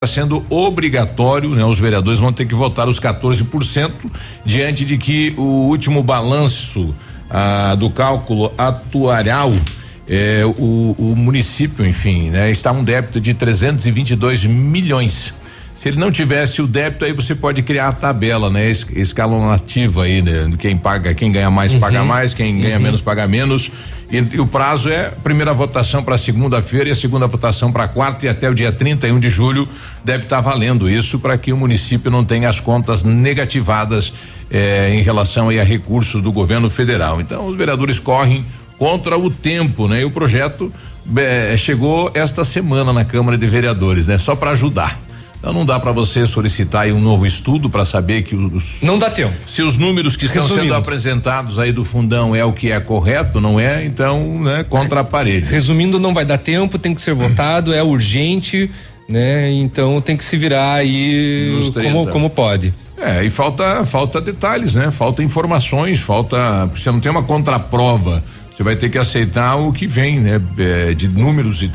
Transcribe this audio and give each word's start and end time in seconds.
Está 0.00 0.20
sendo 0.20 0.44
obrigatório, 0.48 1.50
né? 1.56 1.64
Os 1.64 1.80
vereadores 1.80 2.20
vão 2.20 2.32
ter 2.32 2.46
que 2.46 2.54
votar 2.54 2.88
os 2.88 3.00
14% 3.00 3.90
diante 4.44 4.84
de 4.84 4.96
que 4.96 5.34
o 5.36 5.66
último 5.66 6.04
balanço 6.04 6.94
ah, 7.28 7.74
do 7.74 7.90
cálculo 7.90 8.54
atuarial 8.56 9.52
é, 10.08 10.42
o, 10.46 10.94
o 10.96 11.16
município, 11.16 11.84
enfim, 11.84 12.30
né, 12.30 12.48
está 12.48 12.70
um 12.70 12.84
débito 12.84 13.20
de 13.20 13.34
322 13.34 14.46
milhões. 14.46 15.34
Se 15.82 15.88
ele 15.88 15.98
não 15.98 16.10
tivesse 16.10 16.60
o 16.60 16.66
débito, 16.66 17.04
aí 17.04 17.12
você 17.12 17.36
pode 17.36 17.62
criar 17.62 17.88
a 17.88 17.92
tabela, 17.92 18.50
né? 18.50 18.68
Es, 18.68 18.84
escalonativa 18.90 20.02
aí, 20.02 20.20
né? 20.20 20.50
Quem 20.58 20.76
paga, 20.76 21.14
quem 21.14 21.30
ganha 21.30 21.50
mais 21.50 21.72
uhum. 21.72 21.80
paga 21.80 22.02
mais, 22.02 22.34
quem 22.34 22.60
ganha 22.60 22.76
uhum. 22.76 22.82
menos 22.82 23.00
paga 23.00 23.28
menos. 23.28 23.70
E, 24.10 24.16
e, 24.16 24.40
o 24.40 24.46
prazo 24.46 24.88
é 24.88 25.12
primeira 25.22 25.52
votação 25.52 26.02
para 26.02 26.18
segunda-feira 26.18 26.88
e 26.88 26.92
a 26.92 26.96
segunda 26.96 27.28
votação 27.28 27.70
para 27.70 27.86
quarta 27.86 28.26
e 28.26 28.28
até 28.28 28.50
o 28.50 28.54
dia 28.54 28.72
31 28.72 29.20
de 29.20 29.30
julho 29.30 29.68
deve 30.02 30.24
estar 30.24 30.42
tá 30.42 30.50
valendo 30.50 30.90
isso 30.90 31.20
para 31.20 31.38
que 31.38 31.52
o 31.52 31.56
município 31.56 32.10
não 32.10 32.24
tenha 32.24 32.48
as 32.48 32.58
contas 32.58 33.04
negativadas 33.04 34.12
eh, 34.50 34.94
em 34.94 35.02
relação 35.02 35.50
aí 35.50 35.60
a 35.60 35.64
recursos 35.64 36.22
do 36.22 36.32
governo 36.32 36.68
federal. 36.68 37.20
Então 37.20 37.46
os 37.46 37.54
vereadores 37.54 38.00
correm 38.00 38.44
contra 38.78 39.16
o 39.16 39.30
tempo, 39.30 39.86
né? 39.86 40.00
E 40.00 40.04
o 40.04 40.10
projeto 40.10 40.72
eh, 41.16 41.54
chegou 41.56 42.10
esta 42.14 42.42
semana 42.42 42.92
na 42.92 43.04
Câmara 43.04 43.38
de 43.38 43.46
Vereadores, 43.46 44.08
né? 44.08 44.18
Só 44.18 44.34
para 44.34 44.52
ajudar. 44.52 45.07
Então 45.38 45.52
não 45.52 45.64
dá 45.64 45.78
para 45.78 45.92
você 45.92 46.26
solicitar 46.26 46.88
um 46.88 47.00
novo 47.00 47.24
estudo 47.24 47.70
para 47.70 47.84
saber 47.84 48.22
que 48.22 48.34
os 48.34 48.82
Não 48.82 48.98
dá 48.98 49.08
tempo. 49.08 49.34
Se 49.48 49.62
os 49.62 49.78
números 49.78 50.16
que 50.16 50.26
estão 50.26 50.42
Resumindo. 50.42 50.66
sendo 50.66 50.74
apresentados 50.74 51.58
aí 51.58 51.70
do 51.70 51.84
fundão 51.84 52.34
é 52.34 52.44
o 52.44 52.52
que 52.52 52.72
é 52.72 52.80
correto, 52.80 53.40
não 53.40 53.58
é? 53.58 53.84
Então, 53.84 54.40
né, 54.40 54.64
contra 54.68 55.00
a 55.00 55.04
parede. 55.04 55.46
Resumindo, 55.50 56.00
não 56.00 56.12
vai 56.12 56.24
dar 56.24 56.38
tempo, 56.38 56.78
tem 56.78 56.92
que 56.92 57.00
ser 57.00 57.14
votado, 57.14 57.72
é 57.72 57.82
urgente, 57.82 58.68
né? 59.08 59.48
Então 59.50 60.00
tem 60.00 60.16
que 60.16 60.24
se 60.24 60.36
virar 60.36 60.74
aí 60.74 61.72
como 61.74 62.08
como 62.08 62.28
pode. 62.28 62.74
É, 63.00 63.24
e 63.24 63.30
falta 63.30 63.84
falta 63.84 64.20
detalhes, 64.20 64.74
né? 64.74 64.90
Falta 64.90 65.22
informações, 65.22 66.00
falta, 66.00 66.66
você 66.66 66.90
não 66.90 66.98
tem 66.98 67.10
uma 67.10 67.22
contraprova. 67.22 68.22
Você 68.54 68.64
vai 68.64 68.74
ter 68.74 68.88
que 68.88 68.98
aceitar 68.98 69.54
o 69.54 69.72
que 69.72 69.86
vem, 69.86 70.18
né? 70.18 70.40
É, 70.58 70.92
de 70.92 71.06
números 71.06 71.62
e 71.62 71.70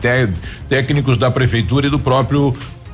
técnicos 0.68 1.18
da 1.18 1.32
prefeitura 1.32 1.88
e 1.88 1.90
do 1.90 1.98
próprio 1.98 2.54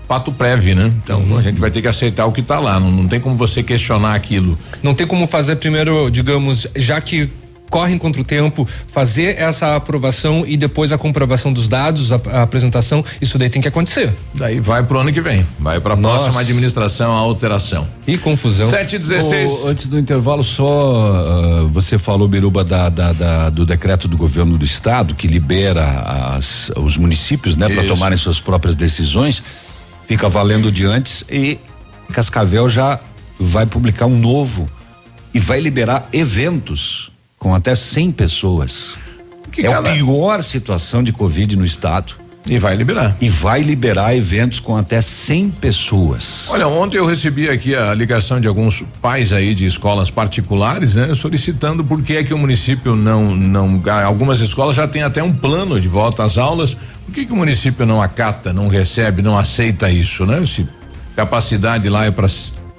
pato 0.09 0.31
prévio, 0.31 0.75
né? 0.75 0.91
Então 1.03 1.21
uhum. 1.21 1.37
a 1.37 1.41
gente 1.41 1.61
vai 1.61 1.69
ter 1.69 1.83
que 1.83 1.87
aceitar 1.87 2.25
o 2.25 2.31
que 2.31 2.41
está 2.41 2.59
lá. 2.59 2.79
Não, 2.79 2.89
não 2.89 3.07
tem 3.07 3.19
como 3.19 3.35
você 3.35 3.61
questionar 3.61 4.15
aquilo. 4.15 4.57
Não 4.81 4.95
tem 4.95 5.05
como 5.05 5.27
fazer 5.27 5.57
primeiro, 5.57 6.09
digamos, 6.09 6.67
já 6.75 6.99
que 6.99 7.29
correm 7.69 7.99
contra 7.99 8.19
o 8.19 8.25
tempo, 8.25 8.67
fazer 8.87 9.37
essa 9.37 9.75
aprovação 9.75 10.43
e 10.47 10.57
depois 10.57 10.91
a 10.91 10.97
comprovação 10.97 11.53
dos 11.53 11.67
dados, 11.67 12.11
a, 12.11 12.19
a 12.31 12.41
apresentação, 12.41 13.05
isso 13.21 13.37
daí 13.37 13.51
tem 13.51 13.61
que 13.61 13.67
acontecer. 13.67 14.11
Daí 14.33 14.59
vai 14.59 14.81
pro 14.81 14.99
ano 14.99 15.13
que 15.13 15.21
vem, 15.21 15.45
vai 15.59 15.79
para 15.79 15.93
a 15.93 15.97
próxima 15.97 16.41
administração 16.41 17.15
a 17.15 17.19
alteração. 17.19 17.87
E 18.07 18.17
confusão. 18.17 18.67
7 18.71 18.95
e 18.95 18.99
16. 18.99 19.65
antes 19.67 19.85
do 19.85 19.99
intervalo, 19.99 20.43
só 20.43 21.63
uh, 21.63 21.67
você 21.67 21.99
falou, 21.99 22.27
Biruba, 22.27 22.63
da, 22.63 22.89
da, 22.89 23.13
da, 23.13 23.49
do 23.51 23.63
decreto 23.63 24.07
do 24.07 24.17
governo 24.17 24.57
do 24.57 24.65
estado 24.65 25.13
que 25.13 25.27
libera 25.27 25.85
as, 26.35 26.71
os 26.75 26.97
municípios, 26.97 27.55
né, 27.55 27.69
para 27.69 27.83
tomarem 27.83 28.17
suas 28.17 28.39
próprias 28.39 28.75
decisões 28.75 29.43
fica 30.09 30.27
valendo 30.27 30.71
de 30.71 30.85
antes 30.85 31.23
e 31.29 31.59
Cascavel 32.11 32.67
já 32.67 32.99
vai 33.39 33.67
publicar 33.67 34.07
um 34.07 34.17
novo 34.17 34.67
e 35.31 35.39
vai 35.39 35.59
liberar 35.59 36.09
eventos 36.11 37.11
com 37.37 37.53
até 37.53 37.75
100 37.75 38.13
pessoas. 38.13 38.93
Que 39.51 39.67
é 39.67 39.71
a 39.71 39.83
pior 39.83 40.41
situação 40.41 41.03
de 41.03 41.13
Covid 41.13 41.55
no 41.55 41.63
estado. 41.63 42.15
E 42.49 42.57
vai 42.57 42.75
liberar. 42.75 43.15
E 43.21 43.29
vai 43.29 43.61
liberar 43.61 44.15
eventos 44.15 44.59
com 44.59 44.75
até 44.75 45.01
100 45.01 45.51
pessoas. 45.51 46.45
Olha, 46.47 46.67
ontem 46.67 46.97
eu 46.97 47.05
recebi 47.05 47.47
aqui 47.47 47.75
a 47.75 47.93
ligação 47.93 48.39
de 48.39 48.47
alguns 48.47 48.83
pais 49.01 49.31
aí 49.31 49.53
de 49.53 49.65
escolas 49.65 50.09
particulares, 50.09 50.95
né, 50.95 51.13
solicitando 51.13 51.83
por 51.83 52.01
que 52.01 52.17
é 52.17 52.23
que 52.23 52.33
o 52.33 52.37
município 52.37 52.95
não 52.95 53.35
não 53.35 53.81
algumas 54.05 54.39
escolas 54.39 54.75
já 54.75 54.87
tem 54.87 55.03
até 55.03 55.21
um 55.21 55.31
plano 55.31 55.79
de 55.79 55.87
volta 55.87 56.23
às 56.23 56.37
aulas. 56.37 56.75
Por 57.05 57.13
que 57.13 57.25
que 57.25 57.31
o 57.31 57.35
município 57.35 57.85
não 57.85 58.01
acata, 58.01 58.51
não 58.51 58.67
recebe, 58.67 59.21
não 59.21 59.37
aceita 59.37 59.89
isso, 59.89 60.25
né? 60.25 60.43
Se 60.45 60.67
capacidade 61.15 61.87
lá 61.89 62.05
é 62.05 62.11
para 62.11 62.27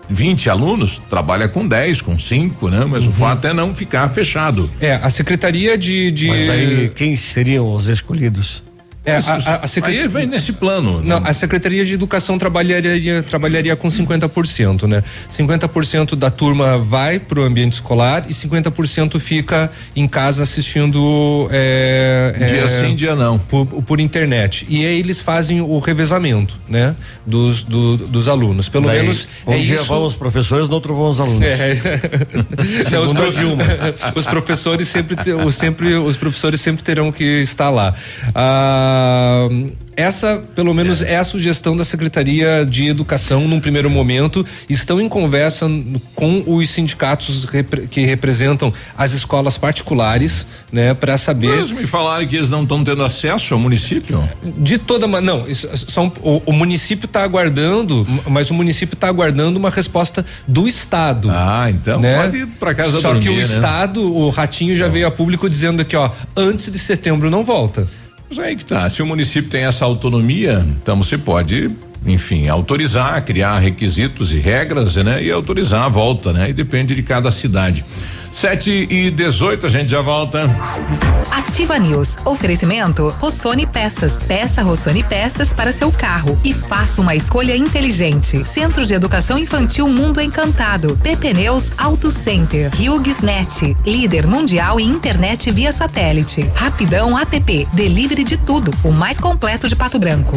20 0.08 0.50
alunos, 0.50 0.98
trabalha 0.98 1.48
com 1.48 1.66
10, 1.66 2.02
com 2.02 2.18
5, 2.18 2.68
né? 2.68 2.84
Mas 2.84 3.04
uhum. 3.04 3.10
o 3.10 3.12
fato 3.12 3.46
é 3.46 3.54
não 3.54 3.74
ficar 3.74 4.08
fechado. 4.10 4.68
É, 4.80 4.94
a 4.94 5.08
Secretaria 5.08 5.78
de. 5.78 6.10
de... 6.10 6.28
Mas 6.28 6.46
daí, 6.46 6.92
quem 6.94 7.16
seriam 7.16 7.72
os 7.72 7.86
escolhidos? 7.86 8.62
É, 9.02 9.12
a, 9.12 9.18
a, 9.18 9.64
a 9.64 9.66
secret... 9.66 9.98
Aí 9.98 10.08
vem 10.08 10.26
nesse 10.26 10.52
plano. 10.52 11.02
Não, 11.02 11.22
a 11.24 11.32
Secretaria 11.32 11.86
de 11.86 11.94
Educação 11.94 12.36
trabalharia, 12.36 13.22
trabalharia 13.22 13.74
com 13.74 13.88
50%, 13.88 14.86
né? 14.86 15.02
50% 15.38 16.14
da 16.14 16.30
turma 16.30 16.76
vai 16.76 17.18
para 17.18 17.40
o 17.40 17.42
ambiente 17.42 17.74
escolar 17.74 18.26
e 18.28 18.32
50% 18.32 19.18
fica 19.18 19.70
em 19.96 20.06
casa 20.06 20.42
assistindo. 20.42 21.48
É, 21.50 22.34
dia 22.46 22.64
é, 22.64 22.68
sim, 22.68 22.94
dia 22.94 23.16
não. 23.16 23.38
Por, 23.38 23.64
por, 23.66 24.00
internet. 24.00 24.66
E 24.68 24.84
aí 24.84 24.98
eles 24.98 25.20
fazem 25.22 25.62
o 25.62 25.78
revezamento, 25.78 26.58
né? 26.68 26.94
Dos, 27.26 27.64
do, 27.64 27.96
dos 27.96 28.28
alunos. 28.28 28.68
Pelo 28.68 28.86
Daí, 28.86 29.00
menos. 29.00 29.26
Um 29.46 29.52
é 29.52 29.58
dia 29.58 29.76
isso... 29.76 29.84
vão 29.84 30.04
os 30.04 30.14
professores, 30.14 30.68
no 30.68 30.74
outro 30.74 30.94
vão 30.94 31.08
os 31.08 31.18
alunos. 31.18 31.42
É. 31.42 31.74
não, 32.92 33.02
os, 33.02 33.12
pro... 33.12 33.30
os, 34.14 34.26
professores 34.26 34.88
sempre, 34.88 35.32
os, 35.32 35.54
sempre, 35.54 35.94
os 35.94 36.16
professores 36.18 36.60
sempre 36.60 36.82
terão 36.82 37.10
que 37.10 37.24
estar 37.24 37.70
lá. 37.70 37.94
Ah, 38.34 38.89
essa, 40.00 40.42
pelo 40.54 40.72
menos, 40.72 41.02
é. 41.02 41.14
é. 41.14 41.16
a 41.16 41.24
sugestão 41.24 41.76
da 41.76 41.84
Secretaria 41.84 42.64
de 42.64 42.86
Educação 42.86 43.46
num 43.46 43.60
primeiro 43.60 43.90
momento. 43.90 44.44
Estão 44.68 45.00
em 45.00 45.08
conversa 45.08 45.68
com 46.14 46.42
os 46.46 46.70
sindicatos 46.70 47.46
que 47.90 48.04
representam 48.04 48.72
as 48.96 49.12
escolas 49.12 49.58
particulares, 49.58 50.46
né, 50.72 50.94
para 50.94 51.18
saber. 51.18 51.60
Mas 51.60 51.72
me 51.72 51.86
falaram 51.86 52.26
que 52.26 52.36
eles 52.36 52.50
não 52.50 52.62
estão 52.62 52.82
tendo 52.82 53.04
acesso 53.04 53.52
ao 53.54 53.60
município? 53.60 54.26
De 54.56 54.78
toda 54.78 55.06
maneira, 55.06 55.20
não. 55.36 55.54
São, 55.54 56.12
o, 56.22 56.42
o 56.46 56.52
município 56.52 57.06
está 57.06 57.22
aguardando, 57.22 58.06
mas 58.26 58.50
o 58.50 58.54
município 58.54 58.94
está 58.94 59.08
aguardando 59.08 59.58
uma 59.58 59.70
resposta 59.70 60.24
do 60.48 60.66
Estado. 60.66 61.30
Ah, 61.30 61.68
então 61.68 62.00
né? 62.00 62.22
pode 62.22 62.38
ir 62.38 62.46
para 62.46 62.74
casa 62.74 63.00
Só 63.00 63.12
dormir, 63.12 63.22
que 63.22 63.28
o 63.28 63.36
né? 63.36 63.42
Estado, 63.42 64.02
o 64.02 64.30
Ratinho 64.30 64.74
já 64.74 64.88
veio 64.88 65.06
a 65.06 65.10
público 65.10 65.48
dizendo 65.50 65.84
que, 65.84 65.96
ó, 65.96 66.10
antes 66.36 66.70
de 66.70 66.78
setembro 66.78 67.28
não 67.28 67.44
volta. 67.44 67.86
Mas 68.30 68.38
aí 68.38 68.54
que 68.54 68.64
tá. 68.64 68.88
Se 68.88 69.02
o 69.02 69.06
município 69.06 69.50
tem 69.50 69.64
essa 69.64 69.84
autonomia, 69.84 70.64
então 70.80 70.96
você 70.96 71.18
pode, 71.18 71.68
enfim, 72.06 72.46
autorizar, 72.46 73.20
criar 73.24 73.58
requisitos 73.58 74.32
e 74.32 74.38
regras, 74.38 74.94
né? 74.96 75.20
E 75.20 75.32
autorizar 75.32 75.84
a 75.84 75.88
volta, 75.88 76.32
né? 76.32 76.50
E 76.50 76.52
depende 76.52 76.94
de 76.94 77.02
cada 77.02 77.32
cidade. 77.32 77.84
7 78.32 78.86
e 78.90 79.10
18, 79.10 79.66
a 79.66 79.68
gente 79.68 79.90
já 79.90 80.00
volta. 80.00 80.48
Ativa 81.30 81.78
News. 81.78 82.18
Oferecimento 82.24 83.08
Rossoni 83.18 83.66
Peças. 83.66 84.18
Peça 84.18 84.62
Rossoni 84.62 85.02
Peças 85.02 85.52
para 85.52 85.72
seu 85.72 85.90
carro 85.90 86.38
e 86.44 86.54
faça 86.54 87.00
uma 87.02 87.14
escolha 87.14 87.56
inteligente. 87.56 88.44
Centro 88.46 88.86
de 88.86 88.94
Educação 88.94 89.38
Infantil 89.38 89.88
Mundo 89.88 90.20
Encantado. 90.20 90.96
PP 91.02 91.34
Neus 91.34 91.72
Auto 91.76 92.10
Center. 92.10 92.70
Net. 93.22 93.76
Líder 93.84 94.26
mundial 94.26 94.78
em 94.78 94.88
internet 94.88 95.50
via 95.50 95.72
satélite. 95.72 96.48
Rapidão 96.54 97.18
App. 97.18 97.68
Delivery 97.72 98.24
de 98.24 98.36
tudo. 98.36 98.72
O 98.84 98.92
mais 98.92 99.18
completo 99.18 99.68
de 99.68 99.76
Pato 99.76 99.98
Branco. 99.98 100.36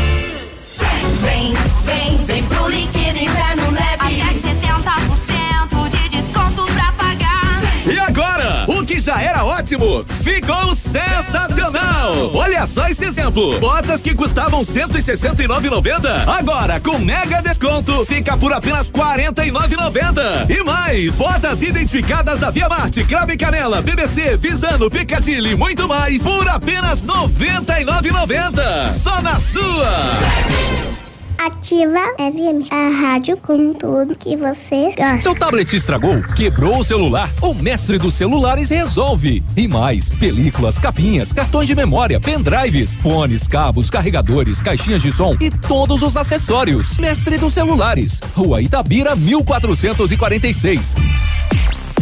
Ótimo, 9.71 10.03
ficou 10.21 10.75
sensacional. 10.75 12.31
Olha 12.33 12.65
só 12.65 12.87
esse 12.87 13.05
exemplo. 13.05 13.57
Botas 13.59 14.01
que 14.01 14.13
custavam 14.13 14.61
169,90. 14.61 16.27
Agora, 16.27 16.79
com 16.79 16.97
mega 16.97 17.41
desconto, 17.41 18.05
fica 18.05 18.35
por 18.37 18.51
apenas 18.51 18.91
49,90. 18.91 20.49
E 20.49 20.63
mais, 20.63 21.15
botas 21.15 21.61
identificadas 21.61 22.39
da 22.39 22.49
Via 22.49 22.67
Marte, 22.67 23.03
Crave 23.05 23.37
Canela, 23.37 23.81
BBC, 23.81 24.37
Visano, 24.37 24.89
Picadilly 24.89 25.51
e 25.51 25.55
muito 25.55 25.87
mais, 25.87 26.21
por 26.21 26.47
apenas 26.49 27.01
99,90. 27.03 28.89
Só 28.89 29.21
na 29.21 29.39
sua. 29.39 30.90
Ativa 31.43 31.99
FM, 32.19 32.71
a 32.71 33.01
rádio 33.01 33.35
com 33.35 33.73
tudo 33.73 34.15
que 34.15 34.37
você 34.37 34.93
gosta. 34.95 35.21
Seu 35.23 35.33
tablet 35.33 35.75
estragou? 35.75 36.21
Quebrou 36.35 36.77
o 36.77 36.83
celular? 36.83 37.27
O 37.41 37.55
mestre 37.55 37.97
dos 37.97 38.13
celulares 38.13 38.69
resolve. 38.69 39.43
E 39.57 39.67
mais, 39.67 40.11
películas, 40.11 40.77
capinhas, 40.77 41.33
cartões 41.33 41.65
de 41.67 41.73
memória, 41.73 42.19
pendrives, 42.19 42.95
fones, 42.95 43.47
cabos, 43.47 43.89
carregadores, 43.89 44.61
caixinhas 44.61 45.01
de 45.01 45.11
som 45.11 45.35
e 45.41 45.49
todos 45.49 46.03
os 46.03 46.15
acessórios. 46.15 46.95
Mestre 46.99 47.39
dos 47.39 47.53
celulares, 47.53 48.19
Rua 48.35 48.61
Itabira, 48.61 49.15
1446. 49.15 50.95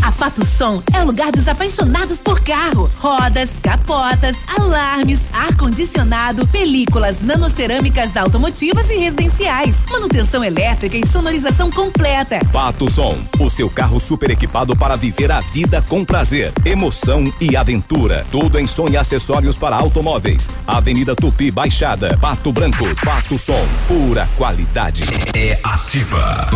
A 0.02 0.12
Pato 0.12 0.46
Som 0.46 0.82
é 0.94 1.02
o 1.02 1.06
lugar 1.06 1.32
dos 1.32 1.48
apaixonados 1.48 2.22
por 2.22 2.40
carro. 2.42 2.90
Rodas, 3.00 3.52
capotas, 3.62 4.38
alarmes, 4.58 5.20
ar-condicionado, 5.34 6.48
películas, 6.48 7.20
nanocerâmicas 7.20 8.16
automotivas 8.16 8.90
e 8.90 8.98
residenciais. 8.98 9.76
Manutenção 9.90 10.44
elétrica 10.44 10.98
e 10.98 11.06
sonorização 11.06 11.70
completa. 11.70 12.40
Pato 12.52 12.90
Som, 12.90 13.18
o 13.40 13.50
seu 13.50 13.70
carro 13.70 14.00
super 14.00 14.32
equipado 14.32 14.76
para 14.76 14.96
viver 14.96 15.32
a 15.32 15.40
vida 15.40 15.82
com 15.88 16.06
prazer, 16.06 16.54
emoção 16.66 17.32
e 17.40 17.56
aventura. 17.56 18.26
Tudo 18.32 18.60
em 18.60 18.68
som 18.68 18.88
e 18.88 18.98
acessórios 18.98 19.58
para 19.58 19.76
automóveis. 19.76 20.50
Avenida 20.66 21.16
Tupi 21.16 21.52
Baixada, 21.52 22.18
Pato 22.20 22.52
Branco, 22.52 22.86
Pato 23.04 23.38
Som, 23.38 23.68
pura 23.88 24.30
qualidade. 24.38 25.04
É 25.36 25.60
ativa. 25.64 26.50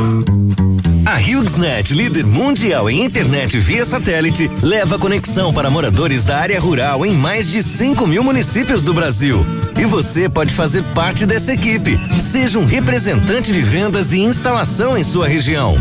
A 1.06 1.18
HughesNet, 1.18 1.94
líder 1.94 2.26
mundial 2.26 2.90
em 2.90 3.04
internet 3.04 3.60
via 3.60 3.84
satélite, 3.84 4.50
leva 4.62 4.98
conexão 4.98 5.54
para 5.54 5.70
moradores 5.70 6.24
da 6.24 6.38
área 6.38 6.58
rural 6.60 7.06
em 7.06 7.14
mais 7.14 7.52
de 7.52 7.62
5 7.62 8.08
mil 8.08 8.24
municípios 8.24 8.86
do 8.86 8.94
Brasil. 8.94 9.46
E 9.78 9.84
você 9.84 10.30
pode 10.30 10.54
fazer 10.54 10.82
parte 10.96 11.26
dessa 11.26 11.54
equipe. 11.54 12.00
Seja 12.22 12.58
um 12.58 12.66
representante 12.66 13.52
de 13.52 13.62
vendas 13.62 14.14
e 14.14 14.20
instalação 14.20 14.98
em 14.98 15.04
sua 15.04 15.28
região. 15.28 15.76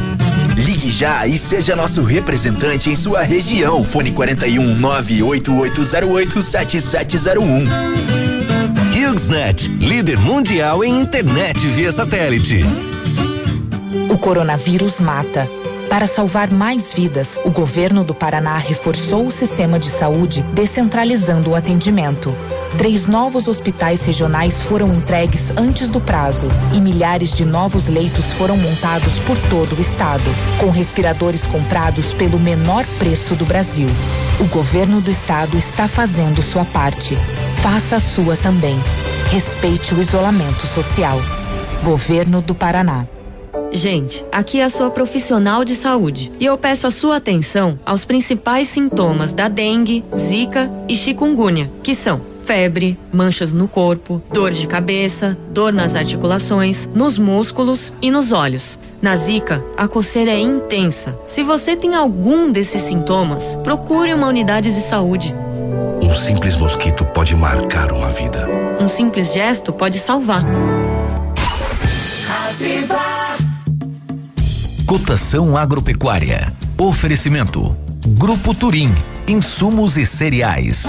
Ligue 0.57 0.91
já 0.91 1.25
e 1.25 1.39
seja 1.39 1.77
nosso 1.77 2.03
representante 2.03 2.91
em 2.91 2.97
sua 2.97 3.23
região. 3.23 3.85
Fone 3.85 4.11
41 4.11 4.75
98808 4.75 6.43
7701. 6.43 7.67
HughesNet, 8.93 9.69
líder 9.79 10.19
mundial 10.19 10.83
em 10.83 11.01
internet 11.01 11.65
via 11.69 11.93
satélite. 11.93 12.65
O 14.13 14.19
coronavírus 14.19 15.01
mata. 15.01 15.49
Para 15.89 16.07
salvar 16.07 16.53
mais 16.53 16.93
vidas, 16.93 17.41
o 17.47 17.51
governo 17.51 18.05
do 18.05 18.15
Paraná 18.15 18.59
reforçou 18.59 19.27
o 19.27 19.31
sistema 19.31 19.79
de 19.79 19.89
saúde, 19.89 20.43
descentralizando 20.53 21.51
o 21.51 21.55
atendimento. 21.55 22.37
Três 22.77 23.07
novos 23.07 23.49
hospitais 23.49 24.05
regionais 24.05 24.63
foram 24.63 24.93
entregues 24.95 25.51
antes 25.57 25.89
do 25.89 25.99
prazo 25.99 26.47
e 26.75 26.81
milhares 26.81 27.35
de 27.35 27.47
novos 27.47 27.89
leitos 27.89 28.35
foram 28.35 28.59
montados 28.59 29.15
por 29.21 29.39
todo 29.49 29.79
o 29.79 29.81
estado, 29.81 30.31
com 30.61 30.69
respiradores 30.69 31.47
comprados 31.47 32.13
pelo 32.13 32.39
menor 32.39 32.85
preço 32.99 33.35
do 33.35 33.47
Brasil. 33.47 33.89
O 34.39 34.45
governo 34.45 35.01
do 35.01 35.11
estado 35.11 35.57
está 35.57 35.89
fazendo 35.89 36.43
sua 36.43 36.67
parte. 36.67 37.17
Faça 37.63 37.97
a 37.97 38.01
sua 38.01 38.37
também. 38.37 38.79
Respeite 39.31 39.95
o 39.95 40.03
isolamento 40.03 40.67
social. 40.67 41.19
Governo 41.83 42.43
do 42.43 42.55
Paraná. 42.55 43.07
Gente, 43.75 44.23
aqui 44.31 44.61
é 44.61 44.65
a 44.65 44.69
sua 44.69 44.91
profissional 44.91 45.65
de 45.65 45.75
saúde 45.75 46.31
e 46.39 46.45
eu 46.45 46.59
peço 46.59 46.87
a 46.87 46.91
sua 46.91 47.17
atenção 47.17 47.79
aos 47.87 48.05
principais 48.05 48.69
sintomas 48.69 49.33
da 49.33 49.49
dengue, 49.49 50.05
zika 50.15 50.71
e 50.87 50.95
chikungunya, 50.95 51.71
que 51.83 51.95
são 51.95 52.21
febre, 52.45 52.99
manchas 53.11 53.55
no 53.55 53.67
corpo, 53.67 54.21
dor 54.31 54.51
de 54.51 54.67
cabeça, 54.67 55.39
dor 55.51 55.73
nas 55.73 55.95
articulações, 55.95 56.87
nos 56.95 57.17
músculos 57.17 57.95
e 58.03 58.11
nos 58.11 58.31
olhos. 58.31 58.79
Na 59.01 59.17
zika, 59.17 59.65
a 59.77 59.89
coceira 59.89 60.33
é 60.33 60.39
intensa. 60.39 61.19
Se 61.27 61.43
você 61.43 61.75
tem 61.75 61.95
algum 61.95 62.53
desses 62.53 62.83
sintomas, 62.83 63.57
procure 63.65 64.13
uma 64.13 64.27
unidade 64.27 64.71
de 64.73 64.81
saúde. 64.81 65.35
Um 66.03 66.13
simples 66.15 66.57
mosquito 66.57 67.07
pode 67.07 67.35
marcar 67.35 67.91
uma 67.91 68.11
vida. 68.11 68.47
Um 68.79 68.89
simples 68.89 69.33
gesto 69.33 69.73
pode 69.73 69.99
salvar. 69.99 70.45
Cotação 74.93 75.57
agropecuária. 75.57 76.53
Oferecimento. 76.77 77.75
Grupo 78.09 78.53
Turim. 78.53 78.91
Insumos 79.27 79.97
e 79.97 80.05
cereais. 80.05 80.87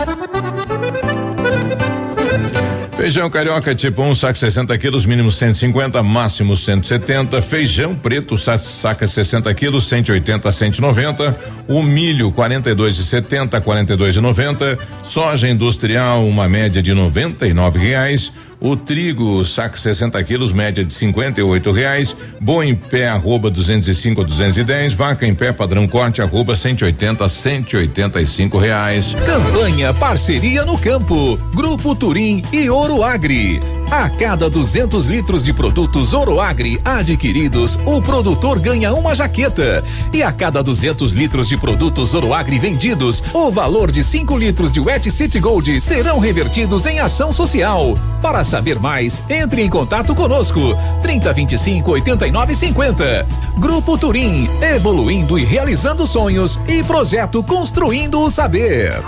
Feijão 2.97 3.29
carioca 3.29 3.73
tipo 3.73 4.01
1, 4.01 4.09
um, 4.09 4.13
saco 4.13 4.38
60 4.38 4.77
quilos, 4.77 5.05
mínimo 5.05 5.31
150, 5.31 6.03
máximo 6.03 6.57
170. 6.57 7.41
Feijão 7.41 7.95
preto, 7.95 8.38
saca 8.38 9.07
60 9.07 9.53
quilos, 9.53 9.88
180 9.88 10.50
a 10.50 10.51
190. 10.51 11.38
O 11.69 11.81
milho 11.81 12.29
42,70 12.29 13.53
a 13.53 13.61
42,90. 13.61 14.79
Soja 15.01 15.47
industrial, 15.47 16.27
uma 16.27 16.50
média 16.50 16.83
de 16.83 16.94
99 16.94 17.79
reais. 17.79 18.33
O 18.63 18.77
trigo, 18.77 19.44
saco 19.44 19.77
60 19.77 20.24
quilos, 20.24 20.54
média 20.54 20.86
de 20.86 20.94
58 20.94 21.69
reais. 21.69 22.15
Boi 22.39 22.69
em 22.69 22.74
pé, 22.74 23.10
arroba 23.10 23.51
205 23.51 24.21
a 24.21 24.24
210. 24.24 24.94
Vaca 24.94 25.27
em 25.27 25.36
pé, 25.36 25.51
padrão 25.51 25.86
corte, 25.86 26.21
arroba 26.21 26.56
180 26.56 27.25
a 27.25 27.27
185 27.27 28.57
reais. 28.57 29.13
Campanha 29.25 29.94
Parceria 29.94 30.63
no 30.63 30.77
Campo. 30.77 31.36
Grupo 31.54 31.94
Turim 31.94 32.42
e 32.54 32.69
Ouro 32.69 33.04
Agri. 33.04 33.60
A 33.93 34.09
cada 34.09 34.49
200 34.49 35.05
litros 35.05 35.43
de 35.43 35.53
produtos 35.53 36.15
Oroagri 36.15 36.81
adquiridos, 36.83 37.77
o 37.85 38.01
produtor 38.01 38.57
ganha 38.57 38.91
uma 38.91 39.13
jaqueta. 39.13 39.83
E 40.11 40.23
a 40.23 40.31
cada 40.31 40.63
200 40.63 41.11
litros 41.11 41.47
de 41.47 41.55
produtos 41.55 42.15
Oroagri 42.15 42.57
vendidos, 42.57 43.23
o 43.31 43.51
valor 43.51 43.91
de 43.91 44.03
5 44.03 44.35
litros 44.35 44.71
de 44.71 44.79
Wet 44.79 45.11
City 45.11 45.39
Gold 45.39 45.79
serão 45.79 46.17
revertidos 46.17 46.87
em 46.87 46.99
ação 46.99 47.31
social. 47.31 47.95
Para 48.19 48.43
saber 48.43 48.79
mais, 48.79 49.21
entre 49.29 49.61
em 49.61 49.69
contato 49.69 50.15
conosco. 50.15 50.75
3025 51.03 51.91
89 51.91 52.55
50. 52.55 53.27
Grupo 53.59 53.95
Turim, 53.95 54.49
evoluindo 54.73 55.37
e 55.37 55.43
realizando 55.43 56.07
sonhos 56.07 56.59
e 56.67 56.81
projeto 56.81 57.43
Construindo 57.43 58.21
o 58.21 58.31
Saber. 58.31 59.03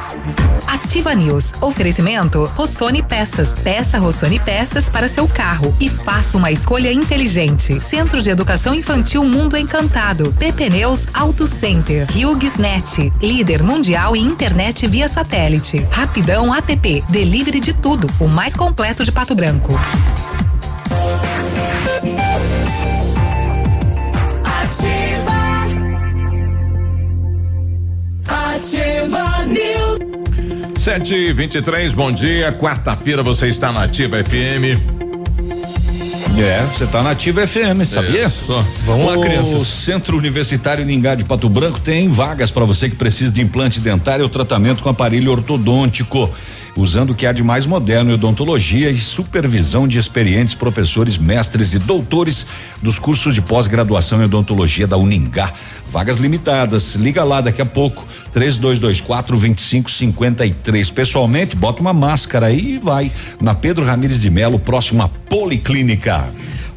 Ativa 0.68 1.16
News. 1.16 1.56
Oferecimento 1.60 2.52
Rossoni 2.56 3.02
Peças. 3.02 3.56
Peça 3.56 3.98
Rossoni 3.98 4.40
Peças 4.40 4.75
para 4.90 5.08
seu 5.08 5.28
carro 5.28 5.74
e 5.80 5.90
faça 5.90 6.38
uma 6.38 6.52
escolha 6.52 6.92
inteligente. 6.92 7.82
Centro 7.82 8.22
de 8.22 8.30
Educação 8.30 8.76
Infantil 8.76 9.24
Mundo 9.24 9.56
Encantado. 9.56 10.34
PP 10.38 10.70
Neus 10.70 11.08
Auto 11.14 11.48
Center. 11.48 12.06
HughesNet. 12.12 13.12
Líder 13.22 13.64
mundial 13.64 14.16
em 14.16 14.26
internet 14.26 14.86
via 14.86 15.08
satélite. 15.08 15.86
Rapidão 15.90 16.54
app. 16.54 17.04
Delivery 17.08 17.62
de 17.62 17.74
tudo. 17.74 18.10
O 18.20 18.28
mais 18.28 18.54
completo 18.54 19.04
de 19.06 19.12
Pato 19.12 19.34
Branco. 19.34 19.74
Sete 30.86 31.16
e 31.16 31.34
vinte 31.34 31.56
e 31.56 31.64
três, 31.64 31.96
bom 31.96 32.12
dia. 32.12 32.52
Quarta-feira 32.52 33.24
você 33.24 33.48
está 33.48 33.72
na 33.72 33.86
Ativa 33.86 34.24
FM. 34.24 34.78
É, 36.38 36.62
você 36.62 36.86
tá 36.86 37.02
na 37.02 37.10
Ativa 37.10 37.48
FM, 37.48 37.84
sabia? 37.88 38.26
Isso. 38.26 38.54
Vamos 38.86 39.04
lá, 39.04 39.18
crianças. 39.18 39.64
O 39.64 39.66
Centro 39.66 40.16
Universitário 40.16 40.86
Ningá 40.86 41.16
de 41.16 41.24
Pato 41.24 41.50
Branco 41.50 41.80
tem 41.80 42.08
vagas 42.08 42.52
para 42.52 42.66
você 42.66 42.88
que 42.88 42.96
precisa 42.96 43.32
de 43.32 43.42
implante 43.42 43.80
dentário 43.80 44.22
ou 44.22 44.30
tratamento 44.30 44.84
com 44.84 44.90
aparelho 44.90 45.32
ortodôntico 45.32 46.30
usando 46.78 47.12
o 47.12 47.16
que 47.16 47.26
há 47.26 47.32
de 47.32 47.42
mais 47.42 47.66
moderno 47.66 48.12
em 48.12 48.14
odontologia 48.14 48.90
e 48.92 48.98
supervisão 48.98 49.88
de 49.88 49.98
experientes 49.98 50.56
professores, 50.56 51.18
mestres 51.18 51.74
e 51.74 51.80
doutores 51.80 52.46
dos 52.82 53.00
cursos 53.00 53.34
de 53.34 53.42
pós-graduação 53.42 54.22
em 54.22 54.26
odontologia 54.26 54.86
da 54.86 54.98
Uningá. 54.98 55.52
Vagas 55.90 56.18
limitadas. 56.18 56.96
Liga 56.96 57.24
lá 57.24 57.40
daqui 57.40 57.62
a 57.62 57.66
pouco. 57.66 58.06
3224 58.36 59.38
2553. 59.38 60.90
Pessoalmente, 60.90 61.56
bota 61.56 61.80
uma 61.80 61.94
máscara 61.94 62.48
aí 62.48 62.74
e 62.74 62.78
vai 62.78 63.10
na 63.42 63.56
Pedro 63.56 63.86
Ramires 63.86 64.20
de 64.20 64.30
Melo, 64.30 64.60
próximo 64.60 65.10
Policlínica. 65.30 66.26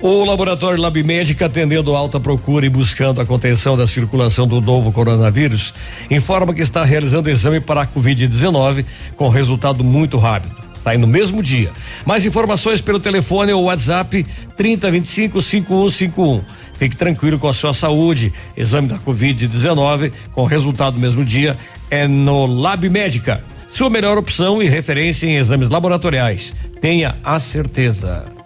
O 0.00 0.24
laboratório 0.24 0.80
Lab 0.80 1.02
Médica, 1.02 1.46
atendendo 1.46 1.96
alta 1.96 2.20
procura 2.20 2.64
e 2.64 2.68
buscando 2.68 3.20
a 3.20 3.26
contenção 3.26 3.76
da 3.76 3.88
circulação 3.88 4.46
do 4.46 4.60
novo 4.60 4.92
coronavírus, 4.92 5.74
informa 6.08 6.54
que 6.54 6.62
está 6.62 6.84
realizando 6.84 7.28
exame 7.28 7.58
para 7.58 7.82
a 7.82 7.86
Covid-19 7.88 8.84
com 9.16 9.28
resultado 9.28 9.82
muito 9.82 10.16
rápido. 10.16 10.67
Está 10.78 10.92
aí 10.92 10.99
no 10.99 11.06
mesmo 11.06 11.42
dia. 11.42 11.70
Mais 12.06 12.25
informações 12.25 12.80
pelo 12.80 12.99
telefone 12.99 13.52
ou 13.52 13.64
WhatsApp 13.64 14.25
3025 14.56 15.42
5151. 15.42 16.42
Fique 16.78 16.97
tranquilo 16.97 17.38
com 17.38 17.49
a 17.49 17.52
sua 17.52 17.75
saúde. 17.75 18.32
Exame 18.56 18.88
da 18.88 18.99
Covid-19 18.99 20.12
com 20.32 20.44
resultado 20.44 20.94
no 20.94 21.00
mesmo 21.00 21.25
dia 21.25 21.58
é 21.90 22.06
no 22.06 22.47
Lab 22.47 22.88
Médica. 22.88 23.42
Sua 23.73 23.90
melhor 23.90 24.16
opção 24.16 24.62
e 24.62 24.68
referência 24.68 25.26
em 25.26 25.37
exames 25.37 25.68
laboratoriais. 25.68 26.54
Tenha 26.80 27.16
a 27.23 27.38
certeza. 27.38 28.38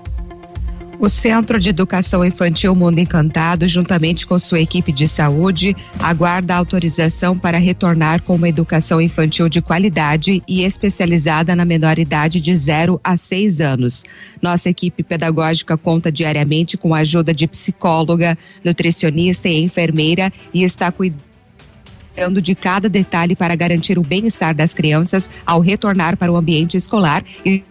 O 1.03 1.09
Centro 1.09 1.59
de 1.59 1.69
Educação 1.69 2.25
Infantil 2.25 2.77
Mundo 2.77 3.01
Encantado, 3.01 3.67
juntamente 3.67 4.25
com 4.25 4.39
sua 4.39 4.61
equipe 4.61 4.93
de 4.93 5.09
saúde, 5.09 5.75
aguarda 5.99 6.55
autorização 6.55 7.37
para 7.37 7.59
retornar 7.59 8.23
com 8.23 8.37
uma 8.37 8.49
educação 8.49 9.01
infantil 9.01 9.49
de 9.49 9.61
qualidade 9.61 10.41
e 10.47 10.63
especializada 10.63 11.57
na 11.57 11.65
menor 11.65 11.99
idade 11.99 12.41
de 12.41 12.57
0 12.57 13.01
a 13.03 13.17
6 13.17 13.61
anos. 13.61 14.05
Nossa 14.41 14.71
equipe 14.71 15.03
pedagógica 15.03 15.77
conta 15.77 16.13
diariamente 16.13 16.77
com 16.77 16.95
a 16.95 16.99
ajuda 16.99 17.35
de 17.35 17.49
psicóloga, 17.49 18.39
nutricionista 18.65 19.49
e 19.49 19.61
enfermeira 19.61 20.33
e 20.55 20.63
está 20.63 20.93
cuidando 20.93 22.41
de 22.41 22.55
cada 22.55 22.89
detalhe 22.89 23.35
para 23.35 23.57
garantir 23.57 23.99
o 23.99 24.05
bem-estar 24.05 24.55
das 24.55 24.73
crianças 24.73 25.33
ao 25.45 25.59
retornar 25.59 26.17
para 26.17 26.31
o 26.31 26.37
ambiente 26.37 26.77
escolar 26.77 27.25
e 27.45 27.65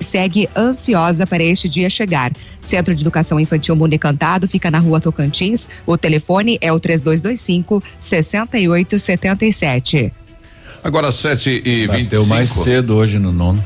segue 0.00 0.48
ansiosa 0.56 1.26
para 1.26 1.42
este 1.42 1.68
dia 1.68 1.90
chegar. 1.90 2.32
Centro 2.60 2.94
de 2.94 3.02
Educação 3.02 3.38
Infantil 3.38 3.76
Mundo 3.76 3.94
Encantado 3.94 4.48
fica 4.48 4.70
na 4.70 4.78
rua 4.78 5.00
Tocantins. 5.00 5.68
O 5.86 5.96
telefone 5.96 6.58
é 6.60 6.72
o 6.72 6.80
3225 6.80 7.82
6877. 7.98 10.12
Agora 10.82 11.10
7 11.10 11.62
e 11.64 11.86
25 11.86 12.04
Bateu 12.04 12.26
mais 12.26 12.50
cedo 12.50 12.94
hoje 12.94 13.18
no 13.18 13.32
nono. 13.32 13.62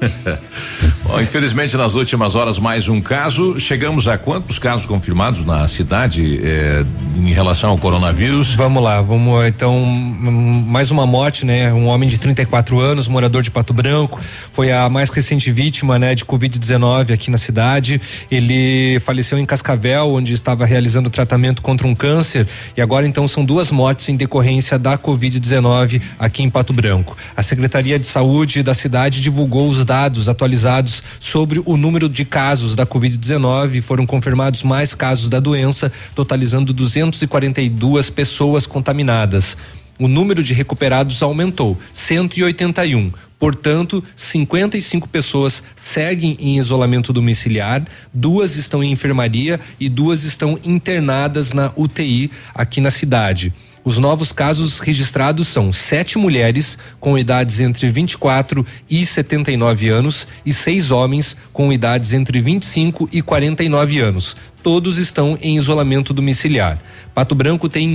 Bom, 1.08 1.18
infelizmente, 1.22 1.74
nas 1.74 1.94
últimas 1.94 2.34
horas, 2.34 2.58
mais 2.58 2.86
um 2.86 3.00
caso. 3.00 3.58
Chegamos 3.58 4.06
a 4.06 4.18
quantos 4.18 4.58
casos 4.58 4.84
confirmados 4.84 5.42
na 5.42 5.66
cidade 5.66 6.38
eh, 6.44 6.84
em 7.16 7.32
relação 7.32 7.70
ao 7.70 7.78
coronavírus? 7.78 8.54
Vamos 8.54 8.82
lá, 8.82 9.00
vamos 9.00 9.46
então 9.46 9.74
hum, 9.74 10.64
mais 10.66 10.90
uma 10.90 11.06
morte, 11.06 11.46
né? 11.46 11.72
Um 11.72 11.86
homem 11.86 12.06
de 12.06 12.18
34 12.18 12.78
anos, 12.78 13.08
morador 13.08 13.42
de 13.42 13.50
Pato 13.50 13.72
Branco, 13.72 14.20
foi 14.52 14.70
a 14.70 14.90
mais 14.90 15.08
recente 15.08 15.50
vítima, 15.50 15.98
né, 15.98 16.14
de 16.14 16.26
Covid-19 16.26 17.14
aqui 17.14 17.30
na 17.30 17.38
cidade. 17.38 17.98
Ele 18.30 19.00
faleceu 19.00 19.38
em 19.38 19.46
Cascavel, 19.46 20.10
onde 20.12 20.34
estava 20.34 20.66
realizando 20.66 21.08
tratamento 21.08 21.62
contra 21.62 21.88
um 21.88 21.94
câncer, 21.94 22.46
e 22.76 22.82
agora 22.82 23.06
então 23.06 23.26
são 23.26 23.46
duas 23.46 23.72
mortes 23.72 24.10
em 24.10 24.16
decorrência 24.16 24.78
da 24.78 24.98
Covid-19 24.98 26.02
aqui 26.18 26.42
em 26.42 26.50
Pato 26.50 26.74
Branco. 26.74 27.16
A 27.34 27.42
Secretaria 27.42 27.98
de 27.98 28.06
Saúde 28.06 28.62
da 28.62 28.74
cidade 28.74 29.22
divulgou 29.22 29.68
os 29.68 29.86
dados 29.86 30.28
atualizados 30.28 30.97
sobre 31.20 31.60
o 31.64 31.76
número 31.76 32.08
de 32.08 32.24
casos 32.24 32.76
da 32.76 32.86
Covid-19. 32.86 33.82
Foram 33.82 34.06
confirmados 34.06 34.62
mais 34.62 34.94
casos 34.94 35.28
da 35.28 35.40
doença, 35.40 35.90
totalizando 36.14 36.72
242 36.72 38.10
pessoas 38.10 38.66
contaminadas. 38.66 39.56
O 39.98 40.06
número 40.06 40.42
de 40.42 40.54
recuperados 40.54 41.22
aumentou, 41.22 41.76
181. 41.92 43.10
Portanto, 43.38 44.02
55 44.16 45.08
pessoas 45.08 45.62
seguem 45.76 46.36
em 46.40 46.56
isolamento 46.56 47.12
domiciliar, 47.12 47.84
duas 48.12 48.56
estão 48.56 48.82
em 48.82 48.90
enfermaria 48.90 49.60
e 49.78 49.88
duas 49.88 50.24
estão 50.24 50.58
internadas 50.64 51.52
na 51.52 51.72
UTI 51.76 52.30
aqui 52.54 52.80
na 52.80 52.90
cidade. 52.90 53.52
Os 53.88 53.96
novos 53.96 54.32
casos 54.32 54.80
registrados 54.80 55.48
são 55.48 55.72
sete 55.72 56.18
mulheres 56.18 56.76
com 57.00 57.16
idades 57.16 57.58
entre 57.58 57.88
24 57.90 58.66
e 58.90 59.02
79 59.02 59.88
anos 59.88 60.28
e 60.44 60.52
seis 60.52 60.90
homens 60.90 61.34
com 61.54 61.72
idades 61.72 62.12
entre 62.12 62.38
25 62.42 63.08
e 63.10 63.22
49 63.22 63.98
anos. 64.00 64.36
Todos 64.62 64.98
estão 64.98 65.38
em 65.40 65.56
isolamento 65.56 66.12
domiciliar. 66.12 66.78
Pato 67.14 67.34
Branco 67.34 67.66
tem 67.66 67.88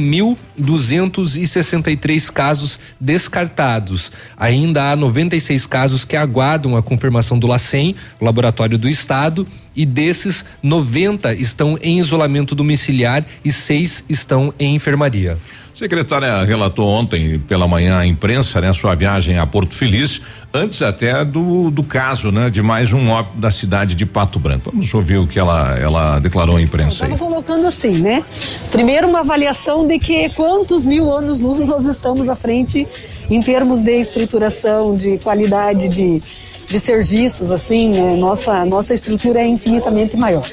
1.263 0.60 2.32
casos 2.32 2.80
descartados. 3.00 4.12
Ainda 4.36 4.90
há 4.90 4.96
96 4.96 5.68
casos 5.68 6.06
que 6.06 6.16
aguardam 6.16 6.76
a 6.76 6.82
confirmação 6.82 7.38
do 7.38 7.46
LACEN, 7.46 7.94
laboratório 8.20 8.80
do 8.80 8.90
estado, 8.90 9.46
e 9.76 9.86
desses 9.86 10.44
90 10.64 11.36
estão 11.36 11.78
em 11.84 12.00
isolamento 12.00 12.56
domiciliar 12.56 13.24
e 13.46 13.52
seis 13.52 14.04
estão 14.10 14.52
em 14.58 14.74
enfermaria. 14.74 15.38
Secretária 15.84 16.42
relatou 16.46 16.88
ontem 16.88 17.38
pela 17.40 17.68
manhã 17.68 17.98
à 17.98 18.06
imprensa, 18.06 18.62
né, 18.62 18.72
sua 18.72 18.96
viagem 18.96 19.38
a 19.38 19.46
Porto 19.46 19.74
Feliz, 19.74 20.22
antes 20.54 20.82
até 20.82 21.25
do, 21.25 21.70
do 21.70 21.84
caso, 21.84 22.32
né, 22.32 22.50
de 22.50 22.62
mais 22.62 22.94
um 22.94 23.10
óbito 23.10 23.38
da 23.38 23.52
cidade 23.52 23.94
de 23.94 24.06
Pato 24.06 24.40
Branco. 24.40 24.72
Vamos 24.72 24.94
ouvir 24.94 25.18
o 25.18 25.28
que 25.28 25.38
ela 25.38 25.75
ela 25.78 26.20
declarou 26.20 26.56
à 26.56 26.62
imprensa 26.62 27.04
aí. 27.04 27.12
Estava 27.12 27.30
colocando 27.30 27.68
assim, 27.68 28.00
né? 28.00 28.24
Primeiro 28.72 29.10
uma 29.10 29.20
avaliação 29.20 29.86
de 29.86 30.00
que 30.00 30.30
quantos 30.30 30.86
mil 30.86 31.12
anos 31.12 31.42
luz 31.42 31.60
nós 31.60 31.86
estamos 31.86 32.30
à 32.30 32.36
frente 32.36 32.88
em 33.30 33.42
termos 33.42 33.82
de 33.82 33.94
estruturação, 34.00 34.96
de 34.96 35.18
qualidade 35.18 35.90
de, 35.90 36.22
de 36.66 36.80
serviços, 36.80 37.52
assim, 37.52 37.90
né? 37.90 38.16
Nossa 38.16 38.63
nossa 38.63 38.94
estrutura 38.94 39.42
é 39.42 39.48
infinitamente 39.48 40.16
maior. 40.16 40.50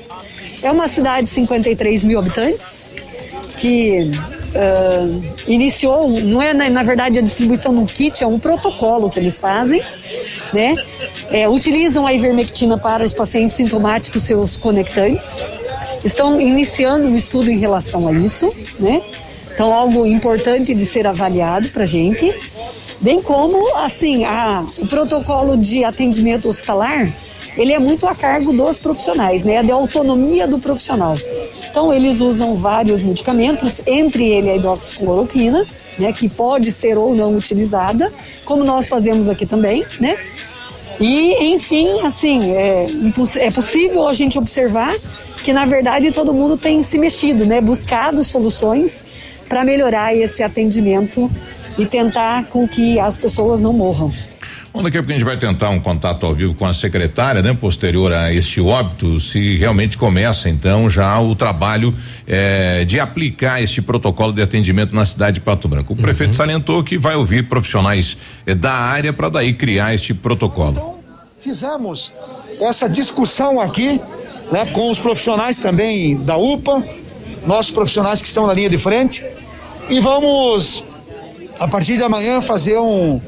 É 0.61 0.73
uma 0.73 0.89
cidade 0.89 1.29
de 1.29 1.31
53 1.31 2.03
mil 2.03 2.19
habitantes 2.19 2.97
que 3.57 4.11
uh, 4.51 5.23
iniciou, 5.47 6.09
não 6.09 6.41
é 6.41 6.53
na, 6.53 6.69
na, 6.71 6.83
verdade 6.83 7.19
a 7.19 7.23
distribuição 7.23 7.75
de 7.75 7.81
um 7.81 7.87
kit, 7.87 8.23
é 8.23 8.27
um 8.27 8.39
protocolo 8.39 9.11
que 9.11 9.19
eles 9.19 9.39
fazem, 9.39 9.83
né? 10.53 10.75
É, 11.31 11.49
utilizam 11.49 12.07
a 12.07 12.13
ivermectina 12.13 12.77
para 12.77 13.05
os 13.05 13.13
pacientes 13.13 13.57
sintomáticos, 13.57 14.23
seus 14.23 14.57
conectantes. 14.57 15.45
Estão 16.05 16.41
iniciando 16.41 17.07
um 17.07 17.15
estudo 17.15 17.51
em 17.51 17.59
relação 17.59 18.09
a 18.09 18.13
isso, 18.13 18.55
né? 18.79 19.03
Então, 19.53 19.75
algo 19.75 20.07
importante 20.07 20.75
de 20.75 20.87
ser 20.87 21.07
avaliado 21.07 21.69
para 21.69 21.85
gente. 21.85 22.33
Bem 23.01 23.23
como, 23.23 23.77
assim, 23.77 24.25
a, 24.25 24.63
o 24.79 24.87
protocolo 24.87 25.57
de 25.57 25.83
atendimento 25.85 26.47
hospitalar, 26.47 27.11
ele 27.57 27.73
é 27.73 27.79
muito 27.79 28.07
a 28.07 28.15
cargo 28.15 28.53
dos 28.53 28.79
profissionais, 28.79 29.43
né? 29.43 29.63
Da 29.63 29.75
autonomia 29.75 30.47
do 30.47 30.59
profissional. 30.59 31.17
Então, 31.71 31.93
eles 31.95 32.21
usam 32.21 32.59
vários 32.59 33.03
medicamentos, 33.03 33.81
entre 33.87 34.25
ele 34.29 34.51
a 34.51 34.57
hidroxicloroquina, 34.57 35.67
né? 35.99 36.13
Que 36.13 36.29
pode 36.29 36.71
ser 36.71 36.99
ou 36.99 37.15
não 37.15 37.35
utilizada, 37.35 38.13
como 38.45 38.65
nós 38.65 38.87
fazemos 38.87 39.31
aqui 39.31 39.47
também, 39.47 39.83
né? 39.99 40.19
E, 41.01 41.55
enfim, 41.55 42.01
assim, 42.03 42.55
é, 42.55 42.87
é 43.39 43.51
possível 43.51 44.07
a 44.07 44.13
gente 44.13 44.39
observar 44.39 44.95
que, 45.43 45.55
na 45.55 45.65
verdade, 45.65 46.13
todo 46.13 46.35
mundo 46.35 46.59
tem 46.59 46.83
se 46.83 46.99
mexido, 46.99 47.47
né? 47.47 47.63
Buscado 47.63 48.23
soluções 48.23 49.07
para 49.49 49.65
melhorar 49.65 50.15
esse 50.15 50.43
atendimento 50.43 51.31
e 51.81 51.87
tentar 51.87 52.45
com 52.45 52.69
que 52.69 53.01
as 53.01 53.17
pessoas 53.17 53.61
não 53.61 53.73
morram. 53.73 54.13
Bom, 54.73 54.83
daqui 54.83 54.99
a 54.99 55.01
pouco 55.01 55.11
a 55.11 55.15
gente 55.15 55.25
vai 55.25 55.37
tentar 55.37 55.71
um 55.71 55.81
contato 55.81 56.25
ao 56.25 56.33
vivo 56.33 56.55
com 56.55 56.65
a 56.65 56.73
secretária, 56.73 57.43
né? 57.43 57.53
Posterior 57.55 58.13
a 58.13 58.33
este 58.33 58.61
óbito, 58.61 59.19
se 59.19 59.57
realmente 59.57 59.99
começa 59.99 60.49
então 60.49 60.89
já 60.89 61.19
o 61.19 61.35
trabalho 61.35 61.93
eh, 62.27 62.85
de 62.85 63.01
aplicar 63.01 63.61
este 63.61 63.83
protocolo 63.83 64.33
de 64.33 64.43
atendimento 64.43 64.95
na 64.95 65.05
cidade 65.05 65.35
de 65.35 65.41
Pato 65.41 65.67
Branco. 65.67 65.93
O 65.93 65.97
uhum. 65.97 66.03
prefeito 66.03 66.37
salientou 66.37 66.85
que 66.85 66.99
vai 66.99 67.17
ouvir 67.17 67.49
profissionais 67.49 68.17
eh, 68.47 68.55
da 68.55 68.73
área 68.73 69.13
para 69.13 69.29
daí 69.29 69.55
criar 69.55 69.93
este 69.93 70.15
protocolo. 70.15 70.71
Então, 70.71 70.95
fizemos 71.41 72.13
essa 72.61 72.89
discussão 72.89 73.59
aqui, 73.59 74.01
né? 74.53 74.67
Com 74.67 74.89
os 74.89 75.01
profissionais 75.01 75.59
também 75.59 76.17
da 76.17 76.37
UPA, 76.37 76.85
nossos 77.45 77.73
profissionais 77.73 78.23
que 78.23 78.29
estão 78.29 78.47
na 78.47 78.53
linha 78.53 78.71
de 78.71 78.79
frente 78.79 79.25
e 79.89 79.99
vamos 79.99 80.85
a 81.61 81.69
partir 81.69 81.97
de 81.97 82.03
amanhã 82.03 82.41
fazer 82.41 82.79
um 82.79 83.21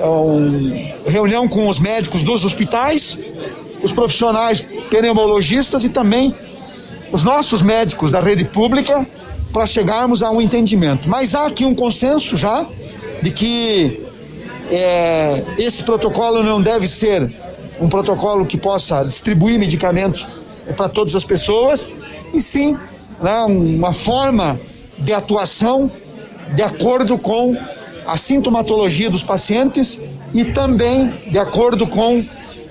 um, 0.00 0.92
reunião 1.06 1.48
com 1.48 1.68
os 1.68 1.78
médicos 1.78 2.22
dos 2.22 2.44
hospitais, 2.44 3.18
os 3.82 3.92
profissionais 3.92 4.64
pneumologistas 4.90 5.84
e 5.84 5.88
também 5.88 6.34
os 7.12 7.24
nossos 7.24 7.62
médicos 7.62 8.12
da 8.12 8.20
rede 8.20 8.44
pública 8.44 9.06
para 9.52 9.66
chegarmos 9.66 10.22
a 10.22 10.30
um 10.30 10.40
entendimento. 10.40 11.08
Mas 11.08 11.34
há 11.34 11.46
aqui 11.46 11.64
um 11.64 11.74
consenso 11.74 12.36
já 12.36 12.66
de 13.22 13.30
que 13.30 14.04
é, 14.70 15.42
esse 15.56 15.82
protocolo 15.82 16.42
não 16.42 16.60
deve 16.60 16.86
ser 16.86 17.32
um 17.80 17.88
protocolo 17.88 18.44
que 18.44 18.58
possa 18.58 19.04
distribuir 19.04 19.58
medicamentos 19.58 20.26
para 20.76 20.88
todas 20.88 21.14
as 21.14 21.24
pessoas, 21.24 21.90
e 22.34 22.42
sim 22.42 22.76
né, 23.22 23.40
uma 23.44 23.92
forma 23.92 24.60
de 24.98 25.14
atuação 25.14 25.90
de 26.54 26.62
acordo 26.62 27.18
com 27.18 27.56
a 28.06 28.16
sintomatologia 28.16 29.10
dos 29.10 29.22
pacientes 29.22 30.00
e 30.32 30.44
também 30.46 31.12
de 31.30 31.38
acordo 31.38 31.86
com 31.86 32.24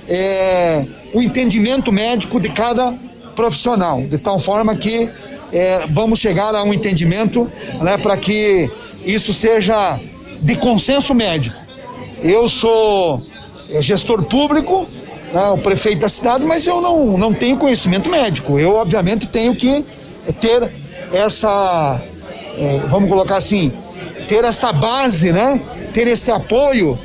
é, 0.07 0.85
o 1.13 1.21
entendimento 1.21 1.91
médico 1.91 2.39
de 2.39 2.49
cada 2.49 2.93
profissional, 3.35 4.01
de 4.01 4.17
tal 4.17 4.39
forma 4.39 4.75
que 4.75 5.09
é, 5.51 5.85
vamos 5.89 6.19
chegar 6.19 6.55
a 6.55 6.63
um 6.63 6.73
entendimento 6.73 7.49
né, 7.81 7.97
para 7.97 8.17
que 8.17 8.69
isso 9.05 9.33
seja 9.33 9.99
de 10.41 10.55
consenso 10.55 11.13
médico. 11.13 11.55
Eu 12.21 12.47
sou 12.47 13.21
é, 13.69 13.81
gestor 13.81 14.23
público, 14.23 14.87
né, 15.31 15.47
o 15.49 15.57
prefeito 15.57 16.01
da 16.01 16.09
cidade, 16.09 16.43
mas 16.43 16.65
eu 16.65 16.81
não, 16.81 17.17
não 17.17 17.33
tenho 17.33 17.57
conhecimento 17.57 18.09
médico. 18.09 18.57
Eu, 18.57 18.73
obviamente, 18.73 19.27
tenho 19.27 19.55
que 19.55 19.85
ter 20.41 20.71
essa, 21.13 22.01
é, 22.57 22.79
vamos 22.89 23.09
colocar 23.09 23.37
assim, 23.37 23.71
ter 24.27 24.43
esta 24.43 24.73
base, 24.73 25.31
né? 25.31 25.61
Ter 25.93 26.07
esse 26.07 26.31
apoio, 26.31 26.97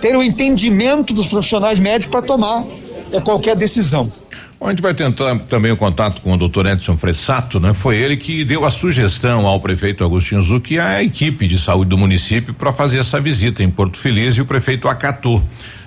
ter 0.00 0.16
o 0.16 0.22
entendimento 0.22 1.12
dos 1.12 1.26
profissionais 1.26 1.78
médicos 1.78 2.12
para 2.12 2.22
tomar 2.26 2.64
é, 3.12 3.20
qualquer 3.20 3.56
decisão. 3.56 4.10
Bom, 4.58 4.66
a 4.66 4.70
gente 4.70 4.82
vai 4.82 4.92
tentar 4.92 5.38
também 5.40 5.72
o 5.72 5.76
contato 5.76 6.20
com 6.20 6.34
o 6.34 6.36
doutor 6.36 6.66
Edson 6.66 6.96
Fressato, 6.96 7.58
né? 7.58 7.72
Foi 7.72 7.96
ele 7.96 8.16
que 8.16 8.44
deu 8.44 8.64
a 8.64 8.70
sugestão 8.70 9.46
ao 9.46 9.58
prefeito 9.58 10.04
Agostinho 10.04 10.42
Zucchi 10.42 10.74
e 10.74 10.78
à 10.78 11.02
equipe 11.02 11.46
de 11.46 11.58
saúde 11.58 11.88
do 11.88 11.96
município 11.96 12.52
para 12.52 12.70
fazer 12.70 12.98
essa 12.98 13.18
visita 13.20 13.62
em 13.62 13.70
Porto 13.70 13.96
Feliz 13.96 14.36
e 14.36 14.42
o 14.42 14.44
prefeito 14.44 14.86
acatou. 14.86 15.42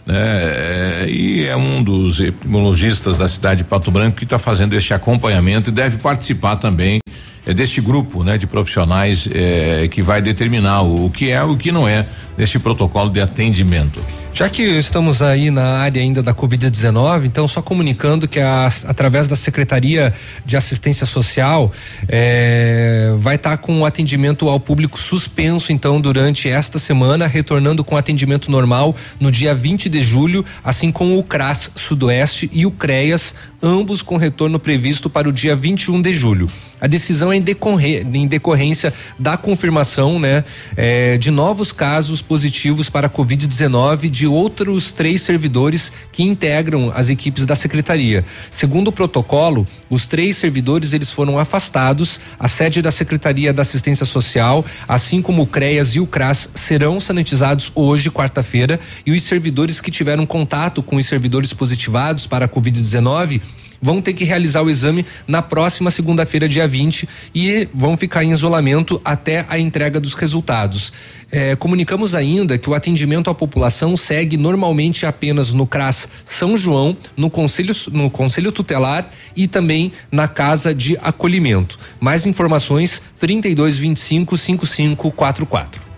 Né? 0.05 0.15
É, 0.17 1.07
e 1.07 1.45
é 1.45 1.55
um 1.55 1.83
dos 1.83 2.19
epidemiologistas 2.19 3.17
da 3.17 3.27
cidade 3.27 3.59
de 3.59 3.63
Pato 3.63 3.91
Branco 3.91 4.17
que 4.17 4.23
está 4.23 4.39
fazendo 4.39 4.73
este 4.73 4.93
acompanhamento 4.93 5.69
e 5.69 5.73
deve 5.73 5.97
participar 5.97 6.55
também 6.55 6.99
é 7.45 7.53
deste 7.53 7.81
grupo, 7.81 8.23
né, 8.23 8.37
de 8.37 8.47
profissionais 8.47 9.27
é, 9.31 9.87
que 9.89 10.01
vai 10.01 10.21
determinar 10.21 10.81
o, 10.81 11.05
o 11.05 11.09
que 11.09 11.29
é 11.29 11.43
o 11.43 11.57
que 11.57 11.71
não 11.71 11.87
é 11.87 12.05
neste 12.37 12.59
protocolo 12.59 13.09
de 13.09 13.21
atendimento. 13.21 14.01
Já 14.35 14.49
que 14.49 14.63
estamos 14.63 15.21
aí 15.21 15.51
na 15.51 15.77
área 15.77 16.01
ainda 16.01 16.23
da 16.23 16.33
Covid-19, 16.33 17.25
então 17.25 17.47
só 17.47 17.61
comunicando 17.61 18.27
que 18.27 18.39
a, 18.39 18.67
através 18.87 19.27
da 19.27 19.35
Secretaria 19.35 20.11
de 20.43 20.57
Assistência 20.57 21.05
Social 21.05 21.71
eh, 22.09 23.13
vai 23.19 23.35
estar 23.35 23.51
tá 23.51 23.57
com 23.57 23.81
o 23.81 23.85
atendimento 23.85 24.49
ao 24.49 24.59
público 24.59 24.97
suspenso 24.97 25.71
então 25.71 26.01
durante 26.01 26.49
esta 26.49 26.79
semana, 26.79 27.27
retornando 27.27 27.83
com 27.83 27.95
atendimento 27.95 28.49
normal 28.49 28.95
no 29.19 29.31
dia 29.31 29.53
20 29.53 29.87
de 29.87 30.01
julho, 30.01 30.43
assim 30.63 30.91
como 30.91 31.19
o 31.19 31.23
CRAS 31.23 31.69
Sudoeste 31.75 32.49
e 32.51 32.65
o 32.65 32.71
CREAS, 32.71 33.35
ambos 33.63 34.01
com 34.01 34.17
retorno 34.17 34.59
previsto 34.59 35.09
para 35.09 35.29
o 35.29 35.31
dia 35.31 35.55
21 35.55 36.01
de 36.01 36.11
julho. 36.11 36.49
A 36.81 36.87
decisão 36.87 37.31
é 37.31 37.37
em, 37.37 37.41
decorrer, 37.41 38.05
em 38.13 38.27
decorrência 38.27 38.93
da 39.17 39.37
confirmação, 39.37 40.19
né, 40.19 40.43
eh, 40.75 41.17
de 41.17 41.31
novos 41.31 41.71
casos 41.71 42.21
positivos 42.21 42.89
para 42.89 43.07
a 43.07 43.09
Covid-19 43.09 44.09
de 44.09 44.27
outros 44.27 44.91
três 44.91 45.21
servidores 45.21 45.93
que 46.11 46.23
integram 46.23 46.91
as 46.93 47.09
equipes 47.09 47.45
da 47.45 47.55
secretaria. 47.55 48.25
Segundo 48.51 48.89
o 48.89 48.91
protocolo, 48.91 49.65
os 49.89 50.07
três 50.07 50.35
servidores 50.35 50.91
eles 50.91 51.09
foram 51.09 51.39
afastados. 51.39 52.19
A 52.37 52.49
sede 52.49 52.81
da 52.81 52.91
Secretaria 52.91 53.53
da 53.53 53.61
Assistência 53.61 54.05
Social, 54.05 54.65
assim 54.85 55.21
como 55.21 55.43
o 55.43 55.47
CREAS 55.47 55.95
e 55.95 56.01
o 56.01 56.05
CRAS, 56.05 56.49
serão 56.53 56.99
sanitizados 56.99 57.71
hoje, 57.73 58.11
quarta-feira, 58.11 58.77
e 59.05 59.13
os 59.13 59.23
servidores 59.23 59.79
que 59.79 59.89
tiveram 59.89 60.25
contato 60.25 60.83
com 60.83 60.97
os 60.97 61.05
servidores 61.05 61.53
positivados 61.53 62.27
para 62.27 62.43
a 62.43 62.49
Covid-19 62.49 63.39
vão 63.83 64.01
ter 64.01 64.13
que 64.13 64.23
realizar 64.23 64.61
o 64.61 64.69
exame 64.69 65.05
na 65.27 65.41
próxima 65.41 65.91
segunda-feira, 65.91 66.47
dia 66.47 66.65
20, 66.65 67.07
e 67.35 67.67
vão 67.73 67.97
ficar 67.97 68.23
em 68.23 68.31
isolamento 68.31 69.01
até 69.03 69.45
a 69.49 69.59
entrega 69.59 69.99
dos 69.99 70.13
resultados. 70.13 70.93
É, 71.29 71.53
comunicamos 71.57 72.15
ainda 72.15 72.57
que 72.57 72.69
o 72.69 72.73
atendimento 72.73 73.29
à 73.29 73.35
população 73.35 73.97
segue 73.97 74.37
normalmente 74.37 75.05
apenas 75.05 75.51
no 75.51 75.67
CRAS 75.67 76.07
São 76.25 76.55
João, 76.55 76.95
no 77.17 77.29
Conselho, 77.29 77.75
no 77.91 78.09
Conselho 78.09 78.51
Tutelar 78.53 79.09
e 79.35 79.47
também 79.47 79.91
na 80.09 80.29
Casa 80.29 80.73
de 80.73 80.97
Acolhimento. 81.01 81.77
Mais 81.99 82.25
informações: 82.25 83.01
3225 83.19 84.37
5544. 84.37 85.92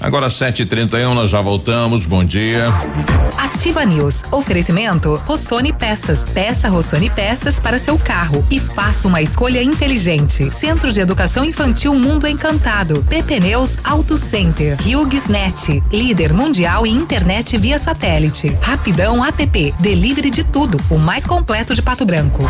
Agora 0.00 0.28
7h31, 0.28 1.14
nós 1.14 1.30
já 1.30 1.40
voltamos. 1.40 2.06
Bom 2.06 2.24
dia. 2.24 2.68
Ativa 3.38 3.84
News. 3.84 4.24
Oferecimento 4.30 5.14
Rossoni 5.24 5.72
Peças. 5.72 6.24
Peça 6.24 6.68
Rossoni 6.68 7.08
Peças 7.10 7.58
para 7.58 7.78
seu 7.78 7.98
carro 7.98 8.44
e 8.50 8.60
faça 8.60 9.08
uma 9.08 9.22
escolha 9.22 9.62
inteligente. 9.62 10.52
Centro 10.52 10.92
de 10.92 11.00
Educação 11.00 11.44
Infantil 11.44 11.94
Mundo 11.94 12.26
Encantado. 12.26 13.02
PP 13.08 13.40
Neus 13.40 13.78
Auto 13.82 14.18
Center. 14.18 14.76
Net. 15.28 15.82
Líder 15.90 16.32
mundial 16.32 16.86
em 16.86 16.94
internet 16.94 17.56
via 17.56 17.78
satélite. 17.78 18.56
Rapidão 18.60 19.24
App. 19.24 19.74
Delivery 19.80 20.30
de 20.30 20.44
tudo. 20.44 20.78
O 20.90 20.98
mais 20.98 21.24
completo 21.24 21.74
de 21.74 21.82
Pato 21.82 22.04
Branco. 22.04 22.44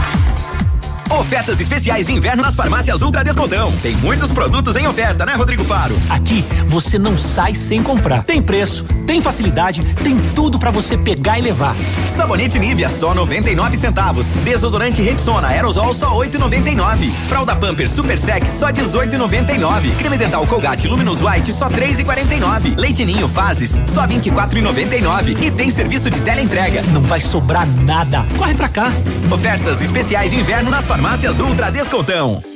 Ofertas 1.11 1.61
especiais 1.61 2.07
de 2.07 2.13
inverno 2.13 2.43
nas 2.43 2.57
farmácias 2.57 3.01
Ultra 3.01 3.23
Descontão. 3.23 3.73
Tem 3.81 3.97
muitos 3.99 4.33
produtos 4.33 4.75
em 4.75 4.89
oferta, 4.89 5.25
né, 5.25 5.35
Rodrigo 5.35 5.65
Faro? 5.65 5.97
Aqui 6.11 6.45
você 6.67 6.99
não 6.99 7.17
sai 7.17 7.55
sem 7.55 7.83
comprar. 7.83 8.25
Tem 8.25 8.43
preço, 8.43 8.85
tem 9.07 9.21
facilidade, 9.21 9.83
tem 10.03 10.19
tudo 10.35 10.59
para 10.59 10.71
você 10.71 10.99
pegar 10.99 11.39
e 11.39 11.43
levar. 11.43 11.77
Sabonete 12.09 12.59
Nivea 12.59 12.89
só 12.89 13.15
99 13.15 13.77
centavos. 13.77 14.33
Desodorante 14.45 15.01
Rexona 15.01 15.49
Aerosol 15.49 15.95
só 15.95 16.13
8,99. 16.13 17.09
Fralda 17.29 17.55
Pampers 17.55 17.93
Super 17.93 18.19
Sec 18.19 18.45
só 18.45 18.71
18,99. 18.71 19.97
Creme 19.99 20.19
dental 20.19 20.45
Colgate 20.47 20.89
Luminous 20.89 21.23
White 21.23 21.53
só 21.53 21.69
3,49. 21.71 22.79
Leite 22.79 23.05
Ninho 23.05 23.29
Fases 23.29 23.79
só 23.87 24.07
24,99. 24.07 25.41
E 25.41 25.51
tem 25.53 25.71
serviço 25.71 26.11
de 26.11 26.21
teleentrega. 26.21 26.83
Não 26.93 27.01
vai 27.01 27.21
sobrar 27.21 27.67
nada. 27.85 28.27
Corre 28.37 28.55
pra 28.55 28.69
cá. 28.69 28.93
Ofertas 29.31 29.81
especiais 29.81 30.33
de 30.33 30.39
inverno 30.39 30.71
nas 30.71 30.87
farmácias 30.87 30.96
Farmácias 30.97 31.41
Ultra 31.41 31.71
Descontão. 31.71 32.56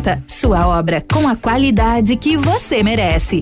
Sua 0.27 0.67
obra 0.67 1.03
com 1.11 1.27
a 1.27 1.35
qualidade 1.35 2.15
que 2.15 2.37
você 2.37 2.83
merece. 2.83 3.41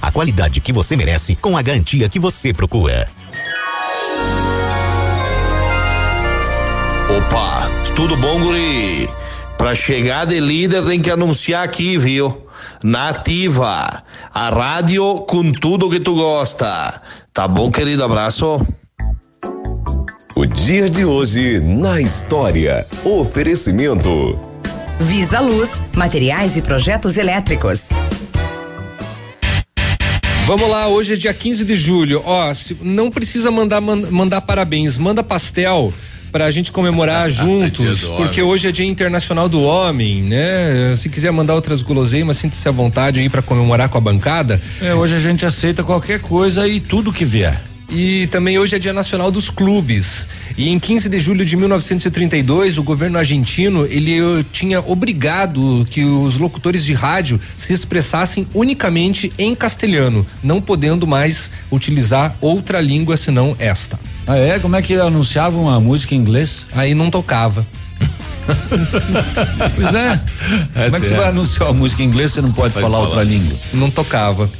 a 0.00 0.10
qualidade 0.10 0.60
que 0.60 0.72
você 0.72 0.96
merece 0.96 1.34
com 1.34 1.56
a 1.56 1.62
garantia 1.62 2.08
que 2.08 2.18
você 2.18 2.52
procura. 2.52 3.08
Opa, 7.08 7.70
tudo 7.94 8.16
bom, 8.16 8.40
guri? 8.40 9.08
Pra 9.56 9.74
chegar 9.74 10.26
de 10.26 10.38
líder 10.40 10.84
tem 10.84 11.00
que 11.00 11.10
anunciar 11.10 11.64
aqui, 11.64 11.96
viu? 11.96 12.46
Nativa, 12.82 14.02
a 14.32 14.50
rádio 14.50 15.20
com 15.20 15.52
tudo 15.52 15.88
que 15.88 16.00
tu 16.00 16.14
gosta. 16.14 17.00
Tá 17.32 17.46
bom, 17.46 17.70
querido? 17.70 18.04
Abraço. 18.04 18.60
O 20.34 20.44
dia 20.44 20.88
de 20.88 21.04
hoje 21.04 21.60
na 21.60 22.00
história. 22.00 22.86
Oferecimento. 23.04 24.38
Visa 25.00 25.40
Luz, 25.40 25.80
materiais 25.94 26.56
e 26.56 26.62
projetos 26.62 27.16
elétricos. 27.16 27.88
Vamos 30.46 30.70
lá, 30.70 30.86
hoje 30.86 31.14
é 31.14 31.16
dia 31.16 31.34
15 31.34 31.64
de 31.64 31.74
julho. 31.74 32.22
Ó, 32.24 32.54
se, 32.54 32.76
não 32.80 33.10
precisa 33.10 33.50
mandar 33.50 33.80
mandar 33.80 34.40
parabéns, 34.40 34.96
manda 34.96 35.20
pastel 35.20 35.92
para 36.30 36.44
a 36.44 36.52
gente 36.52 36.70
comemorar 36.70 37.28
juntos, 37.28 38.02
porque 38.16 38.40
hoje 38.40 38.68
é 38.68 38.72
Dia 38.72 38.86
Internacional 38.86 39.48
do 39.48 39.60
Homem, 39.60 40.22
né? 40.22 40.94
Se 40.96 41.08
quiser 41.08 41.32
mandar 41.32 41.56
outras 41.56 41.82
guloseimas, 41.82 42.36
sinta-se 42.36 42.68
à 42.68 42.70
vontade 42.70 43.18
aí 43.18 43.28
para 43.28 43.42
comemorar 43.42 43.88
com 43.88 43.98
a 43.98 44.00
bancada. 44.00 44.62
É, 44.80 44.94
hoje 44.94 45.16
a 45.16 45.18
gente 45.18 45.44
aceita 45.44 45.82
qualquer 45.82 46.20
coisa 46.20 46.68
e 46.68 46.78
tudo 46.78 47.12
que 47.12 47.24
vier. 47.24 47.60
E 47.90 48.28
também 48.28 48.56
hoje 48.56 48.76
é 48.76 48.78
Dia 48.78 48.92
Nacional 48.92 49.32
dos 49.32 49.50
Clubes. 49.50 50.28
E 50.56 50.70
em 50.70 50.78
15 50.78 51.10
de 51.10 51.20
julho 51.20 51.44
de 51.44 51.54
1932, 51.54 52.78
o 52.78 52.82
governo 52.82 53.18
argentino 53.18 53.84
ele 53.84 54.18
eh, 54.18 54.44
tinha 54.50 54.80
obrigado 54.80 55.86
que 55.90 56.02
os 56.02 56.38
locutores 56.38 56.82
de 56.82 56.94
rádio 56.94 57.38
se 57.56 57.74
expressassem 57.74 58.46
unicamente 58.54 59.30
em 59.36 59.54
castelhano, 59.54 60.26
não 60.42 60.60
podendo 60.60 61.06
mais 61.06 61.50
utilizar 61.70 62.34
outra 62.40 62.80
língua 62.80 63.18
senão 63.18 63.54
esta. 63.58 64.00
Ah, 64.26 64.38
é? 64.38 64.58
Como 64.58 64.74
é 64.76 64.82
que 64.82 64.94
anunciavam 64.94 65.68
a 65.68 65.78
música 65.78 66.14
em 66.14 66.18
inglês? 66.18 66.64
Aí 66.72 66.94
não 66.94 67.10
tocava. 67.10 67.66
pois 69.76 69.94
é. 69.94 70.20
é 70.74 70.84
Como 70.84 70.96
é 70.96 71.00
que 71.00 71.06
você 71.06 71.14
vai 71.16 71.28
anunciar 71.28 71.68
a 71.68 71.72
música 71.74 72.02
em 72.02 72.06
inglês 72.06 72.32
se 72.32 72.40
não 72.40 72.50
pode, 72.50 72.72
pode 72.72 72.82
falar, 72.82 72.96
falar, 72.96 73.08
outra 73.08 73.22
língua? 73.22 73.56
Não 73.74 73.90
tocava. 73.90 74.50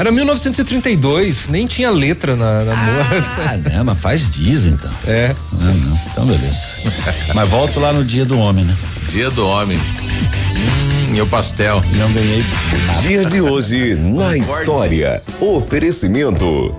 Era 0.00 0.10
1932, 0.10 1.48
nem 1.48 1.66
tinha 1.66 1.90
letra 1.90 2.34
na, 2.34 2.64
na 2.64 2.72
Ah, 2.72 3.56
né, 3.62 3.82
mas 3.84 4.00
faz 4.00 4.30
dias 4.30 4.64
então. 4.64 4.90
É. 5.06 5.34
Ah, 5.60 5.74
não. 5.74 6.00
Então 6.10 6.24
beleza. 6.24 6.58
mas 7.34 7.46
volto 7.46 7.78
lá 7.78 7.92
no 7.92 8.02
dia 8.02 8.24
do 8.24 8.38
homem, 8.38 8.64
né? 8.64 8.74
Dia 9.10 9.30
do 9.30 9.46
homem. 9.46 9.76
Hum, 9.76 11.14
e 11.14 11.20
o 11.20 11.26
pastel. 11.26 11.82
Não 11.96 12.10
ganhei. 12.14 12.42
Dia 13.02 13.26
de 13.26 13.42
hoje 13.42 13.94
na 13.94 14.38
história. 14.38 15.22
Oferecimento. 15.38 16.74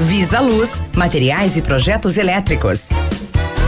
Visa 0.00 0.40
Luz, 0.40 0.70
materiais 0.94 1.58
e 1.58 1.60
projetos 1.60 2.16
elétricos. 2.16 2.84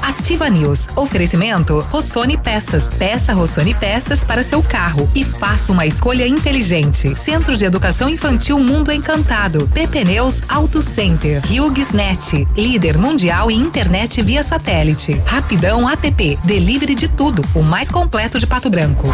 Ativa 0.00 0.48
News. 0.48 0.88
Oferecimento 0.96 1.80
Rossoni 1.90 2.36
Peças. 2.36 2.88
Peça 2.88 3.34
Rossoni 3.34 3.74
Peças 3.74 4.24
para 4.24 4.42
seu 4.42 4.62
carro 4.62 5.08
e 5.14 5.24
faça 5.24 5.72
uma 5.72 5.86
escolha 5.86 6.26
inteligente. 6.26 7.14
Centro 7.16 7.56
de 7.56 7.64
Educação 7.64 8.08
Infantil 8.08 8.58
Mundo 8.58 8.90
Encantado. 8.90 9.68
PP 9.74 10.04
Neus 10.04 10.42
Auto 10.48 10.80
Center. 10.80 11.42
HughesNet. 11.44 12.48
Líder 12.56 12.98
mundial 12.98 13.50
em 13.50 13.60
internet 13.60 14.22
via 14.22 14.42
satélite. 14.42 15.20
Rapidão 15.26 15.88
App. 15.88 16.38
Delivery 16.42 16.94
de 16.94 17.08
tudo. 17.08 17.44
O 17.54 17.62
mais 17.62 17.90
completo 17.90 18.38
de 18.38 18.46
Pato 18.46 18.70
Branco. 18.70 19.08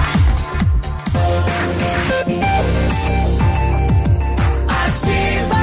Ativa 4.68 5.58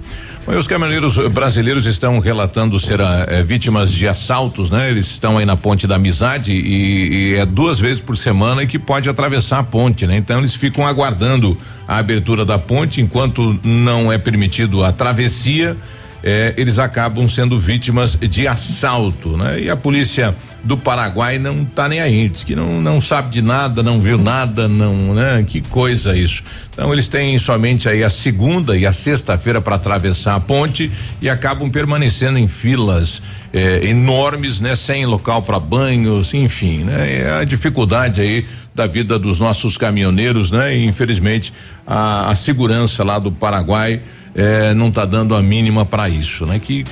Bom, 0.45 0.55
os 0.59 0.67
caminhoneiros 0.67 1.17
brasileiros 1.29 1.87
estão 1.87 2.19
relatando 2.19 2.77
ser 2.79 3.01
ah, 3.01 3.27
eh, 3.29 3.43
vítimas 3.45 3.93
de 3.93 4.09
assaltos, 4.09 4.71
né? 4.71 4.91
Eles 4.91 5.07
estão 5.07 5.39
aí 5.39 5.47
na 5.47 5.57
ponte 5.57 5.87
da 5.87 5.95
amizade 5.95 6.53
e, 6.53 7.13
e 7.13 7.35
é 7.37 7.47
duas 7.47 7.79
vezes 7.79 8.01
por 8.01 8.17
semana 8.17 8.67
que 8.67 8.77
pode 8.77 9.09
atravessar 9.09 9.61
a 9.61 9.63
ponte, 9.63 10.05
né? 10.05 10.17
Então 10.17 10.41
eles 10.41 10.55
ficam 10.55 10.85
aguardando 10.85 11.57
a 11.87 11.99
abertura 11.99 12.45
da 12.45 12.59
ponte 12.59 13.01
enquanto 13.01 13.57
não 13.63 14.13
é 14.13 14.19
permitido 14.19 14.83
a 14.83 14.93
travessia. 14.93 15.77
Eh, 16.23 16.55
eles 16.57 16.79
acabam 16.79 17.27
sendo 17.27 17.59
vítimas 17.59 18.17
de 18.17 18.47
assalto, 18.47 19.37
né? 19.37 19.61
E 19.61 19.71
a 19.71 19.77
polícia 19.77 20.35
do 20.63 20.77
Paraguai 20.77 21.39
não 21.39 21.65
tá 21.65 21.89
nem 21.89 22.01
aí, 22.01 22.29
diz 22.29 22.45
que 22.45 22.55
não, 22.55 22.81
não 22.81 23.01
sabe 23.01 23.31
de 23.31 23.43
nada, 23.43 23.83
não 23.83 24.01
viu 24.01 24.17
nada, 24.17 24.69
não, 24.69 25.15
né? 25.15 25.45
Que 25.47 25.61
coisa 25.61 26.17
isso. 26.17 26.45
Então 26.73 26.93
eles 26.93 27.09
têm 27.09 27.39
somente 27.39 27.89
aí 27.89 28.05
a 28.05 28.11
segunda 28.11 28.77
e 28.77 28.87
a 28.87 28.93
sexta-feira 28.93 29.61
para 29.61 29.75
atravessar 29.75 30.37
a 30.37 30.41
ponte 30.41 30.91
e 31.21 31.29
acabam 31.29 31.69
permanecendo 31.69 32.39
em 32.39 32.47
filas 32.47 33.21
eh, 33.53 33.89
enormes, 33.89 34.61
né? 34.61 34.77
Sem 34.77 35.05
local 35.05 35.43
para 35.43 35.59
banhos, 35.59 36.33
enfim, 36.35 36.85
né? 36.85 37.23
É 37.23 37.41
a 37.41 37.45
dificuldade 37.45 38.21
aí 38.21 38.47
da 38.75 38.87
vida 38.87 39.19
dos 39.19 39.39
nossos 39.39 39.77
caminhoneiros, 39.77 40.51
né? 40.51 40.77
E 40.77 40.87
infelizmente 40.87 41.53
a, 41.87 42.31
a 42.31 42.35
segurança 42.35 43.03
lá 43.03 43.19
do 43.19 43.33
Paraguai 43.33 44.01
eh, 44.35 44.75
não 44.75 44.91
tá 44.91 45.05
dando 45.05 45.35
a 45.35 45.43
mínima 45.43 45.85
para 45.85 46.09
isso, 46.09 46.47
né? 46.47 46.59
Que 46.59 46.85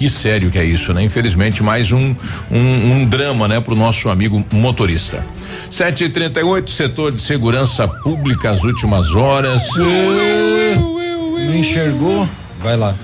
que 0.00 0.08
sério 0.08 0.50
que 0.50 0.58
é 0.58 0.64
isso, 0.64 0.94
né? 0.94 1.04
Infelizmente, 1.04 1.62
mais 1.62 1.92
um, 1.92 2.14
um, 2.50 2.92
um 2.92 3.04
drama, 3.04 3.46
né, 3.46 3.60
pro 3.60 3.74
nosso 3.74 4.08
amigo 4.08 4.42
motorista. 4.50 5.22
7 5.70 6.04
e 6.04 6.08
38 6.08 6.70
setor 6.70 7.12
de 7.12 7.20
segurança 7.20 7.86
pública, 7.86 8.50
as 8.50 8.64
últimas 8.64 9.14
horas. 9.14 9.68
Não 9.76 11.54
enxergou? 11.54 12.26
Vai 12.62 12.78
lá. 12.78 12.94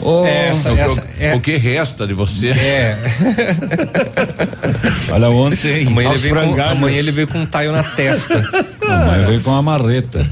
Oh, 0.00 0.24
Essa- 0.24 0.72
o, 0.72 0.76
que- 0.76 0.80
essa 0.82 1.08
é- 1.20 1.34
o 1.34 1.40
que 1.40 1.56
resta 1.56 2.06
de 2.06 2.14
você? 2.14 2.50
É. 2.50 2.96
Olha 5.12 5.28
ontem. 5.30 5.86
Amanhã 5.86 6.12
ele, 6.12 6.28
com, 6.30 6.62
amanhã 6.62 6.98
ele 6.98 7.10
veio 7.10 7.26
com 7.28 7.38
um 7.40 7.46
taio 7.46 7.72
na 7.72 7.82
testa. 7.82 8.38
Amanhã 8.88 9.26
veio 9.26 9.40
com 9.42 9.50
uma 9.50 9.60
marreta. 9.62 10.24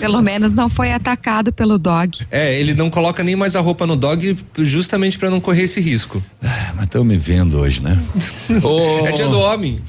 Pelo 0.00 0.20
menos 0.20 0.52
não 0.52 0.68
foi 0.68 0.92
atacado 0.92 1.50
pelo 1.52 1.78
dog. 1.78 2.18
É, 2.30 2.54
ele 2.58 2.74
não 2.74 2.90
coloca 2.90 3.22
nem 3.24 3.34
mais 3.34 3.56
a 3.56 3.60
roupa 3.60 3.86
no 3.86 3.96
dog 3.96 4.36
justamente 4.58 5.18
para 5.18 5.30
não 5.30 5.40
correr 5.40 5.62
esse 5.62 5.80
risco. 5.80 6.22
Ah, 6.42 6.72
mas 6.74 6.84
estão 6.84 7.02
me 7.02 7.16
vendo 7.16 7.58
hoje, 7.58 7.82
né? 7.82 7.96
Ô, 8.62 9.06
É 9.06 9.12
dia 9.12 9.28
do 9.28 9.38
homem. 9.38 9.80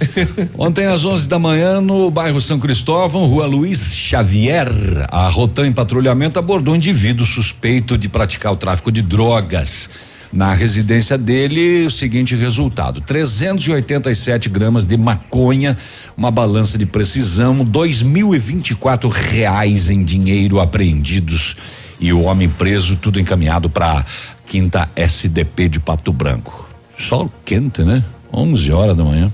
Ontem 0.57 0.85
às 0.85 1.03
11 1.03 1.27
da 1.27 1.37
manhã 1.37 1.81
no 1.81 2.09
bairro 2.09 2.39
São 2.39 2.59
Cristóvão, 2.59 3.25
rua 3.25 3.45
Luiz 3.45 3.93
Xavier, 3.93 4.69
a 5.09 5.27
Rotan 5.27 5.67
em 5.67 5.73
patrulhamento 5.73 6.39
abordou 6.39 6.73
um 6.73 6.77
indivíduo 6.77 7.25
suspeito 7.25 7.97
de 7.97 8.07
praticar 8.07 8.53
o 8.53 8.55
tráfico 8.55 8.90
de 8.91 9.01
drogas. 9.01 9.89
Na 10.31 10.53
residência 10.53 11.17
dele, 11.17 11.85
o 11.85 11.91
seguinte 11.91 12.35
resultado: 12.35 13.01
387 13.01 14.47
gramas 14.47 14.85
de 14.85 14.95
maconha, 14.95 15.77
uma 16.15 16.31
balança 16.31 16.77
de 16.77 16.85
precisão, 16.85 17.65
dois 17.65 18.01
mil 18.01 18.33
e 18.33 18.39
vinte 18.39 18.71
e 18.71 18.75
quatro 18.75 19.09
reais 19.09 19.89
em 19.89 20.03
dinheiro 20.03 20.59
apreendidos 20.59 21.57
e 21.99 22.11
o 22.11 22.21
homem 22.21 22.49
preso, 22.49 22.95
tudo 22.95 23.19
encaminhado 23.19 23.69
para 23.69 24.05
quinta 24.47 24.89
SDP 24.95 25.69
de 25.69 25.79
Pato 25.79 26.11
Branco. 26.11 26.67
Sol 26.97 27.31
quente, 27.45 27.83
né? 27.83 28.03
11 28.33 28.71
horas 28.71 28.97
da 28.97 29.03
manhã. 29.03 29.31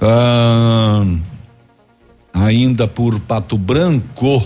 Ah, 0.00 1.04
ainda 2.32 2.88
por 2.88 3.20
Pato 3.20 3.58
Branco, 3.58 4.42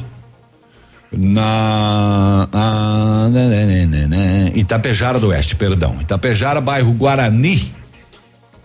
na 1.13 2.49
ah, 2.53 3.29
né, 3.31 3.49
né, 3.49 3.67
né, 3.67 3.87
né, 3.87 4.07
né, 4.07 4.53
Itapejara 4.55 5.19
do 5.19 5.29
Oeste, 5.29 5.57
perdão. 5.57 5.97
Itapejara, 6.01 6.61
bairro 6.61 6.93
Guarani. 6.93 7.73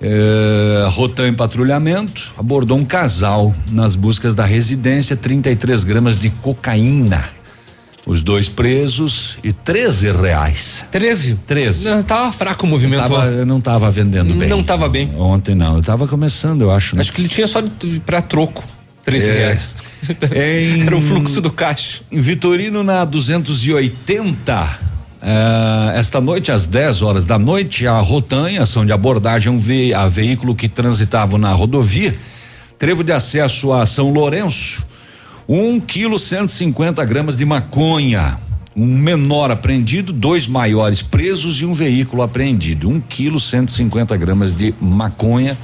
Eh, 0.01 0.87
Rotan 0.89 1.29
em 1.29 1.33
patrulhamento 1.33 2.33
abordou 2.37 2.77
um 2.77 2.83
casal 2.83 3.55
nas 3.71 3.95
buscas 3.95 4.35
da 4.35 4.43
residência, 4.43 5.15
33 5.15 5.83
gramas 5.83 6.19
de 6.19 6.29
cocaína. 6.29 7.23
Os 8.05 8.21
dois 8.21 8.47
presos 8.47 9.37
e 9.43 9.51
13 9.51 10.11
reais. 10.11 10.85
13? 10.91 11.39
13. 11.47 11.89
Não, 11.89 12.03
tava 12.03 12.31
fraco 12.31 12.65
o 12.65 12.69
movimento. 12.69 12.99
Tava, 13.01 13.25
eu 13.27 13.45
não 13.47 13.59
tava 13.59 13.89
vendendo 13.89 14.35
bem. 14.35 14.47
Não 14.47 14.61
tava 14.61 14.87
bem. 14.87 15.11
Ontem 15.15 15.55
não, 15.55 15.77
eu 15.77 15.81
tava 15.81 16.07
começando, 16.07 16.61
eu 16.61 16.71
acho. 16.71 16.95
né? 16.95 17.01
Acho 17.01 17.11
que 17.11 17.21
ele 17.21 17.27
tinha 17.27 17.47
só 17.47 17.63
pra 18.05 18.21
troco. 18.21 18.63
13 19.05 19.29
É. 19.29 19.33
reais. 19.37 19.75
Em- 20.35 20.81
Era 20.81 20.97
o 20.97 21.01
fluxo 21.01 21.39
do 21.41 21.51
caixa. 21.51 22.01
Em 22.11 22.19
Vitorino, 22.19 22.83
na 22.83 23.05
280, 23.05 24.79
eh, 25.21 25.93
esta 25.95 26.19
noite, 26.19 26.51
às 26.51 26.65
10 26.65 27.01
horas 27.01 27.25
da 27.25 27.37
noite, 27.39 27.85
a 27.87 27.99
Rotan, 27.99 28.49
em 28.51 28.57
ação 28.57 28.85
de 28.85 28.91
abordagem 28.91 29.49
a 29.51 29.55
um 29.55 29.59
ve 29.59 29.93
a 29.93 30.07
veículo 30.07 30.55
que 30.55 30.67
transitava 30.67 31.37
na 31.37 31.53
rodovia, 31.53 32.11
trevo 32.79 33.03
de 33.03 33.11
acesso 33.13 33.71
a 33.73 33.85
São 33.85 34.11
Lourenço, 34.11 34.85
um 35.47 35.79
quilo 35.79 36.17
150 36.19 37.03
gramas 37.05 37.35
de 37.37 37.45
maconha. 37.45 38.37
Um 38.75 38.85
menor 38.85 39.51
apreendido, 39.51 40.11
dois 40.11 40.47
maiores 40.47 41.01
presos 41.01 41.61
e 41.61 41.65
um 41.65 41.71
veículo 41.71 42.21
apreendido. 42.21 42.89
Um 42.89 42.99
quilo 42.99 43.39
150 43.39 44.17
gramas 44.17 44.53
de 44.53 44.73
maconha. 44.81 45.57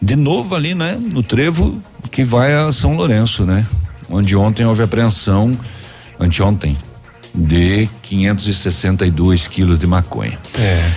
De 0.00 0.16
novo 0.16 0.54
ali, 0.54 0.74
né? 0.74 0.98
No 1.12 1.22
trevo 1.22 1.82
que 2.10 2.24
vai 2.24 2.54
a 2.54 2.72
São 2.72 2.96
Lourenço, 2.96 3.44
né? 3.44 3.66
Onde 4.08 4.34
ontem 4.36 4.64
houve 4.64 4.82
apreensão, 4.82 5.50
anteontem, 6.18 6.76
de 7.34 7.88
562 8.02 9.46
quilos 9.48 9.78
de 9.78 9.86
maconha. 9.86 10.38
É. 10.54 10.90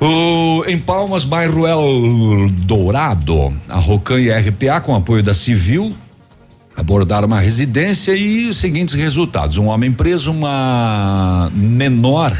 O, 0.00 0.64
em 0.66 0.78
Palmas, 0.78 1.24
bairro 1.24 1.66
El 1.66 2.50
Dourado, 2.50 3.52
a 3.68 3.78
Rocan 3.78 4.20
e 4.20 4.30
a 4.30 4.38
RPA, 4.38 4.80
com 4.80 4.94
apoio 4.94 5.22
da 5.22 5.34
Civil, 5.34 5.94
abordaram 6.76 7.26
uma 7.26 7.40
residência 7.40 8.14
e 8.14 8.46
os 8.46 8.56
seguintes 8.56 8.94
resultados: 8.94 9.56
um 9.56 9.66
homem 9.66 9.92
preso, 9.92 10.30
uma 10.30 11.50
menor 11.54 12.36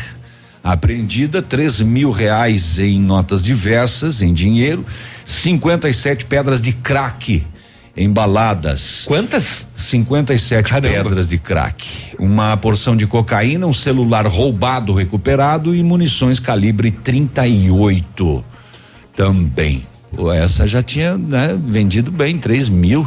apreendida, 0.63 1.43
três 1.43 1.81
mil 1.81 2.11
reais 2.11 2.79
em 2.79 3.01
notas 3.01 3.43
diversas, 3.43 4.23
em 4.23 4.33
dinheiro, 4.33 4.85
57 5.25 6.25
pedras 6.27 6.61
de 6.61 6.73
crack 6.73 7.45
embaladas. 7.97 9.05
Quantas? 9.07 9.67
57 9.77 10.73
pedras 10.81 11.29
de 11.29 11.39
crack. 11.39 11.87
Uma 12.19 12.57
porção 12.57 12.97
de 12.97 13.07
cocaína, 13.07 13.67
um 13.67 13.73
celular 13.73 14.27
roubado 14.27 14.93
recuperado 14.93 15.75
e 15.75 15.83
munições 15.83 16.41
calibre 16.41 16.91
38 16.91 18.45
também. 19.17 19.83
Essa 20.43 20.67
já 20.67 20.83
tinha 20.83 21.17
né, 21.17 21.57
vendido 21.61 22.11
bem, 22.11 22.39
3 22.39 22.69
mil. 22.69 23.07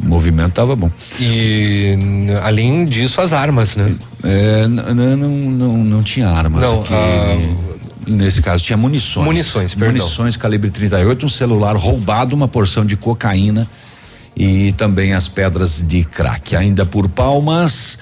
O 0.00 0.04
movimento 0.06 0.52
tava 0.54 0.74
bom. 0.74 0.90
E 1.20 1.96
além 2.42 2.84
disso, 2.84 3.20
as 3.20 3.32
armas, 3.32 3.76
né? 3.76 3.94
É, 4.24 4.64
n- 4.66 4.80
n- 4.94 5.16
não, 5.16 5.28
não, 5.28 5.76
não 5.78 6.02
tinha 6.02 6.28
armas 6.28 6.62
Não, 6.62 6.80
aqui. 6.80 6.92
ah, 6.92 7.38
Nesse 8.06 8.42
caso, 8.42 8.64
tinha 8.64 8.76
munições. 8.76 9.26
Munições, 9.26 9.74
perdão. 9.74 9.98
Munições 9.98 10.36
calibre 10.36 10.70
38, 10.70 11.26
um 11.26 11.28
celular 11.28 11.76
roubado, 11.76 12.34
uma 12.34 12.48
porção 12.48 12.84
de 12.84 12.96
cocaína 12.96 13.68
e 14.36 14.72
também 14.72 15.12
as 15.14 15.28
pedras 15.28 15.82
de 15.86 16.04
crack. 16.04 16.56
Ainda 16.56 16.84
por 16.84 17.08
Palmas, 17.08 17.98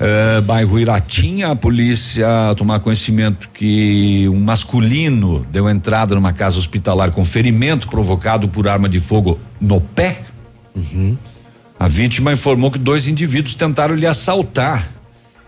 eh, 0.00 0.40
bairro 0.40 0.78
Iratinha, 0.78 1.50
a 1.50 1.56
polícia 1.56 2.26
tomar 2.56 2.80
conhecimento 2.80 3.48
que 3.52 4.28
um 4.28 4.40
masculino 4.40 5.46
deu 5.50 5.68
entrada 5.68 6.14
numa 6.14 6.32
casa 6.32 6.58
hospitalar 6.58 7.10
com 7.10 7.24
ferimento 7.24 7.88
provocado 7.88 8.48
por 8.48 8.66
arma 8.68 8.88
de 8.88 9.00
fogo 9.00 9.38
no 9.60 9.80
pé. 9.80 10.22
A 11.78 11.88
vítima 11.88 12.32
informou 12.32 12.70
que 12.70 12.78
dois 12.78 13.08
indivíduos 13.08 13.54
tentaram 13.54 13.94
lhe 13.94 14.06
assaltar 14.06 15.01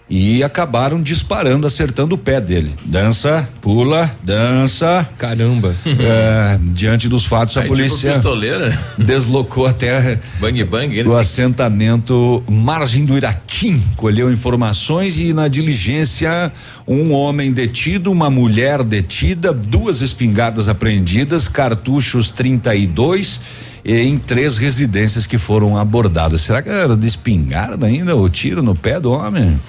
e 0.08 0.42
acabaram 0.44 1.00
disparando, 1.00 1.66
acertando 1.66 2.14
o 2.14 2.18
pé 2.18 2.40
dele. 2.40 2.72
Dança, 2.84 3.48
pula, 3.62 4.14
dança. 4.22 5.08
Caramba. 5.18 5.74
É, 5.86 6.58
diante 6.72 7.08
dos 7.08 7.24
fatos, 7.24 7.56
a 7.56 7.60
Aí, 7.60 7.66
tipo 7.66 7.76
polícia 7.76 8.12
pistoleira. 8.12 8.78
deslocou 8.98 9.66
até 9.66 10.18
Bang 10.38 10.62
bang. 10.64 11.02
do 11.02 11.14
assentamento 11.16 12.42
Margem 12.48 13.04
do 13.04 13.16
Iratim, 13.16 13.82
colheu 13.96 14.30
informações 14.30 15.18
e 15.18 15.32
na 15.32 15.48
diligência 15.48 16.52
um 16.86 17.12
homem 17.12 17.52
detido, 17.52 18.12
uma 18.12 18.28
mulher 18.28 18.84
detida, 18.84 19.52
duas 19.52 20.02
espingardas 20.02 20.68
apreendidas, 20.68 21.48
cartuchos 21.48 22.28
32 22.30 23.36
e 23.36 23.73
em 23.84 24.18
três 24.18 24.56
residências 24.56 25.26
que 25.26 25.36
foram 25.36 25.76
abordadas. 25.76 26.40
Será 26.40 26.62
que 26.62 26.70
era 26.70 26.96
de 26.96 27.06
espingarda 27.06 27.86
ainda 27.86 28.16
o 28.16 28.28
tiro 28.28 28.62
no 28.62 28.74
pé 28.74 28.98
do 28.98 29.12
homem? 29.12 29.60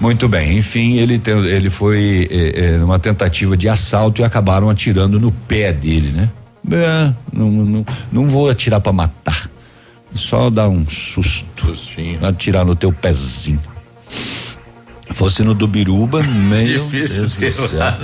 Muito 0.00 0.28
bem, 0.28 0.56
enfim, 0.56 0.96
ele 0.96 1.18
tem, 1.18 1.38
ele 1.44 1.68
foi 1.68 2.26
eh, 2.30 2.52
eh, 2.56 2.76
numa 2.78 2.98
tentativa 2.98 3.54
de 3.54 3.68
assalto 3.68 4.22
e 4.22 4.24
acabaram 4.24 4.70
atirando 4.70 5.20
no 5.20 5.30
pé 5.30 5.74
dele, 5.74 6.10
né? 6.10 6.30
É, 6.70 7.12
não, 7.32 7.50
não, 7.50 7.86
não 8.10 8.28
vou 8.28 8.48
atirar 8.48 8.80
para 8.80 8.92
matar. 8.92 9.50
Só 10.14 10.50
dar 10.50 10.68
um 10.68 10.86
susto. 10.88 11.66
Sustinho. 11.66 12.24
Atirar 12.26 12.64
no 12.64 12.74
teu 12.74 12.92
pezinho. 12.92 13.60
Fosse 15.12 15.42
no 15.42 15.54
do 15.54 15.66
Biruba, 15.66 16.22
meio. 16.48 16.84
Difícil 16.84 17.28
Deus 17.28 17.36
de 17.36 17.44
errar. 17.76 17.98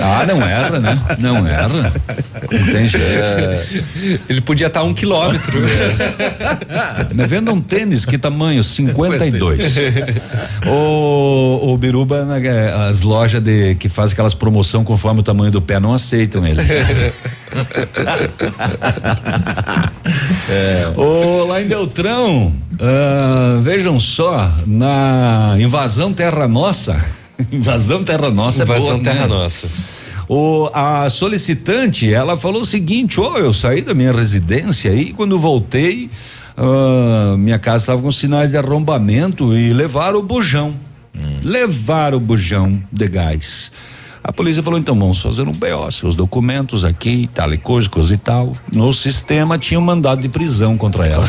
Ah, 0.00 0.26
não 0.26 0.42
erra, 0.42 0.78
né? 0.78 0.98
Não 1.18 1.46
erra. 1.46 1.92
Não 2.50 2.72
tem 2.72 2.86
jeito. 2.86 4.22
Ele 4.28 4.40
podia 4.40 4.68
estar 4.68 4.80
a 4.80 4.84
um 4.84 4.94
quilômetro. 4.94 5.60
Me 7.14 7.26
venda 7.26 7.52
um 7.52 7.60
tênis, 7.60 8.04
que 8.04 8.16
tamanho? 8.18 8.62
52. 8.62 9.74
o, 10.66 11.72
o 11.72 11.76
Biruba, 11.76 12.24
né, 12.24 12.46
é, 12.46 12.72
as 12.88 13.02
lojas 13.02 13.42
de, 13.42 13.74
que 13.76 13.88
fazem 13.88 14.14
aquelas 14.14 14.34
promoção 14.34 14.84
conforme 14.84 15.20
o 15.20 15.22
tamanho 15.22 15.50
do 15.50 15.60
pé 15.60 15.80
não 15.80 15.92
aceitam 15.92 16.46
ele. 16.46 16.60
Ô, 20.96 21.44
lá 21.46 21.60
em 21.62 21.66
Beltrão, 21.66 22.52
ah, 22.80 23.60
vejam 23.62 23.98
só, 24.00 24.50
na 24.66 25.56
invasão 25.58 26.03
Terra 26.12 26.46
Nossa, 26.48 26.96
invasão 27.50 28.04
Terra 28.04 28.30
Nossa, 28.30 28.62
é 28.62 28.64
Invasão 28.64 28.98
né? 28.98 29.04
Terra 29.04 29.26
Nossa. 29.26 29.68
O, 30.28 30.70
a 30.72 31.10
solicitante, 31.10 32.12
ela 32.12 32.36
falou 32.36 32.62
o 32.62 32.66
seguinte: 32.66 33.20
ó, 33.20 33.38
eu 33.38 33.52
saí 33.52 33.82
da 33.82 33.94
minha 33.94 34.12
residência 34.12 34.94
e 34.94 35.12
quando 35.12 35.38
voltei, 35.38 36.10
ah, 36.56 37.36
minha 37.38 37.58
casa 37.58 37.78
estava 37.78 38.00
com 38.00 38.10
sinais 38.12 38.50
de 38.50 38.56
arrombamento 38.56 39.56
e 39.56 39.72
levaram 39.72 40.18
o 40.18 40.22
bujão. 40.22 40.74
Levaram 41.44 42.18
o 42.18 42.20
bujão 42.20 42.82
de 42.90 43.06
gás. 43.06 43.70
A 44.26 44.32
polícia 44.32 44.62
falou: 44.62 44.78
então 44.78 44.98
vamos 44.98 45.20
fazer 45.20 45.42
um 45.42 45.52
BO, 45.52 45.90
seus 45.92 46.16
documentos 46.16 46.82
aqui, 46.82 47.28
tal 47.34 47.52
e 47.52 47.58
coisa, 47.58 47.90
coisa 47.90 48.14
e 48.14 48.16
tal. 48.16 48.56
No 48.72 48.90
sistema 48.90 49.58
tinha 49.58 49.78
um 49.78 49.82
mandado 49.82 50.22
de 50.22 50.30
prisão 50.30 50.78
contra 50.78 51.06
ela. 51.06 51.28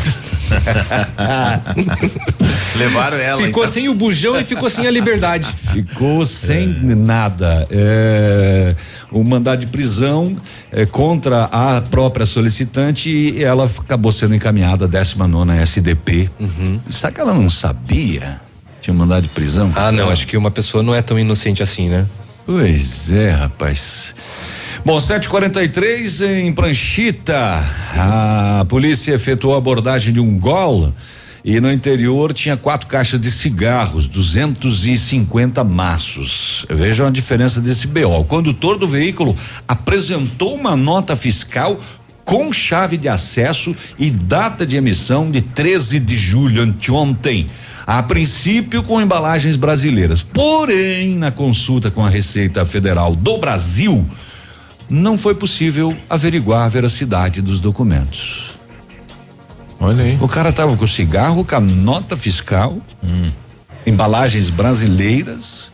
Levaram 2.78 3.18
ela. 3.18 3.42
Ficou 3.42 3.64
então. 3.64 3.74
sem 3.74 3.90
o 3.90 3.94
bujão 3.94 4.40
e 4.40 4.44
ficou 4.44 4.70
sem 4.70 4.86
a 4.86 4.90
liberdade. 4.90 5.46
Ficou 5.76 6.24
sem 6.24 6.66
nada. 6.66 7.66
É, 7.70 8.74
o 9.12 9.22
mandado 9.22 9.60
de 9.60 9.66
prisão 9.66 10.34
é, 10.72 10.86
contra 10.86 11.44
a 11.44 11.82
própria 11.82 12.24
solicitante 12.24 13.10
e 13.10 13.44
ela 13.44 13.66
acabou 13.66 14.10
sendo 14.10 14.34
encaminhada 14.34 14.86
à 14.86 14.88
19 14.88 15.52
SDP. 15.58 16.30
Será 16.88 17.12
que 17.12 17.20
ela 17.20 17.34
não 17.34 17.50
sabia? 17.50 18.40
Tinha 18.80 18.94
um 18.94 18.96
mandado 18.96 19.24
de 19.24 19.28
prisão? 19.28 19.70
Ah, 19.76 19.92
não, 19.92 20.08
acho 20.08 20.26
que 20.26 20.36
uma 20.36 20.50
pessoa 20.50 20.82
não 20.82 20.94
é 20.94 21.02
tão 21.02 21.18
inocente 21.18 21.62
assim, 21.62 21.90
né? 21.90 22.06
Pois 22.46 23.10
é, 23.10 23.30
rapaz. 23.30 24.14
Bom, 24.84 25.00
743 25.00 26.20
em 26.20 26.52
Pranchita. 26.52 27.36
A 27.92 28.64
polícia 28.68 29.14
efetuou 29.14 29.56
a 29.56 29.58
abordagem 29.58 30.14
de 30.14 30.20
um 30.20 30.38
gol 30.38 30.92
e 31.44 31.58
no 31.58 31.72
interior 31.72 32.32
tinha 32.32 32.56
quatro 32.56 32.86
caixas 32.86 33.20
de 33.20 33.32
cigarros, 33.32 34.06
250 34.06 35.64
maços. 35.64 36.64
Vejam 36.70 37.08
a 37.08 37.10
diferença 37.10 37.60
desse 37.60 37.88
BO. 37.88 38.20
O 38.20 38.24
condutor 38.24 38.78
do 38.78 38.86
veículo 38.86 39.36
apresentou 39.66 40.54
uma 40.54 40.76
nota 40.76 41.16
fiscal 41.16 41.80
com 42.24 42.52
chave 42.52 42.96
de 42.96 43.08
acesso 43.08 43.74
e 43.98 44.10
data 44.10 44.64
de 44.64 44.76
emissão 44.76 45.30
de 45.30 45.40
13 45.40 45.98
de 45.98 46.16
julho, 46.16 46.62
anteontem. 46.62 47.48
A 47.86 48.02
princípio 48.02 48.82
com 48.82 49.00
embalagens 49.00 49.54
brasileiras. 49.56 50.22
Porém, 50.22 51.16
na 51.16 51.30
consulta 51.30 51.90
com 51.90 52.04
a 52.04 52.08
Receita 52.08 52.64
Federal 52.66 53.14
do 53.14 53.38
Brasil, 53.38 54.04
não 54.90 55.16
foi 55.16 55.34
possível 55.34 55.96
averiguar 56.10 56.66
a 56.66 56.68
veracidade 56.68 57.40
dos 57.40 57.60
documentos. 57.60 58.56
Olha 59.78 60.02
aí. 60.04 60.18
O 60.20 60.26
cara 60.26 60.52
tava 60.52 60.76
com 60.76 60.86
cigarro, 60.86 61.44
com 61.44 61.54
a 61.54 61.60
nota 61.60 62.16
fiscal, 62.16 62.78
embalagens 63.86 64.50
brasileiras. 64.50 65.66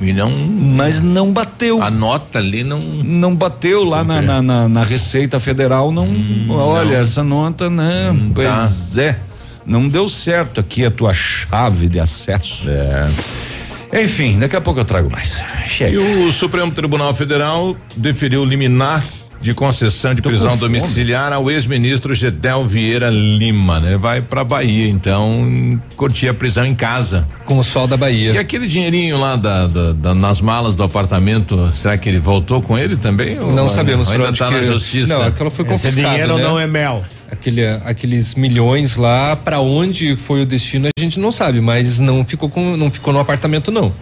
E 0.00 0.12
não. 0.12 0.30
Mas 0.30 1.00
não 1.00 1.32
bateu. 1.32 1.82
A 1.82 1.90
nota 1.90 2.38
ali 2.38 2.64
não. 2.64 2.80
Não 2.80 3.34
bateu 3.34 3.84
lá 3.84 4.02
na, 4.02 4.42
na, 4.42 4.68
na- 4.68 4.82
Receita 4.84 5.38
Federal, 5.38 5.92
não. 5.92 6.08
olha, 6.50 6.90
não. 6.92 7.00
essa 7.00 7.22
nota, 7.22 7.70
né? 7.70 8.10
Hum, 8.10 8.32
pois 8.34 8.98
é. 8.98 9.18
Não 9.66 9.88
deu 9.88 10.08
certo 10.08 10.60
aqui 10.60 10.84
a 10.84 10.90
tua 10.90 11.12
chave 11.14 11.88
de 11.88 11.98
acesso. 12.00 12.64
É. 12.68 14.02
Enfim, 14.02 14.38
daqui 14.38 14.56
a 14.56 14.60
pouco 14.60 14.80
eu 14.80 14.84
trago 14.84 15.10
mais. 15.10 15.42
Chega. 15.66 15.92
E 15.92 16.26
o 16.26 16.32
Supremo 16.32 16.70
Tribunal 16.72 17.14
Federal 17.14 17.76
deferiu 17.96 18.44
liminar 18.44 19.04
de 19.40 19.52
concessão 19.52 20.14
de 20.14 20.22
Tô 20.22 20.30
prisão 20.30 20.56
domiciliar 20.56 21.30
ao 21.30 21.50
ex-ministro 21.50 22.14
Gedel 22.14 22.66
Vieira 22.66 23.10
Lima, 23.10 23.78
né? 23.78 23.94
Vai 23.98 24.22
pra 24.22 24.42
Bahia, 24.42 24.88
então, 24.88 25.78
curtir 25.96 26.28
a 26.28 26.34
prisão 26.34 26.64
em 26.64 26.74
casa. 26.74 27.28
Com 27.44 27.58
o 27.58 27.62
sol 27.62 27.86
da 27.86 27.94
Bahia. 27.96 28.32
E 28.32 28.38
aquele 28.38 28.66
dinheirinho 28.66 29.20
lá 29.20 29.36
da, 29.36 29.66
da- 29.66 29.92
da- 29.92 30.14
nas 30.14 30.40
malas 30.40 30.74
do 30.74 30.82
apartamento, 30.82 31.70
será 31.74 31.98
que 31.98 32.08
ele 32.08 32.18
voltou 32.18 32.62
com 32.62 32.78
ele 32.78 32.96
também? 32.96 33.38
ou 33.38 33.52
Não 33.52 33.68
sabemos 33.68 34.10
ainda 34.10 34.32
tá 34.32 34.46
que 34.48 34.54
na 34.54 34.62
justiça. 34.62 35.12
Não, 35.18 35.26
aquela 35.26 35.50
foi 35.50 35.64
confiscado, 35.66 36.38
né? 36.38 36.62
é 36.62 36.66
mel. 36.66 37.04
Aquele, 37.30 37.66
aqueles 37.84 38.34
milhões 38.34 38.96
lá, 38.96 39.36
pra 39.36 39.60
onde 39.60 40.16
foi 40.16 40.42
o 40.42 40.46
destino 40.46 40.88
a 40.96 41.00
gente 41.00 41.18
não 41.18 41.32
sabe, 41.32 41.60
mas 41.60 41.98
não 41.98 42.24
ficou 42.24 42.48
com, 42.48 42.76
não 42.76 42.90
ficou 42.90 43.12
no 43.12 43.18
apartamento 43.18 43.70
não. 43.70 43.92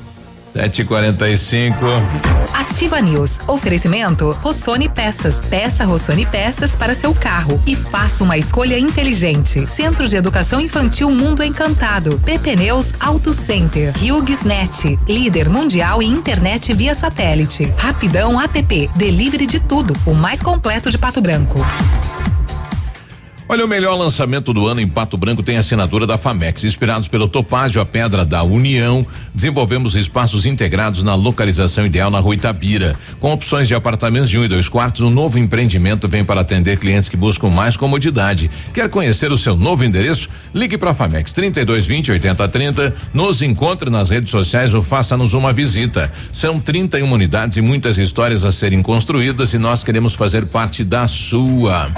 7h45. 0.54 1.74
Ativa 2.52 3.00
News. 3.00 3.40
Oferecimento 3.46 4.30
Rossoni 4.42 4.88
Peças. 4.88 5.40
Peça 5.40 5.84
Rossoni 5.84 6.26
Peças 6.26 6.76
para 6.76 6.94
seu 6.94 7.14
carro 7.14 7.60
e 7.66 7.74
faça 7.74 8.22
uma 8.22 8.36
escolha 8.36 8.78
inteligente. 8.78 9.66
Centro 9.66 10.08
de 10.08 10.16
Educação 10.16 10.60
Infantil 10.60 11.10
Mundo 11.10 11.42
Encantado. 11.42 12.20
PP 12.24 12.56
Neus 12.56 12.92
Auto 13.00 13.32
Center. 13.32 13.92
HughesNet. 13.96 14.98
Líder 15.08 15.48
mundial 15.48 16.02
em 16.02 16.10
internet 16.10 16.72
via 16.74 16.94
satélite. 16.94 17.72
Rapidão 17.78 18.40
App. 18.40 18.90
Delivery 18.94 19.46
de 19.46 19.60
tudo. 19.60 19.94
O 20.06 20.14
mais 20.14 20.42
completo 20.42 20.90
de 20.90 20.98
Pato 20.98 21.20
Branco. 21.20 21.60
Olha, 23.52 23.66
o 23.66 23.68
melhor 23.68 23.96
lançamento 23.96 24.50
do 24.54 24.66
ano 24.66 24.80
em 24.80 24.88
Pato 24.88 25.14
Branco 25.14 25.42
tem 25.42 25.58
assinatura 25.58 26.06
da 26.06 26.16
Famex. 26.16 26.64
Inspirados 26.64 27.06
pelo 27.06 27.28
Topázio, 27.28 27.82
a 27.82 27.84
Pedra 27.84 28.24
da 28.24 28.42
União, 28.42 29.06
desenvolvemos 29.34 29.94
espaços 29.94 30.46
integrados 30.46 31.02
na 31.02 31.14
localização 31.14 31.84
ideal 31.84 32.10
na 32.10 32.18
rua 32.18 32.34
Itabira. 32.34 32.96
Com 33.20 33.30
opções 33.30 33.68
de 33.68 33.74
apartamentos 33.74 34.30
de 34.30 34.38
um 34.38 34.44
e 34.44 34.48
dois 34.48 34.70
quartos, 34.70 35.02
o 35.02 35.10
novo 35.10 35.38
empreendimento 35.38 36.08
vem 36.08 36.24
para 36.24 36.40
atender 36.40 36.78
clientes 36.78 37.10
que 37.10 37.16
buscam 37.16 37.50
mais 37.50 37.76
comodidade. 37.76 38.50
Quer 38.72 38.88
conhecer 38.88 39.30
o 39.30 39.36
seu 39.36 39.54
novo 39.54 39.84
endereço? 39.84 40.30
Ligue 40.54 40.78
para 40.78 40.92
a 40.92 40.94
Famex 40.94 41.34
3220 41.34 42.10
8030, 42.10 42.94
nos 43.12 43.42
encontre 43.42 43.90
nas 43.90 44.08
redes 44.08 44.30
sociais 44.30 44.72
ou 44.72 44.82
faça-nos 44.82 45.34
uma 45.34 45.52
visita. 45.52 46.10
São 46.32 46.58
31 46.58 47.12
unidades 47.12 47.58
e 47.58 47.60
muitas 47.60 47.98
histórias 47.98 48.46
a 48.46 48.50
serem 48.50 48.80
construídas 48.80 49.52
e 49.52 49.58
nós 49.58 49.84
queremos 49.84 50.14
fazer 50.14 50.46
parte 50.46 50.82
da 50.82 51.06
sua. 51.06 51.90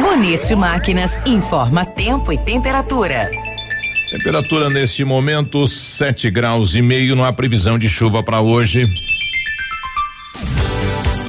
Bonito 0.00 0.44
Máquinas 0.84 1.18
informa 1.24 1.86
tempo 1.86 2.30
e 2.30 2.36
temperatura. 2.36 3.30
Temperatura 4.10 4.68
neste 4.68 5.02
momento, 5.02 5.66
7 5.66 6.30
graus 6.30 6.74
e 6.74 6.82
meio, 6.82 7.16
não 7.16 7.24
há 7.24 7.32
previsão 7.32 7.78
de 7.78 7.88
chuva 7.88 8.22
para 8.22 8.42
hoje. 8.42 8.86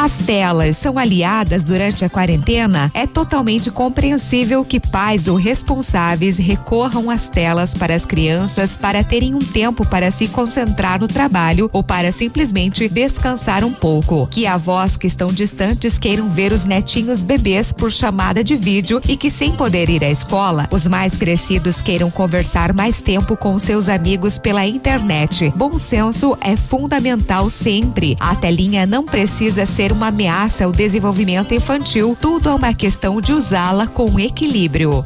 As 0.00 0.12
telas 0.18 0.76
são 0.76 0.96
aliadas 0.96 1.60
durante 1.60 2.04
a 2.04 2.08
quarentena? 2.08 2.88
É 2.94 3.04
totalmente 3.04 3.68
compreensível 3.68 4.64
que 4.64 4.78
pais 4.78 5.26
ou 5.26 5.34
responsáveis 5.34 6.38
recorram 6.38 7.10
às 7.10 7.28
telas 7.28 7.74
para 7.74 7.96
as 7.96 8.06
crianças 8.06 8.76
para 8.76 9.02
terem 9.02 9.34
um 9.34 9.40
tempo 9.40 9.84
para 9.84 10.12
se 10.12 10.28
concentrar 10.28 11.00
no 11.00 11.08
trabalho 11.08 11.68
ou 11.72 11.82
para 11.82 12.12
simplesmente 12.12 12.88
descansar 12.88 13.64
um 13.64 13.72
pouco. 13.72 14.28
Que 14.28 14.46
avós 14.46 14.96
que 14.96 15.08
estão 15.08 15.26
distantes 15.26 15.98
queiram 15.98 16.30
ver 16.30 16.52
os 16.52 16.64
netinhos 16.64 17.24
bebês 17.24 17.72
por 17.72 17.90
chamada 17.90 18.44
de 18.44 18.54
vídeo 18.54 19.02
e 19.08 19.16
que 19.16 19.32
sem 19.32 19.50
poder 19.50 19.90
ir 19.90 20.04
à 20.04 20.10
escola, 20.10 20.68
os 20.70 20.86
mais 20.86 21.18
crescidos 21.18 21.82
queiram 21.82 22.08
conversar 22.08 22.72
mais 22.72 23.02
tempo 23.02 23.36
com 23.36 23.58
seus 23.58 23.88
amigos 23.88 24.38
pela 24.38 24.64
internet. 24.64 25.52
Bom 25.56 25.76
senso 25.76 26.38
é 26.40 26.56
fundamental 26.56 27.50
sempre. 27.50 28.16
A 28.20 28.36
telinha 28.36 28.86
não 28.86 29.04
precisa 29.04 29.66
ser 29.66 29.87
uma 29.92 30.08
ameaça 30.08 30.64
ao 30.64 30.72
desenvolvimento 30.72 31.54
infantil, 31.54 32.16
tudo 32.20 32.48
é 32.48 32.54
uma 32.54 32.74
questão 32.74 33.20
de 33.20 33.32
usá-la 33.32 33.86
com 33.86 34.18
equilíbrio. 34.18 35.04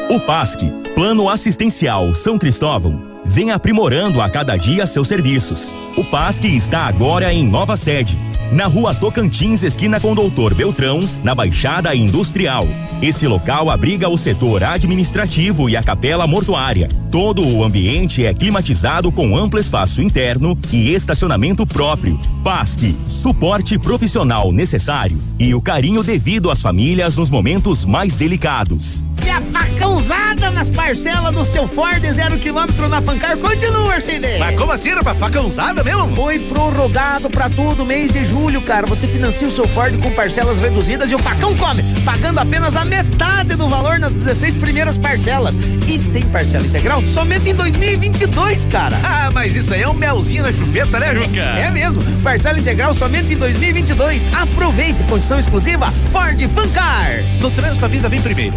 O 0.10 0.20
PASC, 0.20 0.62
Plano 0.94 1.30
Assistencial 1.30 2.14
São 2.14 2.38
Cristóvão, 2.38 3.02
vem 3.26 3.50
aprimorando 3.52 4.22
a 4.22 4.30
cada 4.30 4.56
dia 4.58 4.86
seus 4.86 5.08
serviços. 5.08 5.74
O 5.98 6.04
PASC 6.04 6.44
está 6.46 6.86
agora 6.86 7.34
em 7.34 7.48
nova 7.48 7.76
sede, 7.78 8.20
na 8.52 8.68
rua 8.68 8.94
Tocantins, 8.94 9.64
esquina 9.64 10.00
com 10.00 10.14
Doutor 10.14 10.54
Beltrão, 10.54 11.00
na 11.24 11.34
Baixada 11.34 11.96
Industrial. 11.96 12.68
Esse 13.02 13.28
local 13.28 13.70
abriga 13.70 14.08
o 14.08 14.18
setor 14.18 14.64
administrativo 14.64 15.70
e 15.70 15.76
a 15.76 15.82
capela 15.82 16.28
mortuária. 16.28 16.88
Todo 17.10 17.46
o 17.46 17.64
ambiente 17.64 18.26
é 18.26 18.34
climatizado 18.34 19.12
com 19.12 19.36
amplo 19.36 19.60
espaço 19.60 20.02
interno 20.02 20.58
e 20.72 20.94
estacionamento 20.94 21.66
próprio. 21.66 22.20
PASC, 22.44 22.96
suporte 23.08 23.80
profissional 23.80 24.52
necessário 24.52 25.18
e 25.40 25.54
o 25.56 25.62
carinho 25.62 26.04
devido 26.04 26.52
às 26.52 26.62
famílias 26.62 27.18
nos 27.18 27.30
momentos 27.30 27.86
mais 27.86 28.16
delicados. 28.16 29.04
E 29.26 29.30
a 29.30 29.42
facãozada 29.42 30.50
nas 30.52 30.70
parcelas 30.70 31.34
do 31.34 31.46
seu 31.46 31.68
Ford 31.68 32.02
zero 32.12 32.40
quilômetro 32.40 32.88
na 32.88 33.02
Fancar 33.02 33.38
continua, 33.38 33.94
Arcide. 33.94 34.40
Mas 34.40 34.58
como 34.58 34.72
assim? 34.72 34.90
Era 34.90 35.04
pra 35.04 35.14
facãozada 35.14 35.84
mesmo? 35.84 36.16
Foi 36.16 36.40
prorrogado 36.40 37.30
pra 37.30 37.50
todo 37.50 37.86
mês 37.86 38.12
de 38.12 38.26
julho, 38.26 38.41
cara. 38.62 38.88
Você 38.88 39.08
financia 39.08 39.48
o 39.48 39.52
seu 39.52 39.68
Ford 39.68 39.98
com 40.02 40.12
parcelas 40.12 40.60
reduzidas 40.60 41.12
e 41.12 41.16
o 41.16 41.20
facão 41.20 41.56
come, 41.56 41.84
pagando 42.04 42.40
apenas 42.40 42.76
a 42.76 42.86
metade 42.86 43.56
do 43.56 43.68
valor 43.68 44.00
nas 44.00 44.14
16 44.14 44.56
primeiras 44.56 44.98
parcelas. 44.98 45.58
E 45.88 46.00
tem 46.00 46.24
parcela 46.24 46.66
integral 46.66 47.02
somente 47.04 47.50
em 47.50 47.54
2022, 47.54 48.66
cara. 48.68 48.98
Ah, 49.04 49.30
mas 49.34 49.56
isso 49.56 49.74
aí 49.74 49.82
é 49.82 49.88
um 49.88 49.94
melzinho 49.94 50.44
na 50.44 50.52
chupeta, 50.52 51.00
né, 51.00 51.14
Juca? 51.14 51.42
É 51.42 51.70
mesmo. 51.72 52.02
Parcela 52.24 52.60
integral 52.60 52.94
somente 52.94 53.34
em 53.34 53.38
2022. 53.38 54.34
Aproveite. 54.34 55.04
Condição 55.04 55.38
exclusiva 55.38 55.92
Ford 56.12 56.40
Fancar. 56.50 57.24
No 57.40 57.52
trânsito 57.52 57.86
a 57.86 57.88
vida 57.88 58.10
vem 58.10 58.22
primeiro. 58.22 58.56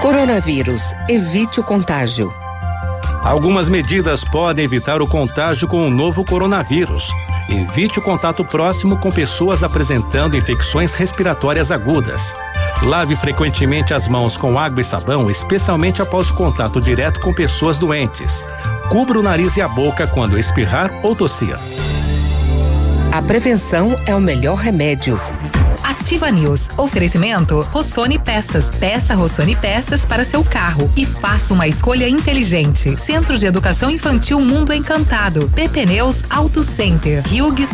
Coronavírus. 0.00 0.94
Evite 1.08 1.60
o 1.60 1.62
contágio. 1.62 2.41
Algumas 3.22 3.68
medidas 3.68 4.24
podem 4.24 4.64
evitar 4.64 5.00
o 5.00 5.06
contágio 5.06 5.68
com 5.68 5.86
o 5.86 5.90
novo 5.90 6.24
coronavírus. 6.24 7.12
Evite 7.48 8.00
o 8.00 8.02
contato 8.02 8.44
próximo 8.44 8.98
com 8.98 9.12
pessoas 9.12 9.62
apresentando 9.62 10.36
infecções 10.36 10.94
respiratórias 10.94 11.70
agudas. 11.70 12.34
Lave 12.82 13.14
frequentemente 13.14 13.94
as 13.94 14.08
mãos 14.08 14.36
com 14.36 14.58
água 14.58 14.80
e 14.80 14.84
sabão, 14.84 15.30
especialmente 15.30 16.02
após 16.02 16.30
o 16.30 16.34
contato 16.34 16.80
direto 16.80 17.20
com 17.20 17.32
pessoas 17.32 17.78
doentes. 17.78 18.44
Cubra 18.90 19.20
o 19.20 19.22
nariz 19.22 19.56
e 19.56 19.62
a 19.62 19.68
boca 19.68 20.06
quando 20.08 20.36
espirrar 20.36 20.90
ou 21.04 21.14
tossir. 21.14 21.56
A 23.12 23.22
prevenção 23.22 23.96
é 24.04 24.16
o 24.16 24.20
melhor 24.20 24.56
remédio. 24.56 25.20
Ativa 26.02 26.32
News. 26.32 26.68
Oferecimento 26.76 27.60
Rossoni 27.70 28.18
Peças. 28.18 28.70
Peça 28.70 29.14
Rossoni 29.14 29.54
Peças 29.54 30.04
para 30.04 30.24
seu 30.24 30.42
carro 30.42 30.90
e 30.96 31.06
faça 31.06 31.54
uma 31.54 31.68
escolha 31.68 32.08
inteligente. 32.08 32.98
Centro 32.98 33.38
de 33.38 33.46
Educação 33.46 33.88
Infantil 33.88 34.40
Mundo 34.40 34.72
Encantado. 34.72 35.48
PP 35.54 35.86
Neus 35.86 36.24
Auto 36.28 36.64
Center. 36.64 37.22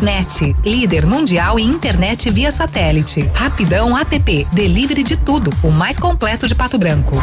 Net. 0.03 0.55
Líder 0.63 1.07
mundial 1.07 1.57
em 1.57 1.65
internet 1.65 2.29
via 2.29 2.51
satélite. 2.51 3.27
Rapidão 3.33 3.97
App. 3.97 4.47
Delivery 4.53 5.03
de 5.03 5.17
tudo. 5.17 5.51
O 5.63 5.71
mais 5.71 5.97
completo 5.97 6.47
de 6.47 6.53
Pato 6.53 6.77
Branco. 6.77 7.17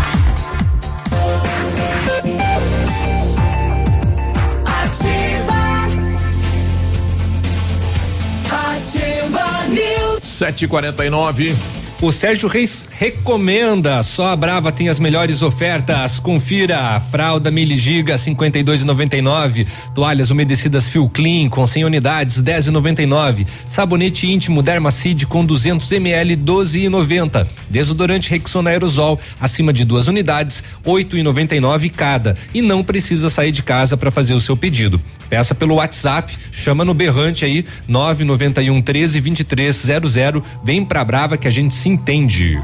749 10.39 11.86
o 12.03 12.13
Sérgio 12.13 12.47
Reis 12.47 12.87
recomenda. 12.99 14.03
Só 14.03 14.29
a 14.29 14.37
Brava 14.37 14.71
tem 14.71 14.91
as 14.91 15.01
melhores 15.01 15.41
ofertas. 15.41 16.19
Confira. 16.19 17.01
Fralda 17.01 17.51
Mili 17.51 17.75
Giga 17.75 18.17
52,99. 18.17 19.67
Toalhas 19.95 20.31
umedecidas 20.31 20.91
Fio 20.91 21.09
Clean 21.09 21.49
com 21.49 21.67
100 21.67 21.87
unidades 21.87 22.43
10,99. 22.43 23.47
Sabonete 23.67 24.31
íntimo 24.31 24.63
Dermacid 24.63 25.25
com 25.25 25.43
200 25.43 25.91
ml 25.93 26.37
12,90. 26.37 27.47
Desodorante 27.71 28.29
Rexona 28.29 28.71
Aerosol 28.71 29.19
acima 29.41 29.73
de 29.73 29.83
duas 29.83 30.07
unidades 30.07 30.63
8,99 30.85 31.91
cada. 31.91 32.37
E 32.53 32.61
não 32.61 32.85
precisa 32.85 33.31
sair 33.31 33.53
de 33.53 33.63
casa 33.63 33.97
para 33.97 34.11
fazer 34.11 34.35
o 34.35 34.41
seu 34.41 34.55
pedido. 34.55 35.01
Peça 35.31 35.55
pelo 35.55 35.77
WhatsApp. 35.77 36.37
Chama 36.53 36.85
no 36.85 36.93
berrante 36.93 37.45
aí 37.45 37.65
991 37.89 38.83
13 38.83 39.21
2300. 39.21 40.43
Vem 40.63 40.85
pra 40.85 41.03
Brava 41.03 41.39
que 41.39 41.49
a 41.49 41.51
gente 41.51 41.75
se 41.75 41.86
entende. 41.89 42.61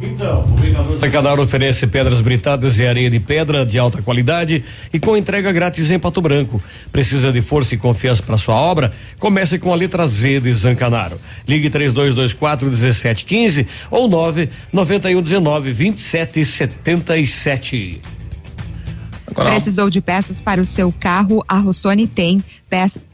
Então, 0.00 0.44
o 0.90 0.96
Zancanaro 0.96 1.42
oferece 1.42 1.86
pedras 1.86 2.20
britadas 2.20 2.78
e 2.78 2.86
areia 2.86 3.08
de 3.08 3.18
pedra 3.18 3.64
de 3.64 3.78
alta 3.78 4.02
qualidade 4.02 4.62
e 4.92 5.00
com 5.00 5.16
entrega 5.16 5.50
grátis 5.52 5.90
em 5.90 5.98
Pato 5.98 6.20
Branco. 6.20 6.62
Precisa 6.92 7.32
de 7.32 7.40
força 7.40 7.74
e 7.74 7.78
confiança 7.78 8.22
para 8.22 8.36
sua 8.36 8.56
obra? 8.56 8.92
Comece 9.18 9.58
com 9.58 9.72
a 9.72 9.76
letra 9.76 10.06
Z 10.06 10.40
de 10.40 10.52
Zancanaro. 10.52 11.18
Ligue 11.48 11.70
3224 11.70 12.66
1715 12.66 13.66
ou 13.90 14.06
991 14.06 15.22
19 15.22 15.72
27 15.72 16.44
77. 16.44 18.00
Precisou 19.34 19.88
de 19.88 20.00
peças 20.00 20.42
para 20.42 20.60
o 20.60 20.64
seu 20.64 20.92
carro? 20.92 21.42
A 21.48 21.58
Rossoni 21.58 22.06
tem 22.06 22.44
peças 22.68 23.06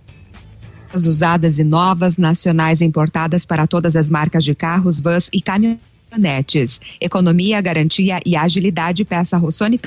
usadas 0.94 1.58
e 1.58 1.64
novas, 1.64 2.16
nacionais 2.16 2.82
importadas 2.82 3.44
para 3.44 3.66
todas 3.66 3.96
as 3.96 4.08
marcas 4.08 4.44
de 4.44 4.54
carros, 4.54 5.00
vans 5.00 5.28
e 5.32 5.40
caminhonetes. 5.40 6.80
Economia, 7.00 7.60
garantia 7.60 8.20
e 8.24 8.36
agilidade. 8.36 9.04
Peça 9.04 9.36
Rossoni 9.36 9.80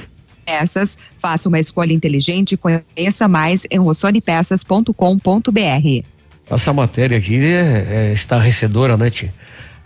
Peças. 0.45 0.97
Faça 1.19 1.49
uma 1.49 1.59
escolha 1.59 1.93
inteligente. 1.93 2.57
Conheça 2.57 3.27
mais 3.27 3.63
em 3.69 3.77
rossonepeças.com.br. 3.79 6.05
Essa 6.49 6.73
matéria 6.73 7.17
aqui 7.17 7.43
é, 7.43 7.87
é 7.89 8.13
estarrecedora, 8.13 8.95
né, 8.97 9.09
Tia? 9.09 9.33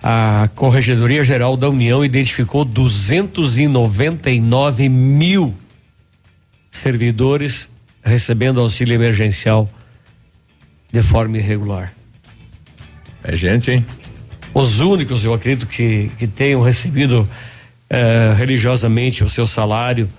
A 0.02 0.50
Corregedoria 0.56 1.22
Geral 1.24 1.58
da 1.58 1.70
União 1.70 2.06
identificou 2.06 2.64
299 2.64 4.88
mil 4.88 5.54
servidores 6.72 7.70
recebendo 8.04 8.62
auxílio 8.62 8.96
emergencial 8.96 9.70
de 10.92 11.02
forma 11.02 11.38
irregular. 11.38 11.94
É 13.24 13.36
gente, 13.36 13.72
hein? 13.72 13.86
Os 14.54 14.80
únicos, 14.80 15.24
eu 15.24 15.34
acredito, 15.34 15.68
que, 15.68 16.12
que 16.18 16.26
tenham 16.26 16.62
recebido 16.62 17.28
eh, 17.90 18.34
religiosamente 18.38 19.24
o 19.24 19.30
seu 19.30 19.46
salário, 19.46 20.10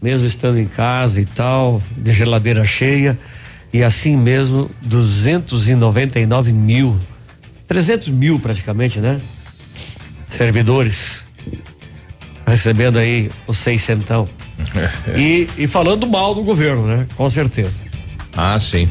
mesmo 0.00 0.26
estando 0.26 0.58
em 0.58 0.66
casa 0.66 1.20
e 1.20 1.24
tal, 1.24 1.82
de 1.96 2.12
geladeira 2.12 2.64
cheia, 2.64 3.18
e 3.72 3.82
assim 3.82 4.16
mesmo 4.16 4.70
299 4.82 6.52
mil, 6.52 6.98
300 7.68 8.08
mil 8.08 8.38
praticamente, 8.38 9.00
né? 9.00 9.20
Servidores 10.30 11.26
recebendo 12.46 12.98
aí 12.98 13.30
o 13.46 13.52
seiscentão. 13.52 14.28
e, 15.16 15.48
e 15.58 15.66
falando 15.66 16.06
mal 16.06 16.34
do 16.34 16.42
governo, 16.42 16.86
né? 16.86 17.06
Com 17.16 17.28
certeza. 17.28 17.82
Ah, 18.36 18.58
sim. 18.58 18.88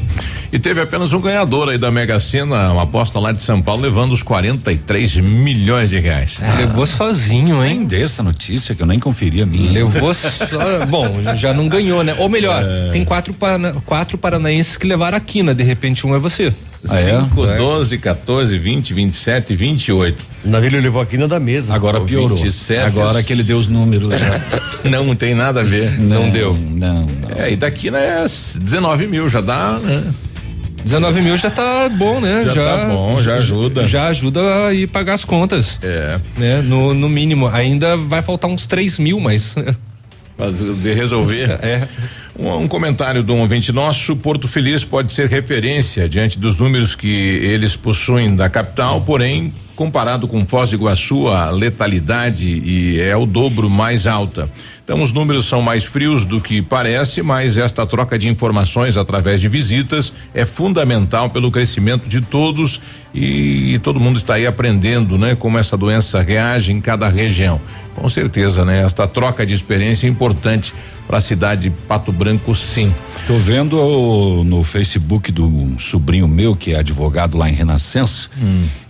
E 0.52 0.58
teve 0.58 0.82
apenas 0.82 1.12
um 1.14 1.20
ganhador 1.22 1.70
aí 1.70 1.78
da 1.78 1.92
Mega 1.92 2.20
Sena, 2.20 2.72
uma 2.72 2.84
aposta 2.84 3.20
lá 3.20 3.32
de 3.32 3.42
São 3.44 3.62
Paulo, 3.62 3.82
levando 3.82 4.14
os 4.14 4.24
43 4.24 5.18
milhões 5.18 5.90
de 5.90 6.00
reais. 6.00 6.38
Ah, 6.42 6.56
levou 6.58 6.86
sozinho, 6.88 7.64
hein? 7.64 7.76
Nem 7.76 7.84
dessa 7.86 8.24
notícia 8.24 8.74
que 8.74 8.82
eu 8.82 8.88
nem 8.88 9.00
conferi 9.00 9.42
a 9.42 9.46
minha. 9.46 9.70
Levou 9.72 10.14
só. 10.14 10.30
Bom, 10.90 11.12
já 11.36 11.54
não 11.54 11.68
ganhou, 11.68 12.04
né? 12.04 12.16
Ou 12.20 12.30
melhor, 12.30 12.64
É. 12.64 12.90
tem 12.92 13.04
quatro, 13.04 13.36
quatro 13.86 14.18
paranaenses 14.18 14.78
que 14.78 14.88
levaram 14.88 15.18
a 15.18 15.20
quina, 15.20 15.54
de 15.54 15.64
repente 15.64 16.08
um 16.08 16.16
é 16.16 16.20
você. 16.20 16.54
5, 16.88 17.48
12, 17.58 17.98
14, 17.98 18.58
20, 18.58 18.94
27, 18.94 19.56
28. 19.56 20.24
O 20.46 20.50
Navilho 20.50 20.80
levou 20.80 21.02
a 21.02 21.06
quina 21.06 21.28
da 21.28 21.40
mesa. 21.40 21.74
Agora 21.74 22.00
Ou 22.00 22.06
piorou. 22.06 22.38
27. 22.38 22.86
Agora 22.86 23.24
que 23.24 23.34
ele 23.34 23.44
deu 23.44 23.58
os 23.58 23.68
números 23.68 24.10
já. 24.20 24.42
Não 24.90 25.16
tem 25.16 25.34
nada 25.34 25.62
a 25.62 25.64
ver. 25.64 26.00
Não 26.00 26.30
deu. 26.30 26.54
Não, 26.54 27.02
não. 27.02 27.30
É, 27.36 27.52
e 27.52 27.56
daqui 27.56 27.90
né, 27.90 28.24
19 28.24 29.08
mil, 29.08 29.28
já 29.30 29.42
dá, 29.42 29.80
né? 29.80 30.04
19 30.84 31.22
mil 31.22 31.36
já 31.36 31.50
tá 31.50 31.90
bom, 31.90 32.22
né? 32.22 32.44
Já 32.54 32.64
tá 32.64 32.86
bom, 32.86 33.22
já 33.22 33.36
ajuda. 33.36 33.88
Já 33.88 34.08
ajuda 34.08 34.68
a 34.68 34.74
ir 34.74 34.86
pagar 34.88 35.16
as 35.16 35.26
contas. 35.26 35.80
É. 35.82 36.20
Né? 36.38 36.62
No, 36.62 36.94
no 36.94 37.10
mínimo. 37.10 37.48
Ainda 37.48 37.98
vai 37.98 38.22
faltar 38.22 38.50
uns 38.50 38.68
3 38.68 39.00
mil, 39.00 39.20
mas. 39.20 39.56
De 40.82 40.94
resolver. 40.94 41.52
É. 41.62 41.88
Um, 42.38 42.64
um 42.64 42.68
comentário 42.68 43.24
de 43.24 43.32
um 43.32 43.40
ouvinte 43.40 43.72
nosso, 43.72 44.16
Porto 44.18 44.48
Feliz 44.48 44.84
pode 44.84 45.14
ser 45.14 45.30
referência 45.30 46.10
diante 46.10 46.38
dos 46.38 46.58
números 46.58 46.94
que 46.94 47.08
eles 47.08 47.78
possuem 47.78 48.36
da 48.36 48.50
capital, 48.50 49.00
porém, 49.02 49.54
comparado 49.76 50.28
com 50.28 50.46
Foz 50.46 50.70
do 50.70 50.76
Iguaçu, 50.76 51.28
a 51.28 51.50
letalidade 51.50 52.48
e 52.48 53.00
é 53.00 53.16
o 53.16 53.26
dobro 53.26 53.70
mais 53.70 54.08
alta. 54.08 54.50
Então, 54.86 55.02
os 55.02 55.12
números 55.12 55.46
são 55.48 55.64
mais 55.64 55.84
frios 55.84 56.26
do 56.26 56.40
que 56.40 56.62
parece, 56.62 57.24
mas 57.24 57.58
esta 57.58 57.88
troca 57.88 58.20
de 58.20 58.30
informações 58.30 58.98
através 58.98 59.42
de 59.42 59.48
visitas 59.50 60.14
é 60.32 60.46
fundamental 60.46 61.28
pelo 61.32 61.50
crescimento 61.50 62.08
de 62.08 62.22
todos 62.22 62.80
e 63.12 63.80
todo 63.82 64.00
mundo 64.00 64.18
está 64.18 64.36
aí 64.36 64.46
aprendendo, 64.46 65.18
né, 65.18 65.34
como 65.34 65.58
essa 65.58 65.76
doença 65.76 66.22
reage 66.22 66.72
em 66.72 66.80
cada 66.80 67.10
região. 67.10 67.60
Com 67.96 68.08
certeza, 68.08 68.64
né, 68.64 68.84
esta 68.86 69.08
troca 69.08 69.44
de 69.44 69.56
experiência 69.56 70.06
é 70.06 70.10
importante 70.10 70.72
para 71.08 71.18
a 71.18 71.22
cidade 71.22 71.64
de 71.64 71.70
Pato 71.88 72.12
Branco, 72.12 72.54
sim. 72.54 72.94
Tô 73.26 73.38
vendo 73.38 73.80
o- 73.80 74.44
no 74.44 74.64
Facebook 74.64 75.32
do 75.32 75.72
sobrinho 75.80 76.28
meu, 76.28 76.56
que 76.56 76.74
é 76.74 76.78
advogado 76.80 77.36
lá 77.40 77.50
em 77.50 77.54
Renascença. 77.54 78.30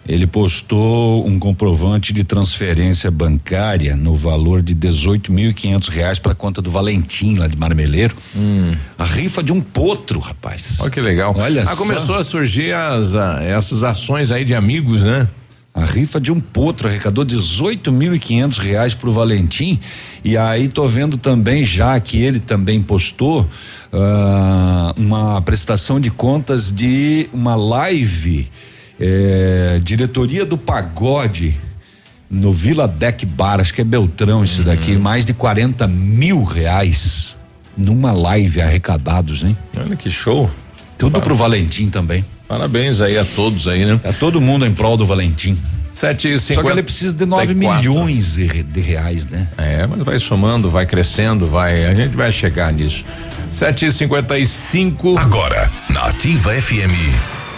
Ele 0.08 0.28
postou 0.28 1.28
um 1.28 1.39
comprovante 1.39 2.14
de 2.14 2.24
transferência 2.24 3.10
bancária 3.10 3.95
no 3.95 4.14
valor 4.14 4.62
de 4.62 4.76
18.500 4.76 5.89
reais 5.89 6.20
para 6.20 6.36
conta 6.36 6.62
do 6.62 6.70
Valentim 6.70 7.36
lá 7.36 7.47
de 7.47 7.58
Marmeleiro. 7.58 8.16
A 8.97 9.03
rifa 9.03 9.41
de 9.41 9.51
um 9.51 9.60
potro, 9.60 10.20
rapaz. 10.20 10.78
Olha 10.80 10.91
que 10.91 11.01
legal. 11.01 11.36
Olha 11.38 11.64
ah, 11.64 11.66
só. 11.66 11.76
começou 11.76 12.16
a 12.16 12.24
surgir 12.24 12.74
as, 12.74 13.16
ah, 13.16 13.39
essas 13.41 13.84
ações 13.84 14.32
aí 14.32 14.43
de 14.43 14.53
amigos, 14.53 15.01
né? 15.01 15.28
A 15.74 15.84
rifa 15.84 16.22
de 16.22 16.32
um 16.32 16.39
potro 16.39 16.88
arrecadou 16.88 17.26
18.500 17.26 18.58
reais 18.60 18.93
pro 18.93 19.12
Valentim. 19.12 19.78
E 20.24 20.38
aí 20.38 20.70
tô 20.70 20.88
vendo 20.88 21.18
também, 21.18 21.66
já 21.66 21.99
que 21.99 22.18
ele 22.18 22.39
também 22.39 22.82
postou, 22.82 23.45
ah, 23.91 24.93
uma 24.95 25.41
prestação 25.41 25.99
de 25.99 26.12
contas 26.12 26.72
de 26.72 27.28
uma 27.34 27.56
live, 27.56 28.47
eh, 29.00 29.80
diretoria 29.84 30.46
do 30.46 30.58
pagode. 30.58 31.58
No 32.30 32.52
Vila 32.52 32.88
Deck 32.88 33.26
Bar, 33.26 33.62
acho 33.62 33.74
que 33.74 33.82
é 33.82 33.84
Beltrão 33.84 34.43
isso 34.43 34.64
daqui, 34.64 34.98
mais 34.98 35.24
de 35.24 35.34
40 35.34 35.86
mil 35.88 36.43
reais 36.43 37.36
numa 37.78 38.12
live 38.12 38.62
arrecadados, 38.62 39.43
hein? 39.43 39.56
Olha 39.78 39.96
que 39.96 40.10
show. 40.10 40.50
Tudo 40.98 41.22
pro 41.22 41.36
Valentim 41.36 41.89
também. 41.89 42.26
Parabéns 42.48 43.00
aí 43.02 43.18
a 43.18 43.26
todos 43.26 43.68
aí, 43.68 43.86
né? 43.86 44.00
É 44.04 44.12
todo 44.12 44.41
mundo 44.41 44.66
em 44.66 44.74
prol 44.74 44.98
do 44.98 45.06
Valentim. 45.06 45.58
Sete 45.93 46.28
e 46.28 46.38
Só 46.38 46.62
que 46.62 46.70
ele 46.70 46.84
precisa 46.84 47.14
de 47.14 47.26
9 47.26 47.54
milhões 47.54 48.36
de 48.36 48.82
reais, 48.82 49.26
né? 49.28 49.48
É, 49.58 49.88
mas 49.88 50.04
vai 50.04 50.20
somando, 50.20 50.70
vai 50.70 50.86
crescendo, 50.86 51.48
vai. 51.48 51.86
A 51.86 51.96
gente 51.96 52.18
vai 52.18 52.32
chegar 52.32 52.74
nisso. 52.74 53.06
Sete 53.58 53.86
e 53.86 53.91
cinquenta 53.91 54.38
e 54.38 54.46
cinco. 54.46 55.18
Agora, 55.18 55.72
na 55.89 56.08
Ativa 56.08 56.52
FM, 56.52 56.91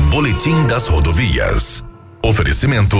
Boletim 0.09 0.65
das 0.65 0.87
Rodovias. 0.87 1.83
Oferecimento: 2.23 2.97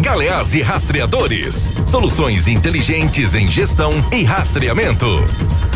Galeás 0.00 0.54
e 0.54 0.60
Rastreadores. 0.60 1.66
Soluções 1.88 2.46
inteligentes 2.46 3.34
em 3.34 3.50
gestão 3.50 3.90
e 4.12 4.22
rastreamento. 4.22 5.06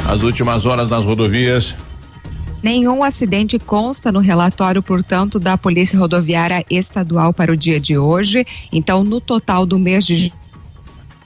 As 0.06 0.22
últimas 0.22 0.66
horas 0.66 0.90
nas 0.90 1.04
rodovias. 1.04 1.74
Nenhum 2.62 3.02
acidente 3.02 3.58
consta 3.58 4.12
no 4.12 4.20
relatório, 4.20 4.82
portanto, 4.82 5.40
da 5.40 5.56
Polícia 5.56 5.98
Rodoviária 5.98 6.64
Estadual 6.70 7.32
para 7.32 7.52
o 7.52 7.56
dia 7.56 7.80
de 7.80 7.96
hoje. 7.96 8.46
Então, 8.70 9.02
no 9.02 9.18
total 9.18 9.64
do 9.64 9.78
mês 9.78 10.04
de 10.04 10.30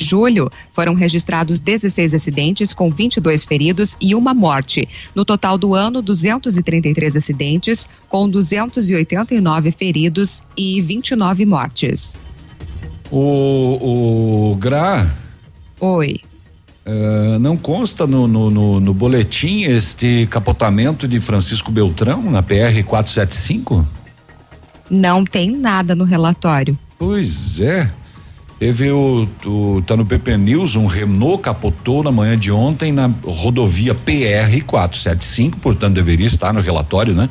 julho, 0.01 0.51
foram 0.72 0.94
registrados 0.94 1.61
16 1.61 2.14
acidentes, 2.14 2.74
com 2.74 2.90
22 2.90 3.44
feridos 3.44 3.96
e 4.01 4.14
uma 4.14 4.34
morte. 4.34 4.88
No 5.14 5.24
total 5.24 5.59
do 5.59 5.74
ano, 5.74 6.03
233 6.03 7.16
acidentes, 7.16 7.88
com 8.09 8.28
289 8.28 9.70
feridos 9.70 10.42
e 10.57 10.80
29 10.80 11.44
mortes. 11.44 12.16
O, 13.11 14.51
o 14.53 14.57
Gra. 14.57 15.07
Oi. 15.80 16.20
Uh, 16.86 17.38
não 17.38 17.57
consta 17.57 18.07
no, 18.07 18.26
no, 18.26 18.51
no, 18.51 18.80
no, 18.80 18.94
boletim 18.94 19.62
este 19.62 20.26
capotamento 20.30 21.07
de 21.07 21.20
Francisco 21.20 21.70
Beltrão 21.70 22.22
na 22.30 22.42
PR 22.42 22.82
475? 22.86 23.86
Não 24.90 25.24
tem 25.24 25.51
nada 25.51 25.94
no 25.94 26.05
relatório. 26.05 26.76
Pois 26.98 27.61
é. 27.61 27.90
Teve 28.61 28.91
o, 28.91 29.27
o. 29.47 29.83
Tá 29.87 29.97
no 29.97 30.05
PP 30.05 30.37
News, 30.37 30.77
um 30.77 30.85
Renault 30.85 31.43
capotou 31.43 32.03
na 32.03 32.13
manhã 32.13 32.39
de 32.39 32.53
ontem 32.53 32.93
na 32.93 33.11
rodovia 33.25 33.95
PR 33.95 34.63
475, 34.67 35.59
portanto 35.61 35.95
deveria 35.95 36.27
estar 36.27 36.53
no 36.53 36.61
relatório, 36.61 37.15
né? 37.15 37.31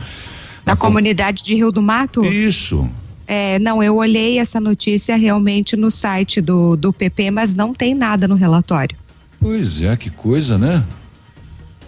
Na, 0.65 0.73
na 0.73 0.75
comunidade 0.75 1.43
com... 1.43 1.45
de 1.45 1.53
Rio 1.53 1.71
do 1.71 1.83
Mato? 1.83 2.25
Isso. 2.25 2.89
É, 3.27 3.59
não, 3.59 3.83
eu 3.83 3.95
olhei 3.97 4.39
essa 4.39 4.59
notícia 4.59 5.15
realmente 5.15 5.77
no 5.77 5.91
site 5.91 6.41
do, 6.41 6.75
do 6.75 6.91
PP, 6.91 7.29
mas 7.29 7.53
não 7.53 7.75
tem 7.75 7.93
nada 7.93 8.27
no 8.27 8.33
relatório. 8.33 8.97
Pois 9.39 9.83
é, 9.83 9.95
que 9.95 10.09
coisa, 10.09 10.57
né? 10.57 10.83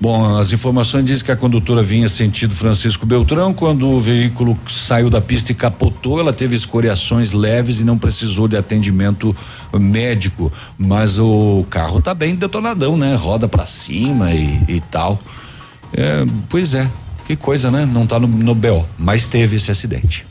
Bom, 0.01 0.35
as 0.35 0.51
informações 0.51 1.05
dizem 1.05 1.23
que 1.23 1.31
a 1.31 1.35
condutora 1.35 1.83
vinha 1.83 2.09
sentido 2.09 2.55
Francisco 2.55 3.05
Beltrão. 3.05 3.53
Quando 3.53 3.87
o 3.87 3.99
veículo 3.99 4.57
saiu 4.67 5.11
da 5.11 5.21
pista 5.21 5.51
e 5.51 5.55
capotou, 5.55 6.19
ela 6.19 6.33
teve 6.33 6.55
escoriações 6.55 7.33
leves 7.33 7.81
e 7.81 7.85
não 7.85 7.99
precisou 7.99 8.47
de 8.47 8.57
atendimento 8.57 9.35
médico. 9.71 10.51
Mas 10.75 11.19
o 11.19 11.63
carro 11.69 12.01
tá 12.01 12.15
bem 12.15 12.33
detonadão, 12.33 12.97
né? 12.97 13.13
Roda 13.13 13.47
para 13.47 13.67
cima 13.67 14.33
e, 14.33 14.59
e 14.67 14.81
tal. 14.89 15.19
É, 15.93 16.25
pois 16.49 16.73
é, 16.73 16.89
que 17.27 17.35
coisa, 17.35 17.69
né? 17.69 17.85
Não 17.85 18.07
tá 18.07 18.19
no, 18.19 18.27
no 18.27 18.55
BO, 18.55 18.83
mas 18.97 19.27
teve 19.27 19.57
esse 19.57 19.69
acidente. 19.69 20.30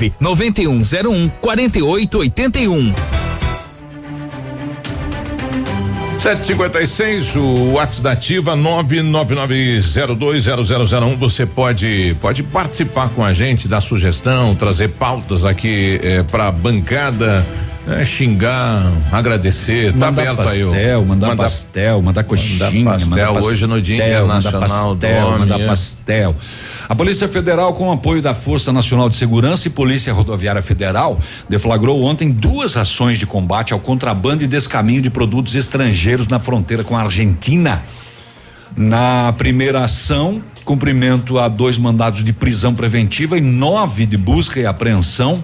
nove 0.01 0.13
noventa 0.19 0.61
e 0.61 0.67
um 0.67 0.83
zero 0.83 1.11
um 1.11 1.29
quarenta 1.29 1.77
e 1.77 1.83
oito 1.83 2.17
oitenta 2.17 2.57
e 2.57 2.67
um. 2.67 2.91
756, 6.19 7.35
o 7.35 7.73
WhatsApp 7.73 8.01
da 8.03 8.11
Ativa 8.11 8.55
999020001. 8.55 11.17
Você 11.17 11.45
pode 11.47 12.15
pode 12.21 12.43
participar 12.43 13.09
com 13.09 13.25
a 13.25 13.33
gente, 13.33 13.67
dar 13.67 13.81
sugestão, 13.81 14.53
trazer 14.55 14.89
pautas 14.89 15.43
aqui 15.43 15.99
eh, 16.03 16.21
para 16.23 16.47
a 16.47 16.51
bancada. 16.51 17.43
É, 17.87 18.05
xingar, 18.05 18.83
agradecer, 19.11 19.91
tá 19.93 20.11
mandar 20.11 20.21
aberto 20.21 20.37
pastel, 20.37 20.71
aí. 20.71 20.95
Mandar, 21.03 21.29
mandar 21.29 21.43
pastel, 21.43 21.99
mandar 21.99 22.23
coxinha, 22.23 22.69
mandar 22.71 22.91
pastel, 22.91 23.09
mandar 23.09 23.33
pastel 23.33 23.43
hoje 23.43 23.65
no 23.65 23.81
Dia 23.81 24.07
Internacional 24.07 24.89
mandar 24.89 25.07
pastel, 25.07 25.31
do 25.33 25.39
Mandar 25.39 25.59
pastel. 25.65 26.35
A 26.91 26.95
Polícia 26.95 27.25
Federal, 27.25 27.73
com 27.73 27.89
apoio 27.89 28.21
da 28.21 28.33
Força 28.33 28.73
Nacional 28.73 29.07
de 29.07 29.15
Segurança 29.15 29.65
e 29.65 29.71
Polícia 29.71 30.11
Rodoviária 30.11 30.61
Federal, 30.61 31.17
deflagrou 31.47 32.03
ontem 32.03 32.29
duas 32.29 32.75
ações 32.75 33.17
de 33.17 33.25
combate 33.25 33.71
ao 33.71 33.79
contrabando 33.79 34.43
e 34.43 34.47
descaminho 34.47 35.01
de 35.01 35.09
produtos 35.09 35.55
estrangeiros 35.55 36.27
na 36.27 36.37
fronteira 36.37 36.83
com 36.83 36.97
a 36.97 37.03
Argentina. 37.03 37.81
Na 38.75 39.33
primeira 39.37 39.85
ação, 39.85 40.43
cumprimento 40.65 41.39
a 41.39 41.47
dois 41.47 41.77
mandados 41.77 42.25
de 42.25 42.33
prisão 42.33 42.75
preventiva 42.75 43.37
e 43.37 43.41
nove 43.41 44.05
de 44.05 44.17
busca 44.17 44.59
e 44.59 44.65
apreensão 44.65 45.41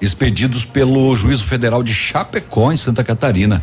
expedidos 0.00 0.64
pelo 0.64 1.16
Juízo 1.16 1.42
Federal 1.42 1.82
de 1.82 1.92
Chapecó, 1.92 2.70
em 2.70 2.76
Santa 2.76 3.02
Catarina 3.02 3.60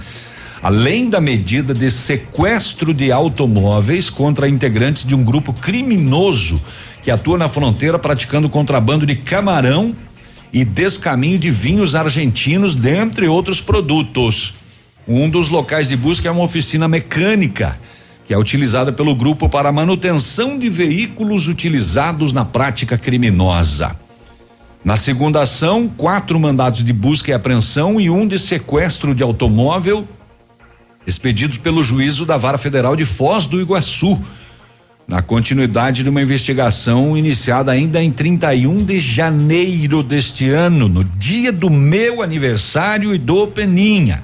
além 0.61 1.09
da 1.09 1.19
medida 1.19 1.73
de 1.73 1.89
sequestro 1.89 2.93
de 2.93 3.11
automóveis 3.11 4.09
contra 4.09 4.47
integrantes 4.47 5.03
de 5.03 5.15
um 5.15 5.23
grupo 5.23 5.53
criminoso 5.53 6.61
que 7.01 7.09
atua 7.09 7.37
na 7.37 7.47
fronteira 7.47 7.97
praticando 7.97 8.47
contrabando 8.47 9.05
de 9.05 9.15
camarão 9.15 9.95
e 10.53 10.63
descaminho 10.63 11.39
de 11.39 11.49
vinhos 11.49 11.95
argentinos, 11.95 12.75
dentre 12.75 13.27
outros 13.27 13.61
produtos. 13.61 14.53
Um 15.07 15.29
dos 15.29 15.49
locais 15.49 15.89
de 15.89 15.97
busca 15.97 16.27
é 16.27 16.31
uma 16.31 16.43
oficina 16.43 16.87
mecânica 16.87 17.79
que 18.27 18.33
é 18.33 18.37
utilizada 18.37 18.93
pelo 18.93 19.15
grupo 19.15 19.49
para 19.49 19.71
manutenção 19.71 20.57
de 20.57 20.69
veículos 20.69 21.47
utilizados 21.47 22.31
na 22.31 22.45
prática 22.45 22.97
criminosa. 22.97 23.95
Na 24.85 24.95
segunda 24.95 25.41
ação, 25.41 25.91
quatro 25.97 26.39
mandados 26.39 26.83
de 26.83 26.93
busca 26.93 27.31
e 27.31 27.33
apreensão 27.33 27.99
e 27.99 28.09
um 28.09 28.27
de 28.27 28.37
sequestro 28.39 29.13
de 29.13 29.21
automóvel 29.21 30.07
expedidos 31.05 31.57
pelo 31.57 31.83
juízo 31.83 32.25
da 32.25 32.37
Vara 32.37 32.57
Federal 32.57 32.95
de 32.95 33.05
Foz 33.05 33.45
do 33.45 33.59
Iguaçu, 33.59 34.19
na 35.07 35.21
continuidade 35.21 36.03
de 36.03 36.09
uma 36.09 36.21
investigação 36.21 37.17
iniciada 37.17 37.71
ainda 37.71 38.01
em 38.01 38.11
31 38.11 38.85
de 38.85 38.99
janeiro 38.99 40.01
deste 40.01 40.49
ano, 40.49 40.87
no 40.87 41.03
dia 41.03 41.51
do 41.51 41.69
meu 41.69 42.21
aniversário 42.21 43.13
e 43.13 43.17
do 43.17 43.47
Peninha. 43.47 44.23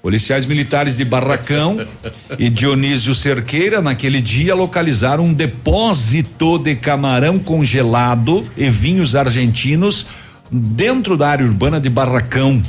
Policiais 0.00 0.46
militares 0.46 0.96
de 0.96 1.04
Barracão 1.04 1.84
e 2.38 2.48
Dionísio 2.48 3.14
Cerqueira, 3.14 3.82
naquele 3.82 4.20
dia, 4.20 4.54
localizaram 4.54 5.24
um 5.24 5.34
depósito 5.34 6.58
de 6.58 6.76
camarão 6.76 7.38
congelado 7.38 8.46
e 8.56 8.70
vinhos 8.70 9.16
argentinos 9.16 10.06
dentro 10.50 11.16
da 11.16 11.28
área 11.28 11.44
urbana 11.44 11.80
de 11.80 11.90
Barracão. 11.90 12.62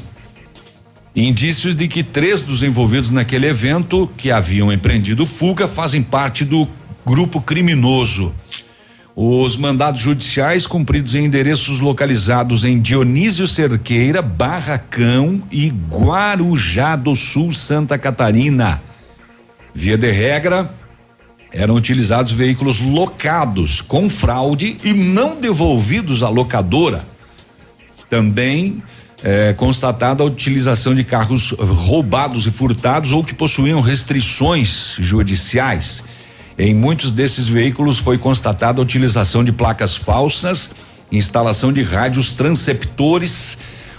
Indícios 1.18 1.76
de 1.76 1.88
que 1.88 2.04
três 2.04 2.44
dos 2.44 2.62
envolvidos 2.62 3.10
naquele 3.10 3.48
evento, 3.48 4.08
que 4.16 4.30
haviam 4.30 4.72
empreendido 4.72 5.26
fuga, 5.26 5.68
fazem 5.68 6.04
parte 6.04 6.46
do 6.46 6.68
grupo 7.04 7.42
criminoso. 7.42 8.32
Os 9.16 9.58
mandados 9.58 10.00
judiciais 10.00 10.68
cumpridos 10.68 11.16
em 11.16 11.26
endereços 11.26 11.80
localizados 11.80 12.64
em 12.64 12.80
Dionísio 12.80 13.48
Cerqueira, 13.48 14.22
Barracão 14.22 15.42
e 15.52 15.70
Guarujá 15.90 16.96
do 16.96 17.16
Sul, 17.16 17.52
Santa 17.52 17.98
Catarina. 17.98 18.80
Via 19.74 19.98
de 19.98 20.12
regra, 20.12 20.72
eram 21.52 21.74
utilizados 21.74 22.32
veículos 22.32 22.80
locados 22.80 23.82
com 23.82 24.08
fraude 24.08 24.78
e 24.84 24.94
não 24.94 25.42
devolvidos 25.42 26.22
à 26.22 26.30
locadora. 26.30 27.04
Também 28.08 28.84
é, 29.24 29.54
constatada 29.54 30.24
a 30.24 30.26
utilização 30.26 30.94
de 30.94 31.04
carros 31.04 31.52
roubados 31.52 32.46
e 32.46 32.52
furtados 32.52 33.12
ou 33.12 33.24
que 33.24 33.34
possuíam 33.34 33.82
restrições 33.82 34.96
judiciais. 35.00 36.04
Em 36.58 36.74
muitos 36.74 37.12
desses 37.12 37.48
veículos 37.48 38.00
foi 38.00 38.18
constatada 38.18 38.82
a 38.82 38.84
utilização 38.84 39.44
de 39.44 39.52
placas 39.52 39.96
falsas, 39.96 40.72
instalação 41.12 41.72
de 41.72 41.84
rádios 41.84 42.34
transceptores 42.34 43.58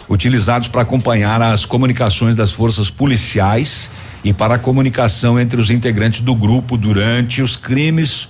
utilizados 0.08 0.68
para 0.68 0.82
acompanhar 0.82 1.40
as 1.42 1.64
comunicações 1.64 2.34
das 2.34 2.52
forças 2.52 2.90
policiais 2.90 3.90
e 4.24 4.32
para 4.32 4.54
a 4.54 4.58
comunicação 4.58 5.38
entre 5.38 5.60
os 5.60 5.70
integrantes 5.70 6.20
do 6.20 6.34
grupo 6.34 6.76
durante 6.76 7.42
os 7.42 7.54
crimes 7.56 8.28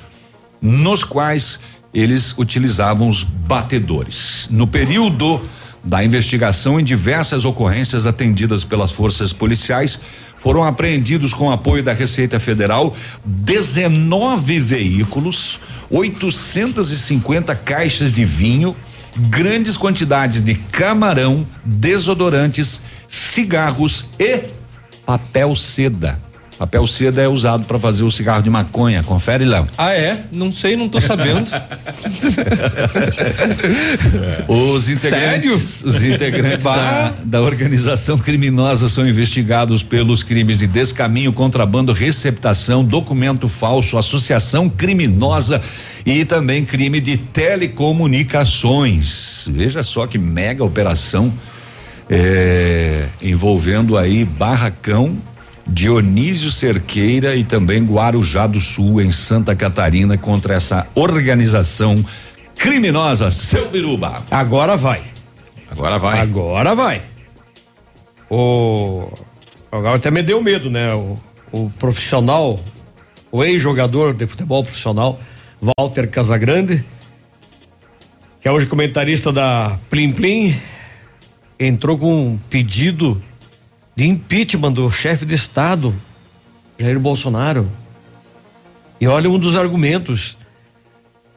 nos 0.61 1.05
quais 1.05 1.59
eles 1.95 2.37
utilizavam 2.37 3.09
os 3.09 3.23
batedores. 3.23 4.49
No 4.51 4.67
período 4.67 5.41
da 5.89 6.05
investigação 6.05 6.79
em 6.79 6.85
diversas 6.85 7.47
ocorrências 7.47 8.05
atendidas 8.05 8.63
pelas 8.63 8.93
forças 8.93 9.33
policiais, 9.33 9.99
foram 10.37 10.63
apreendidos 10.63 11.33
com 11.33 11.51
apoio 11.51 11.83
da 11.83 11.95
Receita 11.95 12.39
Federal 12.39 12.95
19 13.25 14.61
veículos, 14.61 15.59
850 15.91 17.55
caixas 17.57 18.13
de 18.13 18.23
vinho, 18.23 18.77
grandes 19.17 19.79
quantidades 19.79 20.43
de 20.43 20.55
camarão, 20.55 21.47
desodorantes, 21.65 22.83
cigarros 23.09 24.11
e 24.19 24.43
papel 25.07 25.57
seda. 25.57 26.28
Papel 26.59 26.85
seda 26.89 27.23
é 27.23 27.29
usado 27.29 27.67
para 27.67 27.79
fazer 27.79 28.03
o 28.03 28.11
cigarro 28.11 28.43
de 28.43 28.51
maconha. 28.51 29.05
Confere, 29.05 29.45
Léo. 29.45 29.69
Ah, 29.79 29.95
é? 29.95 30.25
Não 30.33 30.51
sei, 30.51 30.77
não 30.77 30.89
tô 30.89 31.01
sabendo. 31.01 31.49
Os 34.49 34.89
integrantes, 34.89 35.01
Sério? 35.01 35.55
Os 35.55 36.03
integrantes 36.03 36.65
da, 36.65 37.15
da 37.23 37.41
organização 37.41 38.19
criminosa 38.19 38.89
são 38.89 39.09
investigados 39.09 39.85
pelos 39.85 40.25
crimes 40.25 40.59
de 40.59 40.67
descaminho, 40.67 41.33
contrabando, 41.33 41.93
receptação, 41.93 42.85
documento 42.85 43.47
falso, 43.47 43.97
associação 43.97 44.69
criminosa 44.69 45.61
e 46.05 46.25
também 46.25 46.65
crime 46.65 47.01
de 47.01 47.19
telecomunicações. 47.19 49.45
Veja 49.47 49.85
só 49.85 50.09
que 50.09 50.19
mega 50.19 50.65
operação 50.65 51.33
é, 52.11 53.05
envolvendo 53.23 53.97
aí 53.97 54.25
Barracão, 54.25 55.17
Dionísio 55.69 56.51
Cerqueira 56.51 57.37
e 57.37 57.45
também 57.45 57.85
Guarujá 57.85 58.47
do 58.47 58.61
Sul, 58.61 59.01
em 59.01 59.13
Santa 59.13 59.55
Catarina, 59.55 60.17
contra 60.17 60.55
essa 60.55 60.87
organização 60.95 62.05
criminosa. 62.57 63.31
Seu 63.31 63.69
Biruba. 63.69 64.23
Agora 64.31 64.77
vai. 64.77 65.03
Agora 65.71 65.99
vai. 65.99 66.21
Agora 66.21 66.75
vai. 66.75 67.03
O. 68.31 69.09
Agora 69.71 69.97
até 69.97 70.11
me 70.11 70.23
deu 70.23 70.43
medo, 70.43 70.71
né? 70.71 70.95
O, 70.95 71.19
o 71.53 71.71
profissional, 71.79 72.59
o 73.31 73.45
ex-jogador 73.45 74.15
de 74.15 74.27
futebol 74.27 74.63
profissional, 74.63 75.21
Walter 75.61 76.09
Casagrande, 76.09 76.85
que 78.41 78.49
é 78.49 78.53
hoje 78.53 78.67
comentarista 78.67 79.31
da 79.31 79.79
Plim 79.91 80.13
Plim, 80.13 80.57
entrou 81.59 81.99
com 81.99 82.29
um 82.29 82.39
pedido 82.49 83.21
de 83.99 84.07
impeachment 84.07 84.71
do 84.71 84.89
chefe 84.93 85.27
de 85.27 85.35
Estado, 85.35 85.93
Jair 86.79 87.01
Bolsonaro. 87.01 87.69
E 89.01 89.09
olha 89.09 89.29
um 89.29 89.37
dos 89.37 89.57
argumentos. 89.57 90.39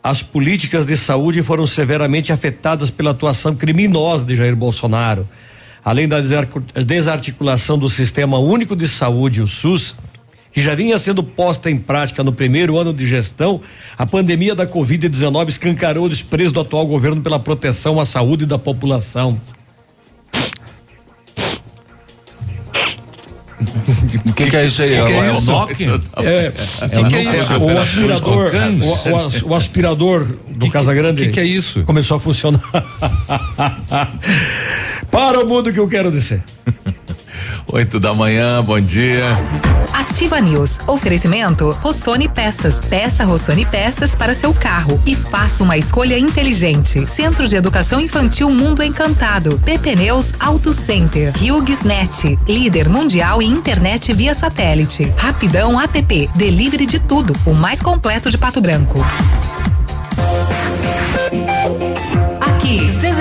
As 0.03 0.21
políticas 0.21 0.85
de 0.85 0.95
saúde 0.95 1.41
foram 1.41 1.65
severamente 1.65 2.31
afetadas 2.31 2.91
pela 2.91 3.09
atuação 3.09 3.55
criminosa 3.55 4.25
de 4.25 4.35
Jair 4.35 4.55
Bolsonaro. 4.55 5.27
Além 5.83 6.07
da 6.07 6.19
desarticulação 6.85 7.79
do 7.79 7.89
Sistema 7.89 8.37
Único 8.37 8.75
de 8.75 8.87
Saúde, 8.87 9.41
o 9.41 9.47
SUS, 9.47 9.95
que 10.53 10.61
já 10.61 10.75
vinha 10.75 10.99
sendo 10.99 11.23
posta 11.23 11.67
em 11.67 11.79
prática 11.79 12.23
no 12.23 12.31
primeiro 12.31 12.77
ano 12.77 12.93
de 12.93 13.07
gestão, 13.07 13.59
a 13.97 14.05
pandemia 14.05 14.53
da 14.53 14.67
Covid-19 14.67 15.49
escancarou 15.49 16.05
o 16.05 16.09
desprezo 16.09 16.53
do 16.53 16.59
atual 16.59 16.85
governo 16.85 17.23
pela 17.23 17.39
proteção 17.39 17.99
à 17.99 18.05
saúde 18.05 18.45
da 18.45 18.59
população. 18.59 19.41
O 24.25 24.33
que, 24.33 24.49
que, 24.49 24.55
é 24.55 24.65
isso 24.65 24.81
aí? 24.81 24.89
Que 24.89 25.05
que 25.05 25.11
é, 25.11 25.19
é, 25.19 25.31
isso? 25.31 25.51
É, 25.51 25.53
é, 25.53 25.57
o 25.57 25.65
É. 25.65 26.51
Que, 26.89 27.15
é, 27.15 27.19
é 27.19 27.23
isso? 27.23 27.53
É 27.53 27.57
o 27.57 27.79
aspirador, 27.79 28.51
o, 29.43 29.49
o, 29.49 29.55
aspirador 29.55 30.27
do 30.49 30.69
Casa 30.69 30.93
Grande. 30.93 31.23
O 31.23 31.31
que, 31.31 31.39
é 31.39 31.45
isso? 31.45 31.83
Começou 31.83 32.17
a 32.17 32.19
funcionar. 32.19 32.61
Para 35.11 35.39
o 35.41 35.47
mundo 35.47 35.71
que 35.73 35.79
eu 35.79 35.87
quero 35.87 36.11
descer. 36.11 36.41
8 37.71 38.01
da 38.01 38.13
manhã, 38.13 38.61
bom 38.61 38.79
dia. 38.81 39.25
Ativa 39.93 40.41
News. 40.41 40.79
Oferecimento 40.87 41.71
Rossoni 41.81 42.27
Peças. 42.27 42.81
Peça 42.81 43.23
Rossoni 43.23 43.65
Peças 43.65 44.13
para 44.13 44.33
seu 44.33 44.53
carro 44.53 45.01
e 45.05 45.15
faça 45.15 45.63
uma 45.63 45.77
escolha 45.77 46.19
inteligente. 46.19 47.07
Centro 47.07 47.47
de 47.47 47.55
Educação 47.55 48.01
Infantil 48.01 48.49
Mundo 48.49 48.83
Encantado. 48.83 49.57
PP 49.63 49.95
Neus 49.95 50.33
Auto 50.37 50.73
Center. 50.73 51.33
HughesNet. 51.37 52.37
Líder 52.45 52.89
mundial 52.89 53.41
em 53.41 53.49
internet 53.49 54.11
via 54.11 54.35
satélite. 54.35 55.11
Rapidão 55.17 55.79
App. 55.79 56.29
Delivery 56.35 56.85
de 56.85 56.99
tudo. 56.99 57.33
O 57.45 57.53
mais 57.53 57.81
completo 57.81 58.29
de 58.29 58.37
Pato 58.37 58.59
Branco. 58.59 58.99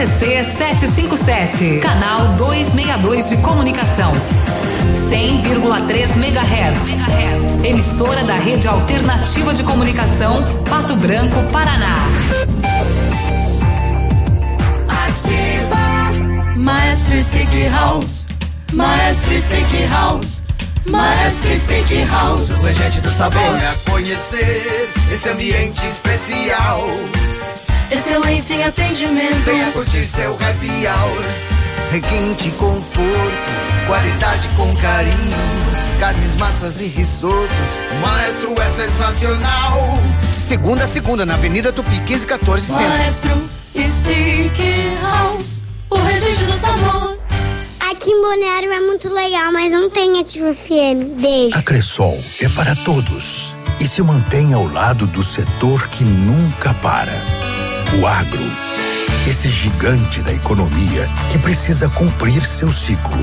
CZC 0.00 0.44
757, 0.56 1.78
canal 1.80 2.28
262 2.36 3.28
de 3.28 3.36
comunicação. 3.42 4.12
100,3 5.10 6.16
MHz. 6.16 7.62
Emissora 7.62 8.24
da 8.24 8.36
Rede 8.36 8.66
Alternativa 8.66 9.52
de 9.52 9.62
Comunicação, 9.62 10.42
Pato 10.70 10.96
Branco, 10.96 11.42
Paraná. 11.52 11.96
Ativa. 14.88 16.56
Maestro 16.56 17.22
Stick 17.22 17.68
House. 17.68 18.24
Maestro 18.72 19.38
Stick 19.38 19.86
House. 19.86 20.42
Maestro 20.88 21.54
Stick 21.54 22.06
House. 22.08 22.50
O 22.52 22.62
regente 22.64 23.02
do 23.02 23.10
sabor. 23.10 23.42
Venha 23.42 23.76
conhecer 23.84 24.90
esse 25.12 25.28
ambiente 25.28 25.86
especial. 25.86 26.88
Excelência 27.90 28.54
em 28.54 28.64
atendimento. 28.64 29.44
Venha 29.44 29.72
curtir 29.72 30.04
seu 30.04 30.34
happy 30.34 30.86
hour. 30.86 31.24
Requinte 31.90 32.50
conforto. 32.52 33.06
Qualidade 33.86 34.48
com 34.56 34.74
carinho. 34.76 35.36
Carnes, 35.98 36.36
massas 36.36 36.80
e 36.80 36.86
risotos. 36.86 37.50
O 37.90 38.06
maestro 38.06 38.60
é 38.60 38.70
sensacional. 38.70 39.98
Segunda 40.32 40.84
a 40.84 40.86
segunda, 40.86 41.26
na 41.26 41.34
Avenida 41.34 41.72
Tupi 41.72 41.96
1514 41.96 42.66
Centro. 42.66 42.82
Maestro 42.82 43.48
Stick 43.74 45.00
House. 45.02 45.60
O 45.90 45.96
regente 45.96 46.44
do 46.44 46.52
sabor. 46.52 47.18
Aqui 47.90 48.10
em 48.12 48.22
Balneário 48.22 48.72
é 48.72 48.80
muito 48.80 49.08
legal, 49.12 49.52
mas 49.52 49.72
não 49.72 49.90
tem 49.90 50.20
Ativa 50.20 50.54
FM. 50.54 51.20
Beijo. 51.20 51.58
A 51.58 51.62
Cressol 51.62 52.22
é 52.40 52.48
para 52.50 52.76
todos 52.76 53.54
e 53.80 53.88
se 53.88 54.00
mantém 54.00 54.54
ao 54.54 54.66
lado 54.66 55.06
do 55.08 55.22
setor 55.22 55.88
que 55.88 56.04
nunca 56.04 56.72
para. 56.74 57.49
O 57.98 58.06
agro. 58.06 58.44
Esse 59.28 59.48
gigante 59.48 60.20
da 60.20 60.32
economia 60.32 61.08
que 61.28 61.38
precisa 61.38 61.88
cumprir 61.88 62.46
seu 62.46 62.70
ciclo. 62.70 63.18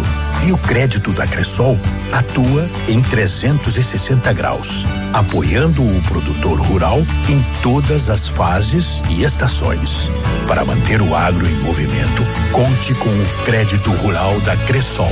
E 0.45 0.51
o 0.51 0.57
crédito 0.57 1.11
da 1.13 1.25
Cressol 1.25 1.79
atua 2.11 2.69
em 2.87 3.01
360 3.01 4.31
graus, 4.33 4.85
apoiando 5.13 5.81
o 5.81 6.01
produtor 6.03 6.59
rural 6.59 6.99
em 7.29 7.41
todas 7.63 8.09
as 8.09 8.27
fases 8.27 9.01
e 9.09 9.23
estações. 9.23 10.11
Para 10.47 10.65
manter 10.65 11.01
o 11.01 11.15
agro 11.15 11.47
em 11.47 11.55
movimento, 11.59 12.23
conte 12.51 12.93
com 12.95 13.09
o 13.09 13.45
crédito 13.45 13.89
rural 13.91 14.39
da 14.41 14.55
Cressol. 14.57 15.11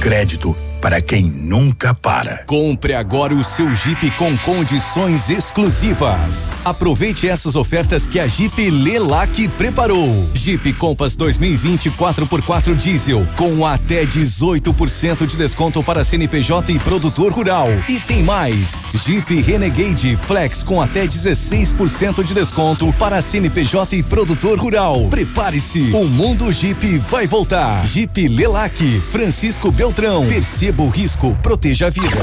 Crédito 0.00 0.56
para 0.82 1.00
quem 1.00 1.22
nunca 1.22 1.94
para. 1.94 2.38
Compre 2.44 2.92
agora 2.92 3.32
o 3.32 3.44
seu 3.44 3.72
Jeep 3.72 4.10
com 4.16 4.36
condições 4.38 5.30
exclusivas. 5.30 6.52
Aproveite 6.64 7.28
essas 7.28 7.54
ofertas 7.54 8.08
que 8.08 8.18
a 8.18 8.26
Jeep 8.26 8.68
Lelac 8.68 9.46
preparou. 9.50 10.28
Jeep 10.34 10.72
Compass 10.72 11.14
2020 11.14 11.92
4x4 11.92 12.74
diesel 12.74 13.24
com 13.36 13.64
até 13.64 14.04
18% 14.04 15.24
de 15.24 15.36
desconto 15.36 15.84
para 15.84 16.02
CNPJ 16.02 16.72
e 16.72 16.78
produtor 16.80 17.32
rural. 17.32 17.68
E 17.88 18.00
tem 18.00 18.24
mais. 18.24 18.84
Jeep 18.92 19.40
Renegade 19.40 20.16
Flex 20.16 20.64
com 20.64 20.82
até 20.82 21.06
16% 21.06 22.24
de 22.24 22.34
desconto 22.34 22.92
para 22.94 23.22
CNPJ 23.22 23.98
e 23.98 24.02
produtor 24.02 24.58
rural. 24.58 25.06
Prepare-se. 25.08 25.92
O 25.92 26.06
mundo 26.06 26.50
Jeep 26.50 26.98
vai 27.08 27.28
voltar. 27.28 27.86
Jeep 27.86 28.26
Lelac, 28.26 29.00
Francisco 29.12 29.70
Beltrão. 29.70 30.26
Perceba 30.26 30.71
o 30.80 30.88
risco, 30.88 31.36
proteja 31.42 31.88
a 31.88 31.90
vida. 31.90 32.22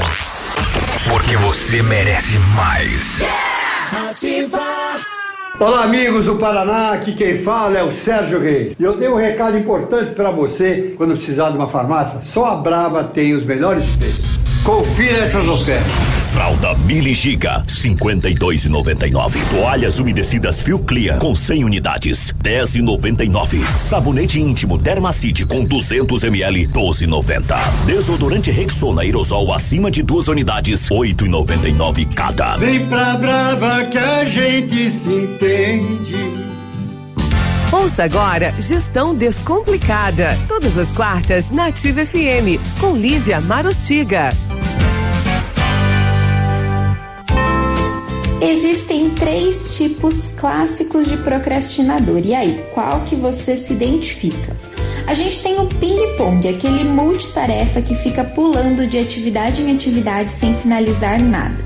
Porque 1.08 1.36
você 1.36 1.82
merece 1.82 2.38
mais. 2.38 3.22
Ativa. 4.08 4.60
Olá, 5.58 5.84
amigos 5.84 6.24
do 6.24 6.36
Paraná, 6.36 6.92
aqui 6.92 7.12
quem 7.12 7.42
fala 7.42 7.78
é 7.78 7.82
o 7.82 7.92
Sérgio 7.92 8.40
Reis. 8.40 8.74
E 8.78 8.82
eu 8.82 8.96
tenho 8.96 9.12
um 9.12 9.18
recado 9.18 9.58
importante 9.58 10.14
para 10.14 10.30
você 10.30 10.94
quando 10.96 11.14
precisar 11.16 11.50
de 11.50 11.56
uma 11.56 11.68
farmácia. 11.68 12.20
Só 12.22 12.46
a 12.46 12.56
Brava 12.56 13.04
tem 13.04 13.34
os 13.34 13.44
melhores 13.44 13.84
preços. 13.96 14.40
Confira 14.64 15.18
essas 15.18 15.46
ofertas. 15.46 16.19
Fralda 16.30 16.76
Mili 16.76 17.12
Giga, 17.12 17.62
52,99. 17.66 19.36
Toalhas 19.50 19.98
umedecidas 19.98 20.60
Fio 20.60 20.78
Clear 20.78 21.18
com 21.18 21.34
100 21.34 21.64
unidades, 21.64 22.32
10,99. 22.40 23.64
Sabonete 23.76 24.40
íntimo 24.40 24.78
Dermacide 24.78 25.44
com 25.44 25.64
200 25.64 26.22
ml, 26.22 26.68
12,90. 26.68 27.58
Desodorante 27.84 28.50
Rexona 28.52 29.02
aerosol 29.02 29.52
acima 29.52 29.90
de 29.90 30.02
duas 30.02 30.28
unidades, 30.28 30.88
8,99 30.88 32.14
cada. 32.14 32.56
Vem 32.56 32.86
pra 32.86 33.16
Brava 33.16 33.84
que 33.86 33.98
a 33.98 34.24
gente 34.24 34.88
se 34.88 35.12
entende. 35.12 36.14
Ouça 37.72 38.04
agora 38.04 38.54
Gestão 38.60 39.16
Descomplicada. 39.16 40.38
Todas 40.46 40.78
as 40.78 40.92
quartas 40.92 41.50
na 41.50 41.66
Ativa 41.66 42.06
FM, 42.06 42.60
com 42.78 42.96
Lívia 42.96 43.40
Marostiga. 43.40 44.32
Existem 48.40 49.10
três 49.10 49.74
tipos 49.76 50.28
clássicos 50.38 51.06
de 51.06 51.18
procrastinador. 51.18 52.22
E 52.24 52.34
aí, 52.34 52.64
qual 52.72 53.02
que 53.02 53.14
você 53.14 53.54
se 53.54 53.74
identifica? 53.74 54.56
A 55.06 55.12
gente 55.12 55.42
tem 55.42 55.60
o 55.60 55.66
ping-pong, 55.66 56.48
aquele 56.48 56.84
multitarefa 56.84 57.82
que 57.82 57.94
fica 57.94 58.24
pulando 58.24 58.86
de 58.86 58.98
atividade 58.98 59.60
em 59.60 59.74
atividade 59.74 60.32
sem 60.32 60.54
finalizar 60.54 61.20
nada. 61.20 61.62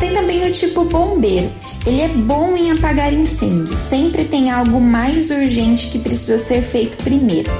Tem 0.00 0.14
também 0.14 0.48
o 0.48 0.52
tipo 0.52 0.84
bombeiro. 0.84 1.50
Ele 1.84 2.00
é 2.00 2.08
bom 2.08 2.56
em 2.56 2.70
apagar 2.70 3.12
incêndios, 3.12 3.78
sempre 3.78 4.24
tem 4.24 4.50
algo 4.50 4.80
mais 4.80 5.30
urgente 5.30 5.88
que 5.88 5.98
precisa 5.98 6.38
ser 6.38 6.62
feito 6.62 7.02
primeiro. 7.04 7.50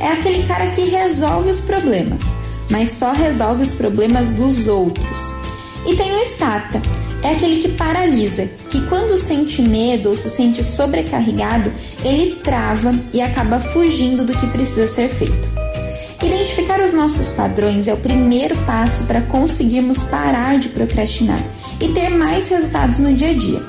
É 0.00 0.08
aquele 0.08 0.42
cara 0.46 0.70
que 0.70 0.82
resolve 0.82 1.50
os 1.50 1.60
problemas, 1.60 2.22
mas 2.68 2.90
só 2.90 3.12
resolve 3.12 3.62
os 3.62 3.74
problemas 3.74 4.30
dos 4.34 4.66
outros. 4.66 5.18
E 5.86 5.94
tem 5.96 6.12
o 6.12 6.18
estata, 6.18 6.80
é 7.22 7.30
aquele 7.30 7.62
que 7.62 7.68
paralisa, 7.68 8.48
que 8.68 8.80
quando 8.86 9.16
sente 9.16 9.62
medo 9.62 10.10
ou 10.10 10.16
se 10.16 10.28
sente 10.28 10.62
sobrecarregado, 10.64 11.72
ele 12.04 12.36
trava 12.36 12.92
e 13.12 13.22
acaba 13.22 13.60
fugindo 13.60 14.24
do 14.24 14.36
que 14.36 14.46
precisa 14.48 14.88
ser 14.88 15.08
feito. 15.08 15.52
Identificar 16.22 16.80
os 16.80 16.92
nossos 16.92 17.28
padrões 17.30 17.88
é 17.88 17.94
o 17.94 17.96
primeiro 17.96 18.56
passo 18.58 19.04
para 19.04 19.20
conseguirmos 19.22 20.02
parar 20.04 20.58
de 20.58 20.68
procrastinar 20.68 21.40
e 21.80 21.88
ter 21.88 22.10
mais 22.10 22.48
resultados 22.48 22.98
no 22.98 23.12
dia 23.12 23.30
a 23.30 23.34
dia. 23.34 23.62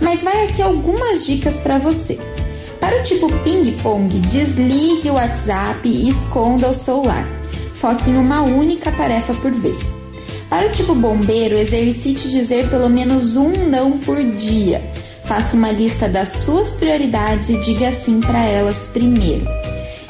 Mas 0.00 0.22
vai 0.22 0.44
aqui 0.44 0.62
algumas 0.62 1.24
dicas 1.24 1.58
para 1.60 1.78
você. 1.78 2.18
Para 2.80 3.00
o 3.00 3.02
tipo 3.02 3.28
ping-pong, 3.42 4.18
desligue 4.20 5.10
o 5.10 5.14
WhatsApp 5.14 5.88
e 5.88 6.08
esconda 6.08 6.68
o 6.68 6.74
celular. 6.74 7.26
Foque 7.74 8.10
em 8.10 8.16
uma 8.16 8.42
única 8.42 8.92
tarefa 8.92 9.34
por 9.34 9.50
vez. 9.50 10.05
Para 10.48 10.68
o 10.68 10.70
tipo 10.70 10.94
bombeiro, 10.94 11.58
exercite 11.58 12.28
dizer 12.30 12.68
pelo 12.70 12.88
menos 12.88 13.36
um 13.36 13.68
não 13.68 13.98
por 13.98 14.22
dia. 14.22 14.80
Faça 15.24 15.56
uma 15.56 15.72
lista 15.72 16.08
das 16.08 16.28
suas 16.28 16.74
prioridades 16.74 17.48
e 17.48 17.60
diga 17.62 17.90
sim 17.90 18.20
para 18.20 18.44
elas 18.44 18.90
primeiro. 18.92 19.44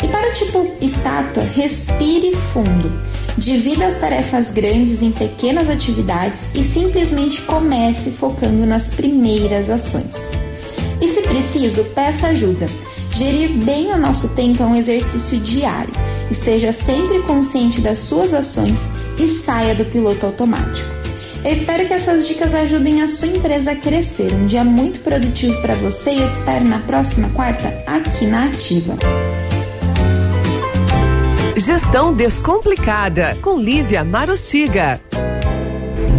E 0.02 0.06
para 0.08 0.28
o 0.28 0.32
tipo 0.34 0.70
estátua, 0.80 1.42
respire 1.42 2.34
fundo. 2.52 2.92
Divida 3.38 3.86
as 3.86 3.98
tarefas 3.98 4.52
grandes 4.52 5.02
em 5.02 5.10
pequenas 5.10 5.70
atividades 5.70 6.54
e 6.54 6.62
simplesmente 6.62 7.40
comece 7.42 8.10
focando 8.10 8.66
nas 8.66 8.94
primeiras 8.94 9.70
ações. 9.70 10.28
E 11.00 11.08
se 11.08 11.22
preciso, 11.22 11.82
peça 11.94 12.28
ajuda. 12.28 12.66
Gerir 13.14 13.52
bem 13.64 13.90
o 13.90 13.96
nosso 13.96 14.28
tempo 14.34 14.62
é 14.62 14.66
um 14.66 14.76
exercício 14.76 15.38
diário. 15.38 15.92
Esteja 16.30 16.72
sempre 16.72 17.22
consciente 17.22 17.80
das 17.80 17.98
suas 18.00 18.34
ações 18.34 18.78
e 19.18 19.28
saia 19.28 19.74
do 19.74 19.84
piloto 19.84 20.26
automático. 20.26 20.88
Eu 21.44 21.52
espero 21.52 21.86
que 21.86 21.92
essas 21.92 22.26
dicas 22.26 22.54
ajudem 22.54 23.02
a 23.02 23.08
sua 23.08 23.28
empresa 23.28 23.72
a 23.72 23.76
crescer. 23.76 24.32
Um 24.32 24.46
dia 24.46 24.64
muito 24.64 25.00
produtivo 25.00 25.60
para 25.62 25.74
você 25.76 26.10
e 26.10 26.22
eu 26.22 26.28
te 26.28 26.34
espero 26.34 26.64
na 26.64 26.80
próxima 26.80 27.28
quarta 27.30 27.68
aqui 27.86 28.26
na 28.26 28.46
Ativa. 28.46 28.96
Gestão 31.56 32.12
Descomplicada, 32.12 33.36
com 33.42 33.58
Lívia 33.58 34.04
Marostiga. 34.04 35.00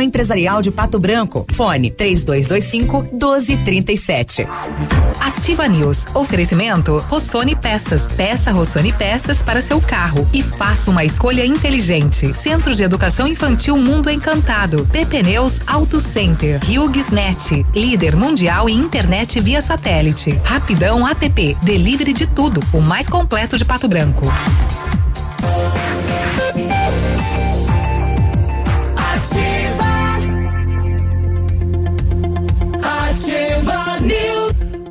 Empresarial 0.00 0.62
de 0.62 0.70
Pato 0.70 0.98
Branco. 0.98 1.46
Fone 1.52 1.90
3225 1.90 3.02
1237. 3.12 4.46
Ativa 5.20 5.68
News. 5.68 6.06
Oferecimento 6.14 6.98
Rossoni 7.08 7.56
Peças. 7.56 8.06
Peça 8.06 8.50
Rossoni 8.52 8.92
Peças 8.92 9.42
para 9.42 9.60
seu 9.60 9.80
carro 9.80 10.28
e 10.32 10.42
faça 10.42 10.90
uma 10.90 11.04
escolha 11.04 11.44
inteligente. 11.44 12.34
Centro 12.34 12.74
de 12.74 12.82
Educação 12.82 13.26
Infantil 13.26 13.76
Mundo 13.76 14.10
Encantado. 14.10 14.86
PP 14.92 15.22
Neus 15.22 15.60
Auto 15.66 16.00
Center. 16.00 16.60
Net. 17.12 17.64
Líder 17.74 18.16
mundial 18.16 18.68
em 18.68 18.78
internet 18.78 19.40
via 19.40 19.62
satélite. 19.62 20.38
Rapidão 20.44 21.06
App. 21.06 21.56
Delivery 21.62 22.12
de 22.12 22.26
tudo. 22.26 22.60
O 22.72 22.80
mais 22.80 23.08
completo 23.08 23.56
de 23.56 23.64
Pato 23.64 23.88
Branco. 23.88 24.26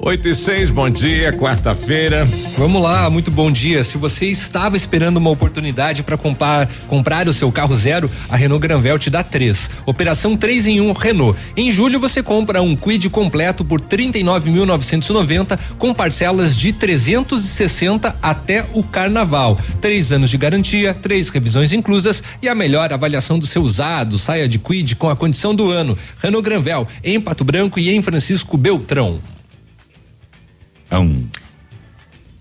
Oito 0.06 0.30
e 0.30 0.36
seis, 0.36 0.70
bom 0.70 0.88
dia, 0.88 1.34
quarta-feira. 1.34 2.26
Vamos 2.60 2.80
lá, 2.80 3.10
muito 3.10 3.32
bom 3.32 3.52
dia. 3.52 3.84
Se 3.84 3.98
você 3.98 4.28
estava 4.28 4.78
esperando 4.78 5.18
uma 5.18 5.32
oportunidade 5.32 6.04
para 6.04 6.16
comprar, 6.16 6.70
comprar 6.88 7.28
o 7.28 7.34
seu 7.34 7.52
carro 7.52 7.76
zero, 7.76 8.08
a 8.30 8.36
Renault 8.36 8.62
Granvel 8.62 9.00
te 9.00 9.10
dá 9.10 9.24
três. 9.24 9.68
Operação 9.84 10.38
3 10.38 10.68
em 10.68 10.80
1 10.80 10.88
um, 10.88 10.92
Renault. 10.92 11.40
Em 11.58 11.72
julho 11.72 12.00
você 12.00 12.22
compra 12.22 12.62
um 12.62 12.76
Quid 12.76 13.10
completo 13.10 13.66
por 13.66 13.82
39.990 13.82 15.60
com 15.80 15.92
parcelas 15.92 16.56
de 16.56 16.72
360 16.72 18.16
até 18.22 18.64
o 18.74 18.84
carnaval. 18.84 19.58
Três 19.82 20.12
anos 20.12 20.30
de 20.30 20.38
garantia, 20.38 20.94
três 20.94 21.30
revisões 21.30 21.74
inclusas 21.74 22.22
e 22.44 22.48
a 22.48 22.54
melhor 22.54 22.94
avaliação 22.94 23.40
do 23.40 23.48
seu 23.48 23.64
usado. 23.64 24.20
Saia 24.20 24.48
de 24.48 24.60
Quid 24.60 24.98
com 24.98 25.10
a 25.10 25.16
condição 25.16 25.56
do 25.56 25.72
ano. 25.72 25.98
Renault 26.22 26.48
Granvel, 26.48 26.88
em 27.04 27.20
Pato 27.20 27.44
Branco 27.44 27.80
e 27.80 27.90
em 27.90 28.04
Francisco 28.04 28.56
Beltrão. 28.56 29.20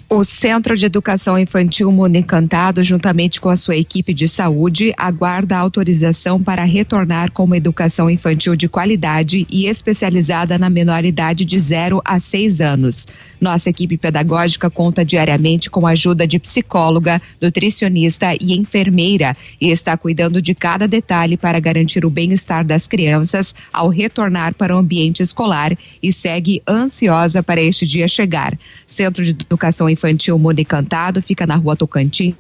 O 0.09 0.23
Centro 0.23 0.77
de 0.77 0.87
Educação 0.87 1.37
Infantil 1.37 1.91
Mundo 1.91 2.15
Encantado, 2.15 2.85
juntamente 2.85 3.41
com 3.41 3.49
a 3.49 3.57
sua 3.57 3.75
equipe 3.75 4.15
de 4.15 4.29
saúde, 4.29 4.95
aguarda 4.97 5.57
autorização 5.57 6.41
para 6.41 6.63
retornar 6.63 7.33
com 7.33 7.43
uma 7.43 7.57
educação 7.57 8.09
infantil 8.09 8.55
de 8.55 8.69
qualidade 8.69 9.45
e 9.51 9.67
especializada 9.67 10.57
na 10.57 10.71
menor 10.71 11.05
idade 11.05 11.45
de 11.45 11.59
0 11.59 12.01
a 12.05 12.21
6 12.21 12.61
anos. 12.61 13.09
Nossa 13.45 13.69
equipe 13.69 13.99
pedagógica 13.99 14.71
conta 14.71 15.05
diariamente 15.05 15.69
com 15.69 15.87
a 15.87 15.91
ajuda 15.91 16.27
de 16.27 16.39
psicóloga, 16.39 17.21
nutricionista 17.43 18.35
e 18.41 18.55
enfermeira 18.55 19.37
e 19.61 19.71
está 19.71 19.99
cuidando 19.99 20.41
de 20.41 20.55
cada 20.55 20.89
detalhe 20.89 21.37
para 21.37 21.61
garantir 21.61 22.07
o 22.07 22.11
bem-estar 22.11 22.65
das 22.65 22.89
crianças 22.89 23.55
ao 23.71 23.91
retornar 23.91 24.55
para 24.55 24.75
o 24.75 24.79
ambiente 24.79 25.23
escolar 25.23 25.77
e 26.03 26.11
segue 26.11 26.63
ansiosa 26.67 27.43
para 27.43 27.61
este 27.61 27.87
dia 27.87 28.09
chegar. 28.09 28.59
Centro 28.87 29.23
de 29.23 29.33
Educação 29.33 29.91
Infantil 29.91 30.39
Mundo 30.39 30.61
Encantado 30.61 31.21
fica 31.21 31.47
na 31.47 31.57
rua 31.57 31.77
Tocantins. 31.77 32.35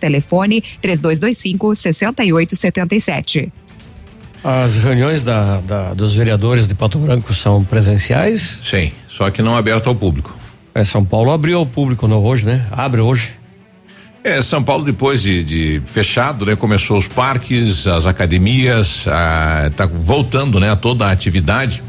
Telefone 0.00 0.64
3225 0.80 1.74
6877. 1.74 3.52
As 4.42 4.78
reuniões 4.78 5.22
da, 5.22 5.60
da, 5.60 5.92
dos 5.92 6.16
vereadores 6.16 6.66
de 6.66 6.74
Pato 6.74 6.98
Branco 6.98 7.32
são 7.34 7.62
presenciais? 7.62 8.60
Sim, 8.64 8.90
só 9.12 9.30
que 9.30 9.42
não 9.42 9.54
aberto 9.54 9.88
ao 9.88 9.94
público. 9.94 10.34
É, 10.74 10.84
São 10.84 11.04
Paulo 11.04 11.30
abriu 11.30 11.58
ao 11.58 11.66
público 11.66 12.08
não 12.08 12.24
hoje, 12.24 12.46
né? 12.46 12.66
Abre 12.72 13.00
hoje. 13.00 13.34
É, 14.24 14.40
São 14.40 14.62
Paulo 14.62 14.84
depois 14.84 15.20
de, 15.20 15.44
de 15.44 15.82
fechado, 15.84 16.46
né? 16.46 16.56
Começou 16.56 16.96
os 16.96 17.06
parques, 17.06 17.86
as 17.86 18.06
academias, 18.06 19.06
a, 19.06 19.70
tá 19.76 19.84
voltando, 19.84 20.58
né? 20.58 20.70
A 20.70 20.76
toda 20.76 21.06
a 21.06 21.10
atividade. 21.10 21.82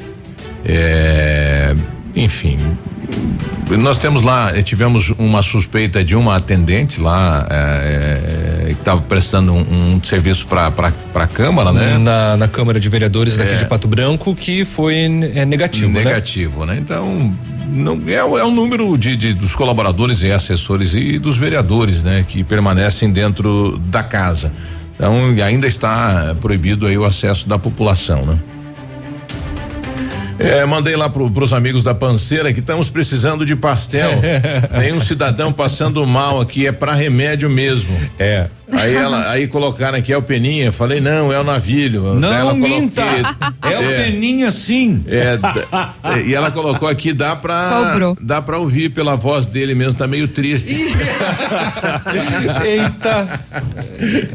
É, 0.65 1.74
enfim, 2.16 2.59
nós 3.78 3.97
temos 3.97 4.24
lá, 4.24 4.55
eh, 4.55 4.61
tivemos 4.61 5.09
uma 5.18 5.41
suspeita 5.41 6.03
de 6.03 6.16
uma 6.16 6.36
atendente 6.36 7.01
lá 7.01 7.47
é, 7.49 8.66
que 8.68 8.74
estava 8.74 9.01
prestando 9.01 9.53
um, 9.53 9.95
um 9.95 10.03
serviço 10.03 10.45
para 10.45 10.72
a 11.16 11.28
Câmara, 11.28 11.72
né? 11.72 11.97
Na, 11.97 12.38
na 12.38 12.47
Câmara 12.47 12.80
de 12.80 12.89
Vereadores 12.89 13.38
daqui 13.38 13.53
é. 13.53 13.57
de 13.57 13.66
Pato 13.66 13.88
Branco, 13.88 14.36
que 14.36 14.66
foi 14.66 14.95
é, 14.95 15.45
negativo. 15.45 15.91
Negativo, 15.91 16.66
né? 16.66 16.74
né? 16.74 16.80
Então, 16.82 17.34
não, 17.68 18.01
é, 18.07 18.16
é 18.16 18.24
o 18.24 18.51
número 18.51 18.97
de, 18.97 19.16
de, 19.16 19.34
dos 19.34 19.55
colaboradores 19.55 20.22
e 20.22 20.32
assessores 20.32 20.93
e 20.93 21.18
dos 21.18 21.38
vereadores, 21.38 22.03
né? 22.03 22.26
Que 22.28 22.43
permanecem 22.43 23.11
dentro 23.11 23.80
da 23.86 24.03
casa. 24.03 24.51
Então, 24.95 25.16
ainda 25.43 25.66
está 25.66 26.36
proibido 26.39 26.86
aí 26.86 26.97
o 26.97 27.05
acesso 27.05 27.49
da 27.49 27.57
população, 27.57 28.26
né? 28.26 28.38
É, 30.39 30.65
mandei 30.65 30.95
lá 30.95 31.09
pro, 31.09 31.29
pros 31.29 31.53
amigos 31.53 31.84
da 31.84 31.93
Panceira 31.93 32.51
que 32.53 32.59
estamos 32.59 32.89
precisando 32.89 33.45
de 33.45 33.55
pastel. 33.55 34.11
Tem 34.79 34.93
um 34.93 34.99
cidadão 34.99 35.51
passando 35.51 36.05
mal 36.05 36.41
aqui, 36.41 36.67
é 36.67 36.71
para 36.71 36.93
remédio 36.93 37.49
mesmo. 37.49 37.95
É. 38.17 38.47
Aí 38.74 38.93
ela, 38.95 39.30
aí 39.32 39.47
colocaram 39.47 39.97
aqui 39.97 40.11
é 40.13 40.17
o 40.17 40.21
Peninha, 40.21 40.71
falei 40.71 40.99
não, 41.01 41.32
é 41.32 41.39
o 41.39 41.43
Navilho. 41.43 42.13
Não 42.15 42.32
ela 42.34 42.53
minta, 42.53 43.01
é 43.61 43.80
o 43.80 44.03
Peninha 44.03 44.51
sim. 44.51 45.03
É, 45.07 45.38
d- 45.38 46.24
e 46.26 46.34
ela 46.34 46.51
colocou 46.51 46.88
aqui, 46.88 47.13
dá 47.13 47.36
pra, 47.36 47.69
Sobrou. 47.91 48.17
dá 48.21 48.41
pra 48.41 48.57
ouvir 48.57 48.89
pela 48.89 49.15
voz 49.15 49.45
dele 49.45 49.74
mesmo, 49.76 49.93
tá 49.95 50.07
meio 50.07 50.28
triste. 50.28 50.74
Eita. 52.65 53.39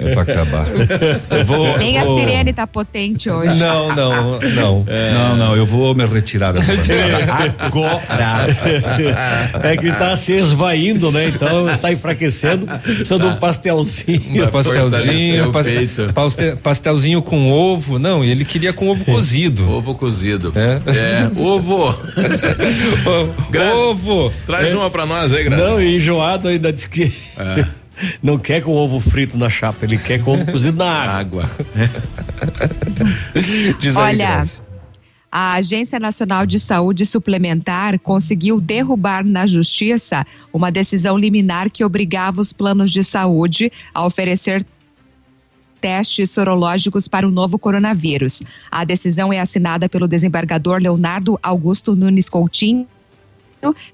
É 0.00 0.12
pra 0.14 0.22
acabar. 0.22 0.66
Eu 1.30 1.44
vou, 1.44 1.78
Nem 1.78 1.98
a 1.98 2.04
vou- 2.04 2.14
sirene 2.18 2.52
tá 2.52 2.66
potente 2.66 3.28
hoje. 3.30 3.54
Não, 3.58 3.94
não, 3.94 4.38
não. 4.40 4.84
Não, 5.14 5.36
não, 5.36 5.56
eu 5.56 5.66
vou 5.66 5.94
me 5.94 6.04
retirar 6.06 6.52
dessa 6.52 6.74
bancada. 6.74 7.54
Agora. 7.58 8.46
É 9.62 9.76
que 9.76 9.92
tá 9.92 10.14
se 10.16 10.32
esvaindo, 10.32 11.10
né? 11.12 11.26
Então 11.28 11.66
tá 11.80 11.92
enfraquecendo. 11.92 12.66
Precisa 12.66 13.18
de 13.18 13.26
um 13.26 13.36
pastelzinho. 13.36 14.22
Um 14.30 14.46
pastelzinho, 14.48 15.48
o 15.48 15.52
pas- 15.52 15.66
peito. 15.66 16.12
paste- 16.12 16.56
pastelzinho 16.62 17.22
com 17.22 17.50
ovo. 17.50 17.98
Não, 17.98 18.22
ele 18.24 18.44
queria 18.44 18.72
com 18.72 18.88
ovo 18.88 19.04
cozido. 19.04 19.68
Ovo 19.70 19.94
cozido. 19.94 20.52
É. 20.54 20.80
É, 20.90 21.30
ovo. 21.40 21.94
Ovo. 23.88 24.32
Traz 24.46 24.72
uma 24.74 24.90
pra 24.90 25.06
nós 25.06 25.32
aí, 25.32 25.44
Graça. 25.44 25.62
Não, 25.62 25.80
e 25.80 25.96
enjoado 25.96 26.48
ainda 26.48 26.72
diz 26.72 26.86
que 26.86 27.12
É. 27.36 27.64
não 28.22 28.38
quer 28.38 28.62
com 28.62 28.72
ovo 28.72 29.00
frito 29.00 29.36
na 29.38 29.48
chapa, 29.50 29.84
ele 29.84 29.98
quer 29.98 30.20
com 30.22 30.32
ovo 30.34 30.46
cozido 30.46 30.76
na 30.78 30.90
água. 30.92 31.44
Água. 31.44 31.50
Diz 33.80 33.96
aí, 33.96 34.04
Olha, 34.04 34.26
Grazi. 34.26 34.60
A 35.30 35.54
Agência 35.54 36.00
Nacional 36.00 36.46
de 36.46 36.58
Saúde 36.58 37.04
Suplementar 37.04 37.98
conseguiu 37.98 38.60
derrubar 38.60 39.24
na 39.24 39.46
Justiça 39.46 40.26
uma 40.52 40.72
decisão 40.72 41.18
liminar 41.18 41.70
que 41.70 41.84
obrigava 41.84 42.40
os 42.40 42.52
planos 42.52 42.90
de 42.90 43.02
saúde 43.02 43.70
a 43.92 44.06
oferecer 44.06 44.64
testes 45.80 46.30
sorológicos 46.30 47.06
para 47.06 47.28
o 47.28 47.30
novo 47.30 47.58
coronavírus. 47.58 48.42
A 48.70 48.84
decisão 48.84 49.32
é 49.32 49.38
assinada 49.38 49.88
pelo 49.88 50.08
desembargador 50.08 50.80
Leonardo 50.80 51.38
Augusto 51.42 51.94
Nunes 51.94 52.28
Coutinho, 52.28 52.86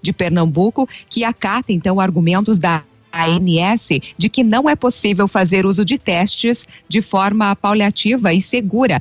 de 0.00 0.12
Pernambuco, 0.12 0.88
que 1.08 1.24
acata 1.24 1.72
então 1.72 1.98
argumentos 1.98 2.58
da 2.58 2.82
ANS 3.12 3.88
de 4.18 4.28
que 4.28 4.42
não 4.42 4.68
é 4.68 4.74
possível 4.74 5.28
fazer 5.28 5.64
uso 5.64 5.84
de 5.84 5.96
testes 5.96 6.66
de 6.88 7.00
forma 7.00 7.54
paliativa 7.54 8.34
e 8.34 8.40
segura, 8.40 9.00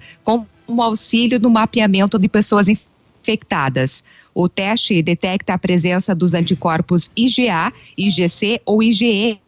o 0.67 0.81
auxílio 0.81 1.39
do 1.39 1.49
mapeamento 1.49 2.17
de 2.17 2.27
pessoas 2.27 2.67
infectadas. 2.69 4.03
O 4.33 4.49
teste 4.49 5.01
detecta 5.01 5.53
a 5.53 5.57
presença 5.57 6.15
dos 6.15 6.33
anticorpos 6.33 7.09
IgA, 7.15 7.71
IgC 7.97 8.61
ou 8.65 8.81
IgE 8.81 9.39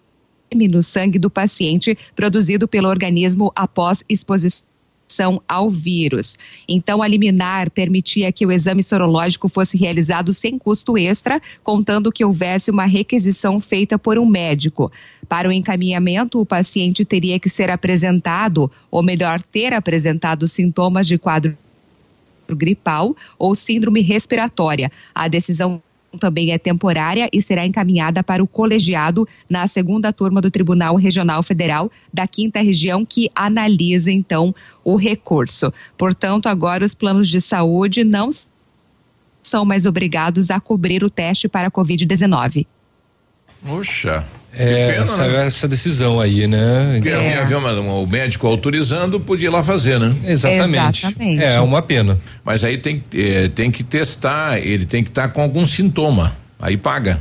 no 0.53 0.81
sangue 0.81 1.19
do 1.19 1.29
paciente 1.29 1.97
produzido 2.15 2.67
pelo 2.67 2.87
organismo 2.87 3.51
após 3.55 4.03
exposição 4.07 4.74
ao 5.47 5.69
vírus. 5.69 6.37
Então, 6.67 7.01
a 7.01 7.07
liminar 7.07 7.69
permitia 7.69 8.31
que 8.31 8.45
o 8.45 8.51
exame 8.51 8.83
sorológico 8.83 9.47
fosse 9.47 9.77
realizado 9.77 10.33
sem 10.33 10.57
custo 10.57 10.97
extra, 10.97 11.41
contando 11.63 12.11
que 12.11 12.25
houvesse 12.25 12.71
uma 12.71 12.85
requisição 12.85 13.59
feita 13.59 13.97
por 13.97 14.17
um 14.17 14.25
médico. 14.25 14.91
Para 15.29 15.47
o 15.47 15.51
encaminhamento, 15.51 16.39
o 16.39 16.45
paciente 16.45 17.05
teria 17.05 17.39
que 17.39 17.49
ser 17.49 17.69
apresentado, 17.69 18.71
ou 18.91 19.01
melhor, 19.01 19.41
ter 19.41 19.73
apresentado 19.73 20.47
sintomas 20.47 21.07
de 21.07 21.17
quadro 21.17 21.57
gripal 22.49 23.15
ou 23.39 23.55
síndrome 23.55 24.01
respiratória. 24.01 24.91
A 25.13 25.27
decisão 25.27 25.81
também 26.17 26.51
é 26.51 26.57
temporária 26.57 27.29
e 27.31 27.41
será 27.41 27.65
encaminhada 27.65 28.23
para 28.23 28.43
o 28.43 28.47
colegiado 28.47 29.27
na 29.49 29.67
segunda 29.67 30.11
turma 30.13 30.41
do 30.41 30.51
Tribunal 30.51 30.95
Regional 30.95 31.43
Federal 31.43 31.91
da 32.13 32.27
Quinta 32.27 32.61
Região, 32.61 33.05
que 33.05 33.29
analisa 33.35 34.11
então 34.11 34.53
o 34.83 34.95
recurso. 34.95 35.73
Portanto, 35.97 36.47
agora 36.47 36.85
os 36.85 36.93
planos 36.93 37.29
de 37.29 37.41
saúde 37.41 38.03
não 38.03 38.29
são 39.41 39.63
mais 39.63 39.85
obrigados 39.85 40.49
a 40.49 40.59
cobrir 40.59 41.03
o 41.03 41.09
teste 41.09 41.47
para 41.47 41.67
a 41.67 41.71
Covid-19. 41.71 42.65
Puxa. 43.63 44.25
É, 44.57 44.91
pena, 44.91 45.03
essa, 45.03 45.27
né? 45.27 45.45
essa 45.45 45.67
decisão 45.67 46.19
aí, 46.21 46.47
né? 46.47 46.93
Porque 46.95 47.09
havia, 47.09 47.41
havia 47.41 47.57
uma- 47.57 47.73
uma- 47.79 47.93
o 47.99 48.07
médico 48.07 48.47
autorizando, 48.47 49.19
podia 49.19 49.47
ir 49.47 49.49
lá 49.49 49.61
fazer, 49.63 49.99
né? 49.99 50.15
Exatamente. 50.23 51.05
Exatamente. 51.05 51.43
É 51.43 51.59
uma 51.59 51.81
pena. 51.81 52.17
Mas 52.43 52.63
aí 52.63 52.77
tem, 52.77 53.03
eh, 53.13 53.49
tem 53.53 53.69
que 53.69 53.83
testar, 53.83 54.57
ele 54.59 54.85
tem 54.85 55.03
que 55.03 55.09
estar 55.09 55.27
com 55.29 55.41
algum 55.41 55.65
sintoma. 55.67 56.35
Aí 56.59 56.77
paga. 56.77 57.19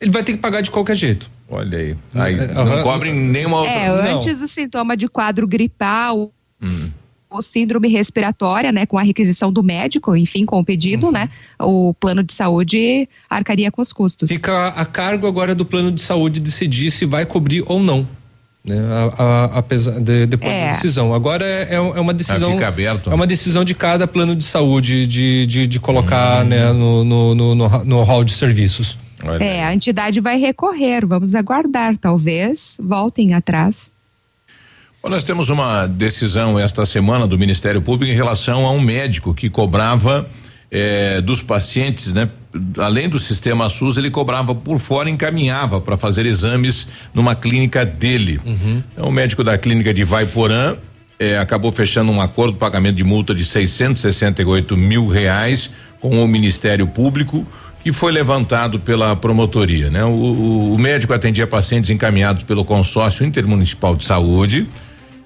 Ele 0.00 0.10
vai 0.10 0.22
ter 0.22 0.32
que 0.32 0.38
pagar 0.38 0.60
de 0.60 0.70
qualquer 0.70 0.96
jeito. 0.96 1.30
Olha 1.48 1.78
aí. 1.78 1.96
Aí 2.14 2.38
É, 2.38 2.46
não 2.54 2.82
cobrem 2.82 3.12
nenhuma 3.12 3.58
outra. 3.58 3.72
É, 3.74 3.88
Não. 3.88 4.18
antes 4.18 4.40
o 4.40 4.46
sintoma 4.48 4.96
de 4.96 5.08
quadro 5.08 5.46
gripal 5.48 6.30
Hum. 6.62 6.90
Ou 7.30 7.40
síndrome 7.40 7.88
respiratória, 7.88 8.72
né, 8.72 8.84
com 8.86 8.98
a 8.98 9.02
requisição 9.02 9.52
do 9.52 9.62
médico, 9.62 10.16
enfim, 10.16 10.44
com 10.44 10.58
o 10.58 10.64
pedido, 10.64 11.12
né, 11.12 11.28
o 11.60 11.94
plano 11.94 12.22
de 12.24 12.34
saúde 12.34 13.08
arcaria 13.28 13.70
com 13.70 13.80
os 13.80 13.92
custos. 13.92 14.28
Fica 14.30 14.68
a 14.68 14.84
cargo 14.84 15.26
agora 15.26 15.54
do 15.54 15.64
plano 15.64 15.92
de 15.92 16.00
saúde 16.00 16.40
decidir 16.40 16.90
se 16.90 17.04
vai 17.06 17.24
cobrir 17.24 17.62
ou 17.66 17.80
não. 17.80 18.06
Né, 18.62 18.76
a- 19.16 19.22
a- 19.24 19.58
apesar 19.60 19.98
de- 20.00 20.26
depois 20.26 20.52
É. 20.52 20.66
da 20.66 20.70
decisão. 20.72 21.14
Agora 21.14 21.42
é, 21.46 21.68
é 21.70 21.74
é 21.76 21.80
uma 22.00 22.12
decisão. 22.12 22.52
fica 22.52 22.68
aberto. 22.68 23.10
É 23.10 23.14
uma 23.14 23.26
decisão 23.26 23.64
de 23.64 23.74
cada 23.74 24.06
plano 24.06 24.36
de 24.36 24.44
saúde 24.44 25.06
de, 25.06 25.46
de, 25.46 25.66
de 25.66 25.78
Hum. 25.78 25.80
colocar 25.80 26.44
né, 26.44 26.70
no, 26.72 27.02
no, 27.02 27.34
no, 27.34 27.54
no, 27.54 27.68
no 27.86 28.02
hall 28.02 28.22
de 28.22 28.32
serviços. 28.32 28.98
Olha 29.24 29.42
É, 29.42 29.64
a 29.64 29.74
entidade 29.74 30.20
vai 30.20 30.38
recorrer, 30.38 31.06
vamos 31.06 31.34
aguardar, 31.34 31.96
talvez 31.96 32.76
voltem 32.82 33.32
atrás. 33.32 33.90
Bom, 35.02 35.08
nós 35.08 35.24
temos 35.24 35.48
uma 35.48 35.86
decisão 35.86 36.58
esta 36.58 36.84
semana 36.84 37.26
do 37.26 37.38
Ministério 37.38 37.80
Público 37.80 38.12
em 38.12 38.16
relação 38.16 38.66
a 38.66 38.70
um 38.70 38.80
médico 38.80 39.32
que 39.34 39.48
cobrava 39.48 40.28
eh, 40.70 41.20
dos 41.22 41.42
pacientes, 41.42 42.12
né? 42.12 42.28
Além 42.78 43.08
do 43.08 43.18
sistema 43.18 43.68
SUS, 43.68 43.96
ele 43.96 44.10
cobrava 44.10 44.54
por 44.54 44.78
fora 44.78 45.08
e 45.08 45.12
encaminhava 45.12 45.80
para 45.80 45.96
fazer 45.96 46.26
exames 46.26 46.88
numa 47.14 47.34
clínica 47.34 47.84
dele. 47.86 48.40
Então, 48.92 49.08
o 49.08 49.12
médico 49.12 49.42
da 49.44 49.56
clínica 49.56 49.94
de 49.94 50.04
Vaiporã 50.04 50.76
eh, 51.18 51.38
acabou 51.38 51.72
fechando 51.72 52.10
um 52.12 52.20
acordo 52.20 52.52
de 52.54 52.58
pagamento 52.58 52.96
de 52.96 53.04
multa 53.04 53.34
de 53.34 53.44
668 53.44 54.76
mil 54.76 55.06
reais 55.06 55.70
com 56.00 56.22
o 56.22 56.28
Ministério 56.28 56.86
Público 56.88 57.46
que 57.82 57.92
foi 57.92 58.12
levantado 58.12 58.78
pela 58.78 59.16
promotoria, 59.16 59.88
né? 59.88 60.04
O, 60.04 60.08
o- 60.10 60.74
o 60.74 60.78
médico 60.78 61.14
atendia 61.14 61.46
pacientes 61.46 61.88
encaminhados 61.88 62.42
pelo 62.44 62.62
consórcio 62.66 63.24
intermunicipal 63.24 63.96
de 63.96 64.04
saúde 64.04 64.66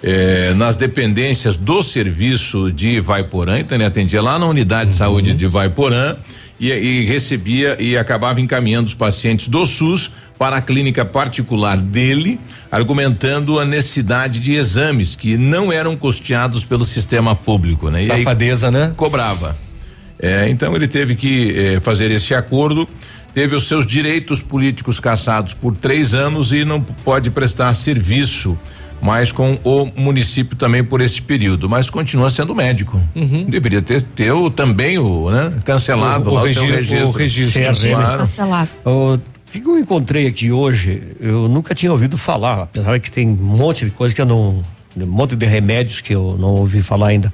eh, 0.06 0.52
nas 0.54 0.76
dependências 0.76 1.56
do 1.56 1.82
serviço 1.82 2.70
de 2.70 3.00
Vaiporã, 3.00 3.58
então 3.58 3.74
ele 3.74 3.86
atendia 3.86 4.20
lá 4.20 4.38
na 4.38 4.44
unidade 4.44 4.90
de 4.90 4.96
saúde 4.96 5.32
de 5.32 5.46
Vaiporã 5.46 6.16
e, 6.60 6.70
e 6.70 7.04
recebia 7.06 7.74
e 7.80 7.96
acabava 7.96 8.38
encaminhando 8.38 8.86
os 8.86 8.94
pacientes 8.94 9.48
do 9.48 9.64
SUS 9.64 10.12
para 10.38 10.56
a 10.56 10.60
clínica 10.60 11.06
particular 11.06 11.78
dele, 11.78 12.38
argumentando 12.70 13.58
a 13.58 13.64
necessidade 13.64 14.40
de 14.40 14.52
exames 14.52 15.14
que 15.14 15.38
não 15.38 15.72
eram 15.72 15.96
custeados 15.96 16.66
pelo 16.66 16.84
sistema 16.84 17.34
público, 17.34 17.88
né? 17.88 18.04
E 18.04 18.12
aí 18.12 18.18
Safadeza, 18.18 18.70
né? 18.70 18.92
cobrava. 18.94 19.56
É, 20.18 20.50
então 20.50 20.76
ele 20.76 20.86
teve 20.86 21.16
que 21.16 21.54
eh, 21.56 21.80
fazer 21.80 22.10
esse 22.10 22.34
acordo, 22.34 22.86
teve 23.32 23.56
os 23.56 23.66
seus 23.66 23.86
direitos 23.86 24.42
políticos 24.42 25.00
cassados 25.00 25.54
por 25.54 25.74
três 25.74 26.12
anos 26.12 26.52
e 26.52 26.62
não 26.62 26.82
pode 26.82 27.30
prestar 27.30 27.72
serviço 27.72 28.58
mais 29.04 29.30
com 29.30 29.58
o 29.62 29.84
município 29.94 30.56
também 30.56 30.82
por 30.82 31.02
esse 31.02 31.20
período, 31.20 31.68
mas 31.68 31.90
continua 31.90 32.30
sendo 32.30 32.54
médico. 32.54 32.98
Deveria 33.46 33.82
ter, 33.82 34.00
ter 34.00 34.32
o, 34.32 34.48
também 34.50 34.96
o, 34.98 35.30
né? 35.30 35.52
Cancelado 35.62 36.30
O- 36.30 36.32
o 36.32 36.36
lá 36.36 36.42
o, 36.44 36.54
seu 36.54 36.62
regi- 36.62 36.74
registro. 36.76 37.08
o 37.08 37.10
registro. 37.10 37.60
Registro 37.62 37.90
Claro. 37.90 38.18
Cancelado. 38.20 38.70
O 38.82 39.18
que 39.52 39.68
eu 39.68 39.78
encontrei 39.78 40.26
aqui 40.26 40.50
hoje, 40.50 41.02
eu 41.20 41.46
nunca 41.48 41.74
tinha 41.74 41.92
ouvido 41.92 42.16
falar, 42.16 42.62
apesar 42.62 42.98
que 42.98 43.10
tem 43.10 43.28
um 43.28 43.34
monte 43.34 43.84
de 43.84 43.90
coisa 43.90 44.14
que 44.14 44.22
eu 44.22 44.26
não. 44.26 44.62
Um 44.96 45.06
monte 45.06 45.36
de 45.36 45.44
remédios 45.44 46.00
que 46.00 46.14
eu 46.14 46.38
não 46.40 46.54
ouvi 46.54 46.82
falar 46.82 47.08
ainda. 47.08 47.30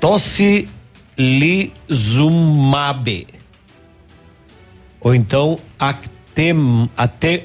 Tocilizumab. 0.00 0.68
Ou 5.00 5.14
então 5.14 5.58
Actem, 5.78 6.90
Ate- 6.96 7.44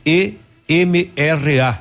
Actemra. 0.00 0.40
A-C-T-E-M-R-A. 0.70 1.78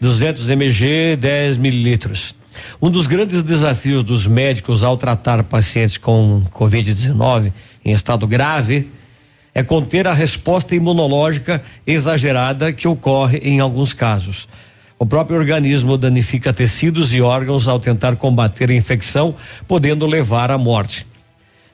200 0.00 0.50
mg, 0.50 1.16
10 1.16 1.56
mililitros. 1.56 2.34
Um 2.80 2.90
dos 2.90 3.06
grandes 3.06 3.42
desafios 3.42 4.02
dos 4.02 4.26
médicos 4.26 4.82
ao 4.82 4.96
tratar 4.96 5.42
pacientes 5.44 5.96
com 5.96 6.42
Covid-19 6.52 7.52
em 7.84 7.92
estado 7.92 8.26
grave 8.26 8.88
é 9.54 9.62
conter 9.62 10.06
a 10.06 10.12
resposta 10.12 10.74
imunológica 10.74 11.62
exagerada 11.86 12.72
que 12.72 12.86
ocorre 12.86 13.38
em 13.38 13.60
alguns 13.60 13.92
casos. 13.92 14.48
O 14.98 15.06
próprio 15.06 15.38
organismo 15.38 15.96
danifica 15.96 16.52
tecidos 16.52 17.14
e 17.14 17.20
órgãos 17.20 17.68
ao 17.68 17.78
tentar 17.78 18.16
combater 18.16 18.70
a 18.70 18.74
infecção, 18.74 19.36
podendo 19.66 20.06
levar 20.06 20.50
à 20.50 20.58
morte. 20.58 21.06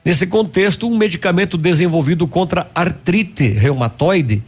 Nesse 0.03 0.27
contexto, 0.27 0.87
um 0.87 0.95
medicamento 0.95 1.57
desenvolvido 1.57 2.27
contra 2.27 2.67
artrite 2.75 3.47
reumatoide 3.47 4.43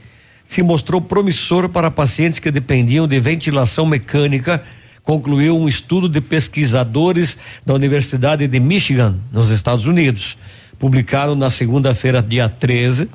se 0.49 0.61
mostrou 0.63 1.01
promissor 1.01 1.69
para 1.69 1.91
pacientes 1.91 2.39
que 2.39 2.51
dependiam 2.51 3.07
de 3.07 3.19
ventilação 3.19 3.85
mecânica, 3.85 4.63
concluiu 5.03 5.57
um 5.57 5.67
estudo 5.67 6.09
de 6.09 6.19
pesquisadores 6.19 7.37
da 7.65 7.73
Universidade 7.73 8.47
de 8.47 8.59
Michigan, 8.59 9.15
nos 9.31 9.49
Estados 9.49 9.87
Unidos, 9.87 10.37
publicado 10.77 11.35
na 11.35 11.49
segunda-feira, 11.49 12.21
dia 12.21 12.49
13, 12.49 13.09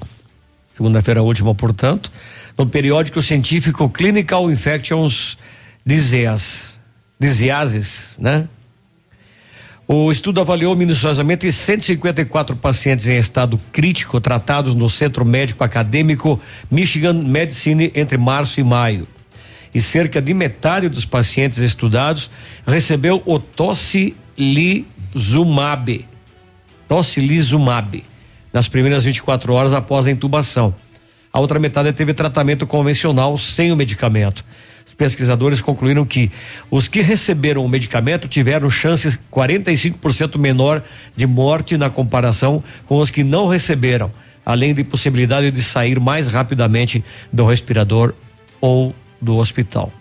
segunda-feira 0.76 1.22
última, 1.22 1.54
portanto, 1.54 2.10
no 2.56 2.66
periódico 2.66 3.20
científico 3.20 3.88
Clinical 3.88 4.50
Infections 4.50 5.36
Disease, 5.84 6.72
Diseases, 7.18 8.14
né? 8.18 8.48
O 9.86 10.12
estudo 10.12 10.40
avaliou 10.40 10.76
minuciosamente 10.76 11.50
154 11.50 12.54
pacientes 12.54 13.08
em 13.08 13.18
estado 13.18 13.60
crítico 13.72 14.20
tratados 14.20 14.74
no 14.74 14.88
Centro 14.88 15.24
Médico 15.24 15.64
Acadêmico 15.64 16.40
Michigan 16.70 17.14
Medicine 17.14 17.90
entre 17.94 18.16
março 18.16 18.60
e 18.60 18.64
maio. 18.64 19.08
E 19.74 19.80
cerca 19.80 20.22
de 20.22 20.32
metade 20.32 20.88
dos 20.88 21.04
pacientes 21.04 21.58
estudados 21.58 22.30
recebeu 22.64 23.20
o 23.26 23.40
tocilizumab, 23.40 24.14
tocilizumab, 26.88 28.04
nas 28.52 28.68
primeiras 28.68 29.02
24 29.04 29.52
horas 29.52 29.72
após 29.72 30.06
a 30.06 30.12
intubação. 30.12 30.72
A 31.32 31.40
outra 31.40 31.58
metade 31.58 31.92
teve 31.92 32.14
tratamento 32.14 32.68
convencional 32.68 33.36
sem 33.36 33.72
o 33.72 33.76
medicamento. 33.76 34.44
Pesquisadores 34.96 35.60
concluíram 35.60 36.04
que 36.04 36.30
os 36.70 36.88
que 36.88 37.00
receberam 37.00 37.64
o 37.64 37.68
medicamento 37.68 38.28
tiveram 38.28 38.68
chances 38.70 39.18
45% 39.32 40.38
menor 40.38 40.82
de 41.16 41.26
morte 41.26 41.76
na 41.76 41.90
comparação 41.90 42.62
com 42.86 42.98
os 42.98 43.10
que 43.10 43.24
não 43.24 43.48
receberam, 43.48 44.10
além 44.44 44.74
de 44.74 44.84
possibilidade 44.84 45.50
de 45.50 45.62
sair 45.62 45.98
mais 45.98 46.28
rapidamente 46.28 47.04
do 47.32 47.46
respirador 47.46 48.14
ou 48.60 48.94
do 49.20 49.36
hospital. 49.36 49.92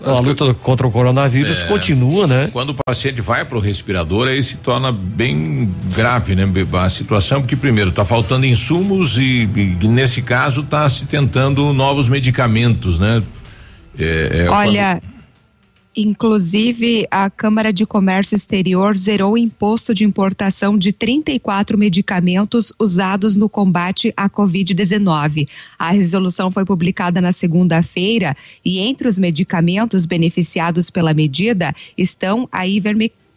Então, 0.00 0.16
a 0.16 0.20
luta 0.20 0.54
contra 0.54 0.86
o 0.86 0.90
coronavírus 0.92 1.62
É. 1.62 1.66
continua, 1.66 2.26
né? 2.26 2.48
Quando 2.52 2.70
o 2.70 2.74
paciente 2.74 3.20
vai 3.20 3.44
para 3.44 3.58
o 3.58 3.60
respirador, 3.60 4.28
aí 4.28 4.42
se 4.42 4.58
torna 4.58 4.92
bem 4.92 5.74
grave, 5.94 6.36
né? 6.36 6.48
A 6.74 6.88
situação, 6.88 7.40
porque 7.40 7.56
primeiro 7.56 7.90
está 7.90 8.04
faltando 8.04 8.46
insumos 8.46 9.18
e, 9.18 9.48
e 9.80 9.88
nesse 9.88 10.22
caso 10.22 10.60
está 10.60 10.88
se 10.88 11.06
tentando 11.06 11.72
novos 11.72 12.08
medicamentos, 12.08 12.98
né? 12.98 13.22
É, 13.98 14.44
é, 14.46 14.50
Olha, 14.50 15.02
inclusive 15.98 17.08
a 17.10 17.28
Câmara 17.28 17.72
de 17.72 17.84
Comércio 17.84 18.36
Exterior 18.36 18.96
zerou 18.96 19.32
o 19.32 19.38
imposto 19.38 19.92
de 19.92 20.04
importação 20.04 20.78
de 20.78 20.92
34 20.92 21.76
medicamentos 21.76 22.72
usados 22.78 23.34
no 23.34 23.48
combate 23.48 24.14
à 24.16 24.30
Covid-19. 24.30 25.48
A 25.76 25.90
resolução 25.90 26.52
foi 26.52 26.64
publicada 26.64 27.20
na 27.20 27.32
segunda-feira 27.32 28.36
e 28.64 28.78
entre 28.78 29.08
os 29.08 29.18
medicamentos 29.18 30.06
beneficiados 30.06 30.88
pela 30.88 31.12
medida 31.12 31.74
estão 31.96 32.48
a 32.52 32.64
ivermectina, 32.64 33.27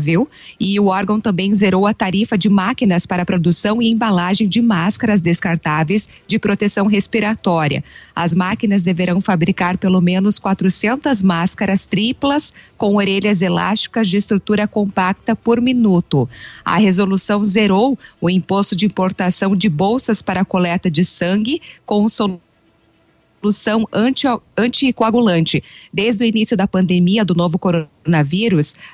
viu? 0.00 0.28
E 0.58 0.80
o 0.80 0.86
órgão 0.86 1.20
também 1.20 1.54
zerou 1.54 1.86
a 1.86 1.92
tarifa 1.92 2.36
de 2.36 2.48
máquinas 2.48 3.06
para 3.06 3.26
produção 3.26 3.80
e 3.82 3.90
embalagem 3.90 4.48
de 4.48 4.62
máscaras 4.62 5.20
descartáveis 5.20 6.08
de 6.26 6.38
proteção 6.38 6.86
respiratória. 6.86 7.84
As 8.14 8.34
máquinas 8.34 8.82
deverão 8.82 9.20
fabricar 9.20 9.76
pelo 9.76 10.00
menos 10.00 10.38
400 10.38 11.22
máscaras 11.22 11.84
triplas 11.84 12.52
com 12.76 12.96
orelhas 12.96 13.42
elásticas 13.42 14.08
de 14.08 14.16
estrutura 14.16 14.66
compacta 14.66 15.36
por 15.36 15.60
minuto. 15.60 16.28
A 16.64 16.78
resolução 16.78 17.44
zerou 17.44 17.98
o 18.20 18.30
imposto 18.30 18.74
de 18.74 18.86
importação 18.86 19.54
de 19.54 19.68
bolsas 19.68 20.22
para 20.22 20.44
coleta 20.44 20.90
de 20.90 21.04
sangue 21.04 21.60
com 21.84 22.08
solução 22.08 22.40
solução 23.40 23.88
anti, 23.92 24.26
anticoagulante. 24.56 25.64
Desde 25.92 26.22
o 26.22 26.26
início 26.26 26.56
da 26.56 26.68
pandemia 26.68 27.24
do 27.24 27.34
novo 27.34 27.58
coronavírus, 27.58 27.99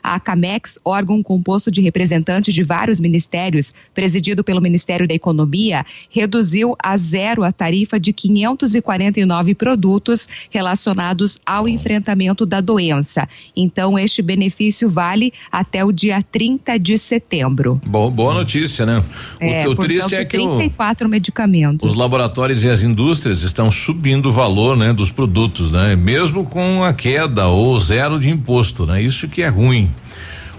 a 0.02 0.20
CAMEX, 0.20 0.78
órgão 0.84 1.22
composto 1.22 1.70
de 1.70 1.80
representantes 1.80 2.54
de 2.54 2.62
vários 2.62 3.00
ministérios, 3.00 3.72
presidido 3.94 4.42
pelo 4.42 4.60
Ministério 4.60 5.06
da 5.06 5.14
Economia, 5.14 5.84
reduziu 6.10 6.76
a 6.82 6.96
zero 6.96 7.42
a 7.44 7.52
tarifa 7.52 7.98
de 7.98 8.12
549 8.12 9.54
produtos 9.54 10.28
relacionados 10.50 11.38
ao 11.44 11.68
enfrentamento 11.68 12.44
da 12.44 12.60
doença. 12.60 13.28
Então, 13.56 13.98
este 13.98 14.22
benefício 14.22 14.88
vale 14.88 15.32
até 15.50 15.84
o 15.84 15.92
dia 15.92 16.22
30 16.22 16.78
de 16.78 16.98
setembro. 16.98 17.80
Bom, 17.86 18.10
boa 18.10 18.34
notícia, 18.34 18.84
né? 18.84 19.02
O, 19.40 19.44
É, 19.44 19.68
o 19.68 19.74
triste 19.74 20.14
é 20.14 20.24
que 20.24 20.38
o, 20.38 20.58
34 20.58 21.08
medicamentos. 21.08 21.88
os 21.88 21.96
laboratórios 21.96 22.62
e 22.62 22.68
as 22.68 22.82
indústrias 22.82 23.42
estão 23.42 23.70
subindo 23.70 24.28
o 24.28 24.32
valor, 24.32 24.76
né, 24.76 24.92
dos 24.92 25.10
produtos, 25.10 25.70
né? 25.72 25.96
Mesmo 25.96 26.44
com 26.44 26.84
a 26.84 26.92
queda 26.92 27.46
ou 27.48 27.78
zero 27.80 28.18
de 28.18 28.30
imposto, 28.30 28.86
né? 28.86 28.95
Isso 29.00 29.28
que 29.28 29.42
é 29.42 29.48
ruim. 29.48 29.90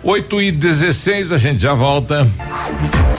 8 0.03 0.41
e 0.41 0.51
16 0.51 1.31
a 1.31 1.37
gente 1.37 1.61
já 1.61 1.73
volta. 1.73 2.27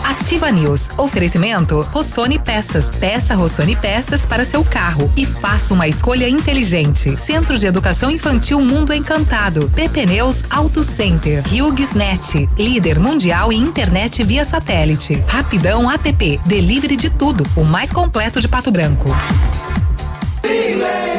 Ativa 0.04 0.50
News. 0.50 0.90
Oferecimento 0.96 1.80
Rossoni 1.80 2.38
Peças. 2.38 2.90
Peça 2.90 3.34
Rossoni 3.34 3.76
Peças 3.76 4.24
para 4.24 4.44
seu 4.44 4.64
carro 4.64 5.12
e 5.16 5.26
faça 5.26 5.74
uma 5.74 5.88
escolha 5.88 6.28
inteligente. 6.28 7.18
Centro 7.20 7.58
de 7.58 7.66
Educação 7.66 8.10
Infantil 8.10 8.60
Mundo 8.60 8.92
Encantado. 8.92 9.68
PP 9.74 10.06
Neus 10.06 10.44
Auto 10.48 10.84
Center. 10.84 11.42
Hughes 11.46 11.92
Net. 11.92 12.48
Líder 12.56 12.98
mundial 12.98 13.52
em 13.52 13.58
internet 13.58 14.22
via 14.22 14.44
satélite. 14.44 15.22
Rapidão 15.26 15.90
App. 15.90 16.40
Delivery 16.46 16.96
de 16.96 17.10
tudo. 17.10 17.44
O 17.56 17.64
mais 17.64 17.90
completo 17.90 18.40
de 18.40 18.48
Pato 18.48 18.70
Branco. 18.70 19.10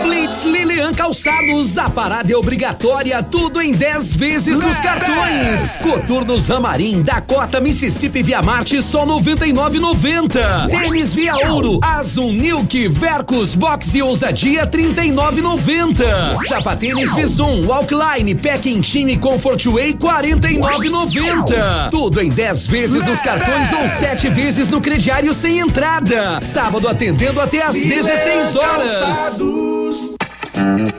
Blitz 0.03 0.43
Lilian 0.43 0.91
Calçados, 0.91 1.77
a 1.77 1.87
parada 1.87 2.31
é 2.31 2.35
obrigatória, 2.35 3.21
tudo 3.21 3.61
em 3.61 3.71
10 3.71 4.15
vezes 4.15 4.57
nos 4.57 4.79
cartões. 4.79 5.81
Coturno 5.83 6.35
Zamarim, 6.39 7.03
Dakota, 7.03 7.59
Mississippi 7.59 8.23
Via 8.23 8.41
Marte, 8.41 8.81
só 8.81 9.05
99,90. 9.05 10.69
Tênis 10.69 11.13
Via 11.13 11.51
Ouro, 11.51 11.79
Azul 11.83 12.31
Nilk, 12.33 12.87
Vercos, 12.87 13.55
Box 13.55 13.93
e 13.93 14.01
Ousadia, 14.01 14.65
39,90. 14.65 16.03
Sapatênis 16.47 17.13
Visum, 17.13 17.67
Walkline, 17.67 18.33
Packing 18.33 18.81
Chine 18.81 19.15
Comfort 19.17 19.63
Way, 19.63 19.93
49,90. 19.93 21.89
Tudo 21.91 22.19
em 22.19 22.29
10 22.29 22.65
vezes 22.65 23.05
nos 23.05 23.21
cartões 23.21 23.71
ou 23.73 23.87
7 23.87 24.27
vezes 24.29 24.69
no 24.69 24.81
crediário 24.81 25.35
sem 25.35 25.59
entrada. 25.59 26.41
Sábado 26.41 26.87
atendendo 26.87 27.39
até 27.39 27.61
às 27.61 27.75
16 27.75 28.55
horas. 28.55 29.18
Jesus. 29.27 30.15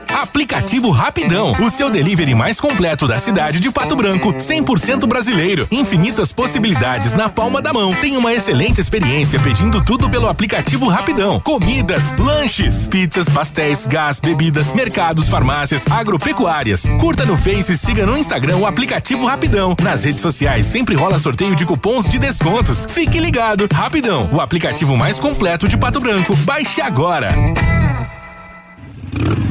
Aplicativo 0.08 0.90
Rapidão, 0.90 1.52
o 1.52 1.70
seu 1.70 1.90
delivery 1.90 2.34
mais 2.34 2.60
completo 2.60 3.06
da 3.06 3.18
cidade 3.18 3.58
de 3.58 3.70
Pato 3.70 3.96
Branco, 3.96 4.32
100% 4.32 5.06
brasileiro. 5.06 5.66
Infinitas 5.70 6.32
possibilidades 6.32 7.14
na 7.14 7.28
palma 7.28 7.60
da 7.60 7.72
mão. 7.72 7.92
Tem 7.94 8.16
uma 8.16 8.32
excelente 8.32 8.80
experiência 8.80 9.40
pedindo 9.40 9.82
tudo 9.82 10.08
pelo 10.08 10.28
aplicativo 10.28 10.88
Rapidão. 10.88 11.40
Comidas, 11.40 12.14
lanches, 12.16 12.88
pizzas, 12.88 13.28
pastéis, 13.28 13.86
gás, 13.86 14.20
bebidas, 14.20 14.72
mercados, 14.72 15.28
farmácias, 15.28 15.86
agropecuárias. 15.90 16.84
Curta 17.00 17.24
no 17.26 17.36
Face 17.36 17.72
e 17.72 17.76
siga 17.76 18.06
no 18.06 18.16
Instagram 18.16 18.58
o 18.58 18.66
aplicativo 18.66 19.26
Rapidão. 19.26 19.74
Nas 19.82 20.04
redes 20.04 20.20
sociais 20.20 20.66
sempre 20.66 20.94
rola 20.94 21.18
sorteio 21.18 21.56
de 21.56 21.66
cupons 21.66 22.08
de 22.08 22.18
descontos. 22.18 22.86
Fique 22.90 23.18
ligado. 23.18 23.68
Rapidão, 23.72 24.28
o 24.32 24.40
aplicativo 24.40 24.96
mais 24.96 25.18
completo 25.18 25.66
de 25.66 25.76
Pato 25.76 26.00
Branco. 26.00 26.36
Baixe 26.36 26.80
agora. 26.80 27.30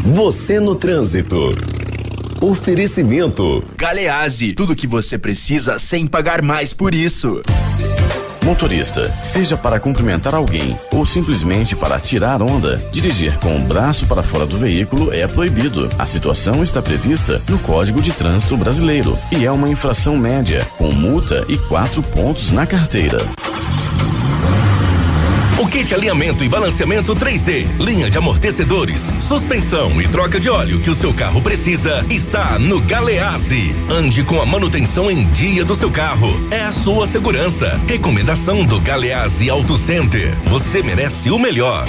Você 0.05 0.59
no 0.59 0.75
trânsito. 0.75 1.55
Oferecimento. 2.41 3.63
Galeazzi, 3.77 4.53
tudo 4.53 4.75
que 4.75 4.87
você 4.87 5.17
precisa 5.17 5.77
sem 5.77 6.07
pagar 6.07 6.41
mais 6.41 6.73
por 6.73 6.95
isso. 6.95 7.41
Motorista, 8.43 9.11
seja 9.21 9.57
para 9.57 9.79
cumprimentar 9.79 10.33
alguém 10.33 10.77
ou 10.91 11.05
simplesmente 11.05 11.75
para 11.75 11.99
tirar 11.99 12.41
onda, 12.41 12.77
dirigir 12.91 13.37
com 13.39 13.57
o 13.57 13.61
braço 13.61 14.07
para 14.07 14.23
fora 14.23 14.45
do 14.45 14.57
veículo 14.57 15.13
é 15.13 15.27
proibido. 15.27 15.89
A 15.99 16.07
situação 16.07 16.63
está 16.63 16.81
prevista 16.81 17.41
no 17.49 17.59
Código 17.59 18.01
de 18.01 18.11
Trânsito 18.11 18.55
Brasileiro 18.57 19.17
e 19.31 19.45
é 19.45 19.51
uma 19.51 19.69
infração 19.69 20.17
média, 20.17 20.65
com 20.77 20.91
multa 20.91 21.45
e 21.47 21.57
quatro 21.57 22.01
pontos 22.01 22.51
na 22.51 22.65
carteira. 22.65 23.19
O 25.59 25.67
kit 25.67 25.93
alinhamento 25.93 26.41
e 26.41 26.47
balanceamento 26.47 27.13
3D, 27.13 27.67
linha 27.79 28.09
de 28.09 28.17
amortecedores, 28.17 29.11
suspensão 29.19 30.01
e 30.01 30.07
troca 30.07 30.39
de 30.39 30.49
óleo 30.49 30.79
que 30.79 30.89
o 30.89 30.95
seu 30.95 31.13
carro 31.13 31.41
precisa 31.41 32.05
está 32.09 32.57
no 32.57 32.79
Galeazzi. 32.79 33.75
Ande 33.91 34.23
com 34.23 34.41
a 34.41 34.45
manutenção 34.45 35.11
em 35.11 35.25
dia 35.29 35.65
do 35.65 35.75
seu 35.75 35.91
carro. 35.91 36.29
É 36.49 36.61
a 36.61 36.71
sua 36.71 37.05
segurança. 37.07 37.77
Recomendação 37.85 38.63
do 38.63 38.79
Galeazzi 38.79 39.49
Auto 39.49 39.75
Center. 39.75 40.33
Você 40.45 40.81
merece 40.81 41.29
o 41.29 41.37
melhor. 41.37 41.85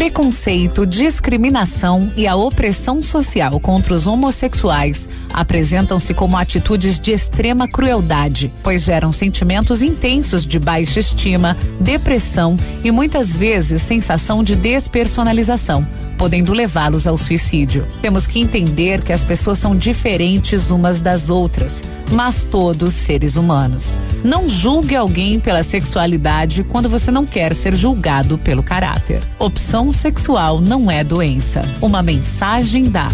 Preconceito, 0.00 0.86
discriminação 0.86 2.10
e 2.16 2.26
a 2.26 2.34
opressão 2.34 3.02
social 3.02 3.60
contra 3.60 3.92
os 3.92 4.06
homossexuais 4.06 5.10
apresentam-se 5.30 6.14
como 6.14 6.38
atitudes 6.38 6.98
de 6.98 7.12
extrema 7.12 7.68
crueldade, 7.68 8.50
pois 8.62 8.82
geram 8.82 9.12
sentimentos 9.12 9.82
intensos 9.82 10.46
de 10.46 10.58
baixa 10.58 11.00
estima, 11.00 11.54
depressão 11.78 12.56
e 12.82 12.90
muitas 12.90 13.36
vezes 13.36 13.82
sensação 13.82 14.42
de 14.42 14.56
despersonalização 14.56 15.86
podendo 16.20 16.52
levá-los 16.52 17.06
ao 17.06 17.16
suicídio. 17.16 17.86
Temos 18.02 18.26
que 18.26 18.38
entender 18.38 19.02
que 19.02 19.10
as 19.10 19.24
pessoas 19.24 19.58
são 19.58 19.74
diferentes 19.74 20.70
umas 20.70 21.00
das 21.00 21.30
outras, 21.30 21.82
mas 22.12 22.44
todos 22.44 22.92
seres 22.92 23.36
humanos. 23.36 23.98
Não 24.22 24.46
julgue 24.46 24.94
alguém 24.94 25.40
pela 25.40 25.62
sexualidade 25.62 26.62
quando 26.62 26.90
você 26.90 27.10
não 27.10 27.24
quer 27.24 27.54
ser 27.54 27.74
julgado 27.74 28.36
pelo 28.36 28.62
caráter. 28.62 29.22
Opção 29.38 29.94
sexual 29.94 30.60
não 30.60 30.90
é 30.90 31.02
doença. 31.02 31.62
Uma 31.80 32.02
mensagem 32.02 32.84
da 32.84 33.08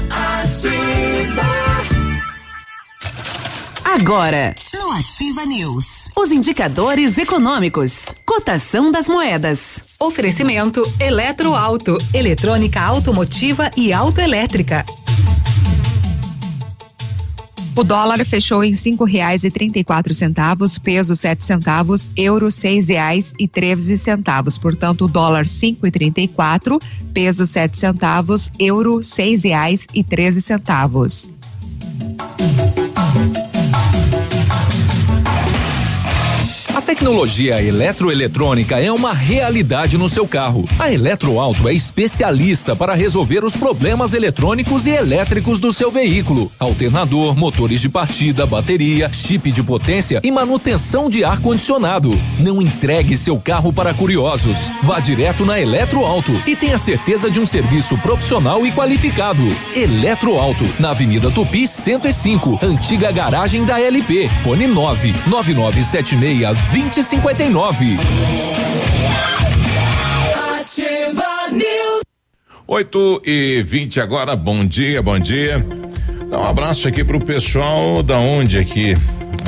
Agora, 3.85 4.53
no 4.75 4.91
Ativa 4.91 5.47
News, 5.47 6.11
os 6.17 6.33
indicadores 6.33 7.17
econômicos, 7.17 8.07
cotação 8.27 8.91
das 8.91 9.09
moedas. 9.09 9.86
Oferecimento 9.99 10.83
Eletroauto, 11.01 11.97
eletrônica 12.13 12.79
automotiva 12.83 13.71
e 13.75 13.95
autoelétrica. 13.95 14.85
O 17.75 17.83
dólar 17.83 18.23
fechou 18.27 18.63
em 18.63 18.75
cinco 18.75 19.05
reais 19.05 19.43
e 19.43 19.51
trinta 19.51 19.79
e 19.79 19.85
quatro 19.85 20.15
centavos, 20.15 20.77
peso 20.77 21.17
sete 21.17 21.47
centavos, 21.47 22.11
euro 22.15 22.53
seis 22.53 22.89
reais 22.89 23.33
e 23.39 23.49
treze 23.49 23.97
centavos. 23.97 24.59
Portanto, 24.59 25.07
o 25.07 25.09
dólar 25.09 25.47
cinco 25.47 25.87
e 25.87 25.91
trinta 25.91 26.21
e 26.21 26.29
quatro, 26.29 26.79
peso 27.15 27.47
sete 27.47 27.79
centavos, 27.79 28.51
euro 28.59 29.03
seis 29.03 29.45
reais 29.45 29.87
e 29.95 30.05
treze 30.05 30.43
centavos. 30.43 31.31
Tecnologia 36.87 37.61
eletroeletrônica 37.61 38.79
é 38.79 38.93
uma 38.93 39.13
realidade 39.13 39.99
no 39.99 40.09
seu 40.09 40.25
carro. 40.27 40.69
A 40.79 40.93
Eletroauto 40.93 41.69
é 41.69 41.75
especialista 41.75 42.77
para 42.77 42.95
resolver 42.95 43.45
os 43.45 43.57
problemas 43.57 44.15
eletrônicos 44.15 44.87
e 44.87 44.91
elétricos 44.91 45.59
do 45.59 45.73
seu 45.73 45.91
veículo: 45.91 46.51
alternador, 46.61 47.37
motores 47.37 47.81
de 47.81 47.89
partida, 47.89 48.47
bateria, 48.47 49.13
chip 49.13 49.51
de 49.51 49.65
potência 49.65 50.21
e 50.23 50.31
manutenção 50.31 51.11
de 51.11 51.25
ar 51.25 51.41
condicionado. 51.41 52.17
Não 52.39 52.63
entregue 52.63 53.17
seu 53.17 53.37
carro 53.37 53.73
para 53.73 53.93
curiosos. 53.93 54.71
Vá 54.85 55.01
direto 55.01 55.45
na 55.45 55.59
Eletroauto 55.59 56.41
e 56.47 56.55
tenha 56.55 56.79
certeza 56.79 57.29
de 57.29 57.41
um 57.41 57.47
serviço 57.47 57.99
profissional 57.99 58.65
e 58.65 58.71
qualificado. 58.71 59.43
Eletroauto, 59.75 60.65
na 60.79 60.91
Avenida 60.91 61.33
Tupi 61.33 61.67
105, 61.67 62.61
antiga 62.63 63.11
garagem 63.11 63.65
da 63.65 63.81
LP. 63.81 64.29
Fone 64.45 64.69
9 64.69 65.13
9976 65.27 66.76
2059. 66.77 67.97
Ativa 70.61 71.49
News. 71.51 72.03
8 72.67 73.23
e 73.25 73.63
20 73.63 73.99
agora, 73.99 74.37
bom 74.37 74.63
dia, 74.63 75.01
bom 75.01 75.19
dia. 75.19 75.65
Dá 76.29 76.39
um 76.39 76.45
abraço 76.45 76.87
aqui 76.87 77.03
pro 77.03 77.19
pessoal 77.19 78.03
da 78.03 78.19
onde 78.19 78.59
aqui? 78.59 78.95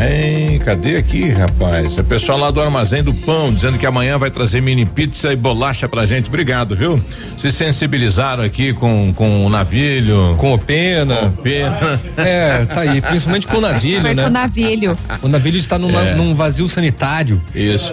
Hein, 0.01 0.61
cadê 0.61 0.97
aqui, 0.97 1.29
rapaz? 1.29 1.99
É 1.99 2.01
o 2.03 2.05
pessoal 2.05 2.39
lá 2.39 2.51
do 2.53 2.61
Armazém 2.61 3.03
do 3.03 3.13
Pão, 3.13 3.53
dizendo 3.53 3.77
que 3.79 3.85
amanhã 3.85 4.17
vai 4.17 4.31
trazer 4.31 4.61
mini 4.61 4.87
pizza 4.87 5.33
e 5.33 5.37
bolacha 5.37 5.89
pra 5.89 6.07
gente. 6.07 6.29
Obrigado, 6.29 6.77
viu? 6.77 7.01
Se 7.37 7.51
sensibilizaram 7.51 8.45
aqui 8.45 8.73
com, 8.73 9.13
com 9.13 9.45
o 9.45 9.49
navilho. 9.49 10.37
Com 10.39 10.55
o 10.55 10.59
pena. 10.59 11.17
Com 11.17 11.27
o 11.27 11.33
pena. 11.43 12.01
É, 12.17 12.65
tá 12.67 12.83
aí, 12.83 13.01
principalmente 13.01 13.49
com 13.49 13.57
o 13.57 13.61
navilho, 13.61 14.03
Foi 14.03 14.15
né? 14.15 14.23
com 14.23 14.29
o 14.29 14.33
navilho. 14.33 14.97
O 15.23 15.29
navilho 15.29 15.57
está 15.59 15.77
numa- 15.79 16.01
É. 16.07 16.15
num 16.15 16.33
vazio 16.33 16.69
sanitário. 16.69 17.43
Isso. 17.53 17.93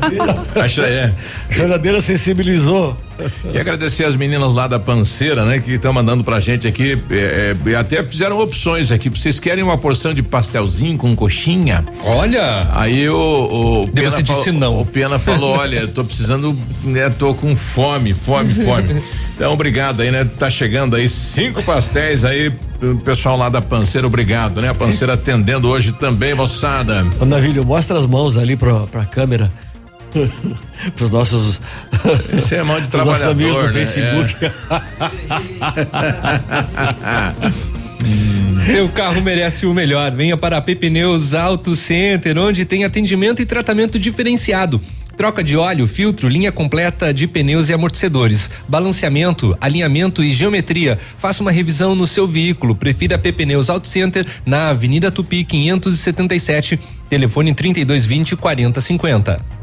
Acho 0.58 0.80
é. 0.82 1.12
A 1.50 1.54
choradeira 1.54 2.00
sensibilizou. 2.00 2.96
E 3.52 3.58
agradecer 3.58 4.04
as 4.04 4.16
meninas 4.16 4.52
lá 4.52 4.66
da 4.66 4.78
Panceira, 4.78 5.44
né, 5.44 5.58
que 5.60 5.72
estão 5.72 5.92
mandando 5.92 6.22
pra 6.24 6.40
gente 6.40 6.66
aqui, 6.66 6.98
é, 7.10 7.54
é, 7.66 7.74
até 7.74 8.04
fizeram 8.06 8.38
opções 8.40 8.90
aqui. 8.90 9.08
Vocês 9.08 9.38
querem 9.40 9.62
uma 9.62 9.78
porção 9.78 10.12
de 10.12 10.22
pastelzinho 10.22 10.98
com 10.98 11.14
coxinha? 11.16 11.84
Olha! 12.04 12.68
Aí 12.72 13.08
o, 13.08 13.14
o 13.84 13.90
Daí 13.92 14.04
você 14.04 14.24
falou- 14.24 14.42
disse 14.42 14.52
não. 14.52 14.80
O 14.80 14.84
Pena 14.86 15.18
falou, 15.18 15.56
olha, 15.58 15.80
eu 15.80 15.88
tô 15.88 16.04
precisando, 16.04 16.56
né, 16.84 17.08
tô 17.10 17.34
com 17.34 17.54
fome, 17.56 18.12
fome, 18.12 18.52
fome. 18.54 19.00
Então, 19.36 19.52
obrigado 19.52 20.00
aí, 20.00 20.10
né? 20.10 20.24
Tá 20.38 20.48
chegando 20.48 20.96
aí 20.96 21.06
cinco 21.10 21.62
pastéis 21.62 22.24
aí, 22.24 22.50
o 22.80 22.96
pessoal 23.04 23.36
lá 23.36 23.50
da 23.50 23.60
Panceira, 23.60 24.06
obrigado, 24.06 24.62
né? 24.62 24.70
A 24.70 24.74
Panceira 24.74 25.12
atendendo 25.12 25.68
hoje 25.68 25.92
também, 25.92 26.32
moçada. 26.34 27.06
Ô, 27.20 27.26
Navilho, 27.26 27.62
mostra 27.62 27.98
as 27.98 28.06
mãos 28.06 28.38
ali 28.38 28.56
pra, 28.56 28.72
pra 28.86 29.04
câmera. 29.04 29.52
Pros 30.96 31.10
nossos. 31.10 31.60
Esse 32.36 32.56
é 32.56 32.62
mão 32.62 32.80
de 32.80 32.88
pros 32.88 33.04
nossos 33.04 33.24
amigos 33.24 33.54
trabalhador, 33.54 33.72
do 33.72 33.78
né? 33.78 33.84
Facebook. 33.84 34.34
Seu 38.66 38.88
carro 38.88 39.20
merece 39.22 39.66
o 39.66 39.74
melhor. 39.74 40.12
Venha 40.12 40.36
para 40.36 40.58
a 40.58 40.62
Pneus 40.62 41.34
Auto 41.34 41.74
Center, 41.74 42.38
onde 42.38 42.64
tem 42.64 42.84
atendimento 42.84 43.40
e 43.40 43.46
tratamento 43.46 43.98
diferenciado. 43.98 44.80
Troca 45.16 45.42
de 45.42 45.56
óleo, 45.56 45.86
filtro, 45.86 46.28
linha 46.28 46.52
completa 46.52 47.12
de 47.12 47.26
pneus 47.26 47.70
e 47.70 47.72
amortecedores, 47.72 48.50
balanceamento, 48.68 49.56
alinhamento 49.60 50.22
e 50.22 50.30
geometria. 50.30 50.98
Faça 51.16 51.42
uma 51.42 51.50
revisão 51.50 51.94
no 51.94 52.06
seu 52.06 52.28
veículo. 52.28 52.76
Prefira 52.76 53.16
a 53.16 53.18
Pneus 53.18 53.70
Auto 53.70 53.88
Center 53.88 54.26
na 54.44 54.68
Avenida 54.68 55.10
Tupi 55.10 55.42
577, 55.42 56.78
telefone 57.08 57.54
3220 57.54 58.36
4050. 58.36 59.55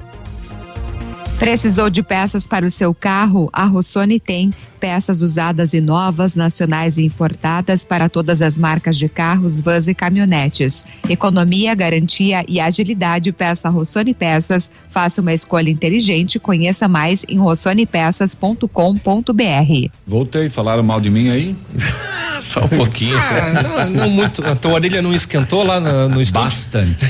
Precisou 1.40 1.90
de 1.90 2.02
peças 2.02 2.48
para 2.48 2.66
o 2.66 2.72
seu 2.72 2.94
carro? 2.94 3.50
A 3.52 3.66
Rossoni 3.66 4.20
tem 4.20 4.54
peças 4.84 5.22
usadas 5.22 5.74
e 5.74 5.80
novas, 5.80 6.36
nacionais 6.36 6.98
e 6.98 7.06
importadas 7.06 7.86
para 7.86 8.10
todas 8.10 8.42
as 8.42 8.58
marcas 8.58 8.98
de 8.98 9.08
carros, 9.08 9.62
vans 9.62 9.88
e 9.88 9.94
caminhonetes. 9.94 10.84
Economia, 11.08 11.74
garantia 11.74 12.44
e 12.50 12.60
agilidade. 12.60 13.32
Peça 13.32 13.70
Rossoni 13.70 14.14
Peças. 14.14 14.70
Faça 14.90 15.22
uma 15.22 15.32
escolha 15.32 15.70
inteligente. 15.70 16.38
Conheça 16.38 16.90
mais 16.90 17.26
em 17.30 17.38
rossonepeças.com.br. 17.38 19.90
Voltei, 20.06 20.50
falaram 20.50 20.84
mal 20.84 21.00
de 21.00 21.10
mim 21.10 21.30
aí? 21.30 21.56
Só 22.42 22.66
um 22.66 22.68
pouquinho. 22.68 23.18
Ah, 23.18 23.64
não, 23.64 23.90
não 23.90 24.10
muito. 24.10 24.46
A 24.46 24.54
tua 24.54 24.74
orelha 24.74 25.02
não 25.02 25.14
esquentou 25.14 25.64
lá 25.64 25.80
no, 25.80 26.10
no 26.10 26.22
estúdio? 26.22 26.44
Bastante. 26.44 27.06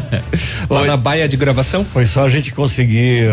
lá 0.70 0.86
na 0.86 0.96
baia 0.96 1.28
de 1.28 1.36
gravação? 1.36 1.84
Foi 1.84 2.06
só 2.06 2.24
a 2.24 2.28
gente 2.30 2.52
conseguir 2.52 3.28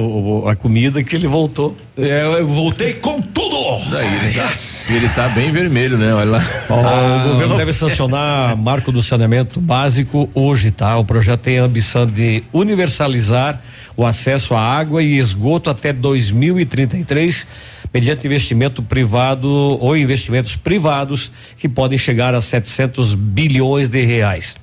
o- 0.00 0.44
o- 0.44 0.48
a 0.48 0.54
comida 0.56 1.02
que 1.02 1.14
ele 1.16 1.26
voltou. 1.26 1.76
É, 1.96 2.22
eu 2.24 2.46
voltei 2.46 2.94
com 2.94 3.20
tudo! 3.20 3.48
Daí 3.90 4.06
ele 4.24 4.34
tá, 4.34 4.52
ele 4.90 5.08
tá 5.10 5.28
bem 5.28 5.50
vermelho, 5.50 5.98
né? 5.98 6.14
Olha 6.14 6.30
lá. 6.30 6.42
Ó, 6.70 7.26
o 7.26 7.32
governo 7.32 7.56
deve 7.56 7.72
sancionar 7.72 8.56
marco 8.56 8.92
do 8.92 9.02
saneamento 9.02 9.60
básico 9.60 10.28
hoje, 10.34 10.70
tá? 10.70 10.96
O 10.96 11.04
projeto 11.04 11.40
tem 11.40 11.58
a 11.58 11.64
ambição 11.64 12.06
de 12.06 12.42
universalizar 12.52 13.60
o 13.96 14.06
acesso 14.06 14.54
à 14.54 14.60
água 14.60 15.02
e 15.02 15.18
esgoto 15.18 15.68
até 15.70 15.92
2033, 15.92 17.46
mediante 17.92 18.26
investimento 18.26 18.82
privado 18.82 19.48
ou 19.48 19.96
investimentos 19.96 20.54
privados 20.54 21.32
que 21.58 21.68
podem 21.68 21.98
chegar 21.98 22.34
a 22.34 22.40
700 22.40 23.14
bilhões 23.14 23.88
de 23.88 24.04
reais. 24.04 24.56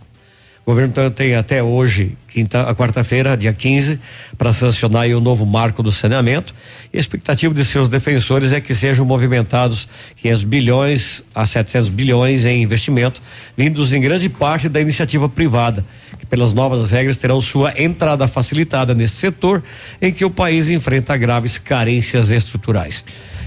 O 0.65 0.71
governo 0.71 0.89
então, 0.89 1.11
tem 1.11 1.35
até 1.35 1.61
hoje, 1.61 2.17
quinta, 2.27 2.63
a 2.63 2.73
quarta-feira, 2.73 3.37
dia 3.37 3.53
15, 3.53 3.99
para 4.35 4.51
sancionar 4.51 5.07
o 5.09 5.19
novo 5.19 5.45
marco 5.45 5.83
do 5.83 5.91
saneamento. 5.91 6.55
E 6.91 6.97
a 6.97 6.99
expectativa 6.99 7.53
de 7.53 7.63
seus 7.63 7.87
defensores 7.87 8.51
é 8.51 8.59
que 8.59 8.73
sejam 8.73 9.05
movimentados 9.05 9.87
500 10.23 10.43
bilhões 10.43 11.23
a 11.35 11.45
700 11.45 11.89
bilhões 11.89 12.47
em 12.47 12.63
investimento, 12.63 13.21
vindos 13.55 13.93
em 13.93 14.01
grande 14.01 14.27
parte 14.27 14.67
da 14.67 14.81
iniciativa 14.81 15.29
privada, 15.29 15.85
que 16.17 16.25
pelas 16.25 16.51
novas 16.51 16.89
regras 16.89 17.19
terão 17.19 17.39
sua 17.39 17.79
entrada 17.79 18.27
facilitada 18.27 18.95
nesse 18.95 19.17
setor 19.17 19.63
em 20.01 20.11
que 20.11 20.25
o 20.25 20.31
país 20.31 20.67
enfrenta 20.67 21.15
graves 21.15 21.59
carências 21.59 22.31
estruturais. 22.31 23.03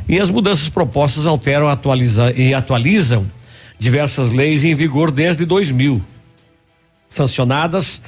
E 0.08 0.20
as 0.20 0.30
mudanças 0.30 0.68
propostas 0.68 1.26
alteram 1.26 1.68
atualiza, 1.68 2.32
e 2.36 2.54
atualizam 2.54 3.26
diversas 3.76 4.30
leis 4.30 4.62
em 4.62 4.72
vigor 4.76 5.10
desde 5.10 5.44
2000 5.44 6.00
sancionadas, 7.18 8.00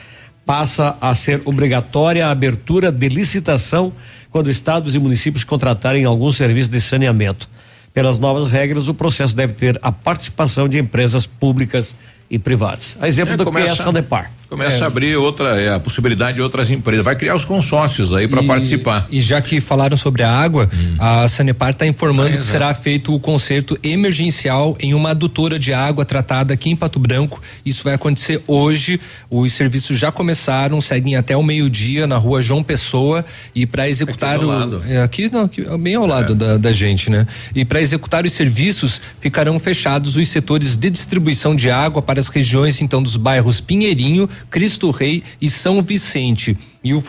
passa 0.46 0.96
a 1.00 1.14
ser 1.14 1.42
obrigatória 1.44 2.26
a 2.26 2.30
abertura 2.30 2.90
de 2.90 3.08
licitação 3.08 3.92
quando 4.30 4.48
estados 4.48 4.94
e 4.94 4.98
municípios 4.98 5.44
contratarem 5.44 6.04
algum 6.04 6.30
serviço 6.32 6.70
de 6.70 6.80
saneamento. 6.80 7.48
Pelas 7.92 8.18
novas 8.20 8.50
regras, 8.50 8.86
o 8.88 8.94
processo 8.94 9.34
deve 9.34 9.52
ter 9.52 9.78
a 9.82 9.90
participação 9.90 10.68
de 10.68 10.78
empresas 10.78 11.26
públicas 11.26 11.96
e 12.30 12.38
privadas. 12.38 12.96
A 13.00 13.08
exemplo 13.08 13.34
É, 13.34 13.36
do 13.36 13.42
que 13.44 13.48
é 13.50 13.62
a 13.62 13.64
começa- 13.64 13.82
Sanepar. 13.82 14.30
Começa 14.50 14.78
É. 14.78 14.82
a 14.82 14.86
abrir 14.88 15.14
outra, 15.16 15.60
é, 15.60 15.72
a 15.72 15.78
possibilidade 15.78 16.34
de 16.34 16.42
outras 16.42 16.68
empresas. 16.70 17.04
Vai 17.04 17.14
criar 17.14 17.36
os 17.36 17.44
consórcios 17.44 18.12
aí 18.12 18.26
para 18.26 18.42
participar. 18.42 19.06
E 19.08 19.20
já 19.20 19.40
que 19.40 19.60
falaram 19.60 19.96
sobre 19.96 20.24
a 20.24 20.30
água, 20.36 20.68
a 20.98 21.28
Sanepar 21.28 21.70
está 21.70 21.86
informando 21.86 22.30
que 22.30 22.36
exato. 22.38 22.50
será 22.50 22.74
feito 22.74 23.14
o 23.14 23.20
conserto 23.20 23.78
emergencial 23.80 24.76
em 24.80 24.92
uma 24.92 25.10
adutora 25.10 25.56
de 25.56 25.72
água 25.72 26.04
tratada 26.04 26.52
aqui 26.52 26.68
em 26.68 26.74
Pato 26.74 26.98
Branco. 26.98 27.40
Isso 27.64 27.84
vai 27.84 27.94
acontecer 27.94 28.42
hoje. 28.48 29.00
Os 29.30 29.52
serviços 29.52 29.96
já 29.96 30.10
começaram, 30.10 30.80
seguem 30.80 31.14
até 31.14 31.36
o 31.36 31.44
meio-dia 31.44 32.06
na 32.08 32.16
rua 32.16 32.42
João 32.42 32.62
Pessoa 32.64 33.24
e 33.54 33.64
para 33.66 33.88
executar 33.88 34.34
Aqui 34.34 34.44
o 34.44 34.48
lado. 34.48 34.82
é, 34.84 35.00
aqui 35.00 35.30
não, 35.32 35.44
aqui, 35.44 35.64
bem 35.78 35.94
ao 35.94 36.06
lado 36.06 36.34
da, 36.34 36.56
da 36.56 36.72
gente, 36.72 37.08
né? 37.08 37.24
E 37.54 37.64
para 37.64 37.80
executar 37.80 38.26
os 38.26 38.32
serviços 38.32 39.00
ficarão 39.20 39.60
fechados 39.60 40.16
os 40.16 40.26
setores 40.28 40.76
de 40.76 40.90
distribuição 40.90 41.54
de 41.54 41.70
água 41.70 42.02
para 42.02 42.18
as 42.18 42.26
regiões 42.28 42.82
então 42.82 43.00
dos 43.00 43.16
bairros 43.16 43.60
Pinheirinho, 43.60 44.28
Cristo 44.50 44.90
Rei 44.90 45.22
e 45.40 45.50
São 45.50 45.82
Vicente. 45.82 46.56
E 46.82 46.94
o, 46.94 47.02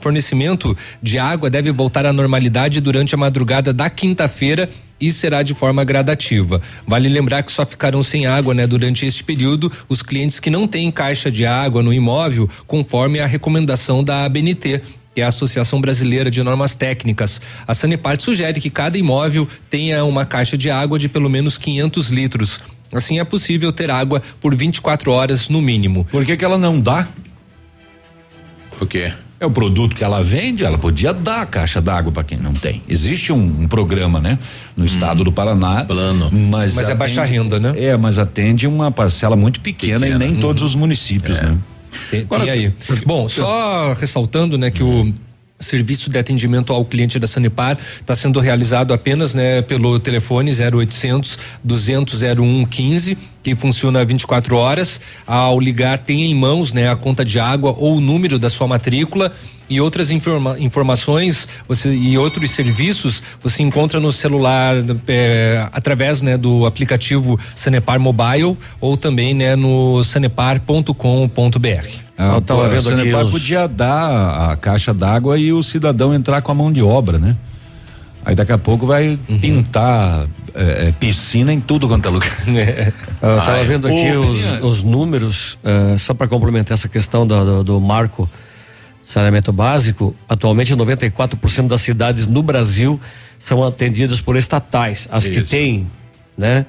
fornecimento 0.00 0.76
de 1.02 1.18
água 1.18 1.50
deve 1.50 1.70
voltar 1.70 2.06
à 2.06 2.12
normalidade 2.12 2.80
durante 2.80 3.14
a 3.14 3.18
madrugada 3.18 3.72
da 3.72 3.90
quinta-feira 3.90 4.68
e 5.00 5.12
será 5.12 5.42
de 5.42 5.54
forma 5.54 5.84
gradativa. 5.84 6.60
Vale 6.86 7.08
lembrar 7.08 7.42
que 7.42 7.52
só 7.52 7.64
ficarão 7.64 8.02
sem 8.02 8.26
água, 8.26 8.54
né, 8.54 8.66
durante 8.66 9.06
este 9.06 9.22
período 9.22 9.70
os 9.88 10.02
clientes 10.02 10.40
que 10.40 10.50
não 10.50 10.66
têm 10.66 10.90
caixa 10.90 11.30
de 11.30 11.46
água 11.46 11.82
no 11.82 11.92
imóvel, 11.92 12.48
conforme 12.66 13.20
a 13.20 13.26
recomendação 13.26 14.02
da 14.02 14.24
ABNT, 14.24 14.80
que 15.14 15.20
é 15.20 15.24
a 15.24 15.28
Associação 15.28 15.80
Brasileira 15.80 16.30
de 16.30 16.42
Normas 16.42 16.74
Técnicas. 16.74 17.40
A 17.66 17.74
Sanepar 17.74 18.20
sugere 18.20 18.60
que 18.60 18.70
cada 18.70 18.96
imóvel 18.96 19.48
tenha 19.68 20.04
uma 20.04 20.24
caixa 20.24 20.56
de 20.56 20.70
água 20.70 20.98
de 20.98 21.08
pelo 21.08 21.28
menos 21.28 21.58
500 21.58 22.10
litros. 22.10 22.60
Assim 22.92 23.18
é 23.18 23.24
possível 23.24 23.72
ter 23.72 23.90
água 23.90 24.22
por 24.40 24.54
24 24.54 25.10
horas 25.12 25.48
no 25.48 25.60
mínimo. 25.60 26.04
Por 26.06 26.24
que 26.24 26.36
que 26.36 26.44
ela 26.44 26.56
não 26.56 26.80
dá? 26.80 27.06
O 28.80 28.86
quê? 28.86 29.12
É 29.40 29.46
o 29.46 29.50
produto 29.50 29.94
que 29.94 30.02
ela 30.02 30.22
vende, 30.22 30.64
ela 30.64 30.76
podia 30.76 31.12
dar 31.12 31.42
a 31.42 31.46
caixa 31.46 31.80
d'água 31.80 32.10
para 32.10 32.24
quem 32.24 32.38
não 32.38 32.52
tem. 32.52 32.82
Existe 32.88 33.32
um, 33.32 33.36
um 33.36 33.68
programa, 33.68 34.20
né? 34.20 34.36
No 34.76 34.84
estado 34.84 35.22
do 35.22 35.30
Paraná. 35.30 35.84
Plano. 35.84 36.28
Mas, 36.32 36.74
Mas 36.74 36.88
é 36.88 36.94
baixa 36.94 37.24
renda, 37.24 37.60
né? 37.60 37.72
É, 37.76 37.96
mas 37.96 38.18
atende 38.18 38.66
uma 38.66 38.90
parcela 38.90 39.36
muito 39.36 39.60
pequena, 39.60 40.08
e 40.08 40.18
nem 40.18 40.36
todos 40.36 40.62
os 40.62 40.74
municípios, 40.74 41.40
né? 41.40 41.56
Tem, 42.10 42.26
tem 42.26 42.50
aí. 42.50 42.72
Bom, 43.06 43.28
só 43.28 43.92
ressaltando, 43.92 44.58
né, 44.58 44.70
que 44.70 44.82
o 44.82 45.12
serviço 45.58 46.10
de 46.10 46.18
atendimento 46.18 46.72
ao 46.72 46.84
cliente 46.84 47.18
da 47.18 47.26
Sanepar 47.26 47.76
está 48.00 48.14
sendo 48.14 48.40
realizado 48.40 48.94
apenas, 48.94 49.34
né, 49.34 49.60
pelo 49.62 49.98
telefone 49.98 50.52
0800 50.52 51.38
200 51.64 52.20
0115 52.20 53.18
que 53.42 53.54
funciona 53.56 54.04
24 54.04 54.56
horas. 54.56 55.00
Ao 55.26 55.58
ligar, 55.58 55.98
tenha 55.98 56.24
em 56.24 56.34
mãos, 56.34 56.72
né, 56.72 56.90
a 56.90 56.96
conta 56.96 57.24
de 57.24 57.40
água 57.40 57.74
ou 57.78 57.96
o 57.96 58.00
número 58.00 58.38
da 58.38 58.50
sua 58.50 58.66
matrícula 58.66 59.32
e 59.70 59.80
outras 59.80 60.10
informa- 60.10 60.58
informações 60.58 61.48
você 61.68 61.94
e 61.94 62.16
outros 62.16 62.50
serviços 62.50 63.22
você 63.42 63.62
encontra 63.62 64.00
no 64.00 64.10
celular 64.10 64.76
eh, 65.06 65.68
através 65.72 66.22
né 66.22 66.36
do 66.38 66.64
aplicativo 66.66 67.38
Sanepar 67.54 68.00
Mobile 68.00 68.56
ou 68.80 68.96
também 68.96 69.34
né 69.34 69.54
no 69.56 70.02
sanepar.com.br. 70.04 71.86
Ah, 72.16 72.34
Eu 72.34 72.40
tava 72.40 72.60
pô, 72.60 72.66
a 72.66 72.68
vendo 72.68 72.88
aqui 72.88 72.96
Sanepar 72.98 73.24
os- 73.24 73.30
podia 73.30 73.68
dar 73.68 74.50
a 74.50 74.56
caixa 74.56 74.92
d'água 74.92 75.38
e 75.38 75.52
o 75.52 75.62
cidadão 75.62 76.12
entrar 76.14 76.42
com 76.42 76.50
a 76.50 76.54
mão 76.54 76.72
de 76.72 76.82
obra, 76.82 77.18
né? 77.18 77.36
Aí 78.24 78.34
daqui 78.34 78.52
a 78.52 78.58
pouco 78.58 78.84
vai 78.86 79.18
Uhum. 79.28 79.38
pintar 79.38 80.26
eh, 80.54 80.88
eh, 80.88 80.94
piscina 80.98 81.52
em 81.52 81.60
tudo 81.60 81.86
quanto 81.86 82.06
é 82.08 82.10
lugar. 82.10 82.36
Eu 83.22 83.38
estava 83.38 83.52
Ah, 83.56 83.60
é. 83.60 83.64
vendo 83.64 83.86
aqui 83.86 84.10
os, 84.16 84.60
os 84.62 84.82
números, 84.82 85.56
eh, 85.64 85.96
só 85.98 86.12
para 86.12 86.26
complementar 86.26 86.74
essa 86.74 86.88
questão 86.88 87.26
do, 87.26 87.44
do, 87.44 87.64
do 87.64 87.80
marco 87.80 88.28
saneamento 89.08 89.52
básico. 89.52 90.14
Atualmente, 90.28 90.74
94% 90.74 91.66
das 91.66 91.80
cidades 91.80 92.26
no 92.26 92.42
Brasil 92.42 93.00
são 93.46 93.64
atendidas 93.64 94.20
por 94.20 94.36
estatais, 94.36 95.08
as 95.10 95.26
que 95.26 95.40
Isso. 95.40 95.50
têm, 95.50 95.86
né? 96.36 96.66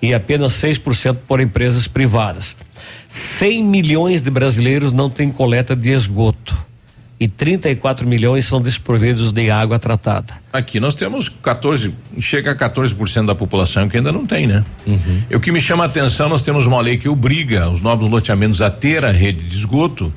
E 0.00 0.12
apenas 0.12 0.54
6% 0.54 1.18
por 1.26 1.40
empresas 1.40 1.86
privadas. 1.86 2.56
100 3.08 3.62
milhões 3.62 4.22
de 4.22 4.30
brasileiros 4.30 4.92
não 4.92 5.08
têm 5.08 5.30
coleta 5.30 5.76
de 5.76 5.90
esgoto 5.90 6.56
e 7.22 7.28
34 7.28 8.04
milhões 8.04 8.44
são 8.46 8.60
desprovidos 8.60 9.30
de 9.30 9.48
água 9.48 9.78
tratada. 9.78 10.34
Aqui 10.52 10.80
nós 10.80 10.96
temos 10.96 11.28
14, 11.28 11.94
chega 12.18 12.50
a 12.50 12.56
14% 12.56 13.26
da 13.26 13.34
população 13.34 13.88
que 13.88 13.96
ainda 13.96 14.10
não 14.10 14.26
tem, 14.26 14.48
né? 14.48 14.64
E 15.30 15.36
o 15.36 15.38
que 15.38 15.52
me 15.52 15.60
chama 15.60 15.84
a 15.84 15.86
atenção, 15.86 16.28
nós 16.28 16.42
temos 16.42 16.66
uma 16.66 16.80
lei 16.80 16.96
que 16.96 17.08
obriga 17.08 17.70
os 17.70 17.80
novos 17.80 18.10
loteamentos 18.10 18.60
a 18.60 18.70
ter 18.70 19.04
a 19.04 19.12
rede 19.12 19.44
de 19.44 19.56
esgoto. 19.56 20.12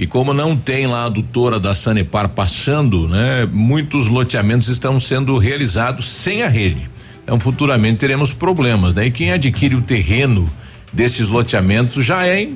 E 0.00 0.06
como 0.06 0.32
não 0.32 0.56
tem 0.56 0.86
lá 0.86 1.02
a 1.02 1.04
adutora 1.04 1.60
da 1.60 1.74
Sanepar 1.74 2.30
passando, 2.30 3.06
né? 3.06 3.46
Muitos 3.52 4.06
loteamentos 4.06 4.68
estão 4.68 4.98
sendo 4.98 5.36
realizados 5.36 6.06
sem 6.08 6.42
a 6.42 6.48
rede. 6.48 6.88
Então, 7.22 7.38
futuramente 7.38 7.98
teremos 7.98 8.32
problemas, 8.32 8.94
né? 8.94 9.06
E 9.06 9.10
quem 9.10 9.30
adquire 9.30 9.74
o 9.74 9.82
terreno 9.82 10.50
desses 10.90 11.28
loteamentos 11.28 12.04
já 12.06 12.26
é 12.26 12.48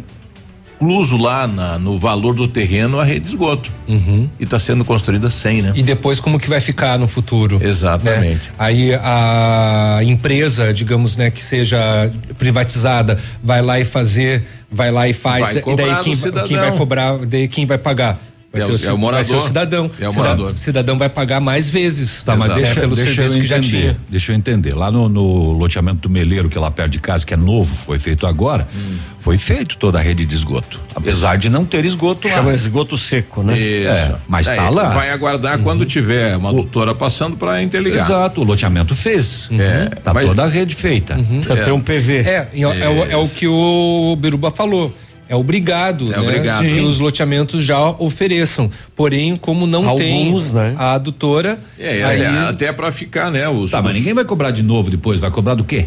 incluso 0.81 1.17
lá 1.17 1.47
na- 1.47 1.79
no 1.79 1.99
valor 1.99 2.35
do 2.35 2.49
terreno 2.49 2.99
a 2.99 3.05
rede 3.05 3.21
de 3.21 3.27
esgoto. 3.33 3.71
E 3.89 4.43
está 4.43 4.59
sendo 4.59 4.85
construída 4.85 5.31
sem, 5.31 5.63
né? 5.63 5.73
E 5.75 5.83
depois 5.83 6.19
como 6.21 6.39
que 6.39 6.49
vai 6.49 6.61
ficar 6.61 6.99
no 6.99 7.07
futuro? 7.07 7.61
Exatamente. 7.63 8.49
né? 8.49 8.55
Aí 8.59 8.91
a 8.95 10.01
empresa, 10.03 10.73
digamos, 10.75 11.17
né, 11.17 11.31
que 11.31 11.41
seja 11.43 12.11
privatizada, 12.39 13.19
vai 13.43 13.63
lá 13.63 13.79
e 13.79 13.85
fazer, 13.85 14.43
vai 14.75 14.91
lá 14.91 15.09
e 15.09 15.13
faz, 15.13 15.55
Vai 15.55 15.73
e 15.73 15.77
daí 15.77 16.03
quem, 16.03 16.15
quem 16.47 16.57
vai 16.57 16.77
cobrar, 16.77 17.17
daí 17.19 17.49
quem 17.49 17.65
vai 17.65 17.79
pagar? 17.79 18.19
Vai 18.55 18.63
É 18.63 18.65
ser 18.67 18.71
o- 18.71 18.75
é 18.75 18.75
o 18.75 18.77
vai 18.77 18.85
ser 18.85 18.93
o 18.93 18.99
morador. 18.99 19.41
cidadão. 19.43 19.91
É 20.01 20.09
o 20.09 20.13
morador. 20.15 20.57
cidadão 20.57 20.97
vai 20.97 21.09
pagar 21.09 21.41
mais 21.41 21.69
vezes. 21.69 22.23
Tá, 22.23 22.37
mas 22.37 22.55
deixa, 22.55 22.81
pelo 22.81 22.95
deixa 22.95 23.11
eu 23.11 23.15
serviço 23.17 23.41
que 23.41 23.47
já 23.47 23.59
entender, 23.59 23.81
tinha. 23.81 23.97
Deixa 24.09 24.31
eu 24.33 24.37
entender. 24.37 24.75
Lá 24.75 24.91
no, 24.93 25.09
no 25.09 25.53
loteamento 25.53 26.01
do 26.03 26.09
Meleiro, 26.11 26.49
que 26.49 26.57
é 26.57 26.61
lá 26.61 26.71
perto 26.71 26.93
de 26.93 27.01
casa, 27.01 27.27
que 27.27 27.35
é 27.35 27.37
novo, 27.37 27.75
foi 27.75 27.99
feito 27.99 28.27
agora, 28.29 28.69
Hum. 28.75 28.97
foi 29.19 29.37
feito 29.37 29.77
toda 29.77 29.99
a 29.99 30.03
rede 30.03 30.25
de 30.25 30.35
esgoto. 30.37 30.79
Apesar 30.95 31.37
de 31.37 31.51
não 31.51 31.65
ter 31.65 31.85
esgoto 31.85 32.29
lá. 32.29 32.35
Chama 32.35 32.55
esgoto 32.55 32.97
seco, 32.97 33.43
né? 33.43 33.59
Isso. 33.59 33.89
É, 34.13 34.15
mas 34.29 34.47
Daí 34.47 34.57
tá 34.57 34.69
lá. 34.71 34.91
Vai 34.91 35.11
aguardar 35.11 35.59
quando 35.59 35.85
tiver 35.85 36.37
uma 36.37 36.51
adutora 36.51 36.95
passando 36.95 37.37
para 37.37 37.61
interligar. 37.61 38.05
Exato, 38.05 38.41
o 38.41 38.45
loteamento 38.45 38.95
fez. 38.95 39.49
É, 39.51 39.87
tá 39.97 40.15
mas- 40.15 40.27
toda 40.29 40.45
a 40.45 40.49
rede 40.49 40.75
feita. 40.77 41.15
Precisa 41.15 41.57
ter 41.57 41.73
um 41.73 41.81
PV. 41.81 42.19
É, 42.21 42.49
é, 42.53 42.61
é 42.61 42.67
o, 42.89 43.11
é 43.13 43.17
o 43.17 43.29
que 43.29 43.49
o 43.49 44.17
Biruba 44.19 44.51
falou. 44.53 44.95
É 45.29 45.35
obrigado, 45.35 46.13
É 46.13 46.17
né, 46.17 46.23
obrigado. 46.23 46.65
que 46.65 46.81
os 46.81 46.99
loteamentos 46.99 47.65
já 47.65 47.81
ofereçam. 47.91 48.71
Porém, 48.95 49.37
como 49.37 49.67
não 49.67 49.89
Alguns, 49.89 50.51
tem 50.53 50.55
né? 50.55 50.75
a 50.79 50.93
adutora, 50.93 51.59
É, 51.79 52.05
aí 52.05 52.21
é, 52.23 52.27
até 52.49 52.73
para 52.73 52.93
ficar, 52.93 53.31
né? 53.31 53.49
Os, 53.49 53.71
Tá, 53.71 53.81
mas 53.81 53.93
os- 53.93 53.99
ninguém 53.99 54.13
vai 54.15 54.25
cobrar 54.25 54.51
de 54.51 54.63
novo 54.63 54.91
depois, 54.91 55.19
vai 55.19 55.31
cobrar 55.31 55.55
do 55.55 55.65
quê? 55.65 55.87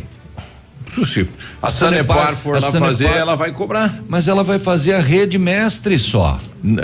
se 1.05 1.27
a 1.61 1.68
A 1.68 1.69
Sanepar 1.69 2.18
Sanepar- 2.18 2.35
for 2.38 2.51
a 2.55 2.59
lá 2.59 2.61
Sanepar- 2.72 2.88
fazer, 2.89 3.05
ela 3.05 3.35
vai 3.35 3.51
cobrar. 3.51 3.99
Mas 4.09 4.27
ela 4.27 4.43
vai 4.43 4.57
fazer 4.57 4.93
a 4.93 4.99
rede 4.99 5.38
mestre 5.38 5.99
só. 5.99 6.39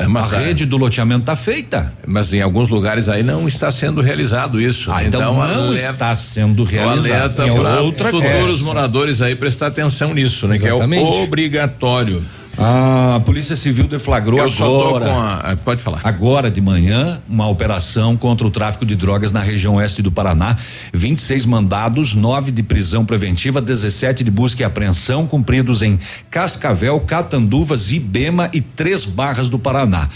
Mas 0.08 0.32
a 0.34 0.40
rede 0.40 0.68
do 0.68 0.78
loteamento 0.78 1.26
tá 1.26 1.36
feita. 1.36 1.92
Mas 2.06 2.32
em 2.32 2.40
alguns 2.42 2.70
lugares 2.70 3.10
aí 3.10 3.24
não 3.24 3.48
está 3.48 3.72
sendo 3.72 4.02
realizado 4.02 4.62
isso. 4.62 4.92
Ah, 4.92 5.04
então, 5.04 5.20
não 5.34 5.42
alerta- 5.42 5.92
está 5.92 6.16
sendo 6.16 6.62
o 6.62 6.66
realizado. 6.66 7.40
alerta 7.40 7.44
É 7.48 7.92
para 7.92 8.10
futuros 8.12 8.62
moradores 8.62 9.20
aí 9.20 9.36
prestar 9.36 9.68
atenção 9.68 10.14
nisso, 10.14 10.48
né? 10.48 10.60
Que 10.60 10.66
é 10.66 10.70
Exatamente. 10.70 11.04
o 11.04 11.24
obrigatório. 11.24 12.22
Ah, 12.58 13.16
a 13.16 13.20
Polícia 13.20 13.56
Civil 13.56 13.88
deflagrou 13.88 14.40
Eu 14.40 14.46
agora. 14.46 15.12
a. 15.52 15.56
Pode 15.56 15.82
falar. 15.82 16.02
Agora 16.04 16.52
de 16.52 16.62
manhã, 16.62 17.22
uma 17.28 17.48
operação 17.48 18.16
contra 18.16 18.46
o 18.46 18.52
tráfico 18.52 18.86
de 18.86 18.96
drogas 18.96 19.32
na 19.32 19.42
região 19.42 19.76
oeste 19.76 20.02
do 20.02 20.12
Paraná. 20.12 20.58
26 20.94 21.46
mandados, 21.46 22.14
9 22.14 22.52
de 22.52 22.62
prisão 22.62 23.06
preventiva, 23.06 23.60
17 23.62 24.24
de 24.24 24.30
busca 24.32 24.62
e 24.62 24.66
apreensão, 24.66 25.26
cumpridos 25.26 25.82
em 25.82 26.00
Cascavel, 26.30 27.00
Catanduvas, 27.00 27.92
Ibema 27.92 28.50
e 28.54 28.62
Três 28.62 29.06
Barras 29.06 29.50
do 29.50 29.58
Paraná. 29.58 30.10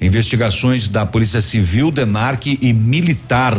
Investigações 0.00 0.86
da 0.86 1.04
Polícia 1.04 1.40
Civil, 1.40 1.90
DENARC 1.90 2.46
e 2.60 2.72
Militar. 2.72 3.56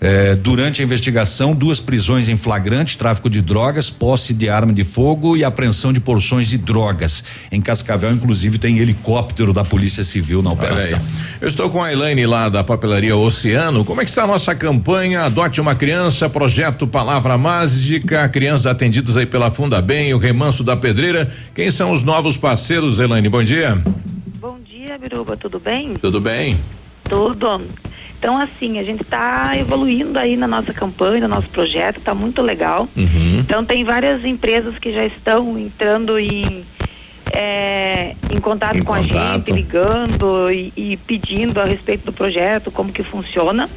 Eh, 0.00 0.36
durante 0.36 0.80
a 0.80 0.84
investigação, 0.84 1.54
duas 1.54 1.80
prisões 1.80 2.28
em 2.28 2.36
flagrante, 2.36 2.96
tráfico 2.96 3.28
de 3.28 3.42
drogas, 3.42 3.90
posse 3.90 4.32
de 4.32 4.48
arma 4.48 4.72
de 4.72 4.84
fogo 4.84 5.36
e 5.36 5.44
apreensão 5.44 5.92
de 5.92 5.98
porções 5.98 6.48
de 6.48 6.56
drogas. 6.56 7.24
Em 7.50 7.60
Cascavel, 7.60 8.12
inclusive, 8.12 8.58
tem 8.58 8.78
helicóptero 8.78 9.52
da 9.52 9.64
Polícia 9.64 10.04
Civil 10.04 10.42
na 10.42 10.50
operação. 10.50 11.00
Eu 11.40 11.48
estou 11.48 11.68
com 11.68 11.82
a 11.82 11.92
Elaine 11.92 12.26
lá 12.26 12.48
da 12.48 12.62
papelaria 12.62 13.16
Oceano. 13.16 13.84
Como 13.84 14.00
é 14.00 14.04
que 14.04 14.10
está 14.10 14.24
a 14.24 14.26
nossa 14.26 14.54
campanha? 14.54 15.22
Adote 15.24 15.60
uma 15.60 15.74
criança, 15.74 16.28
projeto 16.28 16.86
Palavra 16.86 17.36
Mágica, 17.36 18.28
crianças 18.28 18.66
atendidas 18.66 19.16
aí 19.16 19.26
pela 19.26 19.50
Funda 19.50 19.82
Bem, 19.82 20.14
o 20.14 20.18
Remanso 20.18 20.62
da 20.62 20.76
Pedreira. 20.76 21.30
Quem 21.54 21.70
são 21.70 21.90
os 21.90 22.02
novos 22.02 22.36
parceiros, 22.36 23.00
Elaine? 23.00 23.28
Bom 23.28 23.42
dia. 23.42 23.80
Bom 24.40 24.58
dia, 24.64 24.96
Biruba, 24.96 25.36
tudo 25.36 25.58
bem? 25.58 25.94
Tudo 25.94 26.20
bem? 26.20 26.58
Tudo. 27.08 27.62
Então, 28.18 28.36
assim, 28.36 28.78
a 28.78 28.82
gente 28.82 29.02
está 29.02 29.56
evoluindo 29.56 30.18
aí 30.18 30.36
na 30.36 30.48
nossa 30.48 30.72
campanha, 30.72 31.20
no 31.28 31.34
nosso 31.34 31.48
projeto, 31.48 31.98
está 31.98 32.14
muito 32.14 32.42
legal. 32.42 32.88
Uhum. 32.96 33.38
Então, 33.38 33.64
tem 33.64 33.84
várias 33.84 34.24
empresas 34.24 34.76
que 34.78 34.92
já 34.92 35.04
estão 35.04 35.56
entrando 35.58 36.18
em 36.18 36.64
é, 37.32 38.14
em 38.34 38.40
contato 38.40 38.76
Em 38.78 38.82
com 38.82 38.94
a 38.94 38.98
contato. 38.98 39.36
gente, 39.46 39.52
ligando 39.52 40.50
e, 40.50 40.72
e 40.76 40.96
pedindo 40.96 41.60
a 41.60 41.64
respeito 41.64 42.06
do 42.06 42.12
projeto, 42.12 42.70
como 42.70 42.90
que 42.92 43.02
funciona. 43.02 43.68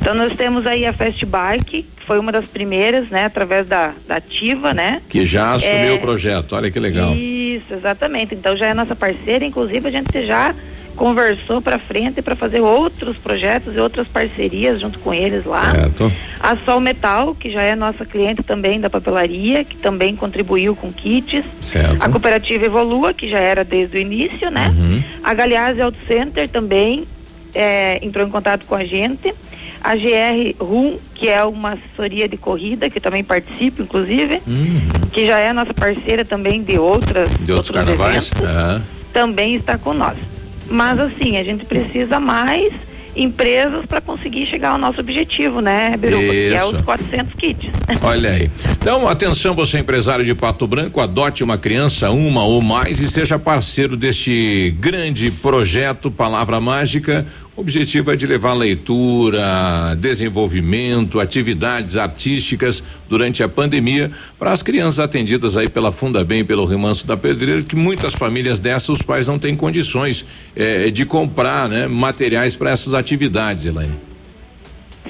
Então 0.00 0.14
nós 0.14 0.34
temos 0.36 0.66
aí 0.66 0.86
a 0.86 0.92
Fast 0.92 1.24
Bike, 1.26 1.82
que 1.84 2.04
foi 2.06 2.18
uma 2.18 2.30
das 2.30 2.44
primeiras, 2.44 3.08
né, 3.08 3.24
através 3.24 3.66
da, 3.66 3.92
da 4.06 4.16
Ativa, 4.16 4.72
né? 4.72 5.02
Que 5.08 5.24
já 5.26 5.52
assumiu 5.54 5.92
É, 5.92 5.92
o 5.94 5.98
projeto. 6.00 6.54
Olha 6.54 6.70
que 6.70 6.78
legal. 6.78 7.14
Isso, 7.14 7.72
exatamente. 7.74 8.34
Então 8.34 8.56
já 8.56 8.66
é 8.66 8.74
nossa 8.74 8.94
parceira, 8.94 9.44
inclusive 9.44 9.88
a 9.88 9.90
gente 9.90 10.26
já 10.26 10.54
conversou 10.98 11.62
para 11.62 11.78
frente 11.78 12.20
para 12.20 12.34
fazer 12.34 12.60
outros 12.60 13.16
projetos 13.16 13.74
e 13.74 13.78
outras 13.78 14.08
parcerias 14.08 14.80
junto 14.80 14.98
com 14.98 15.14
eles 15.14 15.44
lá. 15.44 15.70
Certo. 15.70 16.12
A 16.40 16.56
Sol 16.56 16.80
Metal, 16.80 17.34
que 17.36 17.52
já 17.52 17.62
é 17.62 17.76
nossa 17.76 18.04
cliente 18.04 18.42
também 18.42 18.80
da 18.80 18.90
papelaria, 18.90 19.62
que 19.62 19.76
também 19.76 20.16
contribuiu 20.16 20.74
com 20.74 20.92
kits. 20.92 21.44
Certo. 21.60 21.96
A 22.02 22.08
cooperativa 22.08 22.66
Evolua, 22.66 23.14
que 23.14 23.30
já 23.30 23.38
era 23.38 23.62
desde 23.64 23.96
o 23.96 24.00
início, 24.00 24.50
né? 24.50 24.74
Uhum. 24.76 25.02
A 25.22 25.32
Galeazzi 25.34 25.80
Auto 25.80 25.98
Center 26.08 26.48
também 26.48 27.04
é, 27.54 28.00
entrou 28.04 28.26
em 28.26 28.30
contato 28.30 28.66
com 28.66 28.74
a 28.74 28.84
gente. 28.84 29.32
A 29.80 29.94
GR 29.94 30.56
Rum, 30.60 30.98
que 31.14 31.28
é 31.28 31.44
uma 31.44 31.74
assessoria 31.74 32.28
de 32.28 32.36
corrida, 32.36 32.90
que 32.90 32.98
também 32.98 33.22
participa, 33.22 33.80
inclusive, 33.82 34.42
que 35.12 35.24
já 35.28 35.38
é 35.38 35.52
nossa 35.52 35.72
parceira 35.72 36.24
também 36.24 36.60
de 36.60 36.76
outras 36.76 37.30
De 37.40 37.52
outros 37.52 37.70
carnavais? 37.70 38.32
eventos, 38.32 38.50
Aham. 38.50 38.82
também 39.12 39.54
está 39.54 39.78
com 39.78 39.94
nós. 39.94 40.16
Mas 40.68 40.98
assim, 40.98 41.36
a 41.36 41.44
gente 41.44 41.64
precisa 41.64 42.20
mais 42.20 42.72
empresas 43.18 43.84
para 43.86 44.00
conseguir 44.00 44.46
chegar 44.46 44.70
ao 44.70 44.78
nosso 44.78 45.00
objetivo, 45.00 45.60
né, 45.60 45.96
Biruba? 45.96 46.32
Que 46.32 46.52
é 46.52 46.56
Isso. 46.56 46.76
os 46.76 46.82
400 46.82 47.34
kits. 47.34 47.68
Olha 48.02 48.30
aí. 48.30 48.50
Então, 48.72 49.08
atenção, 49.08 49.54
você 49.54 49.78
empresário 49.78 50.24
de 50.24 50.34
Pato 50.34 50.66
Branco, 50.66 51.00
adote 51.00 51.42
uma 51.42 51.58
criança, 51.58 52.10
uma 52.10 52.44
ou 52.44 52.62
mais, 52.62 53.00
e 53.00 53.08
seja 53.08 53.38
parceiro 53.38 53.96
deste 53.96 54.74
grande 54.78 55.30
projeto 55.30 56.10
Palavra 56.10 56.60
Mágica. 56.60 57.26
O 57.58 57.60
objetivo 57.60 58.12
é 58.12 58.14
de 58.14 58.24
levar 58.24 58.54
leitura, 58.54 59.96
desenvolvimento, 59.98 61.18
atividades 61.18 61.96
artísticas 61.96 62.80
durante 63.08 63.42
a 63.42 63.48
pandemia 63.48 64.12
para 64.38 64.52
as 64.52 64.62
crianças 64.62 65.00
atendidas 65.00 65.56
aí 65.56 65.68
pela 65.68 65.90
Funda 65.90 66.24
Bem, 66.24 66.44
pelo 66.44 66.64
Remanso 66.64 67.04
da 67.04 67.16
Pedreira, 67.16 67.60
que 67.62 67.74
muitas 67.74 68.14
famílias 68.14 68.60
dessas 68.60 68.90
os 68.90 69.02
pais 69.02 69.26
não 69.26 69.40
têm 69.40 69.56
condições 69.56 70.24
eh, 70.54 70.88
de 70.92 71.04
comprar, 71.04 71.68
né, 71.68 71.88
materiais 71.88 72.54
para 72.54 72.70
essas 72.70 72.94
atividades, 72.94 73.64
Elaine. 73.64 74.07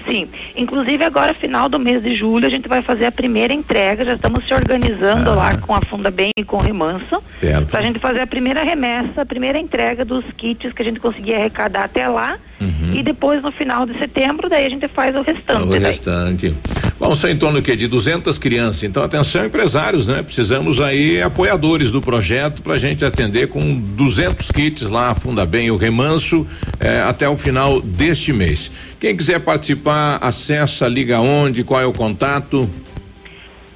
Sim, 0.06 0.28
inclusive 0.56 1.02
agora 1.04 1.34
final 1.34 1.68
do 1.68 1.78
mês 1.78 2.02
de 2.02 2.14
julho 2.14 2.46
a 2.46 2.50
gente 2.50 2.68
vai 2.68 2.82
fazer 2.82 3.06
a 3.06 3.12
primeira 3.12 3.52
entrega, 3.52 4.04
já 4.04 4.14
estamos 4.14 4.46
se 4.46 4.54
organizando 4.54 5.34
lá 5.34 5.56
com 5.58 5.74
a 5.74 5.80
Funda 5.80 6.10
Bem 6.10 6.30
e 6.38 6.44
com 6.44 6.56
o 6.56 6.60
Remanso, 6.60 7.22
Certo. 7.40 7.70
para 7.70 7.80
a 7.80 7.82
gente 7.82 7.98
fazer 7.98 8.20
a 8.20 8.26
primeira 8.26 8.62
remessa, 8.62 9.22
a 9.22 9.26
primeira 9.26 9.58
entrega 9.58 10.04
dos 10.04 10.24
kits 10.36 10.72
que 10.72 10.82
a 10.82 10.84
gente 10.84 11.00
conseguir 11.00 11.34
arrecadar 11.34 11.84
até 11.84 12.06
lá 12.08 12.38
e 12.60 13.02
depois 13.02 13.40
no 13.40 13.52
final 13.52 13.86
de 13.86 13.96
setembro 13.98 14.48
daí 14.48 14.66
a 14.66 14.70
gente 14.70 14.88
faz 14.88 15.14
o 15.14 15.22
restante. 15.22 15.68
O 15.68 15.70
daí. 15.70 15.78
restante. 15.78 16.54
Vão 16.98 17.14
ser 17.14 17.30
em 17.30 17.36
torno 17.36 17.62
quê? 17.62 17.76
De 17.76 17.86
200 17.86 18.36
crianças. 18.38 18.82
Então, 18.82 19.04
atenção, 19.04 19.44
empresários, 19.44 20.06
né? 20.06 20.22
Precisamos 20.22 20.80
aí 20.80 21.22
apoiadores 21.22 21.92
do 21.92 22.00
projeto 22.00 22.60
para 22.60 22.74
a 22.74 22.78
gente 22.78 23.04
atender 23.04 23.48
com 23.48 23.78
200 23.78 24.50
kits 24.50 24.90
lá, 24.90 25.14
Funda 25.14 25.46
Bem 25.46 25.70
o 25.70 25.76
Remanso, 25.76 26.44
eh, 26.80 27.00
até 27.02 27.28
o 27.28 27.36
final 27.36 27.80
deste 27.80 28.32
mês. 28.32 28.70
Quem 28.98 29.16
quiser 29.16 29.38
participar, 29.38 30.18
acessa, 30.20 30.88
liga 30.88 31.20
onde, 31.20 31.62
qual 31.62 31.80
é 31.80 31.86
o 31.86 31.92
contato? 31.92 32.68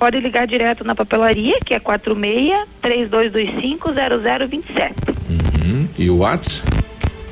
Pode 0.01 0.19
ligar 0.19 0.49
direto 0.49 0.85
na 0.85 0.97
papelaria, 0.97 1.61
que 1.65 1.75
é 1.75 1.79
46 1.79 2.67
3225 2.81 3.93
0027. 3.93 4.95
Uhum. 5.31 5.89
E 5.97 6.11
o 6.11 6.19
WhatsApp? 6.19 6.82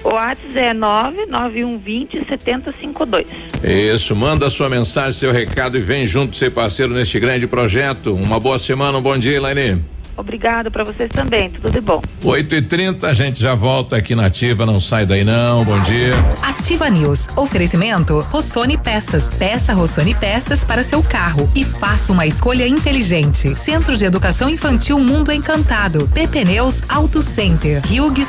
O 0.03 0.11
WhatsApp 0.11 0.59
é 0.59 0.73
99120 0.73 2.27
7052. 2.27 3.27
Isso, 3.63 4.17
manda 4.17 4.49
sua 4.49 4.69
mensagem, 4.69 5.13
seu 5.13 5.33
recado 5.33 5.77
e 5.77 5.81
vem 5.81 6.07
junto 6.07 6.37
ser 6.37 6.51
parceiro 6.51 6.93
neste 6.93 7.21
grande 7.21 7.47
projeto. 7.47 8.15
Uma 8.15 8.41
boa 8.41 8.59
semana, 8.59 8.99
um 8.99 9.03
bom 9.03 9.19
dia, 9.19 9.37
Elaine. 9.37 9.83
Obrigado 10.17 10.71
para 10.71 10.85
vocês 10.85 11.11
também, 11.11 11.51
tudo 11.51 11.71
de 11.71 11.81
bom. 11.81 12.03
8 12.23 12.55
e 12.55 12.63
30 12.63 13.07
a 13.09 13.15
gente 13.15 13.41
já 13.41 13.55
volta 13.55 13.97
aqui 13.97 14.15
na 14.15 14.27
Ativa, 14.27 14.67
não 14.67 14.81
sai 14.81 15.07
daí 15.07 15.25
não, 15.25 15.65
bom 15.65 15.79
dia. 15.81 16.13
Ativa 16.43 16.89
News. 16.91 17.29
Oferecimento 17.37 18.21
Rossoni 18.31 18.77
Peças. 18.77 19.29
Peça 19.29 19.73
Rossoni 19.73 20.15
Peças 20.15 20.65
para 20.65 20.83
seu 20.83 21.03
carro 21.03 21.51
e 21.55 21.65
faça 21.65 22.13
uma 22.13 22.27
escolha 22.27 22.67
inteligente. 22.67 23.57
Centro 23.57 23.97
de 23.97 24.05
Educação 24.05 24.49
Infantil 24.49 24.99
Mundo 24.99 25.33
Encantado. 25.33 26.09
PP 26.09 26.45
Neus 26.45 26.83
Auto 26.89 27.23
Center. 27.23 27.83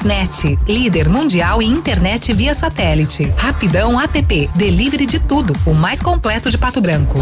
Net. 0.06 0.58
Líder 0.68 1.10
mundial 1.10 1.62
em 1.62 1.70
internet 1.70 2.34
via 2.34 2.56
satélite. 2.56 3.32
Rapidão 3.38 4.00
App. 4.00 4.50
Delivery 4.56 5.06
de 5.06 5.20
tudo. 5.20 5.56
O 5.66 5.74
mais 5.74 6.02
completo 6.02 6.50
de 6.50 6.58
Pato 6.58 6.82
Branco. 6.82 7.20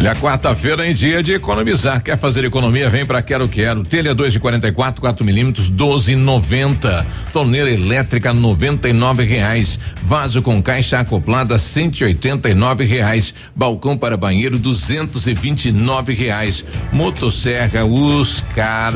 Olha, 0.00 0.14
quarta-feira 0.14 0.88
em 0.88 0.94
dia 0.94 1.22
de 1.22 1.34
economizar. 1.34 2.02
Quer 2.02 2.16
fazer 2.16 2.42
economia? 2.42 2.88
Vem 2.88 3.04
pra 3.04 3.20
Quero 3.20 3.46
Quero. 3.46 3.82
Telha 3.82 4.14
2 4.14 4.32
de 4.32 4.40
44, 4.40 4.98
4 4.98 5.22
milímetros, 5.26 5.70
12,90. 5.70 7.04
Torneira 7.34 7.70
elétrica, 7.70 8.32
99 8.32 9.24
reais. 9.24 9.78
Vaso 10.02 10.40
com 10.40 10.62
caixa 10.62 11.00
acoplada, 11.00 11.58
189 11.58 12.82
reais. 12.84 13.34
Balcão 13.54 13.94
para 13.94 14.16
banheiro, 14.16 14.58
229 14.58 16.14
reais. 16.14 16.64
Motosserra 16.90 17.84
Uscar, 17.84 18.94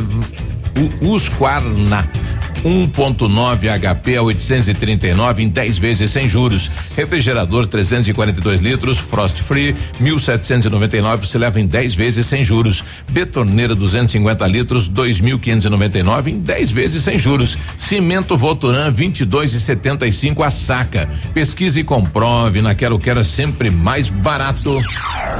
Usquarna. 1.00 2.08
1.9 2.64 3.68
HP 3.78 4.16
a 4.16 4.22
839 4.22 5.42
em 5.42 5.48
10 5.50 5.78
vezes 5.78 6.10
sem 6.10 6.26
juros. 6.26 6.70
Refrigerador 6.96 7.66
342 7.66 8.62
litros, 8.62 8.98
Frost 8.98 9.42
Free 9.42 9.76
1799 10.00 11.26
se 11.28 11.36
leva 11.36 11.60
em 11.60 11.66
10 11.66 11.94
vezes 11.94 12.24
sem 12.24 12.42
juros. 12.42 12.82
Betoneira 13.10 13.74
250 13.74 14.46
litros 14.46 14.88
2.599 14.88 16.28
em 16.28 16.38
10 16.38 16.72
vezes 16.72 17.04
sem 17.04 17.18
juros. 17.18 17.58
Cimento 17.76 18.36
Votoran 18.36 18.90
22,75 18.90 20.42
a 20.42 20.50
saca. 20.50 21.08
Pesquise 21.34 21.80
e 21.80 21.84
comprove. 21.84 22.62
Na 22.62 22.74
Quero 22.74 22.98
Quero 22.98 23.20
é 23.20 23.24
sempre 23.24 23.70
mais 23.70 24.08
barato. 24.08 24.80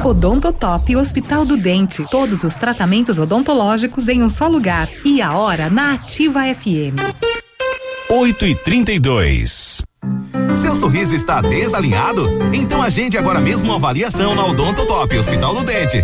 Odontotop 0.03 0.95
Hospital 0.95 1.45
do 1.45 1.57
Dente. 1.57 2.05
Todos 2.11 2.43
os 2.43 2.53
tratamentos 2.53 3.17
odontológicos 3.17 4.07
em 4.07 4.21
um 4.21 4.29
só 4.29 4.47
lugar. 4.47 4.87
E 5.03 5.21
a 5.25 5.35
hora 5.35 5.71
na 5.71 5.93
Ativa 5.93 6.41
FM. 6.53 7.01
8 8.07 8.45
e 8.45 8.53
32 8.53 9.81
Seu 10.53 10.75
sorriso 10.75 11.15
está 11.15 11.41
desalinhado? 11.41 12.29
Então 12.53 12.79
agende 12.79 13.17
agora 13.17 13.41
mesmo 13.41 13.65
uma 13.65 13.77
avaliação 13.77 14.35
na 14.35 14.45
Odontotop 14.45 15.17
Hospital 15.17 15.55
do 15.55 15.63
Dente. 15.63 16.03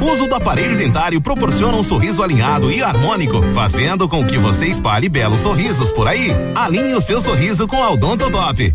O 0.00 0.10
uso 0.10 0.26
do 0.26 0.34
aparelho 0.34 0.78
dentário 0.78 1.20
proporciona 1.20 1.76
um 1.76 1.84
sorriso 1.84 2.22
alinhado 2.22 2.72
e 2.72 2.82
harmônico, 2.82 3.42
fazendo 3.52 4.08
com 4.08 4.24
que 4.24 4.38
você 4.38 4.64
espalhe 4.64 5.10
belos 5.10 5.40
sorrisos 5.40 5.92
por 5.92 6.08
aí. 6.08 6.30
Alinhe 6.54 6.94
o 6.94 7.02
seu 7.02 7.20
sorriso 7.20 7.68
com 7.68 7.82
a 7.82 7.90
Odontotop. 7.90 8.74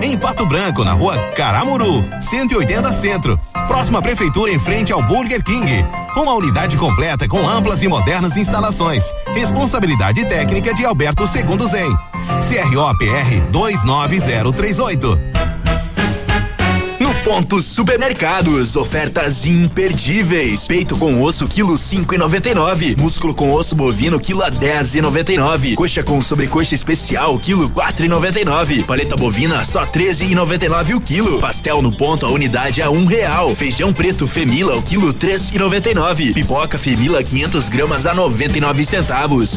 Em 0.00 0.16
Pato 0.16 0.46
Branco, 0.46 0.84
na 0.84 0.92
rua 0.92 1.18
Caramuru, 1.34 2.04
180 2.20 2.92
Centro. 2.92 3.40
Próxima 3.66 4.00
prefeitura 4.00 4.50
em 4.50 4.58
frente 4.58 4.92
ao 4.92 5.02
Burger 5.02 5.42
King. 5.42 5.84
Uma 6.16 6.34
unidade 6.34 6.76
completa 6.76 7.26
com 7.26 7.48
amplas 7.48 7.82
e 7.82 7.88
modernas 7.88 8.36
instalações. 8.36 9.12
Responsabilidade 9.34 10.24
técnica 10.26 10.72
de 10.72 10.84
Alberto 10.84 11.26
Segundo 11.26 11.66
Zen. 11.66 11.90
CROPR 12.38 13.50
29038. 13.50 15.18
Ponto 17.28 17.60
Supermercados, 17.60 18.74
ofertas 18.74 19.44
imperdíveis. 19.44 20.66
Peito 20.66 20.96
com 20.96 21.20
osso, 21.20 21.46
quilo 21.46 21.76
cinco 21.76 22.14
e 22.14 22.18
noventa 22.18 22.48
e 22.48 22.54
nove. 22.54 22.96
Músculo 22.98 23.34
com 23.34 23.52
osso 23.52 23.74
bovino, 23.74 24.18
quilo 24.18 24.42
a 24.42 24.48
dez 24.48 24.94
e 24.94 25.02
noventa 25.02 25.30
e 25.30 25.36
nove. 25.36 25.74
Coxa 25.74 26.02
com 26.02 26.22
sobrecoxa 26.22 26.74
especial, 26.74 27.38
quilo 27.38 27.68
quatro 27.68 28.06
e 28.06 28.08
noventa 28.08 28.40
e 28.40 28.46
nove. 28.46 28.82
Paleta 28.82 29.14
bovina, 29.14 29.62
só 29.62 29.84
treze 29.84 30.24
e 30.24 30.34
noventa 30.34 30.64
e 30.64 30.68
nove 30.70 30.94
o 30.94 31.00
quilo. 31.02 31.38
Pastel 31.38 31.82
no 31.82 31.94
ponto, 31.94 32.24
a 32.24 32.30
unidade 32.30 32.80
a 32.80 32.88
um 32.88 33.04
real. 33.04 33.54
Feijão 33.54 33.92
preto 33.92 34.26
Femila, 34.26 34.74
o 34.78 34.82
quilo 34.82 35.12
três 35.12 35.50
e 35.50 35.58
noventa 35.58 35.90
e 35.90 35.94
nove. 35.94 36.32
Pipoca 36.32 36.78
Femila, 36.78 37.22
500 37.22 37.68
gramas 37.68 38.06
a 38.06 38.14
noventa 38.14 38.56
e 38.56 38.60
nove 38.62 38.86
centavos. 38.86 39.54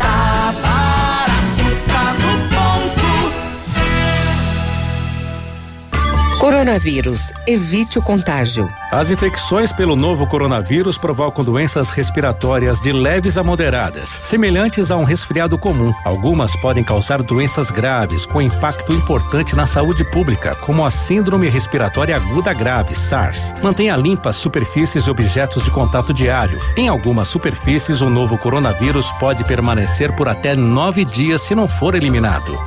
Coronavírus, 6.41 7.31
evite 7.45 7.99
o 7.99 8.01
contágio. 8.01 8.67
As 8.91 9.11
infecções 9.11 9.71
pelo 9.71 9.95
novo 9.95 10.25
coronavírus 10.25 10.97
provocam 10.97 11.45
doenças 11.45 11.91
respiratórias 11.91 12.81
de 12.81 12.91
leves 12.91 13.37
a 13.37 13.43
moderadas, 13.43 14.19
semelhantes 14.23 14.89
a 14.89 14.97
um 14.97 15.03
resfriado 15.03 15.55
comum. 15.55 15.93
Algumas 16.03 16.59
podem 16.59 16.83
causar 16.83 17.21
doenças 17.21 17.69
graves, 17.69 18.25
com 18.25 18.41
impacto 18.41 18.91
importante 18.91 19.55
na 19.55 19.67
saúde 19.67 20.03
pública, 20.03 20.55
como 20.55 20.83
a 20.83 20.89
Síndrome 20.89 21.47
Respiratória 21.47 22.15
Aguda 22.15 22.55
Grave, 22.55 22.95
SARS. 22.95 23.53
Mantenha 23.61 23.95
limpas 23.95 24.35
superfícies 24.35 25.05
e 25.05 25.11
objetos 25.11 25.63
de 25.63 25.69
contato 25.69 26.11
diário. 26.11 26.59
Em 26.75 26.87
algumas 26.87 27.27
superfícies, 27.27 28.01
o 28.01 28.09
novo 28.09 28.35
coronavírus 28.35 29.11
pode 29.19 29.43
permanecer 29.43 30.11
por 30.15 30.27
até 30.27 30.55
nove 30.55 31.05
dias 31.05 31.43
se 31.43 31.53
não 31.53 31.67
for 31.67 31.93
eliminado. 31.93 32.57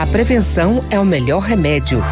A 0.00 0.06
prevenção 0.06 0.82
é 0.88 0.98
o 0.98 1.04
melhor 1.04 1.40
remédio. 1.40 2.02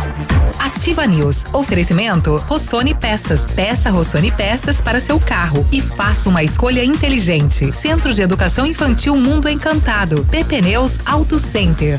Ativa 0.59 1.07
News. 1.07 1.47
Oferecimento 1.55 2.37
Rossoni 2.47 2.93
Peças. 2.93 3.47
Peça 3.47 3.89
Rossoni 3.89 4.31
Peças 4.31 4.79
para 4.79 5.01
seu 5.01 5.19
carro 5.19 5.67
e 5.73 5.81
faça 5.81 6.29
uma 6.29 6.43
escolha 6.43 6.85
inteligente. 6.85 7.75
Centro 7.75 8.13
de 8.13 8.21
Educação 8.21 8.67
Infantil 8.67 9.17
Mundo 9.17 9.49
Encantado. 9.49 10.23
PP 10.31 10.61
Neus 10.61 11.01
Auto 11.07 11.39
Center. 11.39 11.99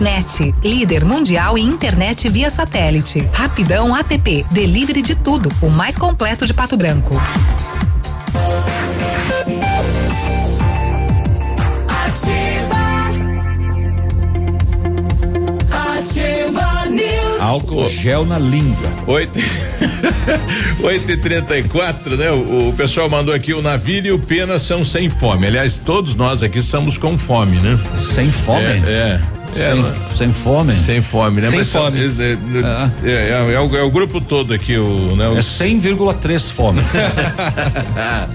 Net. 0.00 0.52
Líder 0.64 1.04
mundial 1.04 1.56
em 1.56 1.68
internet 1.68 2.28
via 2.28 2.50
satélite. 2.50 3.20
Rapidão 3.32 3.96
App. 3.96 4.44
Delivery 4.50 5.02
de 5.02 5.14
tudo. 5.14 5.52
O 5.62 5.70
mais 5.70 5.96
completo 5.96 6.46
de 6.46 6.52
Pato 6.52 6.76
Branco. 6.76 7.14
Álcool 17.38 17.88
gel 17.90 18.24
na 18.24 18.38
língua. 18.38 18.90
Oito, 19.06 19.38
oito 20.82 21.10
e 21.10 21.16
trinta 21.16 21.56
e 21.56 21.62
quatro, 21.62 22.16
né? 22.16 22.30
O, 22.30 22.68
o 22.68 22.72
pessoal 22.72 23.08
mandou 23.08 23.34
aqui 23.34 23.54
o 23.54 23.62
navio 23.62 24.06
e 24.06 24.12
o 24.12 24.18
pena 24.18 24.58
são 24.58 24.84
sem 24.84 25.08
fome. 25.08 25.46
Aliás, 25.46 25.78
todos 25.78 26.14
nós 26.14 26.42
aqui 26.42 26.58
estamos 26.58 26.98
com 26.98 27.16
fome, 27.16 27.60
né? 27.60 27.78
Sem 27.96 28.30
fome? 28.30 28.64
É. 28.64 29.20
é. 29.24 29.38
É, 29.56 29.72
sem, 29.72 30.16
sem, 30.16 30.32
fome? 30.32 30.76
Sem 30.76 31.02
fome, 31.02 31.40
né? 31.40 31.48
Sem 31.48 31.58
Mas 31.58 31.72
fome. 31.72 31.98
É, 31.98 33.08
é, 33.08 33.10
é, 33.10 33.54
é, 33.54 33.60
o, 33.60 33.76
é 33.76 33.82
o 33.82 33.90
grupo 33.90 34.20
todo 34.20 34.52
aqui, 34.52 34.76
o, 34.76 35.16
né? 35.16 35.26
O... 35.28 35.32
É 35.32 35.40
100,3 35.40 36.52
fome. 36.52 36.80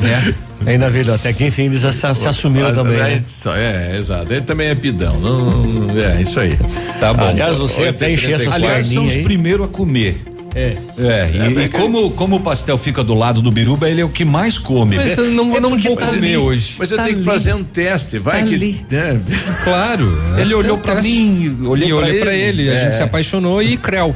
é. 0.02 0.53
Ainda 0.66 0.90
viu, 0.90 1.14
até 1.14 1.34
que 1.34 1.46
enfim 1.46 1.64
eles 1.64 1.82
se, 1.82 2.16
se 2.16 2.28
assumiram 2.28 2.74
também. 2.74 2.98
Né? 2.98 3.24
É, 3.56 3.98
exato. 3.98 4.32
Ele 4.32 4.42
também 4.42 4.70
é 4.70 4.76
pidão. 4.76 5.20
Não, 5.20 5.88
é, 6.00 6.22
isso 6.22 6.40
aí. 6.40 6.58
Tá 7.00 7.14
bom. 7.14 7.28
Aliás, 7.28 7.58
você 7.58 7.88
até 7.88 8.12
encher 8.12 8.34
essas 8.34 8.54
Aliás, 8.54 8.88
são 8.88 9.06
os 9.06 9.18
primeiros 9.18 9.66
a 9.66 9.70
comer. 9.70 10.33
É. 10.56 10.78
É, 11.00 11.30
e, 11.34 11.58
É, 11.60 11.64
e 11.66 11.70
como, 11.70 12.12
como 12.12 12.36
o 12.36 12.40
pastel 12.40 12.78
fica 12.78 13.04
do 13.04 13.16
lado 13.16 13.42
do 13.42 13.52
biruba, 13.52 13.90
ele 13.90 14.02
é 14.02 14.06
o 14.06 14.10
que 14.10 14.24
mais 14.24 14.58
come. 14.60 14.96
Mas 14.96 15.18
É- 15.18 15.22
eu 15.22 15.32
não, 15.32 15.56
é 15.56 15.60
não 15.60 15.78
vou 15.78 15.98
tá 15.98 16.06
comer 16.08 16.18
ali. 16.28 16.38
hoje. 16.38 16.76
Mas 16.78 16.90
você 16.90 16.96
Tá 16.96 17.06
tem 17.06 17.16
que 17.16 17.24
fazer 17.24 17.54
um 17.56 17.64
teste, 17.64 18.20
vai 18.20 18.42
Tá 18.42 18.48
que. 18.48 18.54
ali. 18.56 18.86
né? 18.90 19.20
Claro. 19.64 20.16
Ele 20.38 20.54
olhou 20.54 20.78
pra 20.78 21.02
mim, 21.02 21.58
olhei 21.66 21.88
e 21.88 21.92
pra 21.92 21.98
olhei 21.98 22.12
ele. 22.16 22.20
pra 22.22 22.34
ele. 22.36 22.70
A 22.70 22.74
É. 22.74 22.78
gente 22.80 22.96
se 22.96 23.02
apaixonou 23.02 23.62
e 23.64 23.78
creu. 23.78 24.16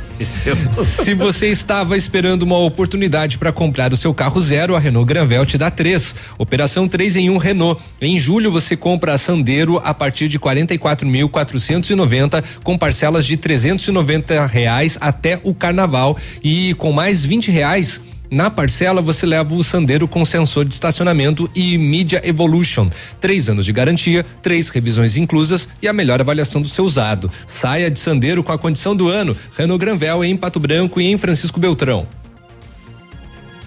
Se 1.04 1.14
você 1.16 1.48
estava 1.48 1.98
esperando 1.98 2.44
uma 2.44 2.58
oportunidade 2.60 3.38
para 3.38 3.52
comprar 3.52 3.92
o 3.92 3.98
seu 3.98 4.14
carro 4.14 4.40
zero, 4.42 4.76
a 4.76 4.80
Renault 4.80 5.08
Granvel 5.08 5.46
te 5.46 5.58
dá 5.58 5.72
três. 5.72 6.14
Operação 6.38 6.88
3 6.88 7.16
em 7.16 7.30
1 7.30 7.38
Renault. 7.38 7.82
Em 8.02 8.20
julho 8.20 8.52
você 8.52 8.76
compra 8.78 9.14
a 9.14 9.18
Sandero 9.18 9.82
a 9.84 9.94
partir 9.94 10.28
de 10.28 10.38
44.490 10.40 12.44
com 12.64 12.78
parcelas 12.78 13.26
de 13.26 13.38
390 13.38 14.46
reais 14.46 14.98
até 15.02 15.40
o 15.44 15.54
carnaval 15.54 16.18
e 16.44 16.74
com 16.76 16.92
mais 16.92 17.26
20 17.26 17.52
reais 17.52 18.02
na 18.30 18.50
parcela, 18.50 19.02
você 19.02 19.26
leva 19.26 19.54
o 19.54 19.64
Sandero 19.64 20.08
com 20.08 20.26
sensor 20.26 20.66
de 20.66 20.74
estacionamento 20.74 21.50
e 21.56 21.78
Media 21.78 22.22
Evolution. 22.28 22.90
Três 23.22 23.48
anos 23.48 23.66
de 23.66 23.72
garantia, 23.72 24.26
três 24.44 24.70
revisões 24.70 25.16
inclusas 25.16 25.70
e 25.82 25.88
a 25.88 25.94
melhor 25.94 26.20
avaliação 26.20 26.62
do 26.62 26.68
seu 26.68 26.84
usado. 26.84 27.32
Saia 27.46 27.90
de 27.90 27.98
Sandero 28.00 28.44
com 28.44 28.52
a 28.52 28.58
condição 28.58 28.96
do 28.96 29.08
ano. 29.08 29.36
Renault 29.58 29.80
Granvel 29.80 30.26
em 30.26 30.36
Pato 30.36 30.60
Branco 30.60 31.00
e 31.00 31.06
em 31.06 31.18
Francisco 31.18 31.60
Beltrão. 31.60 32.06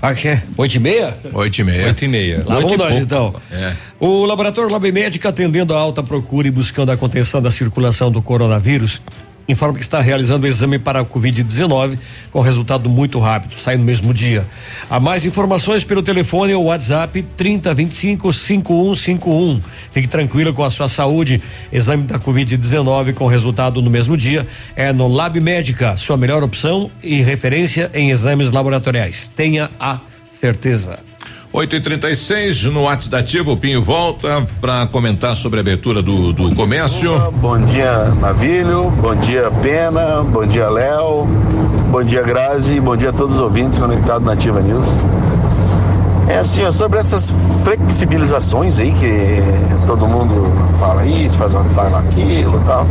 Ah, 0.03 0.15
que 0.15 0.29
é? 0.29 0.43
Oito 0.57 0.75
e 0.77 0.79
meia? 0.79 1.15
Oito 1.33 1.59
e 1.59 1.65
meia. 1.65 1.87
Oito 1.87 2.05
e 2.05 2.09
meia. 2.09 2.43
Lá 2.47 2.57
Oito 2.57 2.69
vamos 2.69 2.73
e 2.73 2.77
nós 2.77 2.89
pouco. 2.89 3.03
então. 3.03 3.35
É. 3.51 3.77
O 3.99 4.25
laboratório 4.25 4.71
Lab 4.71 4.91
Médica, 4.91 5.29
atendendo 5.29 5.75
a 5.75 5.79
alta 5.79 6.03
procura 6.03 6.49
e 6.49 6.51
buscando 6.51 6.91
a 6.91 6.97
contenção 6.97 7.43
da 7.43 7.51
circulação 7.51 8.11
do 8.11 8.23
coronavírus, 8.23 9.03
informa 9.51 9.77
que 9.77 9.83
está 9.83 10.01
realizando 10.01 10.45
o 10.45 10.47
exame 10.47 10.79
para 10.79 11.01
a 11.01 11.05
Covid-19 11.05 11.99
com 12.31 12.41
resultado 12.41 12.89
muito 12.89 13.19
rápido, 13.19 13.59
sai 13.59 13.77
no 13.77 13.85
mesmo 13.85 14.15
dia. 14.15 14.47
Há 14.89 15.01
mais 15.01 15.25
informações 15.25 15.85
pelo 15.85 16.03
telefone 16.03 16.55
ou 16.55 16.65
WhatsApp 16.65 17.23
3025 17.37 18.33
5151. 18.33 19.61
Fique 19.91 20.09
tranquilo 20.09 20.53
com 20.53 20.65
a 20.65 20.71
sua 20.71 20.89
saúde. 20.89 21.43
Exame 21.73 22.05
da 22.05 22.19
Covid-19 22.19 23.15
com 23.15 23.27
resultado 23.27 23.83
no 23.83 23.91
mesmo 23.91 24.17
dia 24.17 24.47
é 24.77 24.93
no 24.93 25.09
Lab 25.09 25.41
Médica, 25.41 25.97
sua 25.97 26.17
melhor 26.17 26.43
opção 26.43 26.91
e 27.03 27.21
referência 27.21 27.91
em 27.95 28.11
exames 28.11 28.51
laboratoriais. 28.51 29.29
Tenha 29.35 29.71
a 29.79 29.99
certeza. 30.41 31.10
8 31.53 31.77
e 31.77 31.81
36 31.81 32.65
no 32.67 32.83
WhatsApp 32.83 33.11
da 33.11 33.19
Ativa, 33.19 33.51
o 33.51 33.57
Pinho 33.57 33.83
volta 33.83 34.47
para 34.61 34.87
comentar 34.87 35.35
sobre 35.35 35.59
a 35.59 35.63
abertura 35.63 36.01
do, 36.01 36.33
do 36.33 36.55
comércio. 36.55 37.19
Bom 37.41 37.61
dia, 37.63 38.05
Navilho. 38.21 38.89
Bom 38.91 39.17
dia, 39.17 39.51
Pena. 39.61 40.23
Bom 40.23 40.47
dia, 40.47 40.69
Léo. 40.69 41.27
Bom 41.91 42.05
dia, 42.05 42.23
Grazi. 42.23 42.79
Bom 42.79 42.97
dia 42.97 43.11
a 43.11 43.13
todos 43.13 43.37
os 43.37 43.41
ouvintes 43.41 43.81
conectados 43.81 44.25
na 44.25 44.35
Ativa 44.35 44.61
News. 44.61 44.87
É 46.29 46.39
assim, 46.39 46.65
ó, 46.65 46.71
sobre 46.71 47.01
essas 47.01 47.65
flexibilizações 47.65 48.79
aí 48.79 48.93
que 48.93 49.43
todo 49.87 50.07
mundo 50.07 50.53
fala 50.79 51.05
isso, 51.05 51.37
faz, 51.37 51.53
fala 51.75 51.99
aquilo 51.99 52.61
e 52.61 52.65
tal. 52.65 52.87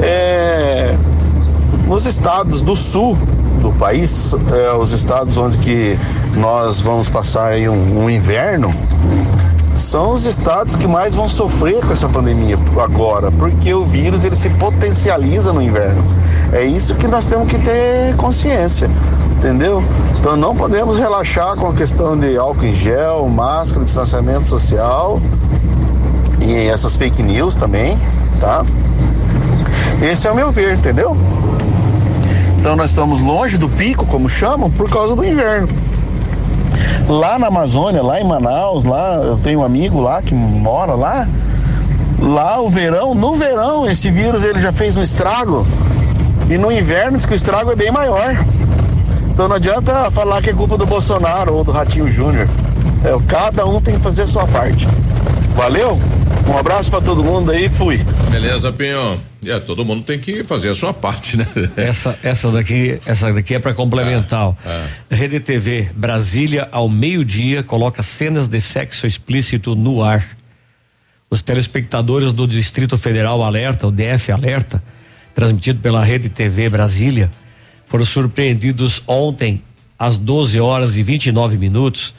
É, 0.00 0.96
nos 1.86 2.06
estados 2.06 2.60
do 2.60 2.74
sul 2.74 3.16
do 3.60 3.72
país, 3.72 4.34
é, 4.52 4.72
os 4.72 4.92
estados 4.92 5.38
onde 5.38 5.58
que 5.58 5.98
nós 6.34 6.80
vamos 6.80 7.08
passar 7.08 7.52
aí 7.52 7.68
um, 7.68 8.04
um 8.04 8.10
inverno, 8.10 8.74
são 9.74 10.12
os 10.12 10.24
estados 10.24 10.76
que 10.76 10.86
mais 10.86 11.14
vão 11.14 11.28
sofrer 11.28 11.84
com 11.84 11.92
essa 11.92 12.08
pandemia 12.08 12.58
agora, 12.82 13.30
porque 13.32 13.72
o 13.74 13.84
vírus 13.84 14.24
ele 14.24 14.36
se 14.36 14.50
potencializa 14.50 15.52
no 15.52 15.62
inverno. 15.62 16.02
É 16.52 16.64
isso 16.64 16.94
que 16.94 17.08
nós 17.08 17.26
temos 17.26 17.48
que 17.48 17.58
ter 17.58 18.14
consciência, 18.16 18.90
entendeu? 19.38 19.82
Então 20.20 20.36
não 20.36 20.54
podemos 20.54 20.96
relaxar 20.98 21.56
com 21.56 21.68
a 21.68 21.72
questão 21.72 22.16
de 22.16 22.36
álcool 22.36 22.66
em 22.66 22.72
gel, 22.72 23.28
máscara, 23.28 23.84
distanciamento 23.84 24.48
social 24.48 25.20
e 26.40 26.54
essas 26.68 26.96
fake 26.96 27.22
news 27.22 27.54
também, 27.54 27.98
tá? 28.38 28.64
Esse 30.02 30.26
é 30.26 30.30
o 30.30 30.34
meu 30.34 30.50
ver, 30.50 30.74
entendeu? 30.74 31.16
Então 32.62 32.76
nós 32.76 32.90
estamos 32.90 33.18
longe 33.18 33.58
do 33.58 33.68
pico, 33.68 34.06
como 34.06 34.28
chamam, 34.28 34.70
por 34.70 34.88
causa 34.88 35.16
do 35.16 35.24
inverno. 35.24 35.68
Lá 37.08 37.36
na 37.36 37.48
Amazônia, 37.48 38.00
lá 38.00 38.20
em 38.20 38.24
Manaus, 38.24 38.84
lá 38.84 39.16
eu 39.16 39.36
tenho 39.38 39.58
um 39.58 39.64
amigo 39.64 40.00
lá 40.00 40.22
que 40.22 40.32
mora 40.32 40.94
lá. 40.94 41.26
Lá 42.20 42.60
o 42.60 42.68
verão, 42.68 43.16
no 43.16 43.34
verão, 43.34 43.84
esse 43.84 44.12
vírus 44.12 44.44
ele 44.44 44.60
já 44.60 44.72
fez 44.72 44.96
um 44.96 45.02
estrago. 45.02 45.66
E 46.48 46.56
no 46.56 46.70
inverno 46.70 47.16
diz 47.16 47.26
que 47.26 47.32
o 47.32 47.34
estrago 47.34 47.72
é 47.72 47.74
bem 47.74 47.90
maior. 47.90 48.32
Então 49.28 49.48
não 49.48 49.56
adianta 49.56 50.08
falar 50.12 50.40
que 50.40 50.50
é 50.50 50.52
culpa 50.52 50.78
do 50.78 50.86
Bolsonaro 50.86 51.54
ou 51.54 51.64
do 51.64 51.72
Ratinho 51.72 52.08
Júnior. 52.08 52.48
É, 53.04 53.12
cada 53.26 53.66
um 53.66 53.80
tem 53.80 53.96
que 53.96 54.00
fazer 54.00 54.22
a 54.22 54.28
sua 54.28 54.46
parte. 54.46 54.86
Valeu? 55.56 55.98
Um 56.48 56.56
abraço 56.56 56.92
para 56.92 57.00
todo 57.00 57.24
mundo 57.24 57.50
aí, 57.50 57.68
fui. 57.68 57.98
Beleza, 58.30 58.72
Pinho. 58.72 59.31
É, 59.44 59.58
todo 59.58 59.84
mundo 59.84 60.04
tem 60.04 60.18
que 60.18 60.44
fazer 60.44 60.68
a 60.68 60.74
sua 60.74 60.94
parte, 60.94 61.36
né? 61.36 61.46
Essa, 61.76 62.18
essa 62.22 62.50
daqui, 62.50 63.00
essa 63.04 63.32
daqui 63.32 63.54
é 63.54 63.58
para 63.58 63.74
complementar. 63.74 64.56
Ah, 64.64 64.86
Rede 65.10 65.40
TV 65.40 65.90
Brasília 65.94 66.68
ao 66.70 66.88
meio-dia 66.88 67.62
coloca 67.62 68.02
cenas 68.02 68.48
de 68.48 68.60
sexo 68.60 69.06
explícito 69.06 69.74
no 69.74 70.02
ar. 70.02 70.36
Os 71.28 71.42
telespectadores 71.42 72.32
do 72.32 72.46
Distrito 72.46 72.96
Federal 72.96 73.42
Alerta, 73.42 73.86
o 73.86 73.90
DF 73.90 74.30
Alerta, 74.30 74.82
transmitido 75.34 75.80
pela 75.80 76.04
Rede 76.04 76.28
TV 76.28 76.68
Brasília, 76.68 77.30
foram 77.88 78.04
surpreendidos 78.04 79.02
ontem 79.06 79.62
às 79.98 80.18
12 80.18 80.60
horas 80.60 80.96
e 80.96 81.02
29 81.02 81.56
minutos 81.56 82.14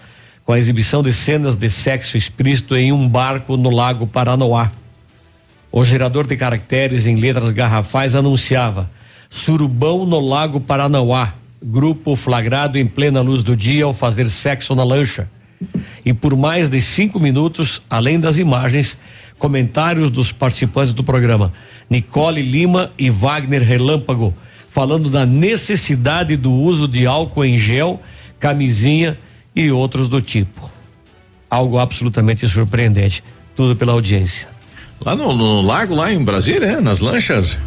com 0.46 0.52
a 0.52 0.60
exibição 0.60 1.02
de 1.02 1.14
cenas 1.14 1.56
de 1.56 1.70
sexo 1.70 2.18
explícito 2.18 2.76
em 2.76 2.92
um 2.92 3.08
barco 3.08 3.56
no 3.56 3.70
Lago 3.70 4.06
Paranoá. 4.06 4.72
O 5.76 5.84
gerador 5.84 6.28
de 6.28 6.38
caracteres 6.38 7.08
em 7.08 7.16
letras 7.16 7.52
garrafais 7.52 8.14
anunciava: 8.14 8.88
Surubão 9.28 10.06
no 10.06 10.20
Lago 10.20 10.60
Paranoá. 10.60 11.34
Grupo 11.66 12.16
flagrado 12.16 12.78
em 12.78 12.86
plena 12.86 13.22
luz 13.22 13.42
do 13.42 13.56
dia 13.56 13.86
ao 13.86 13.94
fazer 13.94 14.30
sexo 14.30 14.76
na 14.76 14.84
lancha. 14.84 15.28
E 16.06 16.14
por 16.14 16.36
mais 16.36 16.70
de 16.70 16.80
cinco 16.80 17.20
minutos, 17.20 17.82
além 17.90 18.20
das 18.20 18.38
imagens, 18.38 19.00
comentários 19.40 20.12
dos 20.12 20.32
participantes 20.32 20.94
do 20.94 21.04
programa. 21.04 21.52
Nicole 21.90 22.44
Lima 22.44 22.92
e 22.96 23.10
Wagner 23.10 23.64
Relâmpago 23.64 24.32
falando 24.70 25.10
da 25.10 25.26
necessidade 25.26 26.36
do 26.38 26.52
uso 26.54 26.88
de 26.88 27.08
álcool 27.08 27.46
em 27.46 27.58
gel, 27.58 28.00
camisinha 28.40 29.18
e 29.56 29.72
outros 29.72 30.08
do 30.08 30.22
tipo. 30.22 30.70
Algo 31.50 31.80
absolutamente 31.80 32.48
surpreendente. 32.48 33.24
Tudo 33.56 33.76
pela 33.76 33.94
audiência. 33.94 34.53
Lá 35.06 35.16
no, 35.16 35.36
no 35.36 35.62
lago, 35.62 35.94
lá 35.96 36.12
em 36.12 36.24
Brasília, 36.24 36.76
né? 36.76 36.80
Nas 36.82 37.00
lanchas. 37.00 37.58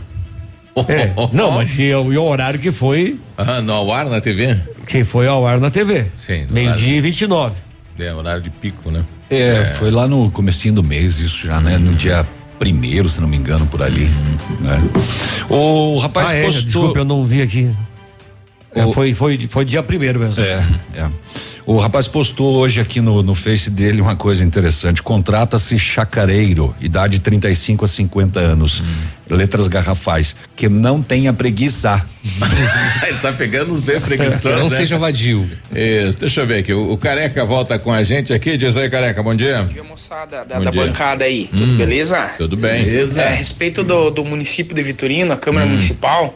É, 0.89 1.11
não, 1.33 1.53
mas 1.53 1.79
e, 1.79 1.93
o- 1.95 2.13
e 2.13 2.19
o 2.19 2.23
horário 2.25 2.59
que 2.59 2.71
foi, 2.71 3.19
Ah, 3.37 3.61
no 3.61 3.73
ao 3.73 3.93
ar 3.93 4.07
na 4.07 4.21
TV? 4.21 4.57
que 4.87 5.05
foi 5.05 5.27
ao 5.27 5.47
ar 5.47 5.59
na 5.61 5.71
TV. 5.71 6.07
Sim. 6.17 6.47
Meio-dia 6.51 6.97
e 6.97 7.01
29. 7.01 7.57
É, 7.99 8.13
horário 8.13 8.43
de 8.43 8.51
pico, 8.51 8.91
né? 8.91 9.05
É, 9.31 9.65
foi 9.79 9.91
lá 9.91 10.07
no 10.07 10.31
comecinho 10.31 10.75
do 10.75 10.83
mês, 10.85 11.19
isso 11.19 11.47
já, 11.47 11.61
né? 11.61 11.77
No 11.79 11.93
dia 11.95 12.25
primeiro, 12.59 13.09
se 13.09 13.21
não 13.21 13.29
me 13.29 13.37
engano, 13.37 13.67
por 13.67 13.83
ali. 13.83 14.09
Né? 14.61 14.81
O 15.49 15.99
rapaz 15.99 16.31
ah, 16.31 16.35
é, 16.35 16.45
postou. 16.45 16.65
desculpa, 16.65 16.99
eu 17.01 17.05
não 17.05 17.25
vi 17.25 17.43
aqui. 17.43 17.71
É, 18.75 18.85
O- 18.85 18.93
foi, 18.93 19.13
foi, 19.15 19.47
foi 19.51 19.65
dia 19.65 19.83
primeiro 19.83 20.21
mesmo. 20.21 20.43
É, 20.43 20.63
é. 20.95 21.07
O 21.67 21.79
rapaz 21.79 22.07
postou 22.07 22.55
hoje 22.59 22.81
aqui 22.81 23.01
no, 23.01 23.25
no 23.25 23.35
Face 23.35 23.69
dele 23.69 24.01
uma 24.01 24.15
coisa 24.15 24.45
interessante. 24.45 25.03
Contrata-se 25.03 25.77
chacareiro, 25.77 26.73
idade 26.81 27.19
35 27.19 27.85
a 27.85 27.89
50 27.89 28.39
anos. 28.39 28.85
Letras 29.29 29.67
garrafais. 29.67 30.37
Que 30.55 30.69
não 30.69 31.03
tenha 31.03 31.33
preguiça. 31.33 32.01
Ele 33.05 33.19
tá 33.19 33.33
pegando 33.33 33.73
os 33.73 33.83
bem 33.83 34.01
preguiçosos. 34.01 34.61
Não 34.61 34.69
né? 34.71 34.77
seja 34.77 34.97
vadio. 34.97 35.45
Isso, 35.75 36.19
deixa 36.21 36.43
eu 36.43 36.47
ver 36.47 36.59
aqui. 36.59 36.73
O, 36.73 36.93
o 36.93 36.97
Careca 36.97 37.45
volta 37.45 37.77
com 37.81 37.93
a 37.93 38.05
gente 38.05 38.33
aqui. 38.33 38.57
Diz 38.57 38.79
aí, 38.79 38.89
Careca, 38.89 39.21
bom 39.21 39.35
dia. 39.35 39.65
Bom 39.65 39.73
dia, 39.73 39.83
moçada 39.83 40.45
da, 40.45 40.59
Bom 40.59 40.65
da 40.67 40.71
dia. 40.71 40.87
bancada 40.87 41.25
aí. 41.25 41.49
Tudo 41.51 41.65
Hum, 41.65 41.77
beleza? 41.77 42.31
tudo 42.39 42.57
bem. 42.57 42.85
Beleza. 42.85 43.21
É, 43.21 43.27
a 43.27 43.35
respeito 43.35 43.83
do, 43.83 44.09
do 44.11 44.25
município 44.25 44.73
de 44.73 44.85
Vitorino, 44.85 45.33
a 45.33 45.37
Câmara 45.37 45.67
Hum. 45.67 45.71
Municipal, 45.71 46.33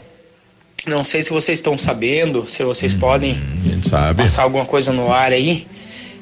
não 0.86 1.05
sei 1.05 1.23
se 1.23 1.31
vocês 1.31 1.59
estão 1.59 1.77
sabendo, 1.78 2.47
se 2.48 2.62
vocês 2.65 2.93
podem 2.94 3.32
Hum, 3.35 3.81
sabe. 3.82 4.23
passar 4.23 4.43
alguma 4.43 4.65
coisa 4.65 4.93
no 4.93 5.12
ar 5.12 5.32
aí. 5.32 5.66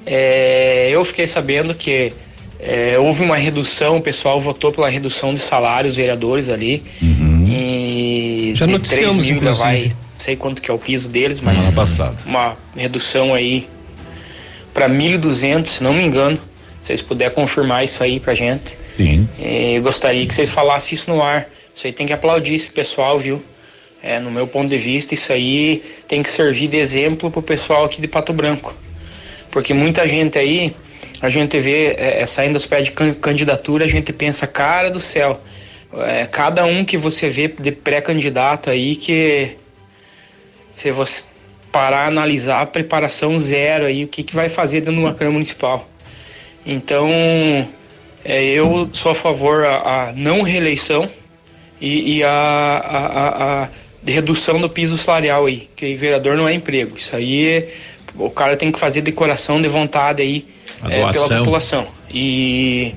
É, 0.07 0.89
eu 0.91 1.05
fiquei 1.05 1.27
sabendo 1.27 1.75
que 1.75 2.13
é, 2.61 2.99
houve 2.99 3.23
uma 3.23 3.37
redução, 3.37 3.99
o 3.99 4.01
pessoal 4.03 4.41
votou 4.41 4.73
pela 4.73 4.89
redução 4.89 5.33
de 5.35 5.41
salários 5.41 5.95
vereadores 5.97 6.49
ali. 6.49 6.83
E 7.03 8.53
Já 8.55 8.67
de 8.67 8.73
noticiamos, 8.73 9.25
3 9.25 9.27
mil 9.27 9.37
inclusive. 9.37 9.59
vai, 9.63 9.85
não 9.89 9.97
sei 10.19 10.37
quanto 10.37 10.61
que 10.63 10.71
é 10.71 10.75
o 10.75 10.79
piso 10.79 11.09
deles, 11.09 11.41
mas 11.41 11.59
uma 12.27 12.57
redução 12.77 13.35
aí 13.35 13.67
para 14.75 14.89
1.200, 14.89 15.67
se 15.67 15.83
não 15.83 15.93
me 15.93 16.03
engano. 16.05 16.37
Se 16.83 16.89
vocês 16.89 17.03
puderem 17.03 17.35
confirmar 17.35 17.85
isso 17.85 18.03
aí 18.03 18.19
pra 18.19 18.35
gente. 18.35 18.77
Sim. 18.97 19.29
Eh, 19.41 19.75
Eu 19.77 19.83
gostaria 19.83 20.27
que 20.27 20.33
vocês 20.35 20.49
falassem 20.51 20.95
isso 20.95 21.11
no 21.11 21.23
ar. 21.23 21.47
Isso 21.75 21.87
aí 21.87 21.93
tem 21.93 22.07
que 22.07 22.13
aplaudir 22.13 22.55
esse 22.55 22.71
pessoal, 22.71 23.19
viu? 23.19 23.43
É, 24.03 24.21
no 24.21 24.31
meu 24.31 24.47
ponto 24.47 24.69
de 24.69 24.79
vista, 24.79 25.15
isso 25.15 25.33
aí 25.33 25.83
tem 26.07 26.23
que 26.23 26.31
servir 26.31 26.69
de 26.69 26.77
exemplo 26.77 27.31
pro 27.31 27.43
pessoal 27.43 27.85
aqui 27.85 28.01
de 28.01 28.07
Pato 28.07 28.33
Branco. 28.33 28.77
Porque 29.51 29.75
muita 29.75 30.07
gente 30.07 30.39
aí, 30.39 30.75
a 31.21 31.29
gente 31.29 31.59
vê 31.59 31.95
é, 31.99 32.25
saindo 32.27 32.53
dos 32.53 32.67
pés 32.67 32.85
de 32.85 32.93
can- 32.93 33.15
candidatura, 33.15 33.85
a 33.85 33.89
gente 33.89 34.13
pensa, 34.13 34.47
cara 34.47 34.89
do 34.89 35.01
céu, 35.01 35.41
é, 36.07 36.27
cada 36.27 36.65
um 36.65 36.85
que 36.85 36.97
você 36.97 37.29
vê 37.29 37.49
de 37.49 37.73
pré-candidato 37.73 38.71
aí 38.71 38.95
que 38.95 39.57
se 40.73 40.93
você 40.93 41.25
parar 41.73 42.07
analisar 42.07 42.65
preparação 42.67 43.39
zero 43.39 43.87
aí, 43.87 44.05
o 44.05 44.09
que, 44.09 44.23
que 44.23 44.35
vai 44.35 44.49
fazer 44.49 44.81
dentro 44.81 44.95
de 44.95 45.01
uma 45.01 45.13
Câmara 45.13 45.33
Municipal. 45.33 45.89
Então, 46.65 47.09
é, 48.25 48.45
eu 48.45 48.89
sou 48.93 49.11
a 49.13 49.15
favor 49.15 49.65
a, 49.65 50.09
a 50.09 50.13
não 50.13 50.43
reeleição 50.43 51.09
e, 51.81 52.19
e 52.19 52.25
a, 52.25 52.31
a, 52.31 53.29
a- 53.65 53.69
a 54.07 54.11
redução 54.11 54.61
do 54.61 54.69
piso 54.69 54.97
salarial 54.99 55.47
aí, 55.47 55.69
que 55.77 55.95
vereador 55.95 56.37
não 56.37 56.49
é 56.49 56.55
emprego. 56.55 56.97
Isso 56.97 57.15
aí 57.15 57.69
o 58.15 58.31
cara 58.31 58.57
tem 58.57 58.73
que 58.73 58.79
fazer 58.79 59.01
decoração 59.03 59.61
de 59.61 59.69
vontade 59.69 60.23
aí 60.23 60.45
é, 60.89 61.11
pela 61.13 61.29
população. 61.29 61.87
E 62.11 62.95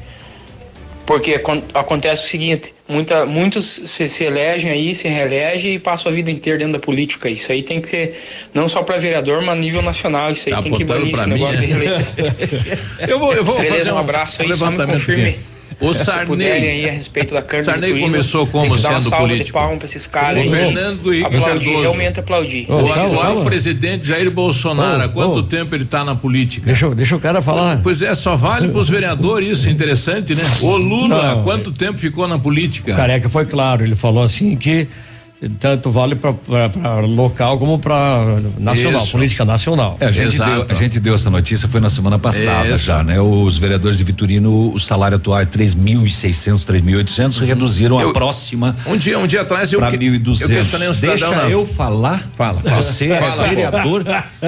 porque 1.06 1.34
acon- 1.36 1.64
acontece 1.74 2.26
o 2.26 2.30
seguinte, 2.30 2.74
muita, 2.88 3.26
muitos 3.26 3.82
se, 3.86 4.08
se 4.08 4.24
elegem 4.24 4.72
aí, 4.72 4.96
se 4.96 5.08
reelegem 5.10 5.74
e 5.74 5.80
passam 5.80 6.12
a 6.12 6.16
vida 6.16 6.32
inteira 6.32 6.58
dentro 6.60 6.74
da 6.74 6.80
política. 6.80 7.30
Isso 7.30 7.52
aí 7.52 7.64
tem 7.64 7.82
que 7.82 7.90
ser 7.90 8.22
não 8.54 8.70
só 8.70 8.82
para 8.84 8.98
vereador, 8.98 9.42
mas 9.42 9.50
a 9.50 9.60
nível 9.60 9.82
nacional. 9.82 10.32
Isso 10.32 10.48
aí 10.48 10.56
Tá 10.56 10.62
tem 10.62 10.72
que 10.72 10.84
banir 10.86 11.14
esse 11.14 11.24
mim, 11.28 11.34
negócio 11.34 11.56
é? 11.58 11.60
de 11.60 11.66
reeleição. 11.66 12.06
Eu 13.10 13.20
vou, 13.20 13.34
eu 13.34 13.44
vou 13.44 13.56
Beleza, 13.58 13.78
fazer 13.78 13.92
um 13.92 13.98
abraço 13.98 14.42
aí, 14.42 14.56
só 14.56 14.72
me 14.72 14.78
confirme. 14.86 15.30
aqui. 15.30 15.40
O 15.82 15.94
Sarney. 15.94 16.46
aí 16.52 16.90
a 16.90 16.92
respeito 16.92 17.34
da 17.34 17.42
Câmara 17.42 17.72
Sarney 17.72 18.00
começou 18.00 18.46
como 18.48 18.78
sendo 18.78 19.02
salva 19.02 19.28
de 19.28 19.32
político. 19.34 19.58
palmas 19.60 19.78
pra 19.80 19.88
esses 19.88 20.06
caras 20.08 20.38
O 20.38 20.42
aí. 20.42 20.50
Fernando 20.50 21.14
Henrique 21.14 21.36
aplaudir, 21.38 21.76
realmente 21.82 22.20
aplaudir. 22.20 22.66
O 22.70 22.92
atual 22.94 23.44
presidente 23.44 24.06
Jair 24.08 24.30
Bolsonaro, 24.30 25.04
há 25.04 25.10
quanto 25.10 25.40
ô. 25.40 25.44
tempo 25.44 25.74
ele 25.76 25.84
está 25.84 26.04
na 26.06 26.14
política? 26.16 26.68
Deixa, 26.68 26.88
deixa 26.94 27.16
o 27.16 27.20
cara 27.20 27.42
falar. 27.42 27.80
Pois 27.82 28.02
é, 28.02 28.14
só 28.14 28.36
vale 28.36 28.70
para 28.70 28.80
os 28.80 28.90
vereadores 28.90 29.60
isso, 29.60 29.70
interessante, 29.70 30.36
né? 30.36 30.44
O 30.62 30.78
Lula, 30.78 31.36
Não. 31.36 31.44
quanto 31.44 31.72
tempo 31.72 31.98
ficou 31.98 32.28
na 32.28 32.38
política? 32.38 32.94
O 32.94 32.96
Careca 32.96 33.28
foi 33.28 33.46
claro, 33.46 33.84
ele 33.84 33.96
falou 33.96 34.24
assim 34.24 34.56
que 34.56 34.88
tanto 35.60 35.90
vale 35.90 36.16
para 36.16 37.00
local 37.02 37.58
como 37.58 37.80
para 37.80 38.40
nacional, 38.60 39.02
Isso. 39.02 39.12
política 39.12 39.44
nacional. 39.44 39.98
É, 40.00 40.06
a, 40.06 40.12
gente 40.12 40.38
deu, 40.38 40.66
a 40.70 40.74
gente 40.76 41.00
deu 41.00 41.16
essa 41.16 41.30
notícia, 41.32 41.68
foi 41.68 41.80
na 41.82 41.90
semana 41.90 42.20
passada 42.20 42.68
Isso. 42.70 42.86
já, 42.86 43.04
né? 43.04 43.20
Os 43.20 43.58
vereadores 43.58 43.98
de 43.98 44.04
Vitorino, 44.04 44.72
o 44.74 44.80
salário 44.80 45.18
atual 45.18 45.40
é 45.42 45.46
3.600, 45.46 46.64
3.800, 46.66 47.40
reduziram 47.46 47.98
a 47.98 48.04
Eu- 48.04 48.14
próxima 48.14 48.76
Um 48.86 48.96
dia, 48.98 49.18
um 49.18 49.26
dia 49.26 49.42
atrás 49.42 49.74
eu, 49.74 49.80
para 49.80 49.92
que- 49.92 49.98
1.200. 49.98 50.42
eu 50.42 50.50
questionei 50.50 50.90
um 50.90 50.94
cidadão 50.94 51.30
Deixa 51.30 51.44
na- 51.44 51.50
eu 51.50 51.66
falar. 51.66 52.24
Fala, 52.36 52.62
fala. 52.62 52.82
Você 52.84 53.10
Fala, 53.16 53.46
é 53.46 53.50
vereador. 53.50 54.04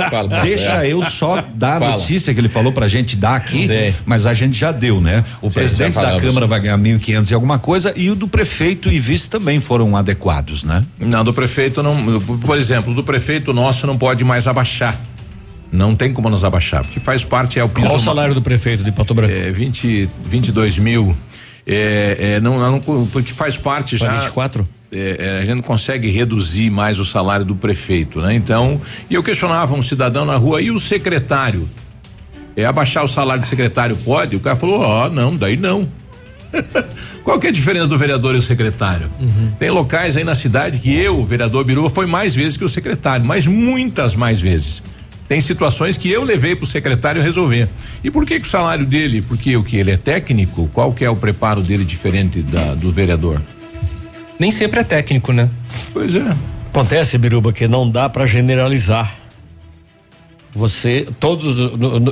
Fala. 0.10 0.42
Deixa 0.42 0.84
É. 0.86 0.94
eu 0.94 1.04
só 1.06 1.44
dar 1.56 1.78
a 1.78 1.80
Fala. 1.80 1.92
notícia 1.94 2.34
que 2.34 2.40
ele 2.40 2.48
falou 2.50 2.72
pra 2.72 2.88
gente 2.88 3.16
dar 3.16 3.36
aqui, 3.36 3.68
Sim. 3.68 3.96
mas 4.06 4.26
a 4.28 4.34
gente 4.34 4.58
já 4.58 4.72
deu, 4.72 5.02
né? 5.02 5.24
O 5.42 5.48
Sim, 5.50 5.54
presidente 5.56 5.96
da. 5.96 6.20
Câmara 6.20 6.46
vai 6.46 6.60
ganhar 6.60 6.78
1.500 6.78 7.32
e 7.32 7.34
alguma 7.34 7.58
coisa 7.58 7.92
e 7.96 8.10
o 8.10 8.16
do 8.16 8.28
prefeito 8.28 8.92
e 8.92 9.00
vice 9.00 9.30
também 9.30 9.60
foram 9.60 9.96
adequados, 9.98 10.64
né? 10.64 10.83
Não, 11.00 11.24
do 11.24 11.34
prefeito 11.34 11.82
não. 11.84 12.20
Por 12.22 12.58
exemplo, 12.58 12.94
do 12.94 13.04
prefeito 13.04 13.54
nosso 13.54 13.86
não 13.88 13.98
pode 13.98 14.24
mais 14.24 14.48
abaixar. 14.48 15.00
Não 15.72 15.96
tem 15.96 16.14
como 16.14 16.30
nos 16.30 16.44
abaixar, 16.44 16.84
porque 16.84 17.00
faz 17.00 17.26
parte, 17.26 17.60
é 17.60 17.64
o 17.64 17.70
piso. 17.70 17.88
Qual 17.88 17.98
o 17.98 18.00
salário 18.00 18.36
do 18.36 18.42
prefeito 18.42 18.84
de 18.84 18.92
Pato 18.92 19.14
Branco? 19.14 19.34
É 19.34 19.52
20, 19.52 20.08
22 20.24 20.78
mil. 20.78 21.18
É, 21.66 22.18
é, 22.20 22.40
não, 22.40 22.60
não, 22.60 22.80
porque 22.80 23.32
faz 23.32 23.58
parte 23.58 23.98
já. 23.98 24.20
24? 24.20 24.68
É, 24.92 25.18
é, 25.20 25.38
a 25.40 25.46
gente 25.46 25.56
não 25.56 25.64
consegue 25.64 26.12
reduzir 26.12 26.70
mais 26.70 27.00
o 27.00 27.06
salário 27.06 27.44
do 27.44 27.56
prefeito, 27.56 28.22
né? 28.22 28.36
Então, 28.36 28.80
e 29.10 29.16
eu 29.16 29.24
questionava 29.24 29.74
um 29.74 29.82
cidadão 29.82 30.26
na 30.26 30.36
rua, 30.36 30.62
e 30.62 30.70
o 30.70 30.78
secretário? 30.78 31.68
É 32.56 32.66
abaixar 32.66 33.04
o 33.04 33.08
salário 33.08 33.42
do 33.42 33.48
secretário 33.48 33.98
pode? 33.98 34.36
O 34.36 34.40
cara 34.40 34.56
falou, 34.56 34.80
ó, 34.80 35.10
não, 35.10 35.36
daí 35.36 35.58
não. 35.58 35.90
Qual 37.24 37.40
que 37.40 37.48
é 37.48 37.50
a 37.50 37.54
diferença 37.54 37.88
do 37.88 37.98
vereador 37.98 38.36
e 38.36 38.38
o 38.38 38.42
secretário? 38.42 39.10
Tem 39.58 39.70
locais 39.70 40.18
aí 40.18 40.24
na 40.24 40.36
cidade 40.36 40.80
que 40.80 40.94
eu, 40.94 41.20
o 41.20 41.26
vereador 41.26 41.64
Biruba, 41.64 41.90
foi 41.90 42.06
mais 42.06 42.36
vezes 42.36 42.58
que 42.58 42.64
o 42.64 42.70
secretário, 42.70 43.26
mas 43.26 43.48
muitas 43.48 44.16
mais 44.16 44.40
vezes. 44.40 44.84
Tem 45.28 45.40
situações 45.40 45.98
que 45.98 46.12
eu 46.12 46.24
levei 46.24 46.56
para 46.56 46.64
o 46.64 46.68
secretário 46.68 47.22
resolver. 47.22 47.70
E 48.04 48.12
por 48.12 48.26
que, 48.26 48.40
que 48.40 48.46
o 48.46 48.50
salário 48.50 48.86
dele? 48.86 49.22
Porque 49.22 49.56
o 49.56 49.64
que 49.64 49.78
ele 49.78 49.92
é 49.92 49.98
técnico? 49.98 50.70
Qual 50.74 50.92
que 50.94 51.04
é 51.04 51.10
o 51.10 51.16
preparo 51.16 51.62
dele 51.62 51.86
diferente 51.86 52.42
da, 52.42 52.76
do 52.76 52.92
vereador? 52.92 53.42
Nem 54.38 54.52
sempre 54.52 54.82
é 54.82 54.84
técnico, 54.84 55.32
né? 55.32 55.50
Pois 55.94 56.14
é. 56.16 56.36
Acontece, 56.70 57.18
Biruba, 57.18 57.54
que 57.54 57.68
não 57.68 57.90
dá 57.90 58.10
para 58.10 58.26
generalizar. 58.26 59.18
Você, 60.54 61.08
todos, 61.20 61.56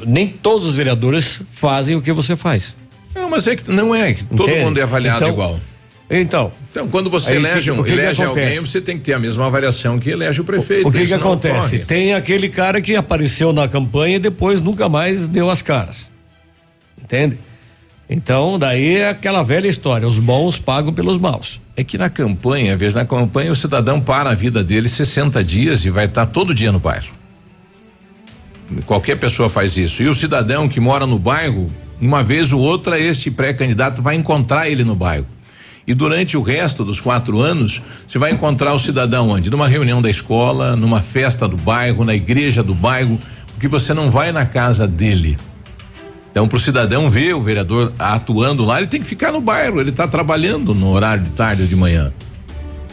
nem 0.07 0.27
todos 0.27 0.68
os 0.68 0.76
vereadores 0.76 1.41
fazem 1.51 1.95
o 1.95 2.01
que 2.01 2.11
você 2.11 2.35
faz. 2.35 2.76
Não, 3.15 3.29
mas 3.29 3.47
é 3.47 3.55
que 3.55 3.69
não 3.71 3.93
é, 3.93 4.13
que 4.13 4.23
todo 4.23 4.49
mundo 4.49 4.79
é 4.79 4.83
avaliado 4.83 5.17
Então- 5.17 5.29
igual. 5.29 5.59
Então. 6.13 6.51
Então, 6.69 6.88
quando 6.89 7.09
você 7.09 7.35
elege, 7.35 7.71
que- 7.71 7.71
um, 7.71 7.83
que 7.83 7.89
que 7.89 7.91
elege 7.93 8.21
alguém, 8.23 8.43
acontece? 8.47 8.67
você 8.67 8.81
tem 8.81 8.97
que 8.97 9.03
ter 9.03 9.13
a 9.13 9.19
mesma 9.19 9.45
avaliação 9.45 9.97
que 9.97 10.09
elege 10.09 10.41
o 10.41 10.43
prefeito. 10.43 10.88
O 10.89 10.91
que 10.91 11.05
que 11.05 11.13
acontece? 11.13 11.57
ocorre. 11.75 11.79
Tem 11.79 12.13
aquele 12.13 12.49
cara 12.49 12.81
que 12.81 12.95
apareceu 12.97 13.53
na 13.53 13.65
campanha 13.67 14.17
e 14.17 14.19
depois 14.19 14.61
nunca 14.61 14.89
mais 14.89 15.25
deu 15.27 15.49
as 15.49 15.61
caras. 15.61 16.07
Entende? 17.01 17.38
Então, 18.09 18.59
daí 18.59 18.97
é 18.97 19.09
aquela 19.09 19.41
velha 19.41 19.69
história, 19.69 20.05
os 20.05 20.19
bons 20.19 20.59
pagam 20.59 20.91
pelos 20.93 21.17
maus. 21.17 21.61
É 21.77 21.83
que 21.83 21.97
na 21.97 22.09
campanha, 22.09 22.75
veja, 22.75 22.99
na 22.99 23.05
campanha 23.05 23.49
o 23.51 23.55
cidadão 23.55 24.01
para 24.01 24.31
a 24.31 24.33
vida 24.33 24.61
dele 24.61 24.89
60 24.89 25.41
dias 25.41 25.85
e 25.85 25.89
vai 25.89 26.05
estar 26.07 26.25
todo 26.25 26.53
dia 26.53 26.73
no 26.73 26.79
bairro. 26.79 27.07
Qualquer 28.85 29.17
pessoa 29.17 29.49
faz 29.49 29.77
isso. 29.77 30.01
E 30.03 30.07
o 30.07 30.15
cidadão 30.15 30.67
que 30.67 30.79
mora 30.79 31.05
no 31.05 31.19
bairro, 31.19 31.69
uma 32.07 32.23
vez 32.23 32.52
ou 32.52 32.60
outra, 32.60 32.99
este 32.99 33.30
pré-candidato 33.30 34.02
vai 34.02 34.15
encontrar 34.15 34.69
ele 34.69 34.84
no 34.84 34.95
bairro. 34.95 35.26
E 35.86 35.94
durante 35.94 36.38
o 36.38 36.41
resto 36.41 36.84
dos 36.84 36.99
quatro 36.99 37.40
anos, 37.40 37.82
você 38.07 38.19
vai 38.19 38.32
encontrar 38.32 38.73
o 38.73 38.80
cidadão 38.80 39.30
onde? 39.30 39.49
Numa 39.49 39.68
reunião 39.68 40.02
da 40.02 40.10
escola, 40.10 40.76
numa 40.76 41.02
festa 41.02 41.48
do 41.48 41.57
bairro, 41.57 42.06
na 42.06 42.14
igreja 42.14 42.61
do 42.61 42.73
bairro, 42.73 43.19
porque 43.53 43.68
você 43.68 43.94
não 43.94 44.10
vai 44.10 44.32
na 44.32 44.45
casa 44.45 44.88
dele. 44.88 45.38
Então, 46.32 46.48
para 46.48 46.56
o 46.56 46.60
cidadão 46.60 47.10
ver 47.10 47.36
o 47.36 47.41
vereador 47.41 47.91
atuando 47.99 48.64
lá, 48.64 48.78
ele 48.78 48.88
tem 48.88 49.02
que 49.02 49.07
ficar 49.07 49.32
no 49.32 49.41
bairro, 49.41 49.82
ele 49.82 49.90
está 49.90 50.07
trabalhando 50.07 50.73
no 50.73 50.91
horário 50.91 51.23
de 51.23 51.32
tarde 51.32 51.64
ou 51.64 51.68
de 51.68 51.76
manhã. 51.76 52.11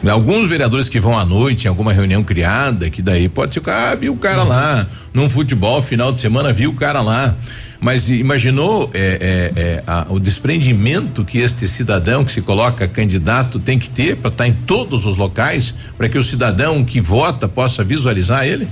Alguns 0.07 0.47
vereadores 0.47 0.87
que 0.87 0.99
vão 0.99 1.17
à 1.17 1.25
noite 1.25 1.65
em 1.65 1.67
alguma 1.67 1.91
reunião 1.91 2.23
criada, 2.23 2.89
que 2.89 3.01
daí 3.01 3.27
pode 3.27 3.53
ser, 3.53 3.69
ah, 3.69 3.95
viu 3.95 4.13
o 4.13 4.17
cara 4.17 4.43
lá, 4.43 4.85
num 5.13 5.29
futebol 5.29 5.81
final 5.81 6.11
de 6.11 6.21
semana, 6.21 6.53
viu 6.53 6.69
o 6.69 6.73
cara 6.73 7.01
lá. 7.01 7.35
Mas 7.81 8.09
imaginou 8.09 8.89
é, 8.93 9.51
é, 9.55 9.61
é, 9.61 9.83
a, 9.87 10.05
o 10.09 10.19
desprendimento 10.19 11.23
que 11.23 11.37
este 11.37 11.67
cidadão 11.67 12.25
que 12.25 12.31
se 12.31 12.41
coloca 12.41 12.87
candidato 12.87 13.57
tem 13.59 13.79
que 13.79 13.89
ter 13.89 14.17
para 14.17 14.29
estar 14.29 14.43
tá 14.43 14.47
em 14.47 14.53
todos 14.53 15.05
os 15.05 15.15
locais, 15.15 15.73
para 15.97 16.09
que 16.09 16.17
o 16.17 16.23
cidadão 16.23 16.83
que 16.83 16.99
vota 16.99 17.47
possa 17.47 17.83
visualizar 17.83 18.45
ele? 18.45 18.67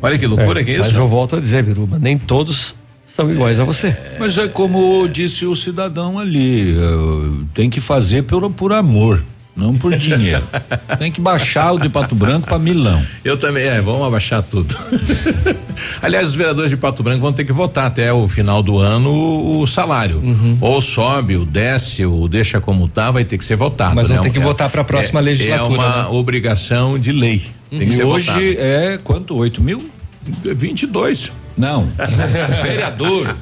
Olha 0.00 0.16
que 0.18 0.26
loucura 0.26 0.62
que 0.62 0.70
é 0.70 0.74
isso. 0.74 0.84
Mas 0.84 0.96
eu 0.96 1.08
volto 1.08 1.36
a 1.36 1.40
dizer, 1.40 1.64
Biruba, 1.64 1.98
nem 1.98 2.16
todos 2.16 2.74
são 3.16 3.30
iguais 3.32 3.58
a 3.58 3.64
você. 3.64 3.96
Mas 4.20 4.36
é 4.36 4.46
como 4.46 5.08
disse 5.08 5.46
o 5.46 5.56
cidadão 5.56 6.18
ali, 6.18 6.76
eh, 6.76 7.44
tem 7.54 7.70
que 7.70 7.80
fazer 7.80 8.22
por, 8.22 8.48
por 8.50 8.72
amor. 8.72 9.24
Não 9.56 9.74
por 9.74 9.96
dinheiro. 9.96 10.44
Tem 10.98 11.10
que 11.10 11.20
baixar 11.20 11.72
o 11.72 11.78
de 11.78 11.88
Pato 11.88 12.14
Branco 12.14 12.46
para 12.46 12.58
Milão. 12.58 13.02
Eu 13.24 13.38
também, 13.38 13.64
é, 13.64 13.80
vamos 13.80 14.06
abaixar 14.06 14.42
tudo. 14.42 14.76
Aliás, 16.02 16.28
os 16.28 16.34
vereadores 16.34 16.70
de 16.70 16.76
Pato 16.76 17.02
Branco 17.02 17.22
vão 17.22 17.32
ter 17.32 17.44
que 17.44 17.52
votar 17.52 17.86
até 17.86 18.12
o 18.12 18.28
final 18.28 18.62
do 18.62 18.78
ano 18.78 19.10
o, 19.10 19.62
o 19.62 19.66
salário. 19.66 20.18
Uhum. 20.18 20.58
Ou 20.60 20.82
sobe, 20.82 21.36
ou 21.36 21.46
desce, 21.46 22.04
ou 22.04 22.28
deixa 22.28 22.60
como 22.60 22.86
tá, 22.86 23.10
vai 23.10 23.24
ter 23.24 23.38
que 23.38 23.44
ser 23.44 23.56
votado. 23.56 23.94
Mas 23.96 24.08
vão 24.08 24.18
né? 24.18 24.22
ter 24.22 24.30
que 24.30 24.38
é, 24.38 24.42
votar 24.42 24.68
para 24.68 24.82
a 24.82 24.84
próxima 24.84 25.20
é, 25.20 25.22
legislatura. 25.22 25.82
É 25.82 25.86
uma 25.86 26.02
né? 26.02 26.08
obrigação 26.10 26.98
de 26.98 27.12
lei. 27.12 27.42
Tem 27.70 27.80
que 27.80 27.86
e 27.86 27.92
ser 27.92 28.04
hoje 28.04 28.26
votado. 28.26 28.56
é 28.58 28.98
quanto? 29.02 29.34
8 29.34 29.62
mil? 29.62 29.90
22. 30.44 31.32
Não. 31.56 31.88
Vereador. 32.62 33.34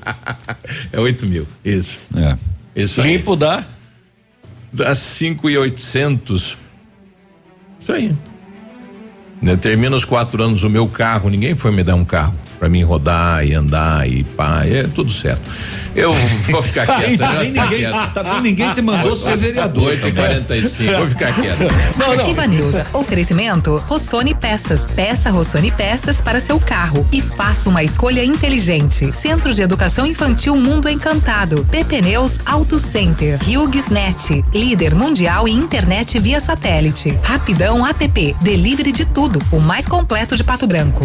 É 0.92 1.00
8 1.00 1.26
mil. 1.26 1.46
Isso. 1.64 1.98
É. 2.16 2.36
Isso 2.76 3.00
aí. 3.00 3.16
Limpo 3.16 3.34
dá? 3.34 3.64
Dá 4.74 4.92
cinco 4.94 5.48
e 5.48 5.56
oitocentos. 5.56 6.58
Isso 7.80 7.92
aí. 7.92 8.14
Né, 9.40 9.56
Termina 9.56 9.94
os 9.94 10.04
quatro 10.04 10.42
anos 10.42 10.64
o 10.64 10.68
meu 10.68 10.88
carro, 10.88 11.30
ninguém 11.30 11.54
foi 11.54 11.70
me 11.70 11.84
dar 11.84 11.94
um 11.94 12.04
carro 12.04 12.43
para 12.58 12.68
mim 12.68 12.82
rodar 12.82 13.44
e 13.44 13.54
andar 13.54 14.08
e 14.08 14.22
pá, 14.24 14.62
é 14.64 14.84
tudo 14.84 15.12
certo. 15.12 15.50
Eu 15.96 16.12
vou 16.50 16.60
ficar 16.62 16.86
Tá, 16.94 16.96
quieto. 16.96 17.18
também 17.18 17.52
tá 17.52 17.62
ninguém- 17.64 17.78
quieto. 17.90 18.12
também 18.14 18.40
ninguém 18.40 18.72
te 18.72 18.82
mandou 18.82 19.14
ser 19.14 19.36
vereador 19.36 19.84
8 19.90 20.00
também. 20.00 20.14
45 20.14 20.92
vou 20.98 21.08
ficar 21.08 21.32
quieto. 21.34 21.62
Ativa 22.20 22.46
News. 22.48 22.76
Oferecimento 22.92 23.76
Rossoni 23.86 24.34
Peças. 24.34 24.86
Peça 24.86 25.30
Rossoni 25.30 25.70
Peças 25.70 26.20
para 26.20 26.40
seu 26.40 26.58
carro 26.58 27.06
e 27.12 27.20
faça 27.20 27.70
uma 27.70 27.82
escolha 27.84 28.24
inteligente. 28.24 29.12
Centro 29.14 29.54
de 29.54 29.62
Educação 29.62 30.04
Infantil 30.04 30.56
Mundo 30.56 30.88
Encantado. 30.88 31.64
PP 31.70 32.02
Neus 32.02 32.40
Auto 32.44 32.78
Center. 32.80 33.38
HughesNet. 33.46 34.44
Líder 34.52 34.94
mundial 34.96 35.46
em 35.46 35.54
internet 35.56 36.18
via 36.18 36.40
satélite. 36.40 37.16
Rapidão 37.22 37.86
App. 37.86 38.36
Delivery 38.40 38.90
de 38.90 39.04
tudo. 39.04 39.40
O 39.52 39.60
mais 39.60 39.86
completo 39.86 40.34
de 40.36 40.42
Pato 40.42 40.66
Branco. 40.66 41.04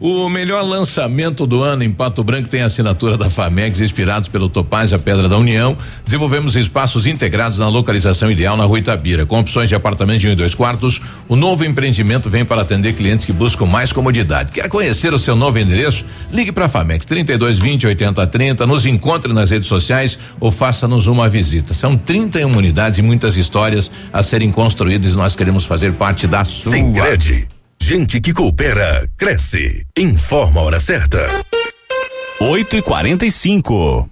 O 0.00 0.28
melhor 0.28 0.62
lançamento 0.62 1.46
do 1.46 1.62
ano 1.62 1.82
em 1.82 1.90
Pato 1.90 2.24
Branco 2.24 2.48
tem 2.48 2.62
a 2.62 2.66
assinatura 2.66 3.18
da 3.18 3.28
Famex, 3.28 3.80
inspirados 3.80 4.28
pelo 4.28 4.48
Topaz 4.48 4.92
a 4.92 4.98
Pedra 4.98 5.28
da 5.28 5.36
União. 5.36 5.76
Desenvolvemos 6.04 6.56
espaços 6.56 7.06
integrados 7.06 7.58
na 7.58 7.68
localização 7.68 8.30
ideal 8.30 8.56
na 8.56 8.64
Rua 8.64 8.78
Itabira, 8.78 9.26
com 9.26 9.38
opções 9.38 9.68
de 9.68 9.74
apartamento 9.74 10.20
de 10.20 10.28
um 10.28 10.32
e 10.32 10.36
dois 10.36 10.54
quartos. 10.54 11.00
O 11.28 11.36
novo 11.36 11.64
empreendimento 11.64 12.30
vem 12.30 12.44
para 12.44 12.62
atender 12.62 12.94
clientes 12.94 13.26
que 13.26 13.32
buscam 13.32 13.66
mais 13.66 13.92
comodidade. 13.92 14.52
Quer 14.52 14.68
conhecer 14.68 15.12
o 15.12 15.18
seu 15.18 15.36
novo 15.36 15.58
endereço? 15.58 16.04
Ligue 16.32 16.50
para 16.50 16.64
a 16.64 16.68
Famex 16.68 17.04
32 17.04 17.58
20 17.58 17.86
80 17.86 18.26
30, 18.26 18.66
nos 18.66 18.86
encontre 18.86 19.32
nas 19.32 19.50
redes 19.50 19.68
sociais 19.68 20.18
ou 20.40 20.50
faça-nos 20.50 21.06
uma 21.06 21.28
visita. 21.28 21.74
São 21.74 21.96
31 21.96 22.56
unidades 22.56 22.98
e 22.98 23.02
muitas 23.02 23.36
histórias 23.36 23.90
a 24.12 24.22
serem 24.22 24.50
construídas 24.50 25.12
e 25.12 25.16
nós 25.16 25.36
queremos 25.36 25.64
fazer 25.64 25.92
parte 25.92 26.26
da 26.26 26.44
sua. 26.44 26.72
Sicredi. 26.72 27.53
Gente 27.86 28.18
que 28.18 28.32
coopera, 28.32 29.06
cresce. 29.14 29.86
Informa 29.94 30.62
a 30.62 30.64
hora 30.64 30.80
certa. 30.80 31.20
8 32.40 32.78
e 32.78 32.80
45 32.80 34.08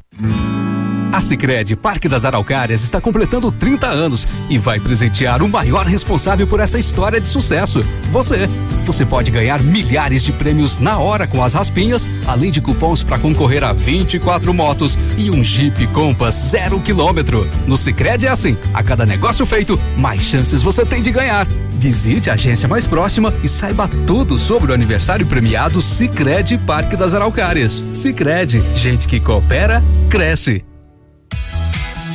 A 1.12 1.20
Sicredi 1.20 1.76
Parque 1.76 2.08
das 2.08 2.24
Araucárias 2.24 2.82
está 2.82 2.98
completando 2.98 3.52
30 3.52 3.86
anos 3.86 4.26
e 4.48 4.56
vai 4.56 4.80
presentear 4.80 5.42
o 5.42 5.48
maior 5.48 5.84
responsável 5.84 6.46
por 6.46 6.58
essa 6.58 6.78
história 6.78 7.20
de 7.20 7.28
sucesso, 7.28 7.84
você. 8.10 8.48
Você 8.86 9.04
pode 9.04 9.30
ganhar 9.30 9.62
milhares 9.62 10.22
de 10.22 10.32
prêmios 10.32 10.78
na 10.78 10.98
hora 10.98 11.26
com 11.26 11.44
as 11.44 11.52
raspinhas, 11.52 12.08
além 12.26 12.50
de 12.50 12.62
cupons 12.62 13.02
para 13.02 13.18
concorrer 13.18 13.62
a 13.62 13.74
24 13.74 14.54
motos 14.54 14.98
e 15.18 15.30
um 15.30 15.44
Jeep 15.44 15.86
Compass 15.88 16.34
zero 16.34 16.80
quilômetro. 16.80 17.46
No 17.66 17.76
Sicredi 17.76 18.26
é 18.26 18.30
assim, 18.30 18.56
a 18.72 18.82
cada 18.82 19.04
negócio 19.04 19.44
feito, 19.44 19.78
mais 19.98 20.22
chances 20.22 20.62
você 20.62 20.82
tem 20.82 21.02
de 21.02 21.10
ganhar. 21.10 21.46
Visite 21.72 22.30
a 22.30 22.34
agência 22.34 22.66
mais 22.66 22.86
próxima 22.86 23.34
e 23.42 23.48
saiba 23.48 23.86
tudo 24.06 24.38
sobre 24.38 24.72
o 24.72 24.74
aniversário 24.74 25.26
premiado 25.26 25.82
Sicredi 25.82 26.56
Parque 26.56 26.96
das 26.96 27.14
Araucárias. 27.14 27.84
Sicredi, 27.92 28.62
gente 28.76 29.06
que 29.06 29.20
coopera, 29.20 29.82
cresce. 30.08 30.64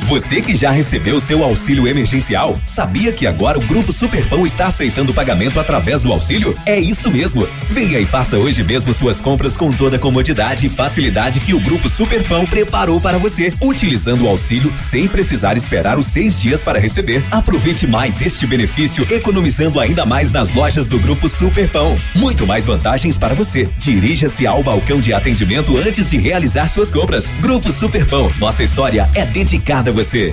Você 0.08 0.40
que 0.40 0.54
já 0.54 0.70
recebeu 0.70 1.20
seu 1.20 1.44
auxílio 1.44 1.86
emergencial, 1.86 2.58
sabia 2.64 3.12
que 3.12 3.26
agora 3.26 3.58
o 3.58 3.60
Grupo 3.60 3.92
Superpão 3.92 4.46
está 4.46 4.66
aceitando 4.66 5.12
pagamento 5.12 5.60
através 5.60 6.00
do 6.00 6.10
auxílio? 6.10 6.56
É 6.64 6.80
isso 6.80 7.10
mesmo. 7.10 7.46
Venha 7.68 8.00
e 8.00 8.06
faça 8.06 8.38
hoje 8.38 8.64
mesmo 8.64 8.94
suas 8.94 9.20
compras 9.20 9.54
com 9.54 9.70
toda 9.70 9.96
a 9.96 9.98
comodidade 9.98 10.66
e 10.66 10.70
facilidade 10.70 11.40
que 11.40 11.52
o 11.52 11.60
Grupo 11.60 11.90
Superpão 11.90 12.46
preparou 12.46 12.98
para 12.98 13.18
você, 13.18 13.52
utilizando 13.62 14.24
o 14.24 14.28
auxílio 14.28 14.72
sem 14.76 15.06
precisar 15.06 15.58
esperar 15.58 15.98
os 15.98 16.06
seis 16.06 16.40
dias 16.40 16.62
para 16.62 16.80
receber. 16.80 17.22
Aproveite 17.30 17.86
mais 17.86 18.22
este 18.22 18.46
benefício, 18.46 19.06
economizando 19.12 19.78
ainda 19.78 20.06
mais 20.06 20.32
nas 20.32 20.54
lojas 20.54 20.86
do 20.86 20.98
Grupo 20.98 21.28
Superpão. 21.28 21.98
Muito 22.14 22.46
mais 22.46 22.64
vantagens 22.64 23.18
para 23.18 23.34
você. 23.34 23.68
Dirija-se 23.76 24.46
ao 24.46 24.62
balcão 24.62 25.02
de 25.02 25.12
atendimento 25.12 25.76
antes 25.76 26.08
de 26.08 26.16
realizar 26.16 26.66
suas 26.66 26.90
compras. 26.90 27.30
Grupo 27.42 27.70
Superpão, 27.70 28.32
nossa 28.38 28.64
história 28.64 29.06
é 29.14 29.26
dedicada 29.26 29.90
a 29.90 29.97
você. 29.98 30.32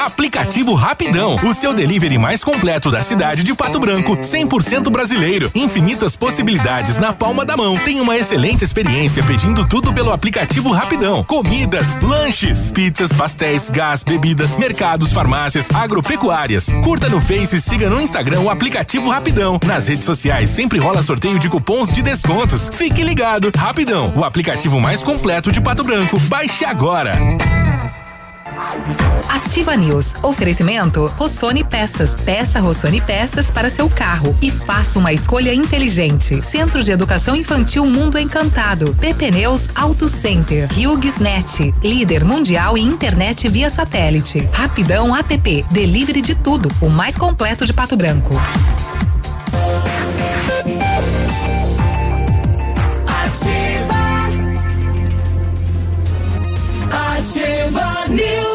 Aplicativo 0.21 0.75
Rapidão, 0.75 1.33
o 1.43 1.51
seu 1.51 1.73
delivery 1.73 2.19
mais 2.19 2.43
completo 2.43 2.91
da 2.91 3.01
cidade 3.01 3.41
de 3.41 3.55
Pato 3.55 3.79
Branco, 3.79 4.15
100% 4.17 4.91
brasileiro. 4.91 5.49
Infinitas 5.55 6.15
possibilidades 6.15 6.99
na 6.99 7.11
palma 7.11 7.43
da 7.43 7.57
mão. 7.57 7.75
Tem 7.75 7.99
uma 7.99 8.15
excelente 8.15 8.63
experiência 8.63 9.23
pedindo 9.23 9.67
tudo 9.67 9.91
pelo 9.91 10.11
aplicativo 10.11 10.69
Rapidão. 10.69 11.23
Comidas, 11.23 11.97
lanches, 12.03 12.71
pizzas, 12.71 13.11
pastéis, 13.11 13.71
gás, 13.71 14.03
bebidas, 14.03 14.55
mercados, 14.55 15.11
farmácias, 15.11 15.67
agropecuárias. 15.73 16.67
Curta 16.83 17.09
no 17.09 17.19
Face 17.19 17.55
e 17.55 17.59
siga 17.59 17.89
no 17.89 17.99
Instagram 17.99 18.41
o 18.41 18.51
aplicativo 18.51 19.09
Rapidão. 19.09 19.59
Nas 19.65 19.87
redes 19.87 20.03
sociais 20.03 20.51
sempre 20.51 20.77
rola 20.77 21.01
sorteio 21.01 21.39
de 21.39 21.49
cupons 21.49 21.91
de 21.91 22.03
descontos. 22.03 22.69
Fique 22.71 23.03
ligado. 23.03 23.51
Rapidão, 23.57 24.13
o 24.15 24.23
aplicativo 24.23 24.79
mais 24.79 25.01
completo 25.01 25.51
de 25.51 25.59
Pato 25.59 25.83
Branco. 25.83 26.19
Baixe 26.19 26.63
agora. 26.63 27.17
Ativa 29.29 29.75
News. 29.75 30.15
Oferecimento 30.21 31.05
Rossoni 31.17 31.63
Peças. 31.63 32.15
Peça 32.15 32.59
Rossoni 32.59 33.01
Peças 33.01 33.49
para 33.49 33.69
seu 33.69 33.89
carro 33.89 34.35
e 34.41 34.51
faça 34.51 34.99
uma 34.99 35.13
escolha 35.13 35.53
inteligente. 35.53 36.45
Centro 36.45 36.83
de 36.83 36.91
Educação 36.91 37.35
Infantil 37.35 37.85
Mundo 37.85 38.17
Encantado. 38.17 38.93
PP 38.95 39.31
Neus 39.31 39.69
Auto 39.75 40.09
Center. 40.09 40.67
HughesNet. 40.71 41.73
Líder 41.81 42.25
mundial 42.25 42.77
em 42.77 42.85
internet 42.85 43.47
via 43.47 43.69
satélite. 43.69 44.47
Rapidão 44.51 45.15
App. 45.15 45.65
Delivery 45.71 46.21
de 46.21 46.35
tudo. 46.35 46.69
O 46.81 46.89
mais 46.89 47.15
completo 47.15 47.65
de 47.65 47.73
Pato 47.73 47.95
Branco. 47.95 48.35
Ativa. 58.11 58.50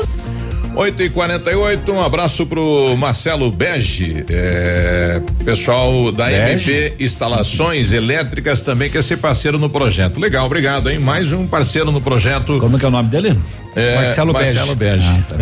Ativa 0.77 0.83
News. 0.83 0.87
8 0.87 1.03
e 1.03 1.11
48 1.11 1.93
um 1.93 2.03
abraço 2.03 2.47
pro 2.47 2.95
Marcelo 2.97 3.51
Bege, 3.51 4.25
é, 4.29 5.21
pessoal 5.45 6.13
da 6.13 6.27
Bege? 6.27 6.73
MP 6.73 7.05
Instalações 7.05 7.93
Elétricas 7.93 8.61
também 8.61 8.91
quer 8.91 9.03
ser 9.03 9.17
parceiro 9.17 9.59
no 9.59 9.71
projeto. 9.71 10.21
Legal, 10.21 10.45
obrigado, 10.45 10.91
hein? 10.91 10.99
Mais 10.99 11.33
um 11.33 11.47
parceiro 11.47 11.91
no 11.91 12.01
projeto. 12.01 12.61
Como 12.61 12.77
é 12.77 12.79
que 12.79 12.85
é 12.85 12.89
o 12.89 12.91
nome 12.91 13.09
dele? 13.09 13.37
É, 13.77 13.97
Marcelo 13.97 14.33
Bege. 14.33 14.55
Marcelo 14.55 14.75
Bege. 14.75 15.07
Ah, 15.07 15.21
tá. 15.29 15.37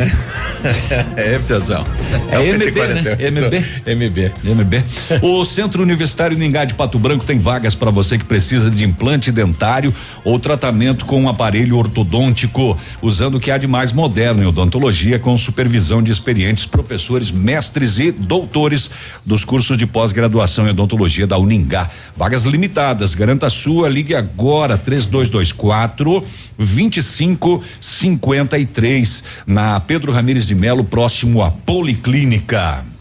é, 1.21 1.39
pessoal. 1.39 1.85
É 2.31 2.39
o 2.41 2.55
MB, 2.55 2.65
148. 2.65 3.31
né? 3.31 3.31
MB. 3.31 4.33
MB. 4.43 4.55
MB. 4.55 4.85
O 5.23 5.45
Centro 5.45 5.83
Universitário 5.85 6.37
Ningá 6.37 6.65
de 6.65 6.75
Pato 6.75 6.99
Branco 6.99 7.25
tem 7.25 7.39
vagas 7.39 7.77
para 7.77 7.93
você 7.93 8.19
que 8.19 8.25
precisa 8.25 8.69
de 8.69 8.83
implante 8.83 9.31
dentário 9.31 9.95
ou 10.25 10.37
tratamento 10.41 11.05
com 11.05 11.23
um 11.23 11.29
aparelho 11.29 11.77
ortodôntico, 11.77 12.77
usando 13.01 13.37
o 13.37 13.41
que 13.41 13.53
há 13.53 13.59
de 13.59 13.69
mais 13.69 13.93
moderno 13.93 14.43
em 14.43 14.47
odontologia, 14.47 15.21
com 15.25 15.37
supervisão 15.39 16.03
de 16.03 16.13
experientes 16.13 16.67
professores, 16.67 17.31
mestres 17.31 17.99
e 17.99 18.13
doutores 18.13 18.91
dos 19.25 19.43
cursos 19.43 19.79
de 19.79 19.87
pós-graduação 19.87 20.67
em 20.67 20.71
odontologia 20.71 21.27
da 21.27 21.39
Uningá. 21.39 21.89
Vagas 22.15 22.45
limitadas, 22.45 23.15
garanta 23.15 23.47
a 23.47 23.51
sua, 23.51 23.89
ligue 23.89 24.15
agora 24.15 24.77
3224 24.77 26.23
2553 26.59 29.25
na 29.47 29.81
Pedro 29.81 30.13
Ramires 30.13 30.47
de 30.47 30.55
Melo, 30.55 30.85
próximo 30.85 31.43
à 31.43 31.51
Policlínica. 31.51 32.94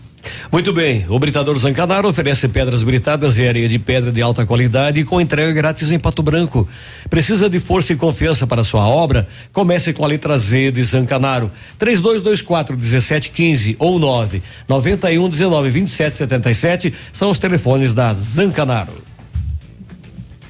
Muito 0.52 0.72
bem, 0.72 1.06
o 1.10 1.18
Britador 1.20 1.58
Zancanaro 1.58 2.08
oferece 2.08 2.48
pedras 2.48 2.84
britadas 2.84 3.38
e 3.38 3.48
areia 3.48 3.68
de 3.68 3.80
pedra 3.80 4.12
de 4.12 4.22
alta 4.22 4.46
qualidade 4.46 5.04
com 5.04 5.20
entrega 5.20 5.52
grátis 5.52 5.92
em 5.92 6.00
Pato 6.00 6.22
Branco. 6.22 6.68
Precisa 7.10 7.50
de 7.50 7.60
força 7.60 7.94
e 7.94 7.96
confiança 7.96 8.46
para 8.46 8.64
sua 8.64 8.88
obra? 8.88 9.28
Comece 9.52 9.94
com 9.94 10.04
a 10.04 10.08
letra 10.08 10.38
Z 10.38 10.72
de 10.72 10.84
Zancanaro. 10.84 11.52
3224 11.78 12.76
1715 12.76 13.76
ou 13.80 14.00
9 14.00 14.42
91 14.68 15.30
19 15.30 15.70
27 15.70 16.16
77 16.16 16.94
são 17.12 17.30
os 17.30 17.40
telefones 17.40 17.94
da 17.94 18.14
Zancanaro. 18.14 19.13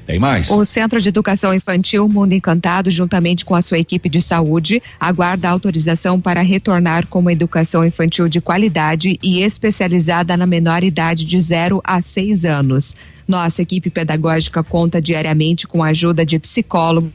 Tem 0.06 0.20
mais? 0.20 0.50
O 0.50 0.66
Centro 0.66 1.00
de 1.00 1.08
Educação 1.08 1.54
Infantil 1.54 2.08
Mundo 2.10 2.34
Encantado, 2.34 2.92
juntamente 2.92 3.46
com 3.46 3.56
a 3.56 3.62
sua 3.62 3.78
equipe 3.78 4.10
de 4.10 4.22
saúde, 4.22 4.84
aguarda 5.00 5.50
autorização 5.50 6.20
para 6.20 6.42
retornar 6.42 7.08
com 7.08 7.20
uma 7.20 7.32
educação 7.32 7.86
infantil 7.86 8.28
de 8.28 8.42
qualidade 8.42 9.18
e 9.24 9.42
especializada 9.42 10.36
na 10.36 10.46
menor 10.46 10.84
idade 10.84 11.24
de 11.24 11.40
0 11.40 11.82
a 11.86 12.02
6 12.02 12.44
anos. 12.44 12.96
Nossa 13.26 13.62
equipe 13.62 13.90
pedagógica 13.90 14.62
conta 14.62 15.02
diariamente 15.02 15.66
com 15.66 15.82
a 15.82 15.88
ajuda 15.88 16.26
de 16.26 16.38
psicólogo 16.38 17.10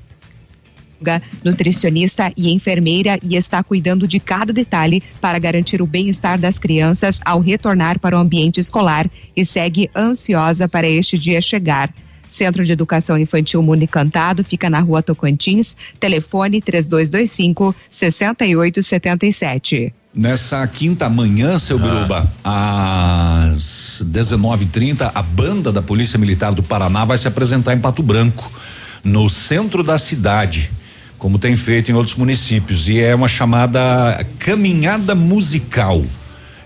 nutricionista 1.45 2.33
e 2.37 2.51
enfermeira 2.51 3.19
e 3.23 3.37
está 3.37 3.63
cuidando 3.63 4.09
de 4.09 4.19
cada 4.19 4.53
detalhe 4.53 5.03
para 5.21 5.39
garantir 5.39 5.81
o 5.81 5.87
bem-estar 5.87 6.41
das 6.41 6.59
crianças 6.59 7.21
ao 7.25 7.39
retornar 7.39 8.01
para 8.01 8.17
o 8.17 8.21
ambiente 8.21 8.59
escolar 8.59 9.09
e 9.37 9.45
segue 9.45 9.91
ansiosa 9.95 10.67
para 10.67 10.89
este 10.89 11.17
dia 11.19 11.41
chegar. 11.41 11.93
Centro 12.29 12.65
de 12.65 12.73
Educação 12.73 13.19
Infantil 13.19 13.63
Mundo 13.63 13.83
Encantado 13.83 14.45
fica 14.45 14.71
na 14.71 14.81
rua 14.81 15.03
Tocantins, 15.03 15.77
telefone 15.99 16.61
3225 16.61 17.75
6877. 17.91 19.93
Nessa 20.15 20.67
quinta 20.67 21.09
manhã, 21.09 21.59
seu 21.59 21.79
Biruba, 21.79 22.27
às 22.43 24.03
19:30, 24.05 25.13
a 25.15 25.23
banda 25.23 25.71
da 25.71 25.81
Polícia 25.81 26.19
Militar 26.19 26.53
do 26.53 26.63
Paraná 26.63 27.05
vai 27.05 27.19
se 27.19 27.29
apresentar 27.29 27.75
em 27.75 27.79
Pato 27.79 28.03
Branco, 28.03 28.51
no 29.05 29.29
centro 29.29 29.83
da 29.83 29.97
cidade, 29.97 30.71
como 31.19 31.39
tem 31.39 31.57
feito 31.57 31.91
em 31.91 31.95
outros 31.95 32.17
municípios, 32.17 32.89
e 32.89 32.99
é 32.99 33.15
uma 33.15 33.29
chamada 33.29 34.27
caminhada 34.39 35.15
musical. 35.15 36.03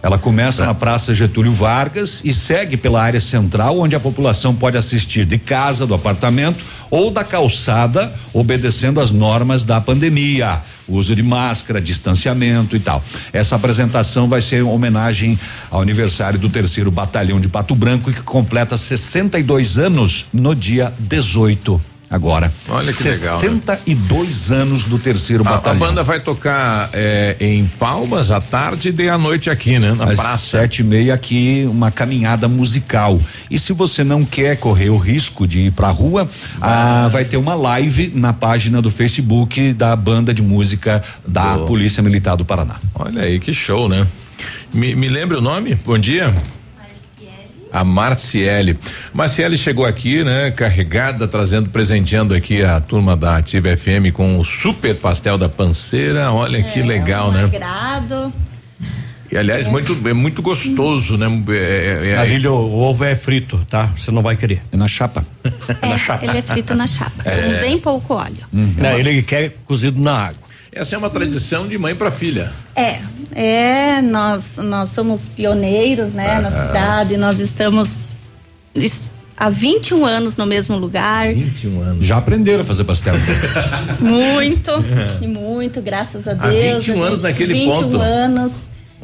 Ela 0.03 0.19
começa 0.19 0.66
na 0.66 0.74
Praça 0.74 1.15
Getúlio 1.15 1.53
Vargas 1.53 2.23
e 2.24 2.35
segue 2.35 2.77
pela 2.77 3.01
área 3.01 3.20
central, 3.20 3.79
onde 3.79 3.95
a 3.95 4.01
população 4.01 4.53
pode 4.53 4.77
assistir 4.77 5.24
de 5.24 5.39
casa, 5.39 5.87
do 5.87 5.95
apartamento 5.95 6.59
ou 6.91 7.09
da 7.09 7.23
calçada, 7.23 8.12
obedecendo 8.35 9.01
às 9.01 9.12
normas 9.12 9.62
da 9.62 9.81
pandemia. 9.81 10.61
Uso 10.89 11.15
de 11.15 11.23
máscara, 11.23 11.81
distanciamento 11.81 12.74
e 12.74 12.81
tal. 12.81 13.03
Essa 13.33 13.55
apresentação 13.55 14.29
vai 14.29 14.43
ser 14.43 14.57
em 14.57 14.62
homenagem 14.62 15.39
ao 15.70 15.81
aniversário 15.81 16.39
do 16.39 16.49
terceiro 16.49 16.91
batalhão 16.91 17.41
de 17.41 17.49
Pato 17.49 17.74
Branco, 17.77 18.12
que 18.12 18.23
completa 18.23 18.77
62 18.77 19.79
anos 19.79 20.27
no 20.33 20.53
dia 20.53 20.93
18 20.99 21.91
agora. 22.12 22.52
Olha 22.68 22.93
que 22.93 23.02
legal, 23.02 23.36
né? 23.36 23.40
62 23.40 24.52
anos 24.52 24.84
do 24.84 24.98
terceiro 24.98 25.43
A, 25.44 25.48
a 25.48 25.52
batalhão. 25.55 25.78
banda 25.78 26.05
vai 26.05 26.20
tocar 26.20 26.90
é, 26.93 27.34
em 27.40 27.64
Palmas 27.78 28.30
à 28.30 28.40
tarde 28.40 28.94
e 28.97 29.09
à 29.09 29.16
noite 29.16 29.48
aqui, 29.51 29.78
né? 29.78 29.93
Na 29.94 30.05
Às 30.05 30.18
praça. 30.20 30.59
sete 30.59 30.80
e 30.80 30.84
meia 30.84 31.14
aqui, 31.14 31.66
uma 31.68 31.90
caminhada 31.90 32.47
musical. 32.48 33.18
E 33.51 33.59
se 33.59 33.72
você 33.72 34.05
não 34.05 34.24
quer 34.24 34.56
correr 34.59 34.90
o 34.90 34.97
risco 34.98 35.47
de 35.47 35.60
ir 35.60 35.72
pra 35.72 35.89
rua, 35.89 36.28
ah, 36.60 37.09
vai 37.10 37.24
ter 37.24 37.39
uma 37.39 37.55
live 37.55 38.12
na 38.14 38.32
página 38.32 38.82
do 38.82 38.90
Facebook 38.90 39.72
da 39.72 39.97
banda 39.97 40.34
de 40.34 40.43
música 40.43 41.02
da 41.26 41.55
Boa. 41.55 41.66
Polícia 41.66 42.02
Militar 42.02 42.36
do 42.36 42.44
Paraná. 42.44 42.76
Olha 42.94 43.22
aí, 43.22 43.40
que 43.40 43.52
show, 43.55 43.89
né? 43.89 44.06
Me, 44.72 44.94
me 44.94 45.09
lembra 45.09 45.39
o 45.39 45.40
nome? 45.40 45.74
Bom 45.84 45.98
dia. 45.98 46.34
A 47.73 47.82
Marciele. 47.85 48.78
Marciele 49.15 49.57
chegou 49.57 49.86
aqui, 49.86 50.23
né, 50.23 50.51
carregada, 50.51 51.27
trazendo, 51.27 51.70
presenteando 51.70 52.35
aqui 52.35 52.62
a 52.62 52.81
turma 52.81 53.16
da 53.16 53.39
Ativa 53.39 53.74
FM 53.77 54.12
com 54.12 54.39
o 54.39 54.44
super 54.44 54.94
pastel 54.94 55.39
da 55.39 55.49
panceira. 55.49 56.31
Olha 56.32 56.62
que 56.62 56.82
legal, 56.82 57.28
um 57.31 57.32
né? 57.32 57.44
Agrado. 57.44 58.32
E 59.31 59.36
aliás, 59.39 59.66
muito, 59.66 59.97
é 60.07 60.12
muito 60.12 60.43
gostoso, 60.43 61.16
né? 61.16 61.27
É, 61.49 61.53
é, 61.55 62.11
é- 62.11 62.16
Navilho, 62.16 62.53
o 62.53 62.78
ovo 62.82 63.03
é 63.03 63.16
frito, 63.16 63.59
tá? 63.70 63.89
Você 63.97 64.11
não 64.11 64.20
vai 64.20 64.36
querer. 64.36 64.61
É 64.70 64.77
na 64.77 64.86
chapa. 64.86 65.24
É, 65.43 66.24
ele 66.27 66.36
é 66.36 66.43
frito 66.43 66.74
na 66.74 66.86
chapa, 66.86 67.12
É. 67.24 67.40
com 67.40 67.61
bem 67.61 67.78
pouco 67.78 68.12
óleo. 68.12 68.44
Não, 68.53 68.99
ele 68.99 69.23
quer 69.23 69.57
cozido 69.65 69.99
na 69.99 70.24
água. 70.27 70.41
Essa 70.74 70.94
é 70.94 70.99
uma 70.99 71.11
tradição 71.11 71.69
de 71.69 71.77
mãe 71.77 71.94
para 71.94 72.11
filha. 72.11 72.51
É, 72.74 72.99
é, 73.35 74.01
nós, 74.01 74.57
nós 74.57 74.89
somos 74.90 75.28
pioneiros, 75.28 76.15
né, 76.15 76.40
na 76.40 76.49
Aham. 76.49 76.66
cidade, 76.66 77.16
nós 77.19 77.39
estamos 77.40 78.09
es- 78.74 79.12
há 79.36 79.51
21 79.51 80.07
anos 80.07 80.35
no 80.36 80.47
mesmo 80.47 80.78
lugar, 80.78 81.28
21 81.35 81.82
anos. 81.82 82.07
Já 82.07 82.16
aprenderam 82.16 82.62
a 82.62 82.65
fazer 82.65 82.85
pastel. 82.85 83.12
muito, 84.01 84.70
e 85.20 85.27
muito, 85.27 85.82
graças 85.82 86.27
a 86.27 86.32
Há 86.32 86.49
Deus. 86.49 86.85
21 86.86 87.03
a 87.03 87.07
anos 87.07 87.19
gente- 87.19 87.23
naquele 87.31 87.53
21 87.55 87.82
ponto. 87.82 87.97
anos. 88.01 88.53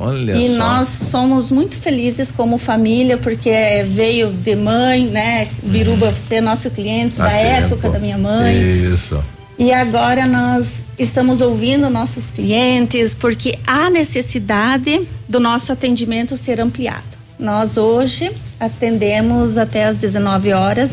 Olha 0.00 0.36
e 0.36 0.48
só. 0.50 0.56
nós 0.58 0.88
somos 0.88 1.50
muito 1.50 1.76
felizes 1.76 2.30
como 2.30 2.56
família, 2.56 3.18
porque 3.18 3.50
veio 3.88 4.32
de 4.32 4.54
mãe, 4.54 5.04
né? 5.06 5.48
Biruba, 5.64 6.12
você 6.12 6.36
é 6.36 6.40
nosso 6.40 6.70
cliente 6.70 7.20
Há 7.20 7.24
da 7.24 7.30
tempo. 7.30 7.74
época 7.74 7.90
da 7.90 7.98
minha 7.98 8.16
mãe. 8.16 8.56
Isso. 8.92 9.22
E 9.58 9.72
agora 9.72 10.24
nós 10.26 10.86
estamos 10.98 11.40
ouvindo 11.40 11.90
nossos 11.90 12.30
clientes 12.30 13.12
porque 13.12 13.58
há 13.66 13.90
necessidade 13.90 15.08
do 15.28 15.40
nosso 15.40 15.72
atendimento 15.72 16.36
ser 16.36 16.60
ampliado. 16.60 17.18
Nós 17.38 17.76
hoje 17.76 18.30
atendemos 18.60 19.56
até 19.58 19.84
às 19.84 19.98
19 19.98 20.52
horas, 20.52 20.92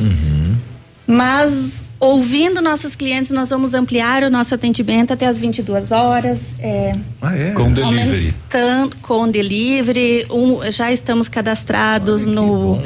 mas 1.06 1.86
ouvindo 2.00 2.60
nossos 2.62 2.96
clientes 2.96 3.32
nós 3.32 3.52
vamos 3.52 3.76
ampliar 3.76 4.24
o 4.24 4.30
nosso 4.32 4.56
atendimento 4.56 5.14
até 5.14 5.28
às 5.28 5.38
22 5.40 5.92
horas. 5.92 6.56
É, 6.60 6.96
Ah, 7.22 7.36
é? 7.38 7.52
Com 7.52 7.72
delivery. 7.72 8.34
com 9.04 9.30
delivery, 9.30 10.26
um, 10.32 10.60
já 10.72 10.92
estamos 10.92 11.30
cadastrados 11.30 12.26
no 12.26 12.80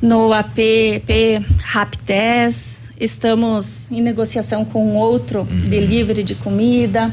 no 0.00 0.32
app 0.32 1.44
Raptes. 1.62 2.87
Estamos 2.98 3.86
em 3.90 4.00
negociação 4.02 4.64
com 4.64 4.94
outro 4.96 5.40
Uhum. 5.40 5.60
delivery 5.68 6.22
de 6.22 6.34
comida. 6.34 7.10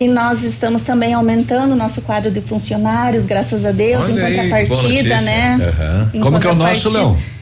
E 0.00 0.06
nós 0.08 0.44
estamos 0.44 0.82
também 0.82 1.12
aumentando 1.12 1.72
o 1.72 1.76
nosso 1.76 2.00
quadro 2.02 2.30
de 2.30 2.40
funcionários, 2.40 3.26
graças 3.26 3.66
a 3.66 3.72
Deus, 3.72 4.04
Olha 4.04 4.12
em 4.12 4.24
aí, 4.24 4.36
contrapartida, 4.36 4.86
notícia. 4.86 5.20
né? 5.22 5.54
Aham. 5.68 6.10
Em 6.14 6.20
Como 6.20 6.38
que 6.40 6.46
é 6.46 6.50
o 6.50 6.54
nosso, 6.54 6.84
contrapartida- 6.84 6.98
Léo? 6.98 7.37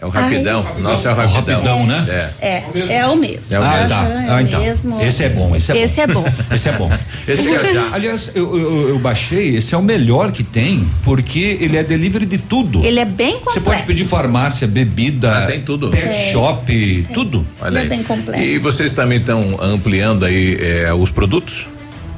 É 0.00 0.06
o 0.06 0.10
rapidão. 0.10 0.64
Ai. 0.76 0.80
Nossa, 0.80 1.08
é 1.08 1.12
o 1.12 1.20
É 1.20 1.24
o 1.24 1.28
rapidão. 1.28 1.56
rapidão, 1.56 1.86
né? 1.86 2.30
É. 2.40 2.46
É, 2.46 2.96
é 2.98 3.06
o 3.08 3.16
mesmo. 3.16 3.56
É 3.56 3.58
o 3.58 3.62
mesmo. 3.62 3.64
Ah, 3.64 3.88
tá. 3.88 4.04
É 4.08 4.28
Ah, 4.30 4.36
o 4.36 4.40
então. 4.40 4.60
mesmo. 4.60 5.02
Esse 5.02 5.24
é 5.24 5.28
bom, 5.28 5.56
esse 5.56 5.72
é 5.72 5.74
bom. 5.74 5.80
Esse 5.82 6.00
é 6.00 6.06
bom. 6.06 6.24
Esse 6.52 6.68
é 6.68 6.72
bom. 6.72 6.90
Esse 7.26 7.54
é 7.54 7.74
já. 7.74 7.90
Aliás, 7.92 8.32
eu, 8.36 8.56
eu, 8.56 8.88
eu 8.90 8.98
baixei, 9.00 9.56
esse 9.56 9.74
é 9.74 9.78
o 9.78 9.82
melhor 9.82 10.30
que 10.30 10.44
tem, 10.44 10.86
porque 11.02 11.58
ele 11.60 11.76
é 11.76 11.82
delivery 11.82 12.26
de 12.26 12.38
tudo. 12.38 12.84
Ele 12.84 13.00
é 13.00 13.04
bem 13.04 13.32
Você 13.40 13.44
completo. 13.58 13.62
pode 13.64 13.82
pedir 13.82 14.04
farmácia, 14.06 14.68
bebida, 14.68 15.36
Ah, 15.38 15.46
tem 15.46 15.62
tudo. 15.62 15.90
pet 15.90 16.06
É. 16.08 16.32
shop, 16.32 17.06
tudo. 17.12 17.44
Olha 17.60 17.70
Ele 17.70 17.78
é 17.78 17.82
aí. 17.82 17.88
bem 17.88 18.02
completo. 18.04 18.40
E 18.40 18.58
vocês 18.60 18.92
também 18.92 19.18
estão 19.18 19.56
ampliando 19.60 20.24
aí 20.24 20.56
eh, 20.60 20.92
os 20.94 21.10
produtos? 21.10 21.66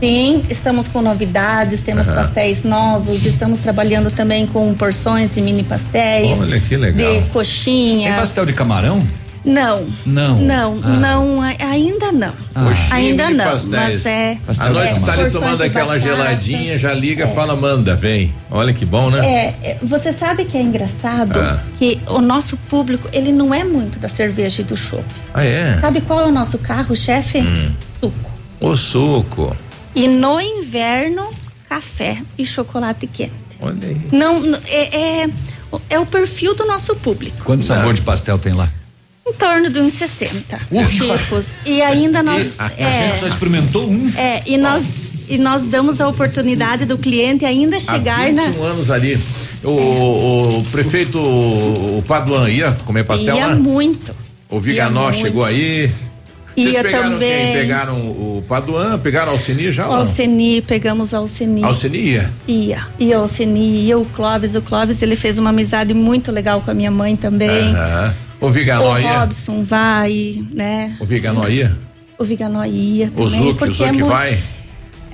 Sim, 0.00 0.42
estamos 0.48 0.88
com 0.88 1.02
novidades, 1.02 1.82
temos 1.82 2.06
Aham. 2.08 2.16
pastéis 2.16 2.64
novos, 2.64 3.26
estamos 3.26 3.60
trabalhando 3.60 4.10
também 4.10 4.46
com 4.46 4.72
porções 4.74 5.34
de 5.34 5.42
mini 5.42 5.62
pastéis. 5.62 6.40
Olha 6.40 6.58
que 6.58 6.74
legal. 6.76 7.20
De 7.20 7.28
coxinhas. 7.28 8.10
Tem 8.12 8.20
pastel 8.20 8.46
de 8.46 8.52
camarão? 8.54 9.06
Não. 9.44 9.86
Não. 10.06 10.38
Não, 10.38 10.80
Ah. 10.82 10.88
não, 10.88 11.40
ainda 11.42 12.12
não. 12.12 12.32
Coxinha 12.54 12.94
ainda 12.94 13.30
não, 13.30 13.44
pastéis. 13.44 13.72
mas 13.72 14.06
é. 14.06 14.38
À 14.58 14.68
noite 14.70 14.92
você 14.94 15.00
tá 15.00 15.12
ali 15.12 15.30
tomando 15.30 15.62
aquela 15.62 15.86
batata. 15.94 15.98
geladinha, 16.00 16.78
já 16.78 16.94
liga, 16.94 17.28
fala, 17.28 17.54
manda, 17.54 17.94
vem. 17.94 18.32
Olha 18.50 18.72
que 18.72 18.86
bom, 18.86 19.10
né? 19.10 19.18
É, 19.26 19.54
é, 19.62 19.76
você 19.82 20.12
sabe 20.12 20.46
que 20.46 20.56
é 20.56 20.62
engraçado 20.62 21.38
Ah. 21.38 21.58
que 21.78 22.00
o 22.06 22.20
nosso 22.22 22.56
público, 22.56 23.06
ele 23.12 23.32
não 23.32 23.52
é 23.54 23.64
muito 23.64 23.98
da 23.98 24.08
cerveja 24.08 24.62
e 24.62 24.64
do 24.64 24.76
chopp. 24.76 25.04
Ah, 25.34 25.44
é? 25.44 25.76
Sabe 25.78 26.00
qual 26.00 26.20
é 26.20 26.26
o 26.26 26.32
nosso 26.32 26.56
carro-chefe? 26.58 27.38
Hum. 27.40 27.70
Suco. 28.00 28.30
O 28.60 28.76
suco. 28.76 29.56
E 29.94 30.06
no 30.08 30.40
inverno, 30.40 31.28
café 31.68 32.22
e 32.38 32.46
chocolate 32.46 33.06
quente. 33.06 33.32
Olha 33.60 33.88
aí. 33.88 34.00
Não, 34.12 34.54
é, 34.68 35.22
é, 35.24 35.30
é 35.90 35.98
o 35.98 36.06
perfil 36.06 36.54
do 36.54 36.66
nosso 36.66 36.94
público. 36.96 37.44
Quanto 37.44 37.64
sabor 37.64 37.92
de 37.94 38.02
pastel 38.02 38.38
tem 38.38 38.52
lá? 38.54 38.70
Em 39.26 39.32
torno 39.34 39.68
de 39.70 39.78
uns 39.80 39.92
60 39.92 40.58
tipos. 40.88 41.58
E 41.66 41.82
ainda 41.82 42.22
nós. 42.22 42.58
A, 42.58 42.66
a 42.66 42.72
é, 42.76 43.08
gente 43.08 43.20
só 43.20 43.26
experimentou 43.26 43.88
um. 43.88 44.10
é, 44.16 44.42
e 44.46 44.56
nós 44.56 45.10
e 45.28 45.38
nós 45.38 45.64
damos 45.64 46.00
a 46.00 46.08
oportunidade 46.08 46.84
do 46.84 46.98
cliente 46.98 47.44
ainda 47.44 47.78
chegar 47.78 48.28
Há 48.28 48.32
na 48.32 48.42
21 48.46 48.62
anos 48.64 48.90
ali. 48.90 49.16
O, 49.62 49.68
o- 49.68 50.58
o 50.58 50.64
prefeito 50.72 51.18
o 51.20 52.02
Paduan 52.08 52.48
ia 52.50 52.72
comer 52.84 53.04
pastel 53.04 53.36
ia 53.36 53.46
lá? 53.48 53.54
muito. 53.54 54.12
O 54.48 54.58
Viganó 54.58 55.12
chegou 55.12 55.44
aí. 55.44 55.92
Vocês 56.62 56.74
Ia 56.74 56.82
pegaram 56.82 57.10
também. 57.12 57.44
quem? 57.46 57.52
Pegaram 57.54 57.96
o 58.08 58.44
Paduan, 58.48 58.98
pegaram 58.98 59.28
a 59.28 59.32
Alcini 59.32 59.70
já 59.72 59.88
O? 59.88 59.92
Alceni, 59.92 60.62
pegamos 60.62 61.12
o 61.12 61.16
Alceni. 61.16 61.62
Alcini 61.64 61.98
ia. 61.98 62.30
Ia. 62.48 62.86
E 62.98 63.12
o 63.14 63.18
Alceni, 63.20 63.86
ia 63.86 63.98
o 63.98 64.04
Clóvis. 64.06 64.54
O 64.54 64.62
Clóvis, 64.62 65.00
ele 65.02 65.16
fez 65.16 65.38
uma 65.38 65.50
amizade 65.50 65.94
muito 65.94 66.30
legal 66.32 66.60
com 66.60 66.70
a 66.70 66.74
minha 66.74 66.90
mãe 66.90 67.16
também. 67.16 67.74
Aham. 67.74 68.14
O 68.40 68.48
Viganó 68.50 68.94
o 68.94 68.98
ia. 68.98 69.20
Robson 69.20 69.62
vai, 69.62 70.42
né? 70.52 70.96
O 70.98 71.04
Viganó 71.04 71.46
ia. 71.46 71.76
O 72.18 72.24
Viganó 72.24 72.64
ia 72.64 73.08
também. 73.08 73.24
O 73.24 73.28
Zuc, 73.28 73.62
o 73.62 73.64
é 73.66 73.70
Zuc 73.72 73.92
mu- 73.92 74.06
vai. 74.06 74.38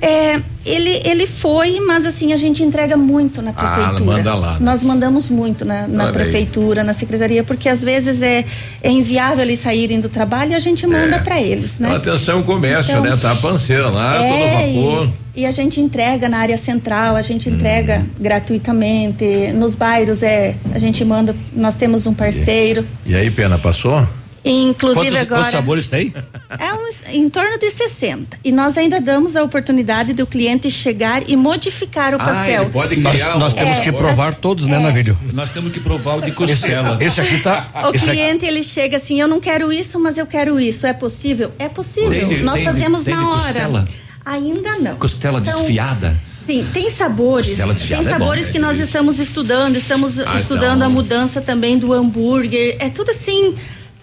É, 0.01 0.41
ele, 0.65 1.01
ele 1.05 1.27
foi, 1.27 1.81
mas 1.81 2.05
assim, 2.05 2.33
a 2.33 2.37
gente 2.37 2.63
entrega 2.63 2.97
muito 2.97 3.41
na 3.41 3.51
Ah, 3.57 3.75
prefeitura. 3.75 4.05
manda 4.05 4.35
lá, 4.35 4.53
né? 4.55 4.59
Nós 4.61 4.83
mandamos 4.83 5.31
muito 5.31 5.65
na, 5.65 5.89
na 5.89 6.13
prefeitura, 6.13 6.85
na 6.85 6.93
secretaria, 6.93 7.43
porque 7.43 7.69
às 7.69 7.83
vezes 7.83 8.21
é, 8.21 8.45
é 8.83 8.91
inviável 8.91 9.43
eles 9.43 9.59
saírem 9.61 9.99
do 10.01 10.09
trabalho 10.09 10.53
e 10.53 10.55
a 10.55 10.59
gente 10.59 10.87
manda 10.87 11.19
pra 11.21 11.41
eles, 11.41 11.79
né? 11.81 11.95
Atenção, 11.95 12.43
comércio, 12.43 12.93
Então, 12.99 13.05
né? 13.05 13.17
Tá 13.17 13.33
a 13.33 13.37
panceira 13.37 13.89
lá, 13.89 14.23
É, 14.23 14.29
todo 14.29 14.51
vapor. 14.85 15.09
E, 15.35 15.41
e 15.43 15.47
a 15.47 15.51
gente 15.51 15.81
entrega 15.81 16.29
na 16.29 16.39
área 16.39 16.59
central, 16.59 17.17
a 17.17 17.23
gente 17.23 17.49
entrega 17.49 17.99
Uhum. 17.99 18.07
gratuitamente. 18.21 19.53
Nos 19.55 19.75
bairros 19.75 20.23
é, 20.23 20.55
a 20.75 20.79
gente 20.79 21.05
manda, 21.05 21.35
nós 21.55 21.77
temos 21.77 22.07
um 22.07 22.13
parceiro. 22.15 22.85
E 23.07 23.15
aí, 23.15 23.31
Pena, 23.31 23.59
passou? 23.59 24.07
Inclusive 24.49 25.07
Quantos, 25.07 25.21
agora. 25.23 25.41
quantos 25.41 25.51
sabores 25.53 25.89
tem? 25.89 26.15
É 26.57 26.73
uns, 26.73 27.03
em 27.13 27.29
torno 27.29 27.59
de 27.59 27.69
60. 27.69 28.39
E 28.45 28.53
nós 28.53 28.79
ainda 28.79 29.01
damos 29.01 29.35
a 29.35 29.43
oportunidade 29.43 30.13
do 30.13 30.25
cliente 30.25 30.71
chegar 30.71 31.29
e 31.29 31.35
modificar 31.35 32.13
o 32.15 32.17
Ah, 32.17 32.25
pastel. 32.25 32.71
pode 32.71 32.95
Nós, 32.97 33.13
criar 33.15 33.37
nós 33.39 33.53
um- 33.55 33.57
temos 33.57 33.79
É, 33.79 33.81
que 33.83 33.91
provar 33.93 34.29
as- 34.29 34.39
todos, 34.39 34.67
né, 34.67 34.77
é. 34.77 34.79
Navilho? 34.79 35.19
Nós 35.33 35.51
temos 35.51 35.73
que 35.73 35.81
provar 35.81 36.19
o 36.19 36.21
de 36.23 36.31
costela. 36.31 36.97
Esse 37.01 37.21
aqui 37.21 37.41
tá. 37.41 37.71
O 37.91 37.95
esse 37.95 38.05
aqui- 38.09 38.17
cliente 38.17 38.47
ele 38.47 38.63
chega 38.63 38.97
assim, 38.99 39.21
eu 39.21 39.27
não 39.27 39.41
quero 39.41 39.73
isso, 39.73 39.99
mas 39.99 40.17
eu 40.17 40.27
quero 40.27 40.61
isso. 40.61 40.87
É 40.87 40.93
possível? 40.93 41.51
É 41.59 41.69
possível. 41.69 42.11
Tem- 42.29 42.43
Nós 42.43 42.55
tem- 42.57 42.65
fazemos 42.65 43.03
tem 43.05 43.15
na 43.15 43.29
hora. 43.29 43.41
costela? 43.43 43.85
Ainda 44.25 44.79
não. 44.79 44.95
Costela 44.97 45.41
São- 45.45 45.59
desfiada. 45.59 46.17
Sim, 46.47 46.65
tem 46.73 46.89
sabores. 46.89 47.49
Costela 47.49 47.75
desfiada 47.75 48.05
Tem 48.05 48.13
é 48.13 48.15
bom, 48.15 48.25
sabores 48.25 48.47
né? 48.47 48.53
que 48.53 48.59
nós 48.61 48.79
estamos 48.79 49.19
estudando, 49.19 49.75
estamos 49.75 50.21
Ah, 50.21 50.37
estudando 50.37 50.77
então. 50.77 50.87
a 50.87 50.91
mudança 50.91 51.41
também 51.41 51.77
do 51.77 51.93
hambúrguer. 51.93 52.77
É 52.79 52.89
tudo 52.89 53.11
assim, 53.11 53.57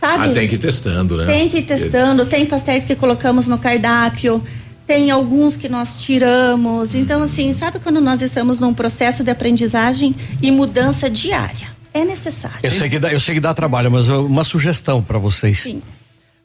sabe? 0.03 0.29
Ah, 0.31 0.33
tem 0.33 0.47
que 0.49 0.55
ir 0.55 0.57
testando, 0.57 1.15
né? 1.17 1.25
Tem 1.25 1.47
que 1.47 1.57
ir 1.59 1.63
testando, 1.63 2.25
tem 2.25 2.45
pastéis 2.45 2.83
que 2.83 2.93
colocamos 2.95 3.47
no 3.47 3.57
cardápio, 3.57 4.43
tem 4.85 5.09
alguns 5.09 5.55
que 5.55 5.69
nós 5.69 5.95
tiramos. 5.95 6.93
Então, 6.93 7.23
assim, 7.23 7.53
sabe 7.53 7.79
quando 7.79 8.01
nós 8.01 8.21
estamos 8.21 8.59
num 8.59 8.73
processo 8.73 9.23
de 9.23 9.31
aprendizagem 9.31 10.13
e 10.41 10.51
mudança 10.51 11.09
diária? 11.09 11.67
É 11.93 12.03
necessário. 12.03 12.57
Eu 12.61 12.71
sei 12.71 12.89
que 12.89 12.99
dá, 12.99 13.13
eu 13.13 13.19
sei 13.19 13.35
que 13.35 13.39
dá 13.39 13.53
trabalho, 13.53 13.89
mas 13.89 14.07
eu- 14.09 14.25
uma 14.25 14.43
sugestão 14.43 15.01
para 15.01 15.17
vocês. 15.17 15.59
Sim. 15.61 15.81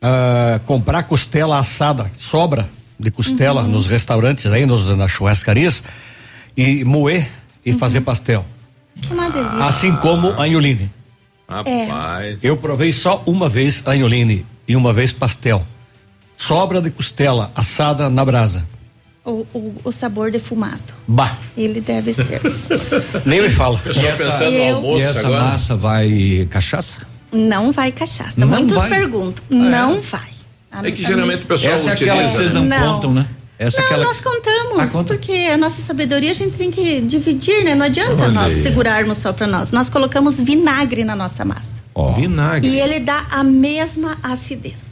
Ah, 0.00 0.60
comprar 0.66 1.02
costela 1.02 1.58
assada, 1.58 2.08
sobra 2.16 2.68
de 3.00 3.10
costela 3.10 3.62
Uhum. 3.62 3.68
nos 3.70 3.86
restaurantes 3.88 4.46
aí, 4.46 4.66
nos, 4.66 4.86
nas 4.96 5.10
churrascarias, 5.10 5.82
e 6.56 6.84
moer 6.84 7.28
e 7.66 7.72
Uhum. 7.72 7.78
fazer 7.78 8.02
pastel. 8.02 8.44
Uma 9.10 9.28
delícia. 9.30 9.64
Assim 9.64 9.96
como 9.96 10.28
anholine. 10.40 10.90
Rapaz. 11.48 12.38
Eu 12.42 12.56
provei 12.56 12.92
só 12.92 13.22
uma 13.26 13.48
vez 13.48 13.82
anholine 13.86 14.44
e 14.66 14.76
uma 14.76 14.92
vez 14.92 15.12
pastel. 15.12 15.64
Sobra 16.36 16.80
de 16.80 16.90
costela 16.90 17.50
assada 17.54 18.10
na 18.10 18.24
brasa. 18.24 18.66
O, 19.24 19.46
o, 19.52 19.74
o 19.84 19.92
sabor 19.92 20.30
defumado. 20.30 20.80
Bah, 21.06 21.36
Ele 21.56 21.80
deve 21.80 22.12
ser. 22.14 22.40
nem 23.26 23.42
me 23.42 23.48
fala. 23.50 23.78
Pessoal 23.78 24.04
E 24.06 24.08
essa- 24.08 24.24
pensando 24.24 24.56
no 24.58 24.74
almoço 24.76 24.98
e 25.04 25.08
essa 25.08 25.20
agora. 25.20 25.44
massa 25.44 25.76
vai 25.76 26.46
cachaça? 26.50 27.06
Não 27.32 27.72
vai 27.72 27.92
cachaça. 27.92 28.40
Não 28.40 28.48
Muitos 28.48 28.76
vai? 28.76 28.88
perguntam. 28.88 29.44
Ah, 29.50 29.54
não 29.54 30.00
vai. 30.00 30.28
É 30.82 30.90
que 30.90 31.02
geralmente 31.02 31.42
o 31.44 31.46
pessoal 31.46 31.72
Essa 31.74 31.90
é 31.90 31.92
utiliza. 31.94 32.12
aquela 32.14 32.28
que 32.30 32.36
vocês 32.36 32.52
não, 32.52 32.64
Não. 32.64 32.94
contam, 32.94 33.14
né? 33.14 33.26
Essa 33.58 33.80
não, 33.80 33.86
aquela 33.86 34.04
nós 34.04 34.20
contamos, 34.20 34.78
Ah, 34.78 34.86
conta. 34.86 35.04
porque 35.14 35.32
a 35.52 35.56
nossa 35.56 35.82
sabedoria 35.82 36.30
a 36.30 36.34
gente 36.34 36.56
tem 36.56 36.70
que 36.70 37.00
dividir, 37.00 37.64
né? 37.64 37.74
Não 37.74 37.86
adianta 37.86 38.22
Olha 38.22 38.30
nós 38.30 38.54
aí. 38.54 38.62
segurarmos 38.62 39.18
só 39.18 39.32
para 39.32 39.46
nós. 39.48 39.72
Nós 39.72 39.88
colocamos 39.88 40.38
vinagre 40.40 41.04
na 41.04 41.16
nossa 41.16 41.44
massa. 41.44 41.82
Ó, 41.94 42.12
Vinagre. 42.12 42.68
E 42.70 42.78
ele 42.80 43.00
dá 43.00 43.26
a 43.30 43.42
mesma 43.42 44.16
acidez. 44.22 44.86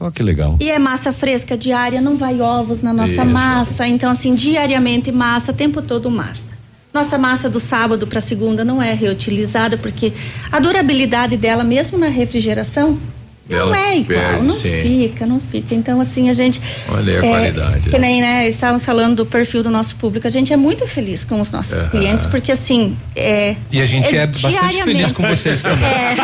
ó 0.00 0.10
que 0.10 0.22
legal. 0.22 0.56
E 0.60 0.68
é 0.70 0.78
massa 0.78 1.12
fresca 1.12 1.56
diária, 1.56 2.00
não 2.00 2.16
vai 2.16 2.40
ovos 2.40 2.82
na 2.82 2.92
nossa 2.92 3.12
Isso. 3.12 3.24
massa. 3.24 3.86
Então, 3.86 4.10
assim, 4.10 4.34
diariamente 4.34 5.12
massa, 5.12 5.52
o 5.52 5.54
tempo 5.54 5.80
todo 5.80 6.10
massa. 6.10 6.58
Nossa 6.92 7.16
massa 7.18 7.48
do 7.48 7.60
sábado 7.60 8.06
para 8.06 8.20
segunda 8.20 8.64
não 8.64 8.82
é 8.82 8.92
reutilizada, 8.94 9.76
porque 9.76 10.12
a 10.50 10.58
durabilidade 10.58 11.36
dela, 11.36 11.62
mesmo 11.62 11.96
na 11.98 12.08
refrigeração, 12.08 12.98
não 13.48 13.58
Ela 13.58 13.78
é 13.78 13.96
igual, 13.98 14.18
perde, 14.20 14.46
não 14.46 14.52
sim. 14.52 14.82
fica, 14.82 15.26
não 15.26 15.40
fica. 15.40 15.74
Então, 15.74 16.00
assim, 16.00 16.28
a 16.28 16.34
gente. 16.34 16.60
Olha 16.88 17.12
aí 17.12 17.18
a 17.18 17.26
é, 17.26 17.30
qualidade. 17.30 17.90
Que 17.90 17.98
nem, 17.98 18.20
né, 18.20 18.48
estávamos 18.48 18.84
falando 18.84 19.16
do 19.16 19.26
perfil 19.26 19.62
do 19.62 19.70
nosso 19.70 19.96
público. 19.96 20.26
A 20.26 20.30
gente 20.30 20.52
é 20.52 20.56
muito 20.56 20.86
feliz 20.86 21.24
com 21.24 21.40
os 21.40 21.50
nossos 21.50 21.86
clientes, 21.88 22.26
porque 22.26 22.52
assim. 22.52 22.96
É, 23.16 23.56
E 23.70 23.80
a 23.80 23.86
gente 23.86 24.14
é, 24.16 24.26
bastante 24.26 24.50
diariamente. 24.52 24.84
feliz 24.84 25.12
com 25.12 25.26
vocês 25.26 25.62
também. 25.62 25.84
É. 25.88 26.16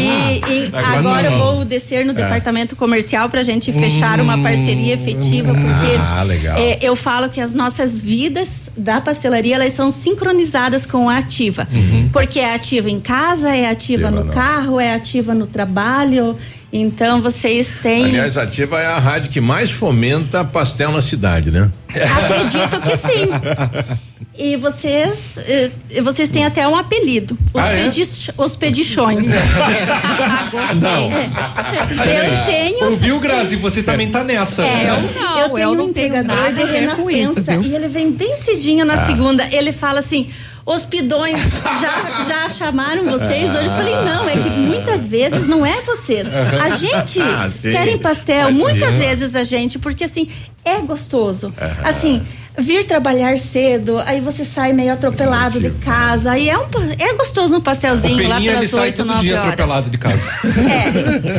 E, 0.00 0.40
e 0.64 0.66
Agora 0.74 0.98
agora, 0.98 1.26
eu 1.28 1.38
vou 1.38 1.64
descer 1.64 2.04
no 2.04 2.12
departamento 2.12 2.76
comercial 2.76 3.28
para 3.28 3.40
a 3.40 3.44
gente 3.44 3.72
fechar 3.72 4.20
uma 4.20 4.38
parceria 4.42 4.94
efetiva, 4.94 5.52
porque 5.54 5.96
Ah, 5.98 6.22
legal. 6.22 6.58
é, 6.58 6.78
eu 6.80 6.94
falo 6.96 7.28
que 7.28 7.40
as 7.40 7.54
nossas 7.54 8.00
vidas 8.02 8.70
da 8.76 9.00
pastelaria 9.00 9.54
elas 9.54 9.72
são 9.72 9.90
sincronizadas 9.90 10.86
com 10.86 11.08
a 11.08 11.18
ativa, 11.18 11.66
porque 12.12 12.40
é 12.40 12.54
ativa 12.54 12.90
em 12.90 13.00
casa, 13.00 13.54
é 13.54 13.68
ativa 13.68 13.88
Ativa 14.08 14.10
no 14.10 14.24
não. 14.24 14.32
carro, 14.32 14.78
é 14.80 14.94
ativa 14.94 15.27
no 15.34 15.46
trabalho. 15.46 16.36
Então 16.72 17.22
vocês 17.22 17.78
têm. 17.82 18.04
Aliás, 18.06 18.36
a 18.36 18.42
Ativa 18.42 18.78
é 18.80 18.86
a 18.86 18.98
rádio 18.98 19.30
que 19.30 19.40
mais 19.40 19.70
fomenta 19.70 20.44
pastel 20.44 20.92
na 20.92 21.00
cidade, 21.00 21.50
né? 21.50 21.70
Acredito 21.88 22.80
que 22.82 22.96
sim. 22.96 23.98
E 24.40 24.54
vocês, 24.56 25.36
eh, 25.48 26.00
vocês 26.00 26.28
têm 26.30 26.44
até 26.46 26.66
um 26.68 26.76
apelido, 26.76 27.36
os, 27.52 27.60
Ah, 27.60 27.72
é? 27.72 27.82
pedich- 27.82 28.30
os 28.38 28.54
pedichões. 28.54 29.26
Não. 30.80 31.10
Eu 31.10 32.44
tenho. 32.46 32.90
Ouviu, 32.90 33.18
Grazi? 33.18 33.56
Você 33.56 33.82
também 33.82 34.08
tá 34.10 34.22
nessa. 34.22 34.62
É, 34.64 34.84
né? 34.84 34.90
eu, 34.90 35.20
Não, 35.20 35.38
eu 35.40 35.48
tenho 35.50 35.58
eu 35.64 35.70
um 35.70 35.74
não 35.74 35.92
tenho 35.92 36.06
entregador 36.06 36.36
nada 36.36 36.52
de 36.54 36.62
isso, 36.62 36.72
renascença 36.72 37.58
viu? 37.58 37.62
e 37.62 37.74
ele 37.74 37.88
vem 37.88 38.12
bem 38.12 38.36
cedinho 38.36 38.82
Ah. 38.82 38.84
na 38.84 39.04
segunda. 39.06 39.44
Ele 39.50 39.72
fala 39.72 39.98
assim: 39.98 40.28
os 40.74 40.84
pidões 40.84 41.38
já, 41.80 42.22
já 42.24 42.50
chamaram 42.50 43.04
vocês 43.04 43.48
hoje? 43.50 43.64
Eu 43.66 43.72
falei: 43.72 43.94
não, 43.96 44.28
é 44.28 44.32
que 44.32 44.50
muitas 44.50 45.08
vezes 45.08 45.46
não 45.46 45.64
é 45.64 45.80
vocês. 45.82 46.28
A 46.62 46.70
gente 46.70 47.20
Ah, 47.22 47.48
sim. 47.52 47.70
querem 47.70 47.98
pastel, 47.98 48.44
Pode 48.46 48.58
muitas 48.58 48.94
vezes 48.94 49.34
a 49.34 49.42
gente, 49.42 49.78
porque 49.78 50.04
assim, 50.04 50.28
é 50.64 50.78
gostoso. 50.80 51.52
Assim. 51.82 52.22
Vir 52.60 52.84
trabalhar 52.84 53.38
cedo, 53.38 54.00
aí 54.04 54.20
você 54.20 54.44
sai 54.44 54.72
meio 54.72 54.92
atropelado 54.92 55.60
de 55.60 55.70
casa, 55.70 56.32
aí 56.32 56.50
é 56.50 56.58
um 56.58 56.66
é 56.98 57.14
gostoso 57.14 57.54
um 57.56 57.60
pastelzinho 57.60 58.28
lá 58.28 58.40
pelas 58.40 58.68
sai 58.70 58.80
8, 58.88 58.96
todo 58.96 59.06
9 59.06 59.20
dia 59.20 59.34
horas. 59.34 59.44
atropelado 59.52 59.90
de 59.90 59.96
casa. 59.96 60.32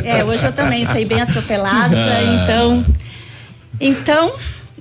É, 0.06 0.20
é, 0.20 0.24
hoje 0.24 0.46
eu 0.46 0.52
também 0.52 0.86
saí 0.86 1.04
bem 1.04 1.20
atropelada, 1.20 1.94
Ah. 1.94 2.22
então. 2.42 2.86
Então, 3.78 4.32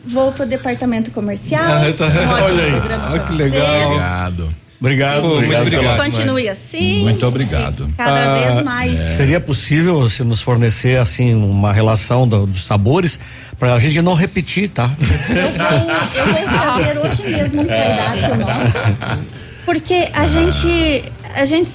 vou 0.10 0.31
pro 0.31 0.45
departamento 0.45 1.11
comercial. 1.11 1.64
Ah, 1.64 1.94
tá. 1.98 2.06
Um 2.06 2.44
Olha 2.44 2.64
aí. 2.64 2.72
Ah, 2.91 3.19
que 3.19 3.34
vocês. 3.34 3.52
legal. 3.52 3.86
Obrigado. 3.91 4.56
Obrigado, 4.81 5.22
Pô, 5.22 5.27
muito 5.27 5.38
obrigado. 5.40 5.61
obrigado. 5.64 5.81
pela- 5.98 6.06
Continue 6.06 6.48
assim. 6.49 7.03
Muito 7.03 7.26
obrigado. 7.27 7.90
Cada 7.98 8.31
Ah, 8.31 8.36
vez 8.53 8.64
mais. 8.64 8.98
Seria 9.18 9.40
possível 9.41 10.10
se 10.10 10.23
nos 10.23 10.41
fornecer 10.41 10.98
assim 10.98 11.36
uma 11.36 11.73
relação 11.73 12.26
do- 12.26 12.48
dos 12.48 12.64
sabores 12.64 13.19
para 13.60 13.73
a 13.73 13.80
gente 13.80 14.02
não 14.02 14.14
repetir, 14.14 14.69
tá? 14.69 14.90
Eu 14.99 15.52
vou, 15.69 15.91
eu 16.15 16.34
vou 16.34 16.60
trazer 16.60 16.98
hoje 16.98 17.23
mesmo 17.23 17.61
um 17.61 17.65
cardápio 17.65 18.38
nosso. 18.38 19.27
Porque 19.65 20.07
a 20.14 20.26
gente, 20.26 21.03
a 21.35 21.45
gente 21.45 21.69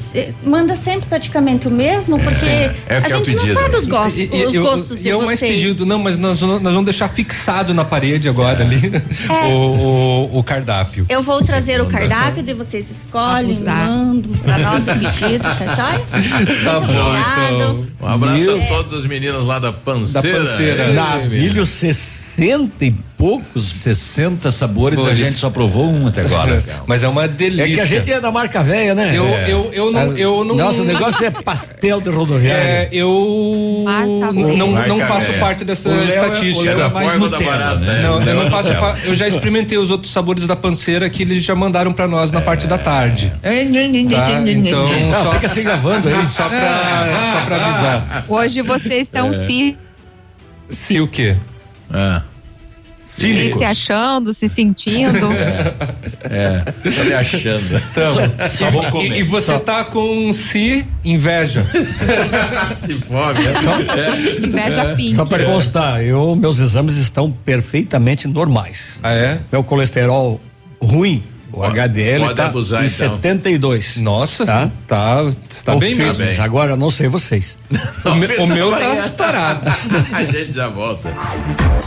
manda 0.45 0.75
sempre 0.77 1.09
praticamente 1.09 1.69
o 1.69 1.71
mesmo, 1.71 2.19
porque 2.19 2.47
É, 2.89 2.99
a 3.03 3.09
gente 3.09 3.35
não 3.37 3.47
sabe 3.47 3.77
os 3.77 3.87
gostos, 3.87 4.19
E- 4.19 4.31
e- 4.33 4.47
os 4.47 4.55
eu- 4.55 4.63
gostos 4.63 5.03
de 5.03 5.11
é 5.11 5.17
o 5.17 5.25
mais 5.25 5.39
vocês. 5.39 5.55
pedido, 5.55 5.87
não, 5.87 5.99
mas 5.99 6.19
nós, 6.19 6.41
nós 6.41 6.61
vamos 6.63 6.85
deixar 6.85 7.09
fixado 7.09 7.73
na 7.73 7.85
parede 7.85 8.29
agora 8.29 8.63
ali 8.65 8.81
o, 9.51 9.55
o, 9.55 10.39
o 10.39 10.43
cardápio. 10.45 11.07
Eu 11.09 11.23
vou 11.23 11.41
trazer 11.43 11.81
o 11.81 11.87
cardápio, 11.87 12.43
daí 12.43 12.55
vocês 12.55 12.91
escolhem, 12.91 13.59
mandam 13.61 14.33
para 14.43 14.59
nós 14.59 14.89
o 14.89 14.93
pedido, 14.93 15.43
tá 15.43 15.67
joia? 15.67 16.05
Tá 16.65 16.79
Obrigado. 16.79 17.55
então. 17.55 17.87
Um 18.01 18.07
abraço 18.07 18.51
a 18.51 18.61
todas 18.67 18.93
as 18.93 19.07
meninas 19.07 19.43
lá 19.45 19.59
da 19.59 19.73
panceira. 19.73 20.89
Ei, 20.89 20.93
Navilho 20.95 21.65
60 21.67 22.85
e 22.85 22.95
poucos, 23.25 23.65
60 23.71 24.53
sabores, 24.53 24.99
a 24.99 25.03
Sabores. 25.03 25.19
gente 25.19 25.33
só 25.39 25.49
provou 25.49 25.87
um 25.91 26.09
até 26.09 26.21
agora. 26.21 26.63
Mas 26.87 27.03
é 27.03 27.09
uma 27.09 27.27
delícia. 27.27 27.63
É 27.65 27.69
que 27.69 27.81
a 27.81 27.87
gente 27.87 28.13
é 28.13 28.21
da 28.21 28.31
marca 28.31 28.63
velha, 28.63 28.95
né? 28.95 29.17
Eu- 29.17 29.25
É. 29.27 29.45
eu- 29.51 29.71
eu 29.73 29.91
não- 29.91 30.13
eu 30.15 30.45
não- 30.45 30.55
Nosso 30.55 30.85
negócio 30.85 31.25
é 31.25 31.31
pastel 31.31 32.03
de 32.03 32.11
rodoviária. 32.11 32.63
É, 32.63 32.89
eu 32.93 33.09
não, 34.35 34.73
não 34.87 35.01
faço 35.07 35.29
velha. 35.29 35.41
parte 35.41 35.65
dessa 35.65 35.89
O 35.89 35.93
Léo 35.93 36.03
é- 36.03 36.07
estatística. 36.09 36.59
o 36.59 36.63
Léo 36.77 36.81
é 36.83 36.89
mais 36.91 37.19
Nutella, 37.19 37.45
barata, 37.51 37.77
né? 37.77 38.03
Não, 38.03 38.21
eu 38.23 38.35
não 38.35 38.43
é 38.47 38.51
faço 38.51 38.69
Eu 39.05 39.15
já 39.15 39.27
experimentei 39.27 39.79
os 39.79 39.91
outros 39.91 40.13
sabores 40.13 40.47
da 40.47 40.55
panceira 40.55 41.09
que 41.09 41.23
eles 41.23 41.43
já 41.43 41.55
mandaram 41.55 41.95
pra 41.95 42.07
nós 42.07 42.31
na 42.31 42.43
parte 42.43 42.67
da 42.67 42.77
tarde. 42.77 43.33
Tá? 43.41 43.51
Então, 43.55 44.87
Não, 45.01 45.23
só, 45.23 45.33
fica 45.33 45.49
se 45.49 45.63
gravando 45.63 46.11
aí. 46.11 46.15
só 46.27 46.47
pra, 46.47 47.31
só 47.33 47.47
pra 47.47 47.57
avisar. 47.65 48.25
Hoje 48.29 48.61
vocês 48.61 49.01
estão 49.09 49.31
É. 49.31 49.33
se, 49.33 49.77
Se 50.69 51.01
o 51.01 51.09
quê? 51.09 51.37
Ah. 51.91 52.21
Se, 53.17 53.55
se 53.55 53.65
achando, 53.65 54.33
se 54.35 54.49
sentindo. 54.49 55.29
É, 56.27 56.61
tá 56.61 57.05
me 57.05 57.13
achando. 57.13 57.77
Então, 57.93 58.15
Só 58.51 58.71
vou 58.71 58.83
e- 58.83 58.91
comer. 58.91 59.19
E, 59.19 59.23
você 59.23 59.53
Só. 59.53 59.59
tá 59.59 59.85
com 59.85 60.33
se 60.33 60.85
inveja. 61.05 61.67
se 62.77 62.95
fome. 62.95 63.41
Inveja 64.47 64.95
pink. 64.97 65.17
Só 65.17 65.27
para 65.27 65.45
constar, 65.45 66.03
eu, 66.03 66.35
meus 66.35 66.59
exames 66.61 66.97
estão 66.97 67.31
perfeitamente 67.31 68.27
normais. 68.27 68.99
Ah, 69.03 69.13
é? 69.13 69.39
Meu 69.53 69.63
colesterol 69.63 70.41
ruim, 70.81 71.23
o 71.57 71.65
HDL 71.65 72.25
pode 72.25 72.35
tá 72.37 72.47
abusar, 72.47 72.83
em 72.85 72.87
então. 72.87 73.17
72. 73.17 73.97
Nossa, 73.99 74.45
tá, 74.47 74.71
tá, 74.87 75.17
tá 75.65 75.77
bem 75.77 75.95
mesmo. 75.95 76.25
Agora 76.43 76.73
eu 76.73 76.77
não 76.77 76.91
sei 76.91 77.09
vocês. 77.09 77.57
O, 78.05 78.15
me- 78.15 78.27
o 78.27 78.47
meu 78.47 78.77
tá 78.77 78.95
estourado. 78.97 79.67
a 80.13 80.23
gente 80.25 80.53
já 80.53 80.69
volta. 80.69 81.11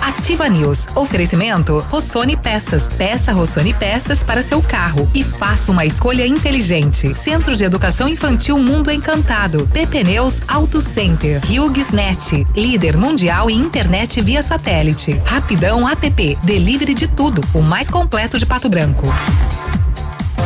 Ativa 0.02 0.49
News. 0.49 0.88
Oferecimento 0.95 1.77
Rossoni 1.89 2.35
Peças. 2.35 2.88
Peça 2.98 3.31
Rossoni 3.34 3.72
Peças 3.73 4.23
para 4.23 4.41
seu 4.41 4.61
carro 4.64 5.07
e 5.14 5.23
faça 5.23 5.72
uma 5.72 5.85
escolha 5.85 6.26
inteligente. 6.26 7.14
Centro 7.15 7.56
de 7.56 7.64
Educação 7.64 8.07
Infantil 8.07 8.57
Mundo 8.57 8.89
Encantado. 8.91 9.68
PP 9.72 10.03
Neus 10.06 10.41
Auto 10.48 10.81
Center. 10.81 11.39
Hughes 11.45 11.91
Net. 11.91 12.48
Líder 12.56 12.98
mundial 12.98 13.48
em 13.49 13.57
internet 13.60 14.19
via 14.22 14.41
satélite. 14.41 15.22
Rapidão 15.26 15.88
App. 15.88 16.38
Delivery 16.44 16.95
de 16.95 17.07
tudo. 17.07 17.44
O 17.53 17.61
mais 17.61 17.89
completo 17.91 18.39
de 18.39 18.45
Pato 18.45 18.68
Branco. 18.69 19.06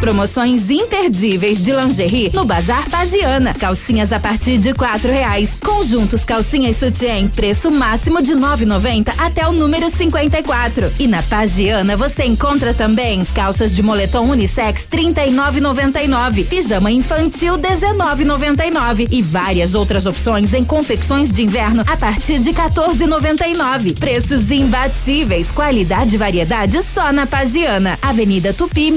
Promoções 0.00 0.70
imperdíveis 0.70 1.62
de 1.62 1.72
lingerie 1.72 2.30
no 2.32 2.46
Bazar 2.46 2.88
Pagiana. 2.88 3.52
Calcinhas 3.52 4.14
a 4.14 4.18
partir 4.18 4.56
de 4.56 4.72
quatro 4.72 5.12
reais. 5.12 5.50
Conjuntos 5.62 6.24
calcinhas 6.24 6.76
sutiã, 6.76 7.28
preço 7.28 7.70
máximo 7.70 8.22
de 8.22 8.34
nove 8.34 8.64
noventa 8.64 9.12
até 9.18 9.46
o 9.46 9.52
número 9.52 9.90
54. 9.90 10.90
E 10.98 11.06
na 11.06 11.22
Pagiana 11.22 11.98
você 11.98 12.24
encontra 12.24 12.72
também 12.72 13.22
calças 13.34 13.74
de 13.74 13.82
moletom 13.82 14.30
unissex 14.30 14.86
trinta 14.86 15.24
e 15.26 15.30
nove 15.30 15.60
noventa 15.60 16.02
e 16.02 16.08
nove, 16.08 16.44
pijama 16.44 16.90
infantil 16.90 17.58
dezenove 17.58 18.24
noventa 18.24 18.64
e 18.64 18.70
nove 18.70 19.06
e 19.10 19.20
várias 19.20 19.74
outras 19.74 20.06
opções 20.06 20.54
em 20.54 20.64
confecções 20.64 21.30
de 21.30 21.42
inverno 21.42 21.84
a 21.86 21.96
partir 21.96 22.38
de 22.38 22.52
14,99. 22.52 23.98
Preços 23.98 24.50
imbatíveis, 24.50 25.50
qualidade 25.50 26.14
e 26.14 26.18
variedade 26.18 26.82
só 26.82 27.12
na 27.12 27.26
Pagiana. 27.26 27.98
Avenida 28.00 28.54
Tupi, 28.54 28.90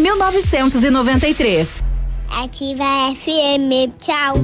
1993. 0.94 1.84
Ativa 2.30 3.14
FM, 3.16 3.92
tchau. 4.00 4.36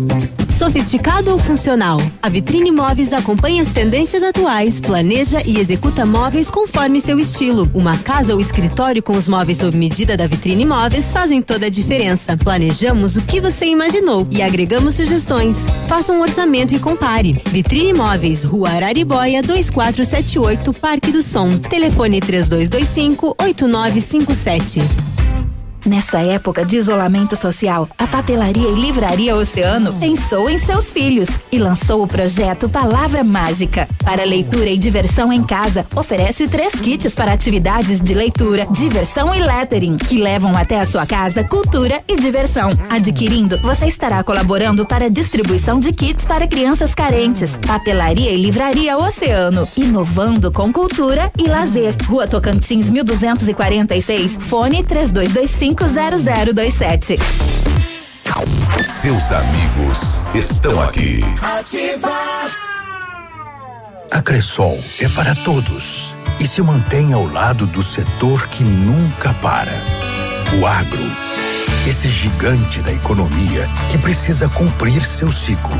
Sofisticado 0.57 1.31
ou 1.31 1.39
funcional? 1.39 1.97
A 2.21 2.27
Vitrine 2.27 2.69
Móveis 2.69 3.13
acompanha 3.13 3.61
as 3.61 3.69
tendências 3.69 4.21
atuais, 4.21 4.81
planeja 4.81 5.41
e 5.45 5.57
executa 5.57 6.05
móveis 6.05 6.51
conforme 6.51 6.99
seu 6.99 7.17
estilo. 7.17 7.69
Uma 7.73 7.97
casa 7.97 8.33
ou 8.33 8.41
escritório 8.41 9.01
com 9.01 9.15
os 9.15 9.29
móveis 9.29 9.57
sob 9.57 9.77
medida 9.77 10.17
da 10.17 10.27
Vitrine 10.27 10.65
Móveis 10.65 11.13
fazem 11.13 11.41
toda 11.41 11.67
a 11.67 11.69
diferença. 11.69 12.35
Planejamos 12.35 13.15
o 13.15 13.21
que 13.21 13.39
você 13.39 13.67
imaginou 13.67 14.27
e 14.29 14.41
agregamos 14.41 14.95
sugestões. 14.95 15.65
Faça 15.87 16.11
um 16.11 16.19
orçamento 16.21 16.75
e 16.75 16.79
compare. 16.79 17.41
Vitrine 17.45 17.93
Móveis, 17.93 18.43
Rua 18.43 18.69
Araribóia, 18.69 19.41
2478, 19.41 20.73
Parque 20.73 21.11
do 21.11 21.21
Som. 21.21 21.57
Telefone 21.57 22.19
3225 22.19 23.35
8957. 23.39 25.08
Nessa 25.85 26.19
época 26.19 26.65
de 26.65 26.75
isolamento 26.75 27.37
social, 27.37 27.87
a 27.97 28.05
Papelaria 28.05 28.67
e 28.67 28.75
Livraria 28.75 29.35
Oceano 29.35 29.93
pensou 29.93 30.49
em 30.49 30.57
seus 30.57 30.91
filhos 30.91 31.29
e 31.51 31.57
lançou 31.57 32.03
o 32.03 32.07
projeto 32.07 32.67
Palavra 32.67 33.23
Mágica. 33.23 33.87
Para 34.03 34.25
leitura 34.25 34.69
e 34.69 34.77
diversão 34.77 35.31
em 35.31 35.41
casa, 35.41 35.85
oferece 35.95 36.47
três 36.47 36.73
kits 36.73 37.15
para 37.15 37.31
atividades 37.31 38.01
de 38.01 38.13
leitura, 38.13 38.67
diversão 38.69 39.33
e 39.33 39.39
lettering, 39.39 39.95
que 39.95 40.17
levam 40.21 40.55
até 40.55 40.79
a 40.79 40.85
sua 40.85 41.05
casa 41.05 41.43
cultura 41.45 42.03
e 42.07 42.17
diversão. 42.17 42.71
Adquirindo, 42.89 43.57
você 43.59 43.87
estará 43.87 44.21
colaborando 44.21 44.85
para 44.85 45.05
a 45.05 45.09
distribuição 45.09 45.79
de 45.79 45.93
kits 45.93 46.25
para 46.25 46.47
crianças 46.47 46.93
carentes. 46.93 47.57
Papelaria 47.65 48.31
e 48.31 48.37
Livraria 48.37 48.97
Oceano, 48.97 49.67
inovando 49.77 50.51
com 50.51 50.73
cultura 50.73 51.31
e 51.39 51.47
lazer. 51.47 51.95
Rua 52.05 52.27
Tocantins, 52.27 52.89
1246, 52.89 54.37
fone 54.41 54.83
3225 54.83 55.68
0027. 55.75 57.15
Seus 58.87 59.31
amigos 59.31 60.21
estão 60.33 60.81
aqui. 60.81 61.21
A 64.11 64.21
Cressol 64.21 64.83
é 64.99 65.07
para 65.09 65.35
todos 65.35 66.15
e 66.39 66.47
se 66.47 66.61
mantém 66.61 67.13
ao 67.13 67.25
lado 67.25 67.65
do 67.65 67.83
setor 67.83 68.47
que 68.47 68.63
nunca 68.63 69.33
para. 69.35 69.83
O 70.59 70.65
agro. 70.65 71.28
Esse 71.87 72.07
gigante 72.07 72.81
da 72.81 72.91
economia 72.91 73.67
que 73.89 73.97
precisa 73.97 74.47
cumprir 74.49 75.03
seu 75.05 75.31
ciclo. 75.31 75.77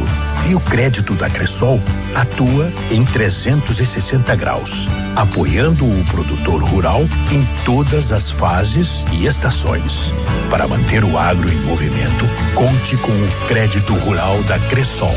E 0.50 0.56
o 0.56 0.60
crédito 0.60 1.14
da 1.14 1.30
Cressol 1.30 1.80
atua 2.16 2.72
em 2.90 3.06
360 3.06 4.36
graus, 4.36 4.88
apoiando 5.16 5.86
o 5.86 6.06
produtor 6.06 6.64
rural 6.64 7.02
em 7.32 7.46
todas 7.64 8.12
as 8.12 8.32
fases 8.32 9.06
e 9.12 9.26
estações. 9.26 10.14
Para 10.50 10.68
manter 10.68 11.04
o 11.04 11.18
agro 11.18 11.52
em 11.52 11.62
movimento, 11.62 12.26
conte 12.56 12.98
com 12.98 13.12
o 13.12 13.48
crédito 13.48 13.94
rural 13.94 14.42
da 14.44 14.58
Cressol. 14.58 15.16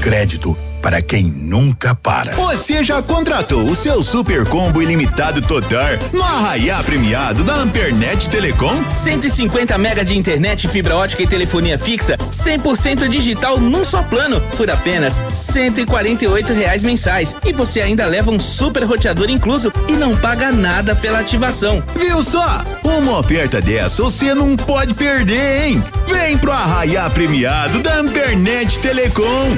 Crédito 0.00 0.56
para 0.82 1.00
quem 1.00 1.24
nunca 1.24 1.94
para. 1.94 2.32
Você 2.32 2.82
já 2.82 3.00
contratou 3.00 3.64
o 3.64 3.76
seu 3.76 4.02
super 4.02 4.46
combo 4.46 4.82
ilimitado 4.82 5.40
Totar 5.40 5.98
no 6.12 6.22
Arraiá 6.22 6.82
Premiado 6.82 7.44
da 7.44 7.54
Ampernet 7.54 8.28
Telecom? 8.28 8.74
150 8.94 9.78
mega 9.78 10.04
de 10.04 10.18
internet, 10.18 10.66
fibra 10.68 10.96
ótica 10.96 11.22
e 11.22 11.26
telefonia 11.26 11.78
fixa, 11.78 12.18
100% 12.18 13.08
digital 13.08 13.58
num 13.58 13.84
só 13.84 14.02
plano, 14.02 14.40
por 14.56 14.68
apenas 14.68 15.20
148 15.34 16.52
reais 16.52 16.82
mensais. 16.82 17.34
E 17.44 17.52
você 17.52 17.80
ainda 17.80 18.04
leva 18.06 18.30
um 18.30 18.40
super 18.40 18.82
roteador 18.82 19.30
incluso 19.30 19.72
e 19.88 19.92
não 19.92 20.16
paga 20.16 20.50
nada 20.50 20.96
pela 20.96 21.20
ativação. 21.20 21.82
Viu 21.94 22.22
só? 22.22 22.64
Uma 22.82 23.20
oferta 23.20 23.60
dessa 23.60 24.02
você 24.02 24.34
não 24.34 24.56
pode 24.56 24.94
perder, 24.94 25.68
hein? 25.68 25.84
Vem 26.08 26.36
pro 26.36 26.50
Arraiá 26.50 27.08
Premiado 27.08 27.78
da 27.78 27.98
Ampernet 27.98 28.80
Telecom. 28.80 29.56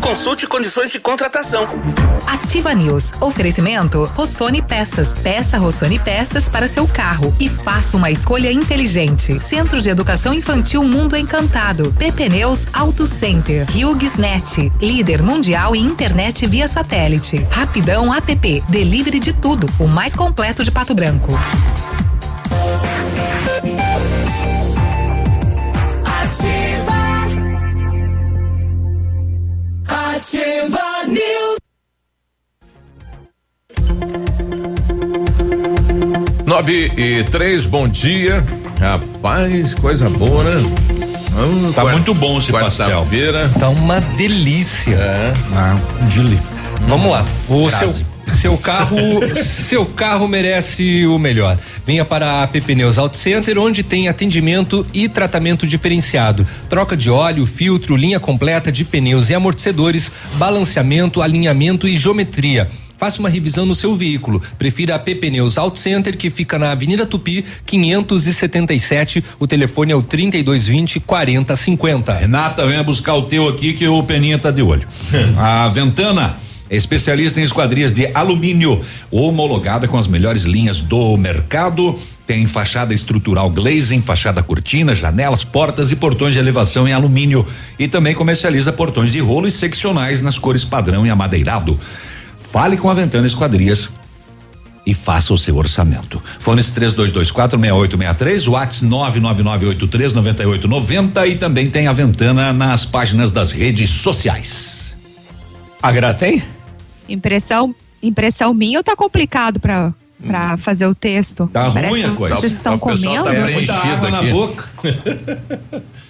Consulte 0.00 0.46
condições 0.46 0.90
de 0.90 1.00
contratação. 1.00 1.66
Ativa 2.26 2.74
News. 2.74 3.12
Oferecimento 3.20 4.04
Rossoni 4.14 4.62
Peças. 4.62 5.12
Peça 5.14 5.58
Rossoni 5.58 5.98
Peças 5.98 6.48
para 6.48 6.68
seu 6.68 6.86
carro 6.86 7.34
e 7.40 7.48
faça 7.48 7.96
uma 7.96 8.10
escolha 8.10 8.52
inteligente. 8.52 9.42
Centro 9.42 9.80
de 9.80 9.88
Educação 9.88 10.32
Infantil 10.32 10.84
Mundo 10.84 11.16
Encantado. 11.16 11.92
PP 11.98 12.28
Neus 12.28 12.66
Auto 12.72 13.06
Center. 13.06 13.66
Hughes 13.70 14.16
Net. 14.16 14.70
Líder 14.80 15.22
mundial 15.22 15.74
em 15.74 15.84
internet 15.84 16.46
via 16.46 16.68
satélite. 16.68 17.44
Rapidão 17.50 18.14
App. 18.14 18.62
Delivery 18.68 19.20
de 19.20 19.32
tudo. 19.32 19.68
O 19.78 19.86
mais 19.86 20.14
completo 20.14 20.62
de 20.62 20.70
Pato 20.70 20.94
Branco. 20.94 21.32
Ativa 30.16 31.04
News. 31.08 31.58
Nove 36.46 36.90
e 36.96 37.22
três, 37.24 37.66
bom 37.66 37.86
dia. 37.86 38.42
Rapaz, 38.80 39.74
coisa 39.74 40.08
boa, 40.08 40.42
né? 40.42 40.56
Hum, 41.36 41.70
Tá 41.74 41.84
muito 41.84 42.14
bom 42.14 42.38
esse. 42.38 42.50
Quarta-feira. 42.50 43.50
Tá 43.60 43.68
uma 43.68 44.00
delícia. 44.00 44.94
É. 44.96 45.34
Ah. 45.54 45.76
Vamos 46.88 47.10
lá. 47.10 47.22
O 47.50 47.68
Crase. 47.68 47.94
seu 47.96 48.06
carro, 48.66 48.98
seu 49.34 49.86
carro 49.86 50.26
merece 50.26 51.06
o 51.06 51.18
melhor. 51.18 51.58
Venha 51.86 52.04
para 52.04 52.26
a 52.26 52.42
AP 52.42 52.56
Pneus 52.64 52.98
Auto 52.98 53.16
Center, 53.16 53.58
onde 53.58 53.82
tem 53.82 54.08
atendimento 54.08 54.86
e 54.92 55.08
tratamento 55.08 55.66
diferenciado. 55.66 56.46
Troca 56.68 56.96
de 56.96 57.10
óleo, 57.10 57.46
filtro, 57.46 57.96
linha 57.96 58.18
completa 58.18 58.72
de 58.72 58.84
pneus 58.84 59.30
e 59.30 59.34
amortecedores, 59.34 60.10
balanceamento, 60.34 61.22
alinhamento 61.22 61.86
e 61.86 61.96
geometria. 61.96 62.68
Faça 62.98 63.20
uma 63.20 63.28
revisão 63.28 63.66
no 63.66 63.74
seu 63.74 63.94
veículo. 63.94 64.42
Prefira 64.58 64.94
a 64.94 64.98
PP 64.98 65.28
Pneus 65.28 65.58
Auto 65.58 65.78
Center, 65.78 66.16
que 66.16 66.30
fica 66.30 66.58
na 66.58 66.72
Avenida 66.72 67.04
Tupi, 67.04 67.44
577. 67.66 69.22
O 69.38 69.46
telefone 69.46 69.92
é 69.92 69.96
o 69.96 70.02
3220 70.02 71.00
4050. 71.00 72.12
Renata, 72.14 72.66
venha 72.66 72.82
buscar 72.82 73.14
o 73.14 73.22
teu 73.22 73.48
aqui 73.48 73.74
que 73.74 73.86
o 73.86 74.02
Peninha 74.02 74.38
tá 74.38 74.50
de 74.50 74.62
olho. 74.62 74.88
a 75.36 75.68
Ventana 75.68 76.45
especialista 76.70 77.40
em 77.40 77.44
esquadrias 77.44 77.92
de 77.92 78.10
alumínio, 78.14 78.84
homologada 79.10 79.86
com 79.86 79.96
as 79.96 80.06
melhores 80.06 80.42
linhas 80.42 80.80
do 80.80 81.16
mercado. 81.16 81.98
Tem 82.26 82.46
fachada 82.46 82.92
estrutural 82.92 83.48
glazing, 83.48 84.02
fachada 84.02 84.42
cortina, 84.42 84.94
janelas, 84.94 85.44
portas 85.44 85.92
e 85.92 85.96
portões 85.96 86.34
de 86.34 86.40
elevação 86.40 86.88
em 86.88 86.92
alumínio. 86.92 87.46
E 87.78 87.86
também 87.86 88.14
comercializa 88.14 88.72
portões 88.72 89.12
de 89.12 89.20
rolo 89.20 89.46
e 89.46 89.52
seccionais 89.52 90.20
nas 90.20 90.38
cores 90.38 90.64
padrão 90.64 91.06
e 91.06 91.10
amadeirado. 91.10 91.78
Fale 92.50 92.76
com 92.76 92.90
a 92.90 92.94
Ventana 92.94 93.26
Esquadrias 93.26 93.90
e 94.86 94.94
faça 94.94 95.34
o 95.34 95.38
seu 95.38 95.56
orçamento. 95.56 96.22
Fones 96.38 96.72
32246863, 96.74 98.48
WhatsApp 98.48 98.86
999839890 98.86 101.28
e 101.28 101.34
também 101.36 101.68
tem 101.68 101.88
a 101.88 101.92
Ventana 101.92 102.52
nas 102.52 102.84
páginas 102.84 103.32
das 103.32 103.50
redes 103.50 103.90
sociais. 103.90 104.94
A 105.82 106.14
tem? 106.14 106.55
Impressão, 107.08 107.74
impressão 108.02 108.52
minha 108.54 108.78
ou 108.78 108.84
tá 108.84 108.96
complicado 108.96 109.60
pra, 109.60 109.92
pra 110.26 110.56
fazer 110.56 110.86
o 110.86 110.94
texto? 110.94 111.48
Tá 111.52 111.70
Parece 111.70 111.92
ruim 111.92 112.04
a 112.04 112.10
coisa. 112.12 112.34
Vocês 112.36 112.52
estão 112.52 112.78
comendo? 112.78 113.24
tá 113.24 113.30
preenchido 113.30 114.10
na 114.10 114.20
aqui. 114.20 114.30
boca. 114.30 114.68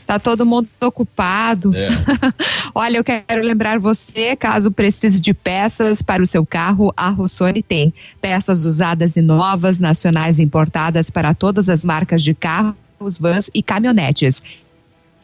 Tá 0.07 0.21
todo 0.21 0.47
mundo 0.47 0.69
ocupado. 0.81 1.75
É. 1.75 1.89
Olha, 2.73 2.99
eu 2.99 3.03
quero 3.05 3.43
lembrar 3.43 3.79
você, 3.81 4.37
caso 4.37 4.71
precise 4.71 5.21
de 5.21 5.35
peças 5.35 6.01
para 6.01 6.23
o 6.23 6.27
seu 6.27 6.47
carro, 6.47 6.95
a 6.97 7.11
Rossoni 7.11 7.61
tem. 7.63 7.93
Peças 8.21 8.65
usadas 8.65 9.17
e 9.17 9.21
novas, 9.21 9.81
nacionais 9.81 10.39
importadas 10.39 11.11
para 11.11 11.35
todas 11.35 11.69
as 11.69 11.85
marcas 11.85 12.23
de 12.23 12.35
carros, 12.35 13.19
vans 13.19 13.51
e 13.53 13.63
caminhonetes. 13.65 14.43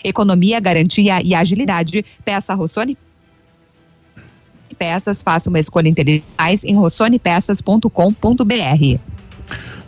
Economia, 0.02 0.58
garantia 0.58 1.22
e 1.22 1.32
agilidade. 1.32 2.04
Peça 2.24 2.52
Rossoni 2.52 2.98
Peças, 4.74 5.22
faça 5.22 5.48
uma 5.48 5.58
escolha 5.58 5.88
inteligente 5.88 6.24
em 6.64 6.74
rossonepeças.com.br. 6.74 8.98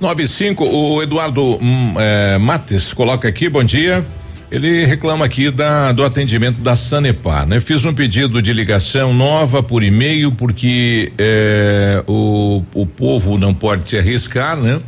95, 0.00 0.64
o 0.64 1.02
Eduardo 1.02 1.58
hum, 1.62 1.94
é, 1.96 2.38
Mates 2.38 2.92
coloca 2.92 3.28
aqui, 3.28 3.48
bom 3.48 3.64
dia. 3.64 4.04
Ele 4.50 4.84
reclama 4.84 5.24
aqui 5.24 5.50
da, 5.50 5.90
do 5.92 6.04
atendimento 6.04 6.60
da 6.60 6.76
Sanepar, 6.76 7.46
né? 7.46 7.60
Fiz 7.60 7.84
um 7.84 7.94
pedido 7.94 8.40
de 8.40 8.52
ligação 8.52 9.12
nova 9.12 9.62
por 9.62 9.82
e-mail 9.82 10.30
porque 10.30 11.12
é, 11.18 12.04
o, 12.06 12.62
o 12.74 12.86
povo 12.86 13.38
não 13.38 13.54
pode 13.54 13.88
se 13.88 13.98
arriscar, 13.98 14.56
né? 14.56 14.80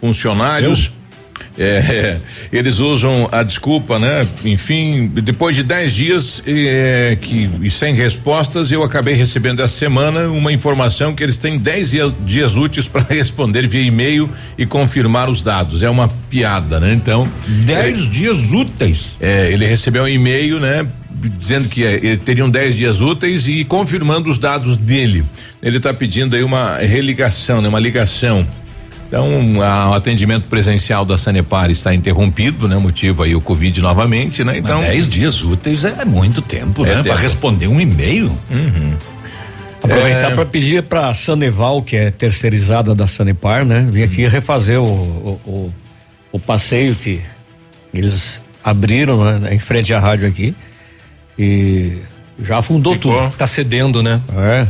Funcionários. 0.00 0.90
É, 1.58 2.18
eles 2.52 2.78
usam 2.78 3.28
a 3.30 3.42
desculpa, 3.42 3.98
né? 3.98 4.26
Enfim, 4.44 5.06
depois 5.22 5.54
de 5.54 5.62
10 5.62 5.92
dias 5.94 6.42
é, 6.46 7.16
que 7.20 7.48
e 7.62 7.70
sem 7.70 7.94
respostas, 7.94 8.72
eu 8.72 8.82
acabei 8.82 9.14
recebendo 9.14 9.60
essa 9.62 9.76
semana 9.76 10.28
uma 10.28 10.52
informação 10.52 11.14
que 11.14 11.22
eles 11.22 11.36
têm 11.38 11.58
10 11.58 11.90
dia- 11.90 12.14
dias 12.24 12.56
úteis 12.56 12.88
para 12.88 13.02
responder 13.14 13.66
via 13.66 13.82
e-mail 13.82 14.28
e 14.56 14.64
confirmar 14.64 15.28
os 15.28 15.42
dados. 15.42 15.82
É 15.82 15.90
uma 15.90 16.08
piada, 16.30 16.80
né? 16.80 16.92
Então, 16.94 17.28
10 17.48 18.10
dias 18.10 18.52
úteis. 18.52 19.16
é, 19.20 19.52
ele 19.52 19.66
recebeu 19.66 20.04
um 20.04 20.08
e-mail, 20.08 20.58
né? 20.58 20.86
Dizendo 21.38 21.68
que 21.68 21.84
é, 21.84 22.00
eh, 22.04 22.16
teriam 22.16 22.50
10 22.50 22.76
dias 22.76 23.00
úteis 23.00 23.46
e 23.46 23.64
confirmando 23.64 24.28
os 24.28 24.38
dados 24.38 24.76
dele. 24.76 25.24
Ele 25.62 25.76
está 25.76 25.94
pedindo 25.94 26.34
aí 26.34 26.42
uma 26.42 26.78
religação, 26.78 27.60
né? 27.62 27.68
Uma 27.68 27.78
ligação. 27.78 28.44
Então, 29.12 29.60
a- 29.62 29.90
o 29.90 29.92
atendimento 29.92 30.44
presencial 30.48 31.04
da 31.04 31.18
Sanepar 31.18 31.70
está 31.70 31.94
interrompido, 31.94 32.66
né? 32.66 32.78
Motivo 32.78 33.22
aí 33.22 33.34
o 33.36 33.42
Covid 33.42 33.78
novamente, 33.82 34.42
né? 34.42 34.56
Então. 34.56 34.80
10 34.80 35.06
dias 35.06 35.42
úteis 35.44 35.84
é 35.84 36.02
muito 36.06 36.40
tempo, 36.40 36.82
É 36.86 36.94
né? 36.94 37.02
Para 37.02 37.16
responder 37.16 37.66
um 37.66 37.78
e-mail. 37.78 38.32
Aproveitar 39.82 40.30
É. 40.32 40.34
para 40.34 40.46
pedir 40.46 40.82
para 40.84 41.08
a 41.08 41.14
Saneval, 41.14 41.82
que 41.82 41.94
é 41.94 42.10
terceirizada 42.10 42.94
da 42.94 43.06
Sanepar, 43.06 43.66
né? 43.66 43.86
Vir 43.90 44.04
aqui 44.04 44.26
refazer 44.26 44.80
o, 44.80 44.84
o, 44.84 45.40
o, 45.44 45.74
o 46.32 46.38
passeio 46.38 46.94
que 46.94 47.20
eles 47.92 48.40
abriram 48.64 49.22
né, 49.40 49.54
em 49.54 49.58
frente 49.58 49.92
à 49.92 50.00
rádio 50.00 50.26
aqui. 50.26 50.54
E 51.38 51.98
já 52.42 52.58
afundou 52.58 52.96
tudo. 52.96 53.30
Tá 53.36 53.46
cedendo, 53.46 54.02
né? 54.02 54.22
É. 54.34 54.66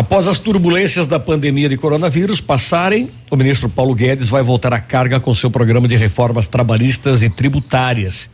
Após 0.00 0.26
as 0.26 0.38
turbulências 0.38 1.06
da 1.06 1.20
pandemia 1.20 1.68
de 1.68 1.76
coronavírus 1.76 2.40
passarem, 2.40 3.10
o 3.30 3.36
ministro 3.36 3.68
Paulo 3.68 3.94
Guedes 3.94 4.30
vai 4.30 4.42
voltar 4.42 4.72
à 4.72 4.80
carga 4.80 5.20
com 5.20 5.34
seu 5.34 5.50
programa 5.50 5.86
de 5.86 5.94
reformas 5.94 6.48
trabalhistas 6.48 7.22
e 7.22 7.28
tributárias. 7.28 8.30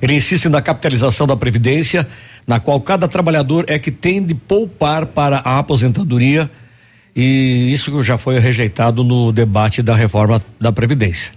Ele 0.00 0.14
insiste 0.14 0.48
na 0.48 0.62
capitalização 0.62 1.26
da 1.26 1.36
Previdência, 1.36 2.08
na 2.46 2.58
qual 2.58 2.80
cada 2.80 3.06
trabalhador 3.06 3.66
é 3.68 3.78
que 3.78 3.90
tem 3.90 4.24
de 4.24 4.32
poupar 4.32 5.04
para 5.04 5.42
a 5.44 5.58
aposentadoria, 5.58 6.50
e 7.14 7.70
isso 7.70 8.02
já 8.02 8.16
foi 8.16 8.38
rejeitado 8.38 9.04
no 9.04 9.30
debate 9.30 9.82
da 9.82 9.94
reforma 9.94 10.42
da 10.58 10.72
Previdência. 10.72 11.32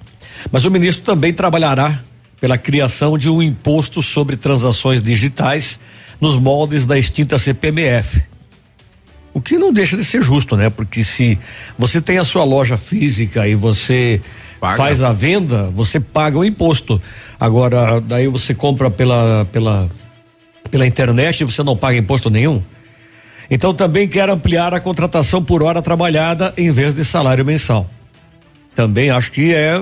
Mas 0.49 0.63
o 0.63 0.71
ministro 0.71 1.03
também 1.03 1.33
trabalhará 1.33 1.99
pela 2.39 2.57
criação 2.57 3.17
de 3.17 3.29
um 3.29 3.43
imposto 3.43 4.01
sobre 4.01 4.37
transações 4.37 5.03
digitais 5.03 5.77
nos 6.21 6.37
moldes 6.37 6.85
da 6.85 6.97
extinta 6.97 7.37
CPMF. 7.37 8.30
O 9.33 9.41
que 9.41 9.57
não 9.57 9.71
deixa 9.71 9.95
de 9.95 10.03
ser 10.03 10.21
justo, 10.21 10.57
né? 10.57 10.69
Porque 10.69 11.03
se 11.03 11.39
você 11.77 12.01
tem 12.01 12.17
a 12.17 12.23
sua 12.23 12.43
loja 12.43 12.77
física 12.77 13.47
e 13.47 13.55
você 13.55 14.21
faz 14.59 15.01
a 15.01 15.11
venda, 15.11 15.63
você 15.73 15.99
paga 15.99 16.37
o 16.37 16.45
imposto. 16.45 17.01
Agora, 17.39 17.99
daí 18.01 18.27
você 18.27 18.53
compra 18.53 18.89
pela, 18.91 19.47
pela, 19.51 19.89
pela 20.69 20.85
internet 20.85 21.41
e 21.41 21.43
você 21.45 21.63
não 21.63 21.75
paga 21.75 21.97
imposto 21.97 22.29
nenhum. 22.29 22.61
Então 23.49 23.73
também 23.73 24.07
quer 24.07 24.29
ampliar 24.29 24.73
a 24.73 24.79
contratação 24.79 25.43
por 25.43 25.63
hora 25.63 25.81
trabalhada 25.81 26.53
em 26.57 26.71
vez 26.71 26.95
de 26.95 27.03
salário 27.03 27.43
mensal. 27.43 27.89
Também 28.75 29.09
acho 29.09 29.31
que 29.31 29.53
é 29.53 29.81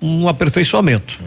um 0.00 0.28
aperfeiçoamento. 0.28 1.20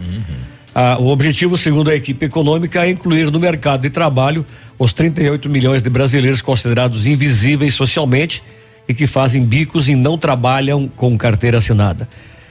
Ah, 0.74 0.96
o 0.98 1.06
objetivo, 1.06 1.56
segundo 1.56 1.88
a 1.88 1.94
equipe 1.94 2.26
econômica, 2.26 2.84
é 2.84 2.90
incluir 2.90 3.30
no 3.30 3.38
mercado 3.38 3.82
de 3.82 3.90
trabalho 3.90 4.44
os 4.76 4.92
38 4.92 5.48
milhões 5.48 5.82
de 5.82 5.88
brasileiros 5.88 6.42
considerados 6.42 7.06
invisíveis 7.06 7.74
socialmente 7.74 8.42
e 8.88 8.92
que 8.92 9.06
fazem 9.06 9.44
bicos 9.44 9.88
e 9.88 9.94
não 9.94 10.18
trabalham 10.18 10.88
com 10.88 11.16
carteira 11.16 11.58
assinada. 11.58 12.08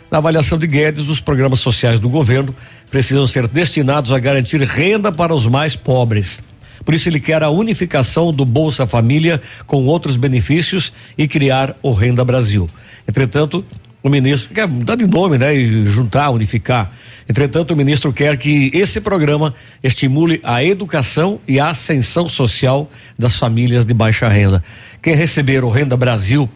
Na 0.10 0.20
avaliação 0.20 0.58
de 0.58 0.66
Guedes, 0.68 1.10
os 1.10 1.20
programas 1.20 1.60
sociais 1.60 2.00
do 2.00 2.08
governo 2.08 2.56
precisam 2.90 3.28
ser 3.28 3.46
destinados 3.48 4.12
a 4.14 4.20
garantir 4.20 4.62
renda 4.62 5.12
para 5.12 5.34
os 5.34 5.46
mais 5.46 5.76
pobres. 5.76 6.42
Por 6.86 6.94
isso, 6.94 7.10
ele 7.10 7.20
quer 7.20 7.44
a 7.44 7.50
unificação 7.50 8.32
do 8.32 8.46
Bolsa 8.46 8.88
Família 8.88 9.42
com 9.66 9.86
outros 9.86 10.16
benefícios 10.16 10.94
e 11.18 11.28
criar 11.28 11.76
o 11.82 11.92
Renda 11.92 12.24
Brasil. 12.24 12.70
Entretanto, 13.08 13.66
o 14.04 14.10
ministro 14.10 14.54
quer 14.54 14.68
mudar 14.68 14.96
de 14.96 15.08
nome, 15.08 15.38
né? 15.38 15.56
E 15.56 15.86
juntar, 15.86 16.30
unificar. 16.30 16.92
Entretanto, 17.28 17.72
o 17.72 17.78
ministro 17.78 18.12
quer 18.12 18.38
que 18.38 18.70
esse 18.74 19.00
programa 19.00 19.56
estimule 19.82 20.42
a 20.44 20.62
educação 20.62 21.40
e 21.48 21.58
a 21.58 21.70
ascensão 21.70 22.28
social 22.28 22.92
das 23.18 23.38
famílias 23.38 23.86
de 23.86 23.94
baixa 23.94 24.28
renda. 24.28 24.62
Quem 25.02 25.16
receber 25.16 25.64
o 25.64 25.70
Renda 25.70 25.96
Brasil 25.96 26.50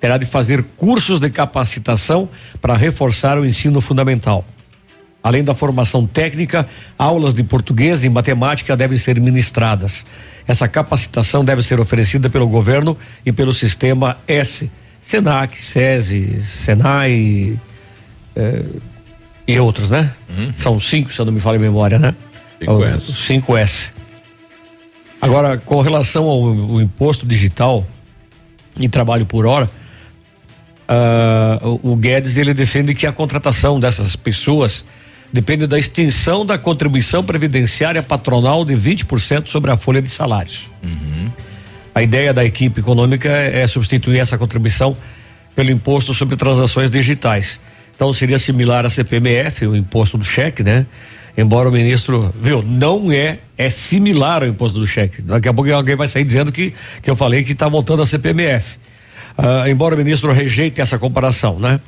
terá 0.00 0.18
de 0.18 0.26
fazer 0.26 0.64
cursos 0.76 1.20
de 1.20 1.30
capacitação 1.30 2.28
para 2.60 2.76
reforçar 2.76 3.38
o 3.38 3.46
ensino 3.46 3.80
fundamental. 3.80 4.44
Além 5.22 5.44
da 5.44 5.54
formação 5.54 6.06
técnica, 6.06 6.66
aulas 6.98 7.34
de 7.34 7.44
português 7.44 8.02
e 8.04 8.08
matemática 8.08 8.76
devem 8.76 8.98
ser 8.98 9.20
ministradas. 9.20 10.04
Essa 10.48 10.66
capacitação 10.66 11.44
deve 11.44 11.62
ser 11.62 11.78
oferecida 11.78 12.28
pelo 12.28 12.48
governo 12.48 12.96
e 13.24 13.30
pelo 13.30 13.52
sistema 13.52 14.16
S, 14.26 14.70
Senac, 15.10 15.60
SESI, 15.60 16.42
Senai, 16.42 17.58
é, 18.36 18.62
e 19.46 19.58
outros, 19.58 19.90
né? 19.90 20.12
São 20.60 20.78
cinco, 20.78 21.12
se 21.12 21.20
eu 21.20 21.24
não 21.24 21.32
me 21.32 21.40
falha 21.40 21.56
a 21.56 21.60
memória, 21.60 21.98
né? 21.98 22.14
5S. 22.60 23.42
5S. 23.42 23.90
Agora, 25.20 25.58
com 25.58 25.80
relação 25.80 26.24
ao, 26.24 26.46
ao 26.46 26.80
imposto 26.80 27.26
digital 27.26 27.86
em 28.78 28.88
trabalho 28.88 29.26
por 29.26 29.46
hora, 29.46 29.68
ah, 30.88 31.58
o, 31.62 31.92
o 31.92 31.96
Guedes 31.96 32.36
ele 32.36 32.54
defende 32.54 32.94
que 32.94 33.06
a 33.06 33.12
contratação 33.12 33.80
dessas 33.80 34.14
pessoas 34.14 34.84
depende 35.32 35.66
da 35.66 35.78
extinção 35.78 36.46
da 36.46 36.58
contribuição 36.58 37.22
previdenciária 37.24 38.02
patronal 38.02 38.64
de 38.64 38.74
20% 38.74 39.48
sobre 39.48 39.70
a 39.70 39.76
folha 39.76 40.00
de 40.00 40.08
salários. 40.08 40.68
A 41.94 42.02
ideia 42.02 42.32
da 42.32 42.44
equipe 42.44 42.80
econômica 42.80 43.28
é 43.28 43.66
substituir 43.66 44.18
essa 44.18 44.38
contribuição 44.38 44.96
pelo 45.54 45.70
imposto 45.70 46.14
sobre 46.14 46.36
transações 46.36 46.90
digitais. 46.90 47.60
Então 47.94 48.12
seria 48.12 48.38
similar 48.38 48.86
à 48.86 48.90
CPMF, 48.90 49.66
o 49.66 49.76
imposto 49.76 50.16
do 50.16 50.24
cheque, 50.24 50.62
né? 50.62 50.86
Embora 51.36 51.68
o 51.68 51.72
ministro, 51.72 52.34
viu, 52.40 52.62
não 52.62 53.12
é, 53.12 53.38
é 53.56 53.70
similar 53.70 54.42
ao 54.42 54.48
imposto 54.48 54.78
do 54.78 54.86
cheque. 54.86 55.22
Daqui 55.22 55.48
a 55.48 55.52
pouco 55.52 55.70
alguém 55.72 55.96
vai 55.96 56.08
sair 56.08 56.24
dizendo 56.24 56.50
que, 56.50 56.72
que 57.02 57.10
eu 57.10 57.16
falei 57.16 57.44
que 57.44 57.52
está 57.52 57.68
voltando 57.68 58.02
a 58.02 58.06
CPMF. 58.06 58.78
Ah, 59.36 59.68
embora 59.68 59.94
o 59.94 59.98
ministro 59.98 60.32
rejeite 60.32 60.80
essa 60.80 60.98
comparação, 60.98 61.58
né? 61.58 61.80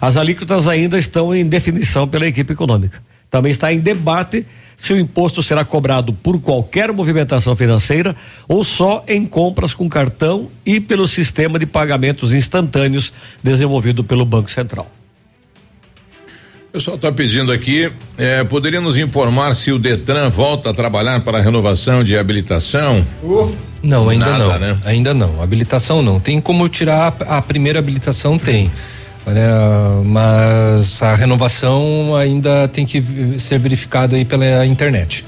As 0.00 0.16
alíquotas 0.16 0.68
ainda 0.68 0.98
estão 0.98 1.34
em 1.34 1.46
definição 1.46 2.08
pela 2.08 2.26
equipe 2.26 2.52
econômica. 2.52 3.02
Também 3.30 3.50
está 3.50 3.72
em 3.72 3.78
debate 3.78 4.46
se 4.82 4.92
o 4.92 4.98
imposto 4.98 5.42
será 5.42 5.64
cobrado 5.64 6.12
por 6.12 6.40
qualquer 6.40 6.92
movimentação 6.92 7.54
financeira 7.56 8.14
ou 8.46 8.62
só 8.62 9.04
em 9.08 9.24
compras 9.24 9.74
com 9.74 9.88
cartão 9.88 10.48
e 10.64 10.80
pelo 10.80 11.06
sistema 11.06 11.58
de 11.58 11.66
pagamentos 11.66 12.32
instantâneos 12.32 13.12
desenvolvido 13.42 14.04
pelo 14.04 14.24
Banco 14.24 14.50
Central. 14.50 14.90
O 16.68 16.72
pessoal 16.72 16.96
está 16.96 17.10
pedindo 17.10 17.50
aqui, 17.50 17.90
eh, 18.18 18.44
poderia 18.44 18.80
nos 18.80 18.98
informar 18.98 19.54
se 19.56 19.72
o 19.72 19.78
Detran 19.78 20.28
volta 20.28 20.70
a 20.70 20.74
trabalhar 20.74 21.20
para 21.20 21.38
a 21.38 21.40
renovação 21.40 22.04
de 22.04 22.16
habilitação? 22.16 23.04
Não, 23.82 24.08
ainda 24.08 24.26
Nada, 24.26 24.38
não. 24.44 24.58
né? 24.58 24.78
Ainda 24.84 25.14
não. 25.14 25.42
Habilitação 25.42 26.02
não. 26.02 26.20
Tem 26.20 26.40
como 26.40 26.68
tirar 26.68 27.16
a, 27.26 27.38
a 27.38 27.42
primeira 27.42 27.78
habilitação? 27.78 28.38
Tem. 28.38 28.70
Olha, 29.28 30.02
mas 30.06 31.02
a 31.02 31.14
renovação 31.14 32.16
ainda 32.16 32.66
tem 32.66 32.86
que 32.86 33.04
ser 33.38 33.58
verificado 33.58 34.16
aí 34.16 34.24
pela 34.24 34.64
internet. 34.64 35.22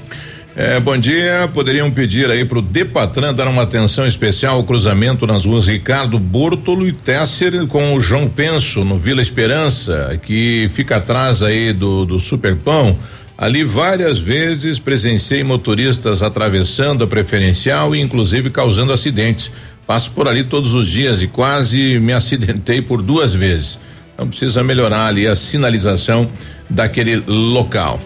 É, 0.55 0.79
bom 0.79 0.97
dia, 0.97 1.47
poderiam 1.53 1.91
pedir 1.91 2.27
aí 2.31 2.43
para 2.43 2.57
o 2.57 2.63
Depatran 2.63 3.31
dar 3.31 3.47
uma 3.47 3.61
atenção 3.61 4.07
especial 4.07 4.55
ao 4.55 4.63
cruzamento 4.63 5.27
nas 5.27 5.45
ruas 5.45 5.67
Ricardo 5.67 6.17
Bortolo 6.17 6.87
e 6.87 6.91
Tesser 6.91 7.67
com 7.67 7.93
o 7.93 8.01
João 8.01 8.27
Penso 8.27 8.83
no 8.83 8.97
Vila 8.97 9.21
Esperança, 9.21 10.19
que 10.23 10.67
fica 10.73 10.95
atrás 10.95 11.43
aí 11.43 11.71
do, 11.71 12.03
do 12.03 12.19
Superpão. 12.19 12.97
Ali 13.37 13.63
várias 13.63 14.17
vezes 14.17 14.79
presenciei 14.79 15.43
motoristas 15.43 16.23
atravessando 16.23 17.03
a 17.03 17.07
preferencial 17.07 17.95
e 17.95 18.01
inclusive 18.01 18.49
causando 18.49 18.91
acidentes. 18.91 19.51
Passo 19.85 20.09
por 20.11 20.27
ali 20.27 20.43
todos 20.43 20.73
os 20.73 20.87
dias 20.87 21.21
e 21.21 21.27
quase 21.27 21.99
me 21.99 22.13
acidentei 22.13 22.81
por 22.81 23.03
duas 23.03 23.31
vezes. 23.31 23.90
Então 24.21 24.29
precisa 24.29 24.63
melhorar 24.63 25.07
ali 25.07 25.27
a 25.27 25.35
sinalização 25.35 26.29
daquele 26.69 27.23
local. 27.25 27.99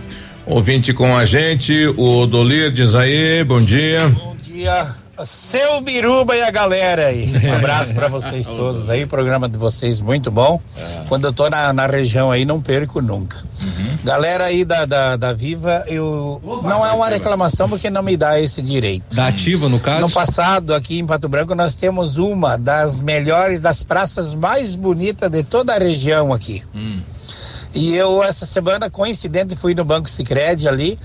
Ouvinte 0.46 0.94
com 0.94 1.14
a 1.14 1.26
gente, 1.26 1.88
o 1.98 2.26
Dolir 2.26 2.72
diz 2.72 2.96
aí, 2.96 3.44
bom 3.44 3.60
dia. 3.60 4.08
Bom 4.08 4.38
dia, 4.42 4.88
seu 5.26 5.80
Biruba 5.82 6.36
e 6.36 6.42
a 6.42 6.52
galera 6.52 7.08
aí. 7.08 7.32
Um 7.46 7.54
abraço 7.54 7.94
pra 7.94 8.08
vocês 8.08 8.46
todos 8.48 8.90
aí, 8.90 9.06
programa 9.06 9.48
de 9.48 9.58
vocês 9.58 10.00
muito 10.00 10.30
bom. 10.30 10.60
Quando 11.08 11.26
eu 11.26 11.34
tô 11.34 11.50
na, 11.50 11.72
na 11.72 11.86
região 11.86 12.32
aí, 12.32 12.44
não 12.44 12.60
perco 12.62 13.02
nunca. 13.02 13.38
Galera 14.04 14.46
aí 14.46 14.66
da, 14.66 14.86
da, 14.86 15.16
da 15.16 15.34
Viva, 15.34 15.84
eu 15.88 16.42
não 16.64 16.86
é 16.86 16.92
uma 16.92 17.08
reclamação 17.08 17.70
porque 17.70 17.90
não 17.90 18.04
me 18.04 18.18
dá 18.18 18.40
esse 18.40 18.62
direito. 18.62 19.16
Da 19.16 19.28
ativa, 19.28 19.70
no 19.70 19.80
caso? 19.80 20.02
No 20.02 20.10
passado, 20.10 20.74
aqui 20.74 21.00
em 21.00 21.06
Pato 21.06 21.30
Branco, 21.30 21.56
nós 21.56 21.76
temos 21.76 22.18
uma 22.18 22.58
das 22.58 23.02
melhores, 23.02 23.60
das 23.60 23.84
praças 23.84 24.34
mais 24.34 24.76
bonitas 24.76 25.30
de 25.30 25.44
toda 25.44 25.74
a 25.74 25.80
região 25.80 26.34
aqui. 26.34 26.64
E 27.74 27.94
eu, 27.96 28.24
essa 28.24 28.46
semana, 28.46 28.90
coincidente, 28.90 29.56
fui 29.56 29.76
no 29.76 29.84
Banco 29.84 30.10
Sicredi 30.10 30.68
ali 30.68 30.98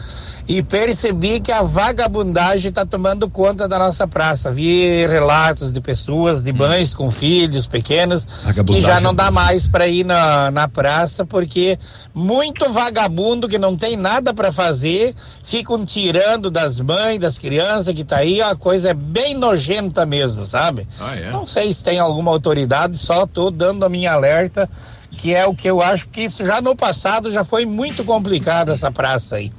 e 0.51 0.64
percebi 0.64 1.39
que 1.39 1.52
a 1.52 1.62
vagabundagem 1.62 2.70
está 2.70 2.85
tomando 2.85 3.31
conta 3.31 3.68
da 3.68 3.78
nossa 3.78 4.09
praça. 4.09 4.51
Vi 4.51 5.06
relatos 5.06 5.72
de 5.72 5.81
pessoas, 5.81 6.43
de 6.43 6.52
mães 6.52 6.93
com 6.93 7.09
filhos 7.09 7.68
pequenos, 7.68 8.27
que 8.66 8.81
já 8.81 8.98
não 8.98 9.12
é 9.12 9.14
dá 9.14 9.31
mais 9.31 9.68
para 9.68 9.86
ir 9.86 10.05
na, 10.05 10.51
na 10.51 10.66
praça, 10.66 11.24
porque 11.24 11.78
muito 12.12 12.68
vagabundo 12.72 13.47
que 13.47 13.59
não 13.59 13.77
tem 13.77 13.97
nada 13.97 14.35
para 14.35 14.51
fazer, 14.51 15.14
ficam 15.44 15.86
tirando 15.86 16.51
das 16.51 16.81
mães, 16.81 17.20
das 17.20 17.39
crianças 17.39 17.94
que 17.94 18.02
tá 18.02 18.16
aí, 18.16 18.43
a 18.43 18.56
coisa 18.56 18.90
é 18.90 18.94
bem 18.94 19.36
nojenta 19.36 20.05
mesmo, 20.05 20.44
sabe? 20.44 20.85
Ah, 20.98 21.14
é? 21.14 21.31
Não 21.31 21.47
sei 21.47 21.72
se 21.72 21.85
tem 21.85 22.01
alguma 22.01 22.32
autoridade, 22.32 22.98
só 22.98 23.24
tô 23.24 23.52
dando 23.52 23.85
a 23.85 23.89
minha 23.89 24.14
alerta, 24.14 24.68
que 25.12 25.32
é 25.32 25.47
o 25.47 25.55
que 25.55 25.70
eu 25.70 25.81
acho, 25.81 26.06
porque 26.09 26.22
isso 26.22 26.44
já 26.44 26.60
no 26.60 26.74
passado 26.74 27.31
já 27.31 27.44
foi 27.44 27.64
muito 27.64 28.02
complicado 28.02 28.72
essa 28.72 28.90
praça 28.90 29.36
aí. 29.36 29.52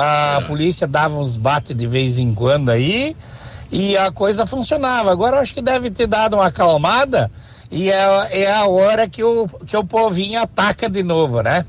A 0.00 0.42
polícia 0.46 0.86
dava 0.86 1.16
uns 1.18 1.36
bates 1.36 1.74
de 1.74 1.86
vez 1.88 2.18
em 2.18 2.32
quando 2.32 2.68
aí 2.70 3.16
e 3.72 3.96
a 3.96 4.12
coisa 4.12 4.46
funcionava. 4.46 5.10
Agora 5.10 5.36
eu 5.36 5.40
acho 5.40 5.54
que 5.54 5.60
deve 5.62 5.90
ter 5.90 6.06
dado 6.06 6.34
uma 6.36 6.46
acalmada 6.46 7.28
e 7.70 7.90
é, 7.90 8.42
é 8.44 8.52
a 8.52 8.66
hora 8.66 9.08
que 9.08 9.24
o, 9.24 9.44
que 9.66 9.76
o 9.76 9.82
povinho 9.82 10.40
ataca 10.40 10.88
de 10.88 11.02
novo, 11.02 11.42
né? 11.42 11.64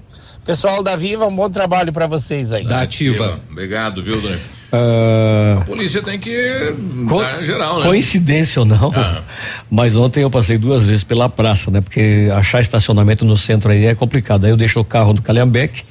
Pessoal 0.46 0.82
da 0.84 0.96
Viva, 0.96 1.26
um 1.28 1.36
bom 1.36 1.50
trabalho 1.50 1.92
para 1.92 2.06
vocês 2.08 2.52
aí. 2.52 2.66
Da 2.66 2.82
ativa. 2.82 3.40
Obrigado, 3.52 4.04
viu, 4.04 4.22
Dolir? 4.22 4.40
Ah, 4.72 5.58
A 5.62 5.66
polícia 5.66 6.02
tem 6.02 6.20
que 6.20 6.74
dar 7.10 7.44
geral, 7.44 7.80
né? 7.80 7.86
Coincidência 7.88 8.60
ou 8.60 8.66
não, 8.66 8.92
Ah. 8.96 9.22
mas 9.70 9.96
ontem 9.96 10.22
eu 10.22 10.30
passei 10.30 10.58
duas 10.58 10.86
vezes 10.86 11.04
pela 11.04 11.28
praça, 11.30 11.70
né? 11.72 11.82
Porque 11.82 12.30
achar 12.34 12.62
estacionamento 12.62 13.26
no 13.26 13.38
centro 13.38 13.72
aí 13.72 13.86
é 13.86 13.96
complicado. 13.96 14.46
Aí 14.46 14.52
eu 14.52 14.58
deixo 14.58 14.80
o 14.80 14.86
carro 14.86 15.14
no 15.14 15.22
Calhambeque 15.22 15.84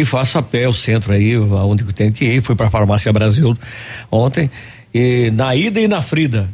e 0.00 0.04
faço 0.04 0.38
a 0.38 0.42
pé 0.42 0.68
o 0.68 0.72
centro 0.72 1.12
aí, 1.12 1.34
aonde 1.34 1.84
eu 1.84 1.92
tenho 1.92 2.12
que 2.12 2.24
ir. 2.24 2.42
Fui 2.42 2.54
para 2.54 2.66
a 2.66 2.70
Farmácia 2.70 3.12
Brasil 3.12 3.56
ontem 4.10 4.50
e 4.94 5.30
na 5.32 5.54
ida 5.54 5.80
e 5.80 5.88
na 5.88 6.02
frida. 6.02 6.48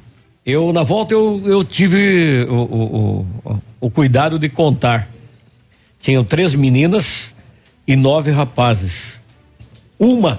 Eu 0.45 0.73
na 0.73 0.83
volta 0.83 1.15
eu, 1.15 1.43
eu 1.45 1.65
tive 1.65 2.47
o, 2.49 2.55
o, 2.55 3.27
o, 3.45 3.63
o 3.81 3.91
cuidado 3.91 4.39
de 4.39 4.49
contar. 4.49 5.09
Tinham 6.01 6.23
três 6.23 6.55
meninas 6.55 7.35
e 7.87 7.97
nove 7.97 8.31
rapazes. 8.31 9.21
Uma 9.99 10.39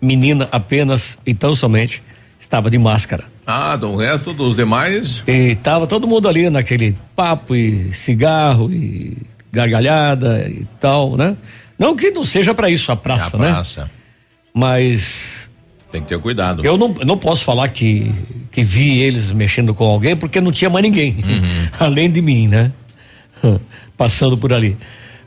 menina 0.00 0.48
apenas 0.50 1.18
e 1.26 1.34
tão 1.34 1.54
somente 1.54 2.02
estava 2.40 2.70
de 2.70 2.78
máscara. 2.78 3.24
Ah, 3.46 3.76
do 3.76 3.96
resto 3.96 4.32
dos 4.32 4.54
demais. 4.54 5.22
E 5.26 5.56
tava 5.56 5.86
todo 5.86 6.06
mundo 6.06 6.28
ali 6.28 6.48
naquele 6.48 6.96
papo 7.16 7.54
e 7.54 7.92
cigarro 7.92 8.70
e 8.72 9.16
gargalhada 9.52 10.48
e 10.48 10.66
tal, 10.80 11.16
né? 11.16 11.36
Não 11.82 11.96
que 11.96 12.10
não 12.10 12.24
seja 12.24 12.54
para 12.54 12.70
isso 12.70 12.90
a 12.92 12.96
praça, 12.96 13.36
a 13.36 13.40
né? 13.40 13.48
praça. 13.50 13.90
Mas 14.54 15.48
Tem 15.90 16.00
que 16.02 16.08
ter 16.08 16.18
cuidado. 16.20 16.64
eu 16.64 16.76
não, 16.76 16.88
não 16.88 17.18
posso 17.18 17.44
falar 17.44 17.68
que, 17.68 18.12
que 18.50 18.62
vi 18.62 18.98
eles 19.00 19.32
mexendo 19.32 19.74
com 19.74 19.84
alguém 19.84 20.14
porque 20.16 20.40
não 20.40 20.52
tinha 20.52 20.70
mais 20.70 20.82
ninguém, 20.84 21.16
Uhum. 21.24 21.68
além 21.80 22.10
de 22.10 22.20
mim, 22.22 22.46
né? 22.48 22.70
Passando 23.96 24.36
por 24.38 24.52
ali. 24.52 24.76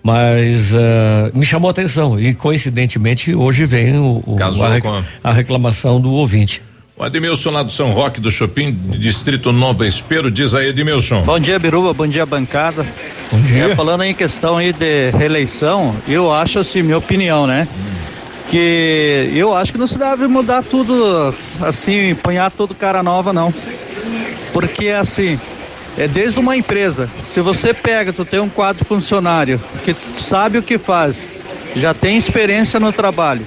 Mas 0.04 0.72
ah, 0.74 1.32
me 1.34 1.46
chamou 1.46 1.68
a 1.68 1.72
atenção 1.72 2.20
e 2.20 2.34
coincidentemente 2.34 3.34
hoje 3.34 3.66
vem 3.66 3.98
o, 3.98 4.24
o- 4.26 4.38
a, 4.64 4.70
rec- 4.70 4.86
a 5.24 5.32
reclamação 5.34 6.00
do 6.00 6.12
ouvinte. 6.12 6.62
O 6.98 7.04
Admilson 7.04 7.52
lá 7.52 7.62
do 7.62 7.74
São 7.74 7.92
Roque 7.92 8.22
do 8.22 8.32
Shopping, 8.32 8.72
Distrito 8.72 9.52
Nova 9.52 9.86
Espero, 9.86 10.32
diz 10.32 10.56
aí, 10.56 10.70
Edmilson. 10.70 11.24
Bom 11.24 11.38
dia, 11.38 11.60
Biruba. 11.60 11.94
Bom 11.94 12.08
dia, 12.08 12.26
bancada. 12.26 12.86
Bom 13.30 13.42
dia. 13.42 13.66
É, 13.66 13.76
falando 13.76 14.04
em 14.04 14.14
questão 14.14 14.56
aí 14.56 14.72
de 14.72 15.10
reeleição, 15.10 15.94
eu 16.08 16.32
acho 16.34 16.58
assim, 16.58 16.82
minha 16.82 16.98
opinião, 16.98 17.46
né? 17.46 17.68
Que 18.50 19.30
eu 19.34 19.54
acho 19.54 19.74
que 19.74 19.78
não 19.78 19.88
se 19.88 19.98
deve 19.98 20.26
mudar 20.28 20.64
tudo 20.64 21.36
assim, 21.60 22.16
punhar 22.16 22.50
tudo 22.50 22.74
cara 22.74 23.04
nova, 23.04 23.34
não. 23.34 23.54
Porque 24.54 24.88
assim, 24.88 25.38
é 25.98 26.08
desde 26.08 26.40
uma 26.40 26.56
empresa. 26.56 27.10
Se 27.24 27.42
você 27.42 27.74
pega, 27.74 28.14
tu 28.14 28.24
tem 28.24 28.40
um 28.40 28.48
quadro 28.48 28.86
funcionário 28.86 29.60
que 29.84 29.94
sabe 30.18 30.60
o 30.60 30.64
que 30.64 30.78
faz, 30.78 31.28
já 31.76 31.94
tem 31.94 32.16
experiência 32.16 32.80
no 32.80 32.94
trabalho. 32.94 33.46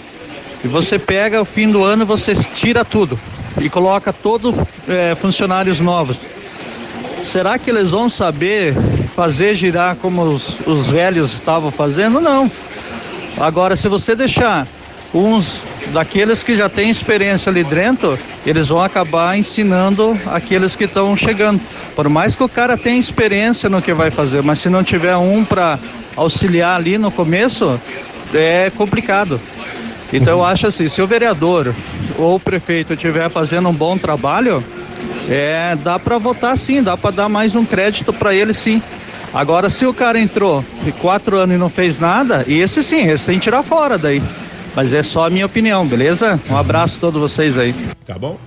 E 0.62 0.68
você 0.68 0.98
pega 0.98 1.40
o 1.40 1.46
fim 1.46 1.70
do 1.70 1.82
ano, 1.82 2.04
você 2.04 2.34
tira 2.34 2.84
tudo 2.84 3.18
e 3.60 3.68
coloca 3.68 4.12
todos 4.12 4.54
funcionários 5.20 5.80
novos. 5.80 6.26
Será 7.24 7.58
que 7.58 7.68
eles 7.68 7.90
vão 7.90 8.08
saber 8.08 8.74
fazer 9.14 9.54
girar 9.54 9.96
como 9.96 10.22
os, 10.22 10.60
os 10.66 10.86
velhos 10.86 11.34
estavam 11.34 11.70
fazendo? 11.70 12.20
Não. 12.20 12.50
Agora, 13.38 13.76
se 13.76 13.88
você 13.88 14.14
deixar 14.14 14.66
uns 15.12 15.62
daqueles 15.92 16.42
que 16.42 16.56
já 16.56 16.68
têm 16.68 16.90
experiência 16.90 17.50
ali 17.50 17.64
dentro, 17.64 18.18
eles 18.46 18.68
vão 18.68 18.82
acabar 18.82 19.38
ensinando 19.38 20.18
aqueles 20.26 20.76
que 20.76 20.84
estão 20.84 21.16
chegando. 21.16 21.60
Por 21.94 22.08
mais 22.08 22.36
que 22.36 22.42
o 22.42 22.48
cara 22.48 22.76
tenha 22.76 22.98
experiência 22.98 23.68
no 23.68 23.80
que 23.82 23.92
vai 23.92 24.10
fazer, 24.10 24.42
mas 24.42 24.58
se 24.60 24.68
não 24.68 24.84
tiver 24.84 25.16
um 25.16 25.44
para 25.44 25.78
auxiliar 26.16 26.76
ali 26.76 26.98
no 26.98 27.10
começo, 27.10 27.80
é 28.34 28.70
complicado. 28.76 29.40
Então 30.12 30.38
eu 30.38 30.44
acho 30.44 30.66
assim, 30.66 30.88
se 30.88 31.02
o 31.02 31.06
vereador 31.06 31.74
ou 32.18 32.36
o 32.36 32.40
prefeito 32.40 32.94
estiver 32.94 33.28
fazendo 33.28 33.68
um 33.68 33.74
bom 33.74 33.96
trabalho, 33.98 34.64
é, 35.28 35.76
dá 35.82 35.98
para 35.98 36.16
votar 36.18 36.56
sim, 36.56 36.82
dá 36.82 36.96
para 36.96 37.10
dar 37.10 37.28
mais 37.28 37.54
um 37.54 37.64
crédito 37.64 38.12
para 38.12 38.34
ele 38.34 38.54
sim. 38.54 38.82
Agora, 39.32 39.68
se 39.68 39.84
o 39.84 39.92
cara 39.92 40.18
entrou 40.18 40.64
de 40.82 40.90
quatro 40.92 41.36
anos 41.36 41.54
e 41.54 41.58
não 41.58 41.68
fez 41.68 41.98
nada, 41.98 42.44
esse 42.48 42.82
sim, 42.82 43.10
esse 43.10 43.26
tem 43.26 43.38
que 43.38 43.44
tirar 43.44 43.62
fora 43.62 43.98
daí. 43.98 44.22
Mas 44.74 44.94
é 44.94 45.02
só 45.02 45.26
a 45.26 45.30
minha 45.30 45.44
opinião, 45.44 45.86
beleza? 45.86 46.40
Um 46.48 46.56
abraço 46.56 46.96
a 46.96 47.00
todos 47.00 47.20
vocês 47.20 47.58
aí. 47.58 47.74
Tá 48.06 48.18
bom? 48.18 48.38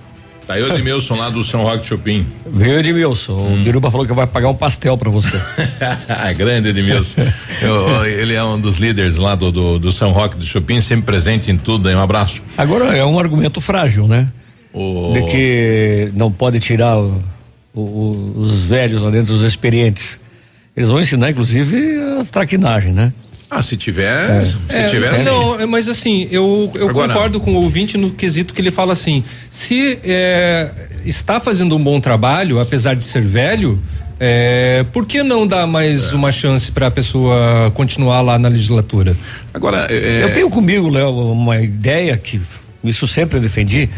Tá 0.46 0.54
aí 0.54 0.62
o 0.62 0.74
Edmilson 0.74 1.14
lá 1.16 1.30
do 1.30 1.44
São 1.44 1.62
Roque 1.62 1.86
Chopin. 1.86 2.26
Viu, 2.52 2.78
Edmilson? 2.80 3.32
O 3.32 3.56
Biruba 3.62 3.90
falou 3.90 4.04
que 4.06 4.12
vai 4.12 4.26
pagar 4.26 4.48
um 4.48 4.54
pastel 4.54 4.98
pra 4.98 5.08
você. 5.08 5.40
Grande 6.36 6.68
Edmilson. 6.70 7.20
Eu- 7.60 8.04
ele 8.06 8.34
é 8.34 8.42
um 8.42 8.58
dos 8.60 8.78
líderes 8.78 9.16
lá 9.18 9.34
do, 9.34 9.52
do, 9.52 9.78
do 9.78 9.92
São 9.92 10.10
Roque 10.10 10.36
do 10.36 10.44
Chopin, 10.44 10.80
sempre 10.80 11.06
presente 11.06 11.50
em 11.50 11.56
tudo. 11.56 11.88
Aí, 11.88 11.94
um 11.94 12.00
abraço. 12.00 12.42
Agora 12.58 12.96
é 12.96 13.04
um 13.04 13.18
argumento 13.18 13.60
frágil, 13.60 14.08
né? 14.08 14.26
O- 14.72 15.12
De 15.14 15.22
que 15.30 16.10
não 16.14 16.30
pode 16.32 16.58
tirar 16.58 16.98
o- 16.98 17.22
o- 17.74 18.32
os 18.36 18.64
velhos 18.64 19.00
lá 19.02 19.10
dentro, 19.10 19.32
os 19.34 19.42
experientes. 19.42 20.18
Eles 20.76 20.88
vão 20.90 21.00
ensinar, 21.00 21.30
inclusive, 21.30 21.98
as 22.18 22.30
traquinagens, 22.30 22.94
né? 22.94 23.12
Ah, 23.54 23.60
se 23.60 23.76
tiver, 23.76 24.46
se 24.46 24.56
É, 24.70 24.86
tiver. 24.86 25.22
não, 25.24 25.60
é, 25.60 25.66
mas 25.66 25.86
assim, 25.86 26.26
eu, 26.30 26.72
eu 26.74 26.88
Agora- 26.88 27.12
concordo 27.12 27.38
com 27.38 27.52
o 27.52 27.56
ouvinte 27.56 27.98
no 27.98 28.10
quesito 28.10 28.54
que 28.54 28.62
ele 28.62 28.70
fala 28.70 28.94
assim: 28.94 29.22
se 29.66 29.98
é, 30.04 30.70
está 31.04 31.38
fazendo 31.40 31.76
um 31.76 31.82
bom 31.82 32.00
trabalho, 32.00 32.58
apesar 32.60 32.94
de 32.94 33.04
ser 33.04 33.22
velho, 33.22 33.80
é, 34.18 34.84
por 34.92 35.06
que 35.06 35.22
não 35.22 35.46
dar 35.46 35.66
mais 35.66 36.12
uma 36.12 36.30
chance 36.32 36.70
para 36.70 36.86
a 36.88 36.90
pessoa 36.90 37.70
continuar 37.74 38.20
lá 38.20 38.38
na 38.38 38.48
legislatura? 38.48 39.16
Agora, 39.52 39.90
Eu 39.92 40.32
tenho 40.32 40.48
comigo, 40.50 40.88
Léo, 40.88 41.10
uma 41.32 41.60
ideia 41.60 42.16
que 42.16 42.40
isso 42.84 43.06
sempre 43.06 43.38
eu 43.38 43.40
defendi. 43.42 43.88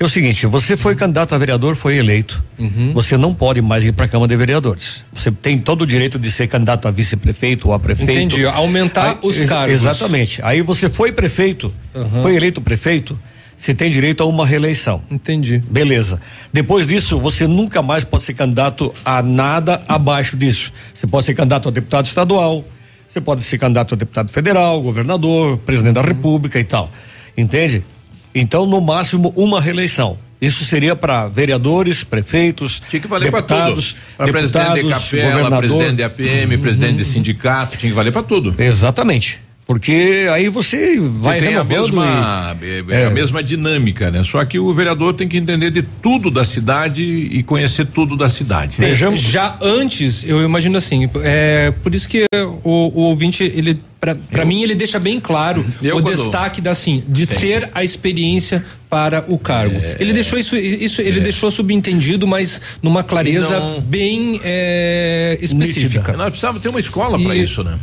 É 0.00 0.04
o 0.04 0.08
seguinte, 0.08 0.46
você 0.46 0.76
foi 0.76 0.94
candidato 0.94 1.34
a 1.34 1.38
vereador, 1.38 1.74
foi 1.74 1.96
eleito. 1.96 2.40
Uhum. 2.56 2.92
Você 2.94 3.16
não 3.16 3.34
pode 3.34 3.60
mais 3.60 3.84
ir 3.84 3.90
para 3.90 4.04
a 4.04 4.08
Câmara 4.08 4.28
de 4.28 4.36
Vereadores. 4.36 5.02
Você 5.12 5.32
tem 5.32 5.58
todo 5.58 5.82
o 5.82 5.86
direito 5.86 6.20
de 6.20 6.30
ser 6.30 6.46
candidato 6.46 6.86
a 6.86 6.90
vice-prefeito 6.92 7.66
ou 7.66 7.74
a 7.74 7.80
prefeito. 7.80 8.12
Entendi, 8.12 8.46
aumentar 8.46 9.18
os 9.22 9.36
ex- 9.40 9.48
cargos. 9.48 9.74
Exatamente. 9.74 10.40
Aí 10.44 10.62
você 10.62 10.88
foi 10.88 11.10
prefeito, 11.10 11.74
Uhum. 11.92 12.22
foi 12.22 12.36
eleito 12.36 12.60
prefeito, 12.60 13.18
você 13.60 13.74
tem 13.74 13.90
direito 13.90 14.22
a 14.22 14.26
uma 14.26 14.46
reeleição. 14.46 15.02
Entendi. 15.10 15.58
Beleza. 15.58 16.20
Depois 16.52 16.86
disso, 16.86 17.18
você 17.18 17.46
nunca 17.46 17.82
mais 17.82 18.04
pode 18.04 18.22
ser 18.22 18.34
candidato 18.34 18.94
a 19.04 19.22
nada 19.22 19.82
abaixo 19.88 20.36
disso. 20.36 20.72
Você 20.94 21.06
pode 21.06 21.26
ser 21.26 21.34
candidato 21.34 21.68
a 21.68 21.72
deputado 21.72 22.06
estadual, 22.06 22.64
você 23.12 23.20
pode 23.20 23.42
ser 23.42 23.58
candidato 23.58 23.94
a 23.94 23.96
deputado 23.96 24.30
federal, 24.30 24.80
governador, 24.80 25.58
presidente 25.58 25.94
da 25.94 26.02
república 26.02 26.58
e 26.58 26.64
tal. 26.64 26.90
Entende? 27.36 27.82
Então, 28.34 28.64
no 28.64 28.80
máximo, 28.80 29.32
uma 29.36 29.60
reeleição. 29.60 30.18
Isso 30.40 30.64
seria 30.64 30.94
para 30.94 31.26
vereadores, 31.26 32.04
prefeitos, 32.04 32.80
Tinha 32.88 33.00
que 33.00 33.08
valer 33.08 33.28
para 33.28 33.40
deputados, 33.40 33.96
Para 34.16 34.30
presidente 34.30 34.68
de 34.68 34.74
deputados, 34.74 35.10
capela, 35.10 35.58
presidente 35.58 35.96
de 35.96 36.02
APM, 36.04 36.58
presidente 36.58 36.96
de 36.98 37.04
sindicato, 37.04 37.76
tinha 37.76 37.90
que 37.90 37.96
valer 37.96 38.12
para 38.12 38.22
tudo. 38.22 38.54
Exatamente. 38.56 39.47
Porque 39.68 40.26
aí 40.32 40.48
você 40.48 40.98
vai 40.98 41.38
Que 41.38 41.44
tem 41.44 41.54
a 41.56 41.62
mesma, 41.62 42.56
e- 42.62 42.90
é, 42.90 43.02
é. 43.02 43.04
a 43.04 43.10
mesma 43.10 43.42
dinâmica, 43.42 44.10
né? 44.10 44.24
Só 44.24 44.42
que 44.46 44.58
o 44.58 44.72
vereador 44.72 45.12
tem 45.12 45.28
que 45.28 45.36
entender 45.36 45.70
de 45.70 45.82
tudo 45.82 46.30
da 46.30 46.42
cidade 46.42 47.02
e 47.02 47.42
conhecer 47.42 47.84
tudo 47.84 48.16
da 48.16 48.30
cidade. 48.30 48.78
Tem, 48.78 48.96
Já 49.14 49.58
antes, 49.60 50.24
eu 50.26 50.42
imagino 50.42 50.78
assim, 50.78 51.08
é 51.22 51.70
por 51.82 51.94
isso 51.94 52.08
que 52.08 52.24
o, 52.64 52.70
o 52.98 53.02
ouvinte, 53.10 53.44
ele, 53.44 53.78
pra 54.00 54.42
mim, 54.46 54.62
ele 54.62 54.74
deixa 54.74 54.98
bem 54.98 55.20
claro 55.20 55.62
Eu 55.82 55.98
o 55.98 56.02
quando- 56.02 56.16
destaque 56.16 56.62
da 56.62 56.70
assim, 56.70 57.04
de 57.06 57.26
ter 57.26 57.68
a 57.74 57.84
experiência 57.84 58.64
para 58.88 59.22
o 59.28 59.36
cargo. 59.38 59.78
ele 60.00 60.14
deixou 60.14 60.38
isso, 60.38 60.56
isso 60.56 61.02
ele 61.02 61.20
deixou 61.20 61.50
subentendido, 61.50 62.26
mas 62.26 62.62
numa 62.82 63.02
clareza 63.02 63.56
É. 63.56 63.60
Não- 63.60 63.80
bem 63.82 64.40
é, 64.42 65.36
específica. 65.42 66.14
Nós 66.16 66.28
precisávamos 66.30 66.62
ter 66.62 66.70
uma 66.70 66.80
escola 66.80 67.18
para 67.18 67.36
isso, 67.36 67.62
né? 67.62 67.78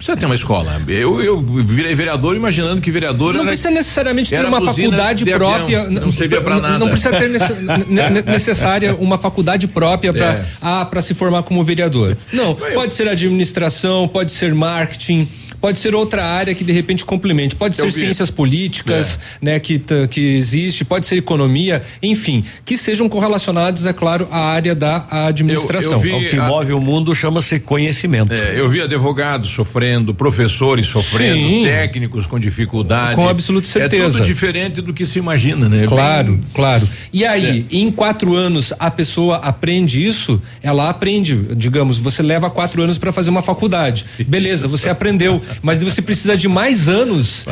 Precisa 0.00 0.16
ter 0.16 0.24
uma 0.24 0.34
escola. 0.34 0.80
Eu, 0.88 1.20
eu 1.22 1.38
virei 1.62 1.94
vereador 1.94 2.34
imaginando 2.34 2.80
que 2.80 2.90
vereador 2.90 3.34
Não 3.34 3.40
era- 3.40 3.48
precisa 3.50 3.70
necessariamente 3.70 4.30
ter 4.30 4.42
uma 4.42 4.58
faculdade 4.62 5.24
de 5.24 5.30
avião. 5.30 5.50
própria. 5.54 5.90
Não 5.90 6.10
servia 6.10 6.40
para 6.40 6.54
não- 6.54 6.62
nada. 6.62 6.78
Não 6.78 6.88
precisa 6.88 7.10
ter 7.18 7.28
necessária 8.24 8.94
uma 8.94 9.18
faculdade 9.18 9.68
própria 9.68 10.10
para 10.10 10.24
É. 10.24 10.44
ah, 10.62 10.86
para 10.86 11.02
se 11.02 11.12
formar 11.12 11.42
como 11.42 11.62
vereador. 11.62 12.16
Não, 12.32 12.54
pode 12.54 12.94
ser 12.94 13.08
administração, 13.08 14.08
pode 14.08 14.32
ser 14.32 14.54
marketing. 14.54 15.28
Pode 15.60 15.78
ser 15.78 15.94
outra 15.94 16.24
área 16.24 16.54
que 16.54 16.64
de 16.64 16.72
repente 16.72 17.04
complemente. 17.04 17.54
Pode 17.54 17.78
Eu 17.78 17.84
ser 17.84 17.92
vi. 17.92 18.00
ciências 18.06 18.30
políticas, 18.30 19.20
né, 19.42 19.58
que, 19.60 19.80
que 20.10 20.20
existe, 20.36 20.84
pode 20.84 21.06
ser 21.06 21.16
economia, 21.16 21.82
enfim, 22.02 22.42
que 22.64 22.76
sejam 22.76 23.08
correlacionados, 23.08 23.84
é 23.86 23.92
claro, 23.92 24.26
à 24.30 24.38
área 24.40 24.74
da 24.74 25.06
administração. 25.26 25.92
Eu- 25.92 25.98
eu 25.98 26.20
vi 26.20 26.26
O 26.26 26.30
que 26.30 26.36
a- 26.38 26.46
move 26.48 26.72
o 26.72 26.80
mundo 26.80 27.14
chama-se 27.14 27.58
conhecimento. 27.60 28.32
É, 28.32 28.58
eu 28.58 28.68
vi 28.68 28.80
advogados 28.80 29.50
sofrendo, 29.50 30.14
professores 30.14 30.86
sofrendo, 30.86 31.36
Sim. 31.48 31.64
técnicos 31.64 32.26
com 32.26 32.38
dificuldade. 32.38 33.14
Com 33.16 33.28
absoluta 33.28 33.66
É 33.68 33.70
certeza. 33.70 34.18
tudo 34.18 34.26
diferente 34.26 34.80
do 34.80 34.92
que 34.94 35.04
se 35.04 35.18
imagina, 35.18 35.68
né? 35.68 35.86
Claro, 35.86 36.32
Bem- 36.34 36.44
claro. 36.54 36.88
E 37.12 37.24
aí, 37.26 37.66
em 37.70 37.90
quatro 37.90 38.34
anos, 38.34 38.72
a 38.78 38.90
pessoa 38.90 39.36
aprende 39.36 40.04
isso, 40.06 40.40
ela 40.62 40.88
aprende, 40.88 41.36
digamos, 41.56 41.98
você 41.98 42.22
leva 42.22 42.48
quatro 42.50 42.82
anos 42.82 42.98
para 42.98 43.12
fazer 43.12 43.30
uma 43.30 43.42
faculdade. 43.42 44.04
Beleza, 44.26 44.68
você 44.68 44.88
aprendeu, 44.88 45.42
mas 45.62 45.82
você 45.82 46.02
precisa 46.02 46.36
de 46.36 46.48
mais 46.48 46.88
anos 46.88 47.44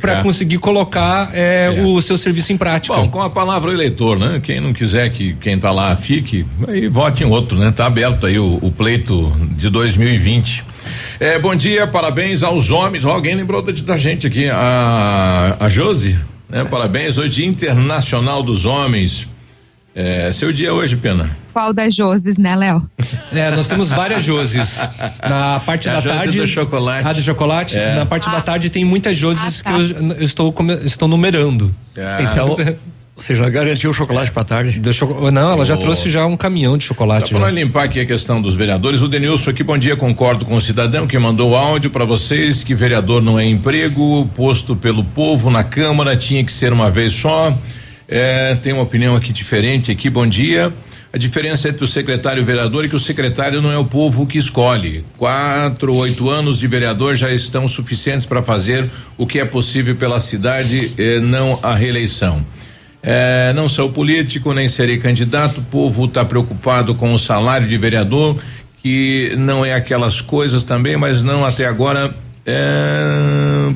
para 0.00 0.22
conseguir 0.22 0.58
colocar 0.58 1.30
é, 1.34 1.82
o 1.84 2.00
seu 2.00 2.16
serviço 2.18 2.52
em 2.52 2.56
prática. 2.56 2.94
Bom, 2.94 3.08
com 3.08 3.22
a 3.22 3.30
palavra 3.30 3.72
eleitor, 3.72 4.18
né? 4.18 4.40
Quem 4.42 4.60
não 4.60 4.72
quiser 4.72 5.10
que 5.10 5.34
quem 5.34 5.58
tá 5.58 5.70
lá 5.70 5.94
fique, 5.96 6.44
aí 6.68 6.88
vote 6.88 7.24
em 7.24 7.26
outro, 7.26 7.58
né? 7.58 7.70
Tá 7.70 7.86
aberto 7.86 8.26
aí 8.26 8.38
o, 8.38 8.58
o 8.62 8.70
pleito 8.70 9.32
de 9.56 9.70
2020. 9.70 10.64
É, 11.20 11.38
bom 11.38 11.54
dia, 11.54 11.86
parabéns 11.86 12.42
aos 12.42 12.70
homens. 12.70 13.04
Ó, 13.04 13.12
alguém 13.12 13.34
lembrou 13.34 13.62
da, 13.62 13.72
da 13.72 13.96
gente 13.96 14.26
aqui, 14.26 14.48
a, 14.48 15.56
a 15.60 15.68
Josi, 15.68 16.18
né? 16.48 16.64
Parabéns, 16.64 17.16
hoje 17.16 17.46
Internacional 17.46 18.42
dos 18.42 18.64
Homens. 18.64 19.26
É, 19.94 20.32
seu 20.32 20.52
dia 20.52 20.72
hoje, 20.72 20.96
Pena. 20.96 21.30
Qual 21.52 21.72
das 21.74 21.94
Joses, 21.94 22.38
né, 22.38 22.56
Léo? 22.56 22.82
É, 23.34 23.50
nós 23.50 23.66
temos 23.66 23.88
várias 23.90 24.22
Joses. 24.22 24.78
Na 25.26 25.58
parte 25.60 25.88
É 25.88 25.92
a 25.92 26.00
da 26.00 26.02
tarde. 26.02 26.38
do 26.38 26.46
chocolate. 26.46 27.08
Ah, 27.08 27.12
do 27.14 27.22
chocolate. 27.22 27.78
É. 27.78 27.94
Na 27.94 28.04
parte 28.06 28.28
da 28.30 28.40
tarde 28.42 28.68
tem 28.68 28.84
muitas 28.84 29.16
Joses 29.16 29.62
que 29.62 29.70
eu, 29.70 29.80
eu 30.18 30.22
estou, 30.24 30.54
estou 30.84 31.08
numerando. 31.08 31.74
Ah. 31.96 32.18
Então, 32.22 32.56
você 33.16 33.34
já 33.34 33.48
garantiu 33.48 33.90
o 33.90 33.94
chocolate 33.94 34.30
para 34.30 34.44
tarde? 34.44 34.78
Do 34.78 34.92
choco- 34.92 35.30
Não, 35.30 35.52
ela 35.52 35.64
já 35.64 35.74
Oh. 35.74 35.78
trouxe 35.78 36.10
já 36.10 36.26
um 36.26 36.36
caminhão 36.36 36.76
de 36.76 36.84
chocolate. 36.84 37.30
Só 37.30 37.38
para 37.38 37.46
nós 37.46 37.54
limpar 37.54 37.84
aqui 37.84 38.00
a 38.00 38.04
questão 38.06 38.40
dos 38.42 38.54
vereadores, 38.54 39.00
o 39.00 39.08
Denilson 39.08 39.48
aqui, 39.50 39.62
bom 39.64 39.78
dia, 39.78 39.96
concordo 39.96 40.44
com 40.44 40.56
o 40.56 40.60
cidadão 40.60 41.06
que 41.06 41.18
mandou 41.18 41.52
o 41.52 41.56
áudio 41.56 41.88
para 41.90 42.04
vocês 42.04 42.62
que 42.62 42.74
vereador 42.74 43.22
não 43.22 43.38
é 43.38 43.46
emprego 43.46 44.26
posto 44.34 44.76
pelo 44.76 45.02
povo 45.02 45.48
na 45.50 45.64
Câmara, 45.64 46.14
tinha 46.16 46.44
que 46.44 46.52
ser 46.52 46.70
uma 46.72 46.90
vez 46.90 47.12
só. 47.14 47.56
É, 48.14 48.54
tem 48.56 48.74
uma 48.74 48.82
opinião 48.82 49.16
aqui 49.16 49.32
diferente 49.32 49.90
aqui, 49.90 50.10
bom 50.10 50.26
dia. 50.26 50.70
A 51.10 51.16
diferença 51.16 51.70
entre 51.70 51.82
o 51.82 51.88
secretário 51.88 52.40
e 52.40 52.42
o 52.42 52.44
vereador 52.44 52.84
é 52.84 52.88
que 52.88 52.94
o 52.94 53.00
secretário 53.00 53.62
não 53.62 53.72
é 53.72 53.78
o 53.78 53.86
povo 53.86 54.26
que 54.26 54.36
escolhe. 54.36 55.02
Quatro, 55.16 55.94
oito 55.94 56.28
anos 56.28 56.58
de 56.58 56.66
vereador 56.66 57.16
já 57.16 57.32
estão 57.32 57.66
suficientes 57.66 58.26
para 58.26 58.42
fazer 58.42 58.84
o 59.16 59.26
que 59.26 59.38
é 59.38 59.46
possível 59.46 59.96
pela 59.96 60.20
cidade, 60.20 60.92
eh, 60.98 61.20
não 61.20 61.58
a 61.62 61.74
reeleição. 61.74 62.44
É, 63.02 63.50
não 63.54 63.66
sou 63.66 63.90
político, 63.90 64.52
nem 64.52 64.68
serei 64.68 64.98
candidato. 64.98 65.60
O 65.60 65.64
povo 65.64 66.04
está 66.04 66.22
preocupado 66.22 66.94
com 66.94 67.14
o 67.14 67.18
salário 67.18 67.66
de 67.66 67.78
vereador, 67.78 68.36
que 68.82 69.32
não 69.38 69.64
é 69.64 69.72
aquelas 69.72 70.20
coisas 70.20 70.64
também, 70.64 70.98
mas 70.98 71.22
não 71.22 71.46
até 71.46 71.64
agora. 71.64 72.14
É, 72.44 73.72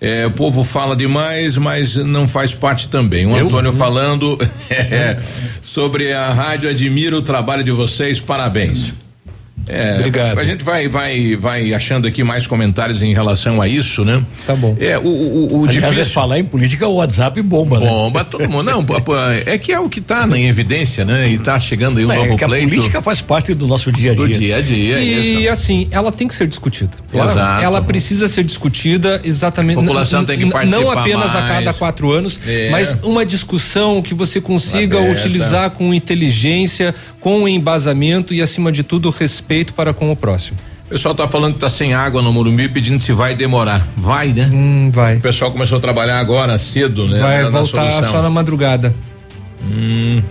é, 0.00 0.26
o 0.26 0.30
povo 0.30 0.62
fala 0.62 0.94
demais, 0.94 1.56
mas 1.56 1.96
não 1.96 2.28
faz 2.28 2.54
parte 2.54 2.88
também. 2.88 3.26
O 3.26 3.36
Eu? 3.36 3.46
Antônio 3.46 3.72
falando 3.72 4.38
é, 4.68 5.18
sobre 5.62 6.12
a 6.12 6.32
rádio, 6.32 6.68
admiro 6.68 7.18
o 7.18 7.22
trabalho 7.22 7.64
de 7.64 7.70
vocês, 7.70 8.20
parabéns. 8.20 8.92
É, 9.68 9.96
Obrigado. 9.96 10.38
A 10.38 10.44
gente 10.44 10.62
vai, 10.62 10.88
vai, 10.88 11.34
vai 11.36 11.74
achando 11.74 12.06
aqui 12.06 12.22
mais 12.22 12.46
comentários 12.46 13.02
em 13.02 13.12
relação 13.12 13.60
a 13.60 13.66
isso, 13.68 14.04
né? 14.04 14.22
Tá 14.46 14.54
bom. 14.54 14.76
É, 14.78 14.96
o, 14.98 15.02
o, 15.02 15.60
o 15.60 15.64
Aliás, 15.64 15.74
difícil. 15.86 16.02
é 16.02 16.04
falar 16.04 16.38
em 16.38 16.44
política, 16.44 16.86
o 16.86 16.94
WhatsApp 16.94 17.40
bomba, 17.42 17.80
né? 17.80 17.86
Bomba, 17.86 18.24
todo 18.24 18.48
mundo. 18.48 18.62
Não, 18.62 18.84
é 19.44 19.58
que 19.58 19.72
é 19.72 19.80
o 19.80 19.88
que 19.88 19.98
está 19.98 20.26
em 20.36 20.46
evidência, 20.46 21.04
né? 21.04 21.28
E 21.28 21.38
tá 21.38 21.58
chegando 21.58 21.98
aí 21.98 22.04
o 22.04 22.12
É, 22.12 22.16
novo 22.16 22.36
que 22.36 22.44
a 22.44 22.48
pleito. 22.48 22.68
política 22.68 23.02
faz 23.02 23.20
parte 23.20 23.54
do 23.54 23.66
nosso 23.66 23.90
dia 23.90 24.12
a 24.12 24.14
dia. 24.14 24.26
Do 24.26 24.32
dia 24.32 24.56
a 24.56 24.60
dia, 24.60 24.98
E 25.00 25.40
isso. 25.42 25.50
assim, 25.50 25.88
ela 25.90 26.12
tem 26.12 26.28
que 26.28 26.34
ser 26.34 26.46
discutida. 26.46 26.90
Exato. 27.12 27.64
Ela 27.64 27.82
precisa 27.82 28.28
ser 28.28 28.44
discutida 28.44 29.20
exatamente. 29.24 29.78
A 29.78 29.82
população 29.82 30.24
tem 30.24 30.38
que 30.38 30.46
participar 30.46 30.80
Não 30.82 30.90
apenas 30.90 31.34
a 31.34 31.42
cada 31.42 31.60
mais. 31.66 31.76
quatro 31.76 32.12
anos, 32.12 32.40
É. 32.46 32.70
mas 32.70 32.98
uma 33.02 33.26
discussão 33.26 34.00
que 34.00 34.14
você 34.14 34.40
consiga 34.40 34.98
Aberta. 34.98 35.20
utilizar 35.20 35.70
com 35.70 35.92
inteligência, 35.92 36.94
com 37.20 37.48
embasamento 37.48 38.32
e, 38.32 38.40
acima 38.40 38.70
de 38.70 38.82
tudo, 38.84 39.10
respeito 39.10 39.55
para 39.72 39.92
com 39.94 40.10
o 40.10 40.16
próximo. 40.16 40.58
O 40.86 40.88
pessoal 40.90 41.14
tá 41.14 41.26
falando 41.26 41.54
que 41.54 41.60
tá 41.60 41.68
sem 41.68 41.94
água 41.94 42.22
no 42.22 42.32
Morumbi, 42.32 42.68
pedindo 42.68 43.02
se 43.02 43.12
vai 43.12 43.34
demorar. 43.34 43.86
Vai, 43.96 44.28
né? 44.28 44.48
Hum, 44.52 44.88
vai. 44.92 45.16
O 45.16 45.20
pessoal 45.20 45.50
começou 45.50 45.78
a 45.78 45.80
trabalhar 45.80 46.18
agora 46.20 46.56
cedo, 46.58 47.08
né? 47.08 47.18
Vai 47.20 47.38
na- 47.38 47.44
na 47.44 47.50
voltar 47.50 47.90
solução. 47.90 48.12
só 48.12 48.22
na 48.22 48.30
madrugada. 48.30 48.94
Hum. 49.64 50.22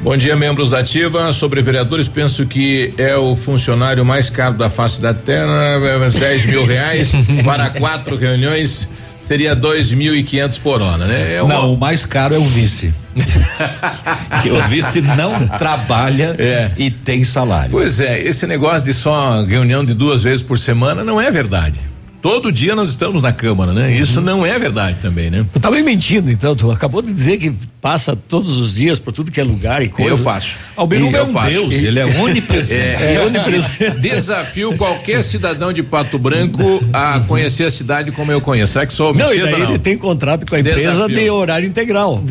Bom 0.00 0.16
dia, 0.16 0.34
membros 0.36 0.68
da 0.68 0.80
Ativa. 0.80 1.32
Sobre 1.32 1.62
vereadores, 1.62 2.08
penso 2.08 2.44
que 2.44 2.92
é 2.98 3.16
o 3.16 3.36
funcionário 3.36 4.04
mais 4.04 4.28
caro 4.28 4.54
da 4.54 4.68
face 4.68 5.00
da 5.00 5.14
terra, 5.14 5.78
é, 5.82 6.10
10 6.10 6.46
mil 6.46 6.66
reais 6.66 7.12
para 7.44 7.70
quatro 7.70 8.16
reuniões. 8.16 8.88
Seria 9.28 9.54
dois 9.54 9.92
mil 9.92 10.14
e 10.14 10.22
quinhentos 10.22 10.58
por 10.58 10.82
hora, 10.82 11.06
né? 11.06 11.34
É 11.36 11.42
uma- 11.42 11.54
Não, 11.54 11.74
o 11.74 11.78
mais 11.78 12.04
caro 12.04 12.34
é 12.34 12.38
o 12.38 12.44
vice. 12.44 12.92
que 14.42 14.50
o 14.50 14.62
vice 14.68 15.00
não 15.02 15.46
trabalha 15.48 16.34
e 16.76 16.90
tem 16.90 17.24
salário. 17.24 17.70
Pois 17.70 18.00
é, 18.00 18.20
esse 18.20 18.46
negócio 18.46 18.84
de 18.84 18.92
só 18.94 19.42
reunião 19.44 19.84
de 19.84 19.94
duas 19.94 20.22
vezes 20.22 20.42
por 20.42 20.58
semana 20.58 21.04
não 21.04 21.20
é 21.20 21.30
verdade. 21.30 21.78
Todo 22.22 22.52
dia 22.52 22.76
nós 22.76 22.88
estamos 22.90 23.20
na 23.20 23.32
Câmara, 23.32 23.72
né? 23.72 23.92
Isso 23.96 24.20
não 24.20 24.46
é 24.46 24.56
verdade 24.56 24.96
também, 25.02 25.28
né? 25.28 25.44
Tu 25.52 25.58
tá 25.58 25.68
me 25.72 25.82
mentindo, 25.82 26.30
então. 26.30 26.54
Tu 26.54 26.70
acabou 26.70 27.02
de 27.02 27.12
dizer 27.12 27.36
que 27.36 27.52
passa 27.80 28.14
todos 28.14 28.58
os 28.58 28.72
dias 28.72 29.00
por 29.00 29.12
tudo 29.12 29.32
que 29.32 29.40
é 29.40 29.44
lugar 29.44 29.82
e 29.82 29.88
coisa. 29.88 30.10
Eu 30.12 30.18
passo. 30.18 30.56
Alberuba 30.76 31.16
é 31.16 31.20
Eu 31.20 31.24
um 31.24 31.32
passo. 31.32 31.50
deus. 31.50 31.74
Ele 31.74 31.98
é 31.98 32.04
onipresente. 32.22 32.80
É, 33.02 33.14
É 33.16 33.20
onipresente. 33.26 33.98
Desafio 33.98 34.76
qualquer 34.76 35.24
cidadão 35.24 35.72
de 35.72 35.82
Pato 35.82 36.16
Branco 36.16 36.62
a 36.92 37.18
conhecer 37.26 37.64
a 37.64 37.70
cidade 37.72 38.12
como 38.12 38.30
eu 38.30 38.40
conheço. 38.40 38.74
Será 38.74 38.86
que 38.86 38.92
sou 38.92 39.12
Não, 39.12 39.26
e 39.26 39.38
mentira 39.38 39.50
daí 39.50 39.60
não? 39.62 39.68
ele 39.70 39.78
tem 39.80 39.98
contrato 39.98 40.46
com 40.46 40.54
a 40.54 40.60
empresa 40.60 40.78
Desafio. 40.92 41.16
de 41.16 41.28
horário 41.28 41.66
integral. 41.68 42.22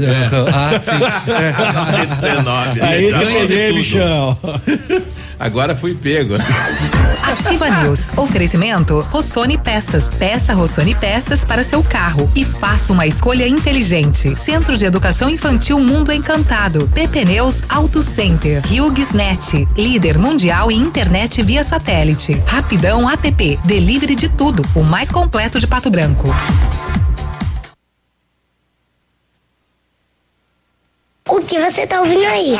Ah, 0.53 0.79
sim. 0.79 0.91
19. 2.31 2.81
Aí 2.81 3.11
tem 3.11 3.47
ganhei 3.47 3.73
bichão. 3.73 4.37
Agora 5.37 5.75
fui 5.75 5.95
pego. 5.95 6.35
Ativa 7.23 7.69
News. 7.81 8.09
Oferecimento 8.15 8.99
Rossoni 9.09 9.57
Peças. 9.57 9.80
Peça 10.19 10.53
Rossoni 10.53 10.93
Peças 10.93 11.43
para 11.43 11.63
seu 11.63 11.83
carro 11.83 12.29
e 12.35 12.45
faça 12.45 12.93
uma 12.93 13.07
escolha 13.07 13.47
inteligente. 13.47 14.37
Centro 14.37 14.77
de 14.77 14.85
Educação 14.85 15.27
Infantil 15.27 15.79
Mundo 15.79 16.11
Encantado. 16.11 16.87
PP 16.93 17.25
Neus 17.25 17.63
Auto 17.67 18.03
Center. 18.03 18.61
HughesNet. 18.65 19.67
Líder 19.75 20.19
mundial 20.19 20.71
em 20.71 20.77
internet 20.77 21.41
via 21.41 21.63
satélite. 21.63 22.41
Rapidão 22.45 23.09
app. 23.09 23.59
Delivery 23.65 24.15
de 24.15 24.29
tudo. 24.29 24.63
O 24.75 24.83
mais 24.83 25.09
completo 25.09 25.59
de 25.59 25.65
Pato 25.65 25.89
Branco. 25.89 26.29
O 31.31 31.39
que 31.39 31.57
você 31.57 31.87
tá 31.87 32.01
ouvindo 32.01 32.25
aí? 32.25 32.59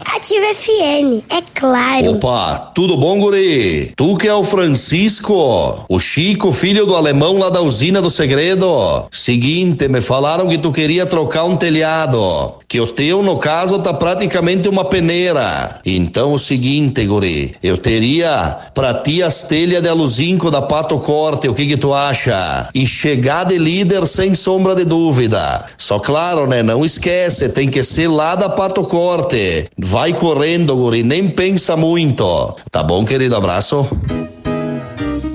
Ativa 0.00 0.46
FM, 0.54 1.22
é 1.28 1.42
claro. 1.54 2.12
Opa, 2.12 2.72
tudo 2.74 2.96
bom, 2.96 3.20
guri? 3.20 3.92
Tu 3.94 4.16
que 4.16 4.26
é 4.26 4.32
o 4.32 4.42
Francisco, 4.42 5.84
o 5.86 5.98
Chico, 5.98 6.50
filho 6.50 6.86
do 6.86 6.96
alemão 6.96 7.36
lá 7.36 7.50
da 7.50 7.60
usina 7.60 8.00
do 8.00 8.08
segredo. 8.08 8.66
Seguinte, 9.10 9.86
me 9.86 10.00
falaram 10.00 10.48
que 10.48 10.56
tu 10.56 10.72
queria 10.72 11.04
trocar 11.04 11.44
um 11.44 11.56
telhado, 11.56 12.54
que 12.66 12.80
o 12.80 12.86
teu, 12.86 13.22
no 13.22 13.36
caso, 13.36 13.80
tá 13.80 13.92
praticamente 13.92 14.66
uma 14.66 14.86
peneira. 14.86 15.78
Então, 15.84 16.32
o 16.32 16.38
seguinte, 16.38 17.04
guri, 17.04 17.54
eu 17.62 17.76
teria 17.76 18.56
pra 18.72 18.94
ti 18.94 19.22
as 19.22 19.42
telhas 19.42 19.82
de 19.82 19.90
aluzinco 19.90 20.50
da 20.50 20.62
Pato 20.62 20.98
Corte, 20.98 21.48
o 21.48 21.54
que 21.54 21.66
que 21.66 21.76
tu 21.76 21.92
acha? 21.92 22.70
E 22.74 22.86
chegar 22.86 23.44
de 23.44 23.58
líder 23.58 24.06
sem 24.06 24.34
sombra 24.34 24.74
de 24.74 24.86
dúvida. 24.86 25.66
Só 25.76 25.98
claro, 25.98 26.46
né, 26.46 26.62
não 26.62 26.82
esquece, 26.82 27.50
tem 27.50 27.68
que 27.68 27.82
ser 27.82 28.05
lá 28.06 28.34
da 28.34 28.48
Pato 28.48 28.82
Corte. 28.82 29.68
Vai 29.78 30.12
correndo, 30.12 30.76
guri, 30.76 31.02
nem 31.02 31.28
pensa 31.28 31.76
muito. 31.76 32.54
Tá 32.70 32.82
bom, 32.82 33.04
querido? 33.04 33.36
Abraço. 33.36 33.88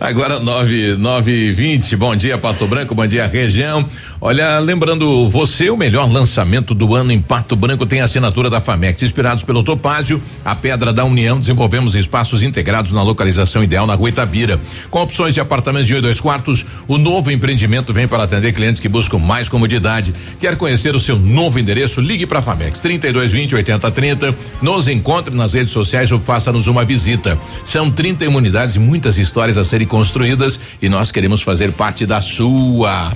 Agora 0.00 0.38
nove, 0.38 0.94
nove 0.94 1.32
e 1.32 1.50
vinte, 1.50 1.96
bom 1.96 2.14
dia 2.14 2.38
Pato 2.38 2.68
Branco, 2.68 2.94
bom 2.94 3.04
dia 3.04 3.26
região. 3.26 3.84
Olha, 4.20 4.60
lembrando 4.60 5.28
você, 5.28 5.70
o 5.70 5.76
melhor 5.76 6.08
lançamento 6.08 6.72
do 6.72 6.94
ano 6.94 7.10
em 7.10 7.20
Pato 7.20 7.56
Branco 7.56 7.84
tem 7.84 8.00
a 8.00 8.04
assinatura 8.04 8.48
da 8.48 8.60
Famex. 8.60 9.02
Inspirados 9.02 9.42
pelo 9.42 9.64
Topázio, 9.64 10.22
a 10.44 10.54
Pedra 10.54 10.92
da 10.92 11.04
União, 11.04 11.40
desenvolvemos 11.40 11.96
espaços 11.96 12.44
integrados 12.44 12.92
na 12.92 13.02
localização 13.02 13.64
ideal 13.64 13.88
na 13.88 13.94
rua 13.94 14.08
Itabira. 14.08 14.60
Com 14.88 15.02
opções 15.02 15.34
de 15.34 15.40
apartamentos 15.40 15.88
de 15.88 15.94
um 15.94 15.98
e 15.98 16.00
dois 16.00 16.20
quartos, 16.20 16.64
o 16.86 16.96
novo 16.96 17.32
empreendimento 17.32 17.92
vem 17.92 18.06
para 18.06 18.22
atender 18.22 18.52
clientes 18.52 18.80
que 18.80 18.88
buscam 18.88 19.18
mais 19.18 19.48
comodidade. 19.48 20.14
Quer 20.40 20.56
conhecer 20.56 20.94
o 20.94 21.00
seu 21.00 21.18
novo 21.18 21.58
endereço? 21.58 22.00
Ligue 22.00 22.24
para 22.24 22.38
a 22.38 22.42
Famex 22.42 22.80
3220 22.82 23.56
8030. 23.56 24.34
Nos 24.62 24.86
encontre 24.86 25.34
nas 25.34 25.54
redes 25.54 25.72
sociais 25.72 26.12
ou 26.12 26.20
faça-nos 26.20 26.68
uma 26.68 26.84
visita. 26.84 27.36
São 27.66 27.90
31 27.90 28.32
unidades 28.36 28.76
e 28.76 28.78
muitas 28.78 29.18
histórias 29.18 29.58
a 29.58 29.64
serem 29.64 29.87
construídas 29.88 30.60
e 30.80 30.88
nós 30.88 31.10
queremos 31.10 31.42
fazer 31.42 31.72
parte 31.72 32.06
da 32.06 32.20
sua. 32.20 33.12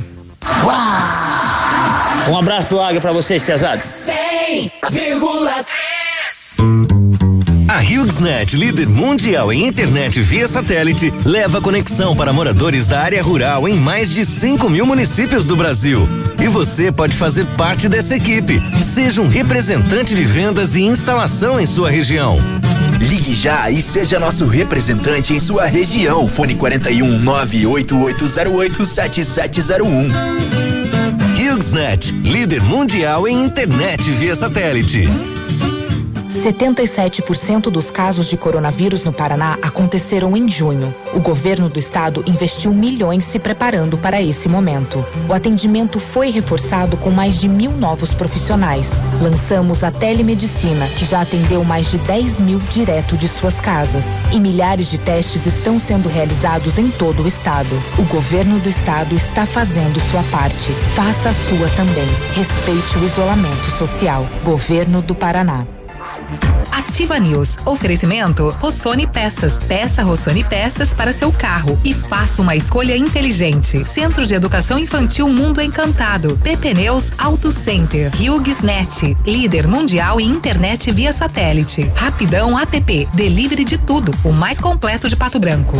Um 2.28 2.38
abraço 2.38 2.70
do 2.70 2.80
Águia 2.80 3.00
pra 3.00 3.12
vocês, 3.12 3.42
pesados. 3.42 3.84
100,3 3.84 5.66
A 7.68 7.80
HughesNet, 7.80 8.54
líder 8.56 8.88
mundial 8.88 9.52
em 9.52 9.66
internet 9.66 10.20
via 10.20 10.46
satélite, 10.46 11.12
leva 11.24 11.60
conexão 11.60 12.14
para 12.14 12.32
moradores 12.32 12.86
da 12.86 13.00
área 13.00 13.22
rural 13.22 13.68
em 13.68 13.74
mais 13.74 14.10
de 14.10 14.24
5 14.24 14.68
mil 14.68 14.86
municípios 14.86 15.46
do 15.46 15.56
Brasil. 15.56 16.08
E 16.40 16.48
você 16.48 16.92
pode 16.92 17.16
fazer 17.16 17.46
parte 17.56 17.88
dessa 17.88 18.16
equipe. 18.16 18.60
Seja 18.82 19.22
um 19.22 19.28
representante 19.28 20.14
de 20.14 20.24
vendas 20.24 20.74
e 20.74 20.82
instalação 20.82 21.60
em 21.60 21.66
sua 21.66 21.90
região. 21.90 22.38
Ligue 23.02 23.34
já 23.34 23.68
e 23.68 23.82
seja 23.82 24.20
nosso 24.20 24.46
representante 24.46 25.34
em 25.34 25.40
sua 25.40 25.64
região. 25.64 26.28
Fone 26.28 26.54
41 26.54 27.18
98808 27.18 28.86
7701. 28.86 30.08
HughesNet, 31.36 32.12
líder 32.22 32.62
mundial 32.62 33.26
em 33.26 33.44
internet 33.44 34.08
via 34.12 34.36
satélite. 34.36 35.08
77% 36.32 37.70
dos 37.70 37.90
casos 37.90 38.28
de 38.28 38.36
coronavírus 38.36 39.04
no 39.04 39.12
Paraná 39.12 39.58
aconteceram 39.62 40.36
em 40.36 40.48
junho. 40.48 40.94
O 41.14 41.20
governo 41.20 41.68
do 41.68 41.78
estado 41.78 42.24
investiu 42.26 42.72
milhões 42.72 43.24
se 43.24 43.38
preparando 43.38 43.98
para 43.98 44.20
esse 44.22 44.48
momento. 44.48 45.04
O 45.28 45.32
atendimento 45.32 46.00
foi 46.00 46.30
reforçado 46.30 46.96
com 46.96 47.10
mais 47.10 47.38
de 47.38 47.48
mil 47.48 47.72
novos 47.72 48.14
profissionais. 48.14 49.02
Lançamos 49.20 49.84
a 49.84 49.90
telemedicina, 49.90 50.86
que 50.86 51.04
já 51.04 51.22
atendeu 51.22 51.64
mais 51.64 51.90
de 51.90 51.98
10 51.98 52.40
mil 52.40 52.58
direto 52.58 53.16
de 53.16 53.28
suas 53.28 53.60
casas. 53.60 54.20
E 54.32 54.40
milhares 54.40 54.90
de 54.90 54.98
testes 54.98 55.46
estão 55.46 55.78
sendo 55.78 56.08
realizados 56.08 56.78
em 56.78 56.90
todo 56.90 57.22
o 57.22 57.28
estado. 57.28 57.80
O 57.98 58.04
governo 58.04 58.58
do 58.58 58.68
estado 58.68 59.14
está 59.14 59.44
fazendo 59.44 60.00
sua 60.10 60.22
parte. 60.24 60.72
Faça 60.94 61.30
a 61.30 61.32
sua 61.32 61.68
também. 61.76 62.08
Respeite 62.34 62.98
o 62.98 63.04
isolamento 63.04 63.70
social. 63.72 64.26
Governo 64.44 65.02
do 65.02 65.14
Paraná. 65.14 65.66
Ativa 66.70 67.18
News. 67.18 67.58
Oferecimento 67.64 68.48
Rossoni 68.60 69.06
Peças. 69.06 69.58
Peça 69.58 70.02
Rossoni 70.02 70.44
Peças 70.44 70.92
para 70.92 71.12
seu 71.12 71.32
carro 71.32 71.78
e 71.84 71.94
faça 71.94 72.42
uma 72.42 72.56
escolha 72.56 72.96
inteligente. 72.96 73.84
Centro 73.88 74.26
de 74.26 74.34
Educação 74.34 74.78
Infantil 74.78 75.28
Mundo 75.28 75.60
Encantado. 75.60 76.36
PP 76.38 76.74
Neus 76.74 77.12
Auto 77.18 77.50
Center. 77.50 78.10
HughesNet. 78.14 79.16
Líder 79.26 79.66
mundial 79.66 80.20
em 80.20 80.28
internet 80.28 80.90
via 80.90 81.12
satélite. 81.12 81.90
Rapidão 81.94 82.58
app. 82.58 83.08
Delivery 83.14 83.64
de 83.64 83.78
tudo. 83.78 84.12
O 84.24 84.32
mais 84.32 84.58
completo 84.58 85.08
de 85.08 85.16
Pato 85.16 85.38
Branco. 85.38 85.78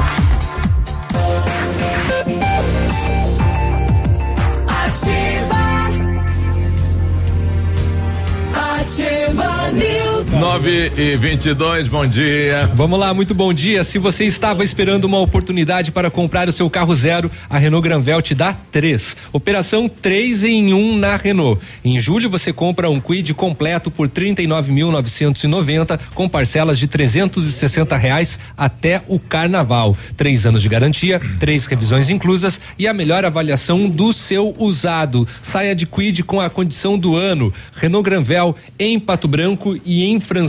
9 10.53 10.93
e 10.99 11.17
22 11.17 11.89
bom 11.89 12.07
dia. 12.07 12.71
Vamos 12.75 13.01
lá, 13.01 13.15
muito 13.15 13.35
bom 13.35 13.55
dia. 13.55 13.83
Se 13.83 13.99
você 13.99 14.27
estava 14.27 14.63
esperando 14.63 15.07
uma 15.07 15.19
oportunidade 15.19 15.91
para 15.91 16.11
comprar 16.11 16.47
o 16.47 16.53
seu 16.53 16.69
carro 16.69 16.95
zero, 16.95 17.31
a 17.49 17.57
Renault 17.57 17.83
Granvel 17.83 18.21
te 18.21 18.35
dá 18.35 18.53
três. 18.53 19.17
Operação 19.33 19.89
3 19.89 20.45
em 20.45 20.75
1 20.75 20.77
um 20.77 20.99
na 20.99 21.17
Renault. 21.17 21.59
Em 21.83 21.99
julho 21.99 22.29
você 22.29 22.53
compra 22.53 22.91
um 22.91 23.01
Quid 23.01 23.33
completo 23.33 23.91
por 23.91 24.11
39.990 24.11 25.99
com 26.15 26.29
parcelas 26.29 26.79
de 26.79 26.87
360 26.87 27.97
reais 27.97 28.39
até 28.55 29.01
o 29.09 29.19
carnaval. 29.19 29.97
Três 30.19 30.45
anos 30.45 30.61
de 30.61 30.69
garantia, 30.69 31.19
três 31.41 31.65
revisões 31.65 32.11
inclusas 32.11 32.61
e 32.79 32.87
a 32.87 32.93
melhor 32.93 33.25
avaliação 33.25 33.89
do 33.89 34.13
seu 34.13 34.55
usado. 34.59 35.27
Saia 35.41 35.75
de 35.75 35.87
Quid 35.87 36.23
com 36.25 36.43
a 36.43 36.51
condição 36.51 36.99
do 36.99 37.17
ano. 37.17 37.51
Renault 37.75 38.05
Granvel 38.05 38.55
em 38.79 39.01
Pato 39.01 39.27
Branco 39.27 39.81
e 39.83 40.05
em 40.05 40.21
Francisco 40.21 40.42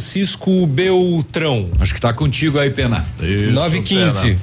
Beltrão. 0.67 1.69
Acho 1.79 1.93
que 1.93 2.01
tá 2.01 2.13
contigo 2.13 2.59
aí, 2.59 2.69
Pena. 2.69 3.05
9 3.19 3.79
e 3.79 3.81
15. 3.81 4.37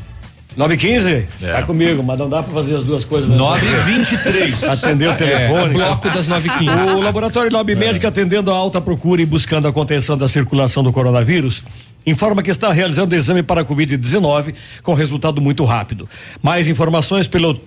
9 0.57 0.75
e 0.75 0.77
15? 0.77 1.11
É. 1.43 1.53
Tá 1.53 1.63
comigo, 1.63 2.03
mas 2.03 2.19
não 2.19 2.29
dá 2.29 2.43
pra 2.43 2.53
fazer 2.53 2.75
as 2.77 2.83
duas 2.83 3.05
coisas. 3.05 3.29
9 3.31 3.67
e 3.67 3.95
23. 3.99 4.65
Atender 4.69 5.09
o 5.09 5.13
É, 5.13 5.15
telefone. 5.15 5.75
bloco 5.75 6.11
das 6.11 6.27
9 6.27 6.49
e 6.49 6.53
15. 6.59 6.91
O 6.91 7.01
Laboratório 7.01 7.53
Lab 7.53 7.75
Médica, 7.77 8.09
atendendo 8.09 8.51
a 8.51 8.55
alta 8.55 8.81
procura 8.81 9.23
e 9.23 9.27
buscando 9.27 9.69
a 9.69 9.73
contenção 9.73 10.19
da 10.19 10.27
circulação 10.27 10.83
do 10.83 10.93
coronavírus, 10.93 11.63
informa 12.05 12.43
que 12.43 12.51
está 12.51 12.73
realizando 12.73 13.15
exame 13.15 13.43
para 13.43 13.61
a 13.61 13.65
Covid-19 13.65 14.55
com 14.83 14.93
resultado 14.93 15.41
muito 15.41 15.65
rápido. 15.65 16.09
Mais 16.43 16.67
informações 16.69 17.29
pelo 17.29 17.61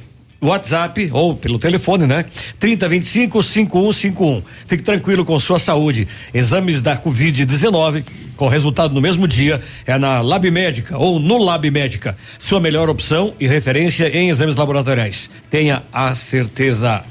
WhatsApp 0.47 1.09
ou 1.11 1.35
pelo 1.35 1.57
telefone, 1.59 2.05
né? 2.07 2.25
3025 2.59 3.41
5151. 3.43 4.41
Fique 4.65 4.83
tranquilo 4.83 5.23
com 5.25 5.39
sua 5.39 5.59
saúde. 5.59 6.07
Exames 6.33 6.81
da 6.81 6.97
Covid-19 6.97 8.03
com 8.35 8.47
resultado 8.47 8.93
no 8.93 8.99
mesmo 9.01 9.27
dia 9.27 9.61
é 9.85 9.97
na 9.97 10.21
Lab 10.21 10.49
Médica 10.49 10.97
ou 10.97 11.19
no 11.19 11.37
Lab 11.37 11.69
Médica. 11.69 12.17
Sua 12.39 12.59
melhor 12.59 12.89
opção 12.89 13.33
e 13.39 13.47
referência 13.47 14.07
em 14.09 14.29
exames 14.29 14.57
laboratoriais. 14.57 15.29
Tenha 15.49 15.83
a 15.93 16.13
certeza. 16.15 17.03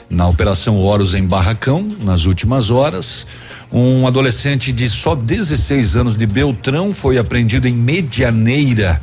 Na 0.09 0.27
Operação 0.27 0.77
Horus 0.79 1.15
em 1.15 1.25
Barracão, 1.25 1.89
nas 2.03 2.25
últimas 2.25 2.71
horas. 2.71 3.27
Um 3.73 4.07
adolescente 4.09 4.73
de 4.73 4.89
só 4.89 5.15
16 5.15 5.97
anos 5.97 6.17
de 6.17 6.27
Beltrão 6.27 6.93
foi 6.93 7.17
apreendido 7.19 7.69
em 7.69 7.73
Medianeira 7.75 9.01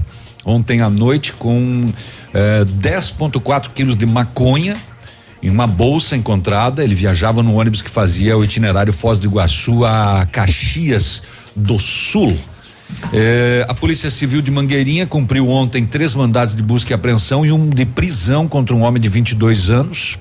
ontem 0.48 0.82
à 0.82 0.90
noite 0.90 1.34
com 1.34 1.92
eh, 2.34 2.66
10,4 2.66 3.70
quilos 3.76 3.98
de 3.98 4.06
maconha 4.06 4.78
em 5.44 5.50
uma 5.50 5.68
bolsa 5.68 6.16
encontrada. 6.16 6.84
Ele 6.84 6.96
viajava 6.96 7.44
no 7.44 7.56
ônibus 7.56 7.82
que 7.82 7.92
fazia 7.92 8.38
o 8.38 8.44
itinerário 8.44 8.94
Foz 8.94 9.20
do 9.20 9.28
Iguaçu 9.28 9.84
a 9.86 10.26
Caxias 10.32 11.22
do 11.54 11.78
Sul. 11.78 12.36
Eh, 13.12 13.66
a 13.68 13.74
Polícia 13.74 14.10
Civil 14.10 14.42
de 14.42 14.50
Mangueirinha 14.50 15.06
cumpriu 15.06 15.50
ontem 15.50 15.86
três 15.86 16.16
mandados 16.16 16.56
de 16.56 16.64
busca 16.64 16.94
e 16.94 16.96
apreensão 16.96 17.46
e 17.46 17.52
um 17.52 17.70
de 17.70 17.86
prisão 17.86 18.48
contra 18.48 18.74
um 18.74 18.84
homem 18.84 19.02
de 19.02 19.10
22 19.10 19.70
anos. 19.70 20.18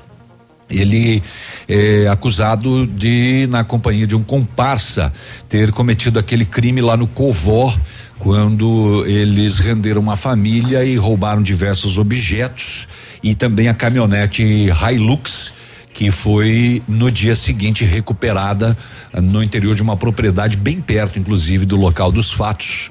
Ele 0.69 1.23
é 1.69 2.09
acusado 2.09 2.89
de, 2.89 3.47
na 3.49 3.63
companhia 3.63 4.05
de 4.05 4.17
um 4.17 4.23
comparsa, 4.23 5.13
ter 5.49 5.71
cometido 5.71 6.19
aquele 6.19 6.45
crime 6.45 6.81
lá 6.81 6.97
no 6.97 7.07
Covó, 7.07 7.73
quando 8.19 9.05
eles 9.07 9.59
renderam 9.59 10.01
uma 10.01 10.17
família 10.17 10.85
e 10.85 10.97
roubaram 10.97 11.43
diversos 11.43 11.99
objetos 11.99 12.89
e 13.23 13.35
também 13.35 13.69
a 13.69 13.75
caminhonete 13.75 14.43
Hilux, 14.43 15.53
que 15.93 16.11
foi 16.11 16.83
no 16.87 17.11
dia 17.11 17.35
seguinte 17.35 17.85
recuperada 17.85 18.77
ah, 19.13 19.21
no 19.21 19.43
interior 19.43 19.75
de 19.75 19.83
uma 19.83 19.97
propriedade 19.97 20.57
bem 20.57 20.81
perto, 20.81 21.19
inclusive, 21.19 21.65
do 21.65 21.77
local 21.77 22.13
dos 22.13 22.31
fatos. 22.31 22.91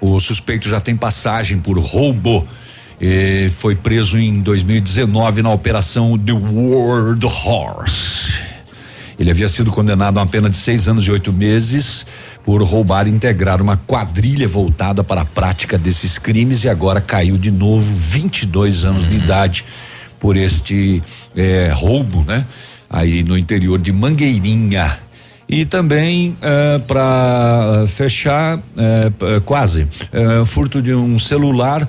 O 0.00 0.20
suspeito 0.20 0.68
já 0.68 0.80
tem 0.80 0.96
passagem 0.96 1.58
por 1.58 1.78
roubo. 1.78 2.46
Eh, 3.00 3.50
foi 3.56 3.74
preso 3.74 4.16
em 4.18 4.40
2019 4.40 5.42
na 5.42 5.50
operação 5.50 6.16
The 6.16 6.32
World 6.32 7.26
Horse. 7.26 8.34
Ele 9.18 9.30
havia 9.30 9.48
sido 9.48 9.70
condenado 9.70 10.18
a 10.18 10.22
uma 10.22 10.26
pena 10.26 10.50
de 10.50 10.56
seis 10.56 10.88
anos 10.88 11.06
e 11.06 11.10
oito 11.10 11.32
meses 11.32 12.06
por 12.44 12.62
roubar 12.62 13.06
e 13.06 13.10
integrar 13.10 13.62
uma 13.62 13.76
quadrilha 13.76 14.46
voltada 14.46 15.02
para 15.02 15.22
a 15.22 15.24
prática 15.24 15.78
desses 15.78 16.18
crimes 16.18 16.64
e 16.64 16.68
agora 16.68 17.00
caiu 17.00 17.38
de 17.38 17.50
novo 17.50 17.90
22 17.96 18.84
anos 18.84 19.08
de 19.08 19.16
idade 19.16 19.64
por 20.20 20.36
este 20.36 21.02
eh, 21.34 21.72
roubo, 21.74 22.22
né? 22.22 22.46
Aí 22.88 23.22
no 23.22 23.36
interior 23.36 23.78
de 23.78 23.92
Mangueirinha. 23.92 24.98
E 25.48 25.64
também 25.64 26.30
uh, 26.30 26.80
para 26.84 27.84
fechar, 27.86 28.58
uh, 28.58 29.40
quase, 29.44 29.82
uh, 29.82 30.44
furto 30.46 30.80
de 30.80 30.94
um 30.94 31.18
celular, 31.18 31.86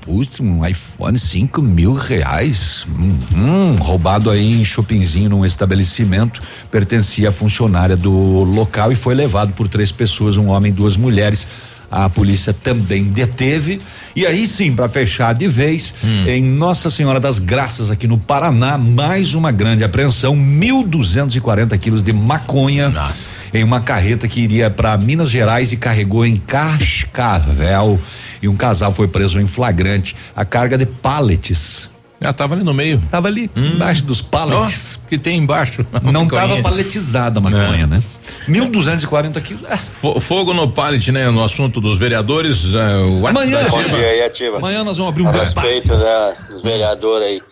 putz, 0.00 0.40
um 0.40 0.64
iPhone 0.64 1.18
5 1.18 1.60
mil 1.60 1.94
reais, 1.94 2.86
hum, 3.34 3.76
roubado 3.80 4.30
aí 4.30 4.60
em 4.60 4.64
shoppingzinho 4.64 5.30
num 5.30 5.44
estabelecimento, 5.44 6.40
pertencia 6.70 7.30
à 7.30 7.32
funcionária 7.32 7.96
do 7.96 8.12
local 8.44 8.92
e 8.92 8.96
foi 8.96 9.14
levado 9.14 9.52
por 9.52 9.68
três 9.68 9.90
pessoas, 9.90 10.36
um 10.36 10.48
homem 10.48 10.70
e 10.70 10.74
duas 10.74 10.96
mulheres 10.96 11.48
a 11.94 12.10
polícia 12.10 12.52
também 12.52 13.04
deteve. 13.04 13.80
E 14.16 14.26
aí 14.26 14.46
sim, 14.46 14.74
para 14.74 14.88
fechar 14.88 15.32
de 15.32 15.46
vez, 15.46 15.94
hum. 16.02 16.26
em 16.26 16.42
Nossa 16.42 16.90
Senhora 16.90 17.20
das 17.20 17.38
Graças, 17.38 17.90
aqui 17.90 18.08
no 18.08 18.18
Paraná, 18.18 18.76
mais 18.76 19.34
uma 19.34 19.52
grande 19.52 19.84
apreensão: 19.84 20.36
1.240 20.36 21.78
quilos 21.78 22.02
de 22.02 22.12
maconha 22.12 22.90
Nossa. 22.90 23.36
em 23.52 23.62
uma 23.62 23.80
carreta 23.80 24.26
que 24.26 24.40
iria 24.40 24.68
para 24.68 24.96
Minas 24.98 25.30
Gerais 25.30 25.72
e 25.72 25.76
carregou 25.76 26.26
em 26.26 26.36
Cascavel. 26.36 28.00
E 28.42 28.48
um 28.48 28.56
casal 28.56 28.92
foi 28.92 29.06
preso 29.06 29.40
em 29.40 29.46
flagrante. 29.46 30.16
A 30.34 30.44
carga 30.44 30.76
de 30.76 30.84
pallets 30.84 31.88
ah, 32.24 32.32
tava 32.32 32.54
ali 32.54 32.64
no 32.64 32.74
meio. 32.74 33.02
Tava 33.10 33.28
ali, 33.28 33.50
hum. 33.56 33.74
embaixo 33.74 34.04
dos 34.04 34.22
pallets. 34.22 34.98
Oh, 35.02 35.08
que 35.08 35.18
tem 35.18 35.38
embaixo. 35.38 35.86
Não 36.02 36.26
tava 36.26 36.60
paletizada 36.62 37.38
a 37.38 37.42
maconha, 37.42 37.84
é. 37.84 37.86
né? 37.86 38.02
1.240 38.48 39.42
quilos. 39.42 39.64
É. 39.68 39.76
Fogo 40.20 40.52
no 40.52 40.70
pallet, 40.70 41.12
né? 41.12 41.30
No 41.30 41.42
assunto 41.42 41.80
dos 41.80 41.98
vereadores. 41.98 42.64
Uh, 42.64 43.26
Amanhã. 43.26 43.64
Bom 43.68 43.82
dia 43.82 44.08
aí, 44.08 44.22
ativa. 44.22 44.58
Amanhã 44.58 44.82
nós 44.84 44.96
vamos 44.96 45.12
abrir 45.12 45.22
um 45.24 45.28
A 45.28 45.32
respeito 45.32 45.88
da, 45.88 46.30
dos 46.50 46.62
vereadores 46.62 47.28
aí. 47.28 47.42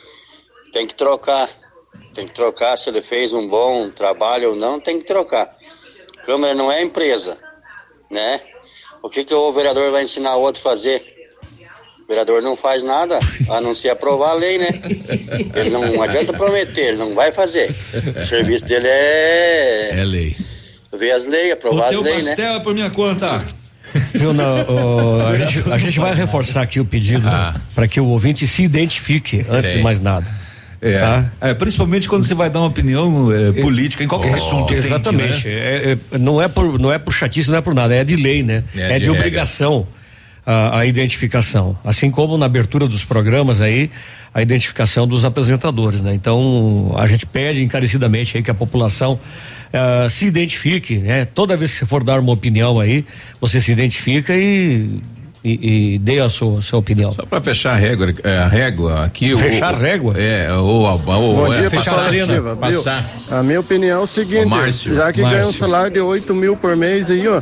Tem 0.72 0.86
que 0.86 0.94
trocar. 0.94 1.48
Tem 2.14 2.26
que 2.26 2.34
trocar 2.34 2.76
se 2.76 2.90
ele 2.90 3.00
fez 3.00 3.32
um 3.32 3.48
bom 3.48 3.90
trabalho 3.90 4.50
ou 4.50 4.56
não, 4.56 4.78
tem 4.78 4.98
que 4.98 5.06
trocar. 5.06 5.48
Câmara 6.26 6.54
não 6.54 6.70
é 6.70 6.82
empresa, 6.82 7.38
né? 8.10 8.40
O 9.02 9.08
que, 9.08 9.24
que 9.24 9.34
o 9.34 9.52
vereador 9.52 9.90
vai 9.90 10.04
ensinar 10.04 10.36
o 10.36 10.42
outro 10.42 10.60
a 10.60 10.62
fazer? 10.62 11.11
O 12.04 12.08
vereador 12.08 12.42
não 12.42 12.56
faz 12.56 12.82
nada, 12.82 13.18
a 13.48 13.60
não 13.60 13.74
ser 13.74 13.90
aprovar 13.90 14.30
a 14.30 14.34
lei, 14.34 14.58
né? 14.58 14.68
Ele 15.54 15.70
não 15.70 15.82
adianta 16.02 16.32
prometer, 16.32 16.88
ele 16.88 16.96
não 16.96 17.14
vai 17.14 17.32
fazer. 17.32 17.70
O 17.70 18.26
serviço 18.26 18.66
dele 18.66 18.88
é. 18.88 19.90
É 20.00 20.04
lei. 20.04 20.36
Ver 20.92 21.12
as 21.12 21.26
leis, 21.26 21.52
aprovar 21.52 21.90
as 21.90 21.98
leis, 21.98 22.24
né? 22.24 22.30
pastel 22.30 22.56
é 22.56 22.60
por 22.60 22.74
minha 22.74 22.90
conta. 22.90 23.42
Viu, 24.12 24.32
não, 24.32 24.66
oh, 24.68 25.26
a, 25.26 25.36
gente, 25.38 25.72
a, 25.72 25.78
gente, 25.78 25.98
vai 25.98 26.14
reforçar 26.14 26.62
aqui 26.62 26.80
o 26.80 26.84
pedido 26.84 27.26
ah. 27.28 27.54
para 27.74 27.86
que 27.86 28.00
o 28.00 28.06
ouvinte 28.06 28.46
se 28.46 28.62
identifique 28.62 29.44
antes 29.48 29.70
de 29.70 29.82
mais 29.82 30.00
nada. 30.00 30.26
É, 30.80 30.98
tá? 30.98 31.32
é, 31.40 31.54
principalmente 31.54 32.08
quando 32.08 32.24
você 32.24 32.34
vai 32.34 32.50
dar 32.50 32.58
uma 32.58 32.66
opinião 32.66 33.30
é, 33.32 33.52
política 33.52 34.02
em 34.02 34.08
qualquer 34.08 34.32
oh, 34.32 34.34
assunto. 34.34 34.74
Exatamente. 34.74 35.44
Tem, 35.44 35.54
né? 35.54 35.60
é, 35.60 35.98
é, 36.12 36.18
não, 36.18 36.42
é 36.42 36.48
por, 36.48 36.78
não 36.78 36.92
é 36.92 36.98
por 36.98 37.12
chatice, 37.12 37.48
não 37.48 37.58
é 37.58 37.60
por 37.60 37.72
nada, 37.72 37.94
é 37.94 38.02
de 38.02 38.16
lei, 38.16 38.42
né? 38.42 38.64
É, 38.76 38.94
é 38.94 38.98
de, 38.98 39.04
de 39.04 39.10
obrigação 39.10 39.86
a, 40.44 40.80
a, 40.80 40.86
identificação. 40.86 41.76
Assim 41.84 42.10
como 42.10 42.36
na 42.36 42.46
abertura 42.46 42.86
dos 42.88 43.04
programas 43.04 43.60
aí, 43.60 43.90
a 44.34 44.42
identificação 44.42 45.06
dos 45.06 45.24
apresentadores, 45.24 46.02
né? 46.02 46.14
Então, 46.14 46.94
a 46.96 47.06
gente 47.06 47.26
pede 47.26 47.62
encarecidamente 47.62 48.36
aí 48.36 48.42
que 48.42 48.50
a 48.50 48.54
população 48.54 49.14
uh, 49.14 50.10
se 50.10 50.26
identifique, 50.26 50.98
né? 50.98 51.24
Toda 51.24 51.56
vez 51.56 51.72
que 51.72 51.78
você 51.78 51.86
for 51.86 52.02
dar 52.02 52.18
uma 52.18 52.32
opinião 52.32 52.80
aí, 52.80 53.04
você 53.40 53.60
se 53.60 53.70
identifica 53.70 54.34
e 54.34 55.00
e, 55.44 55.94
e 55.94 55.98
dê 55.98 56.20
a 56.20 56.28
sua, 56.28 56.62
sua 56.62 56.78
opinião. 56.78 57.12
Só 57.12 57.24
para 57.26 57.40
fechar 57.40 57.72
a 57.72 57.76
régua, 57.76 58.14
é, 58.22 58.38
a 58.38 58.46
régua 58.46 59.04
aqui. 59.04 59.34
Fechar 59.36 59.72
o, 59.72 59.76
a 59.76 59.78
régua? 59.78 60.14
É, 60.16 60.52
ou, 60.52 60.82
ou, 60.82 60.98
Bom 60.98 61.52
é, 61.52 61.60
dia, 61.60 61.70
fechar 61.70 62.08
a 62.08 62.56
passar. 62.56 63.04
A 63.30 63.42
minha 63.42 63.60
opinião 63.60 64.00
é 64.00 64.04
o 64.04 64.06
seguinte, 64.06 64.46
Márcio, 64.46 64.94
já 64.94 65.12
que 65.12 65.20
Márcio. 65.20 65.38
ganha 65.38 65.48
um 65.48 65.52
salário 65.52 65.92
de 65.92 66.00
8 66.00 66.34
mil 66.34 66.56
por 66.56 66.76
mês 66.76 67.10
aí, 67.10 67.26
ó, 67.26 67.40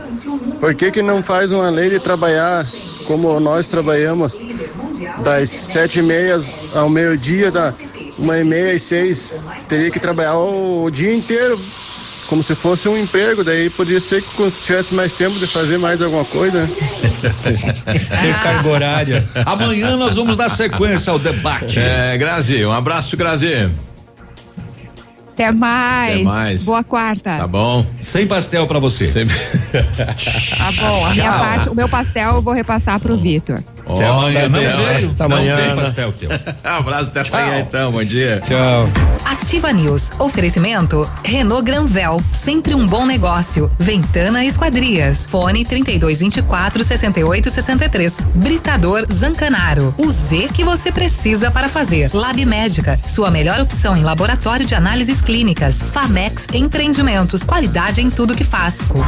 por 0.58 0.74
que 0.74 0.90
que 0.90 1.02
não 1.02 1.22
faz 1.22 1.52
uma 1.52 1.68
lei 1.68 1.90
de 1.90 2.00
trabalhar 2.00 2.66
como 3.06 3.38
nós 3.40 3.66
trabalhamos 3.66 4.36
das 5.24 5.50
sete 5.50 6.00
e 6.00 6.02
meia 6.02 6.40
ao 6.74 6.88
meio-dia, 6.88 7.50
da 7.50 7.74
uma 8.18 8.38
e 8.38 8.44
meia 8.44 8.74
e 8.74 8.78
seis, 8.78 9.34
teria 9.68 9.90
que 9.90 9.98
trabalhar 9.98 10.36
o, 10.36 10.84
o, 10.84 10.90
dia 10.90 11.12
inteiro, 11.12 11.58
como 12.26 12.42
se 12.42 12.54
fosse 12.54 12.88
um 12.88 12.96
emprego, 12.96 13.42
daí 13.42 13.70
poderia 13.70 14.00
ser 14.00 14.22
que 14.22 14.50
tivesse 14.62 14.94
mais 14.94 15.12
tempo 15.12 15.38
de 15.38 15.46
fazer 15.46 15.78
mais 15.78 16.02
alguma 16.02 16.24
coisa. 16.26 16.68
Tem 18.22 18.32
carga 18.42 18.68
horária. 18.68 19.24
Amanhã 19.46 19.96
nós 19.96 20.14
vamos 20.14 20.36
dar 20.36 20.48
sequência 20.50 21.10
ao 21.10 21.18
debate. 21.18 21.78
É, 21.78 22.16
Grazi, 22.18 22.64
um 22.64 22.72
abraço, 22.72 23.16
Grazi. 23.16 23.70
Até 25.32 25.52
mais. 25.52 26.14
Até 26.14 26.24
mais. 26.24 26.64
Boa 26.64 26.84
quarta. 26.84 27.38
Tá 27.38 27.46
bom. 27.46 27.84
Sem 28.00 28.26
pastel 28.26 28.66
para 28.66 28.78
você. 28.78 29.08
Sem... 29.08 29.26
tá 29.26 30.72
bom. 30.78 31.06
A 31.06 31.14
minha 31.14 31.32
parte, 31.32 31.68
o 31.68 31.74
meu 31.74 31.88
pastel 31.88 32.36
eu 32.36 32.42
vou 32.42 32.52
repassar 32.52 33.00
pro 33.00 33.16
Vitor. 33.16 33.62
Amanhã, 33.98 34.48
não. 34.48 34.58
Até 34.60 35.24
amanhã. 35.24 35.56
Não 35.56 35.66
tem 35.66 35.76
pastel 35.76 36.12
teu. 36.12 36.30
Abraço 36.62 37.10
até 37.10 37.20
amanhã 37.28 37.60
então, 37.60 37.92
bom 37.92 38.04
dia. 38.04 38.42
Tchau. 38.46 38.88
Ativa 39.24 39.72
News. 39.72 40.12
Oferecimento 40.18 41.08
Renault 41.24 41.64
Granvel, 41.64 42.22
sempre 42.32 42.74
um 42.74 42.86
bom 42.86 43.06
negócio. 43.06 43.70
Ventana 43.78 44.44
Esquadrias. 44.44 45.26
Fone 45.28 45.64
3224 45.64 46.84
6863. 46.84 48.26
Britador 48.34 49.06
Zancanaro. 49.12 49.94
O 49.98 50.10
Z 50.10 50.48
que 50.52 50.64
você 50.64 50.90
precisa 50.92 51.50
para 51.50 51.68
fazer. 51.68 52.10
Lab 52.12 52.44
Médica, 52.44 52.98
sua 53.06 53.30
melhor 53.30 53.60
opção 53.60 53.96
em 53.96 54.02
laboratório 54.02 54.66
de 54.66 54.74
análises 54.74 55.20
clínicas. 55.20 55.76
Famex 55.76 56.46
Empreendimentos, 56.52 57.42
qualidade 57.42 58.00
em 58.00 58.10
tudo 58.10 58.34
que 58.34 58.44
faz. 58.44 58.78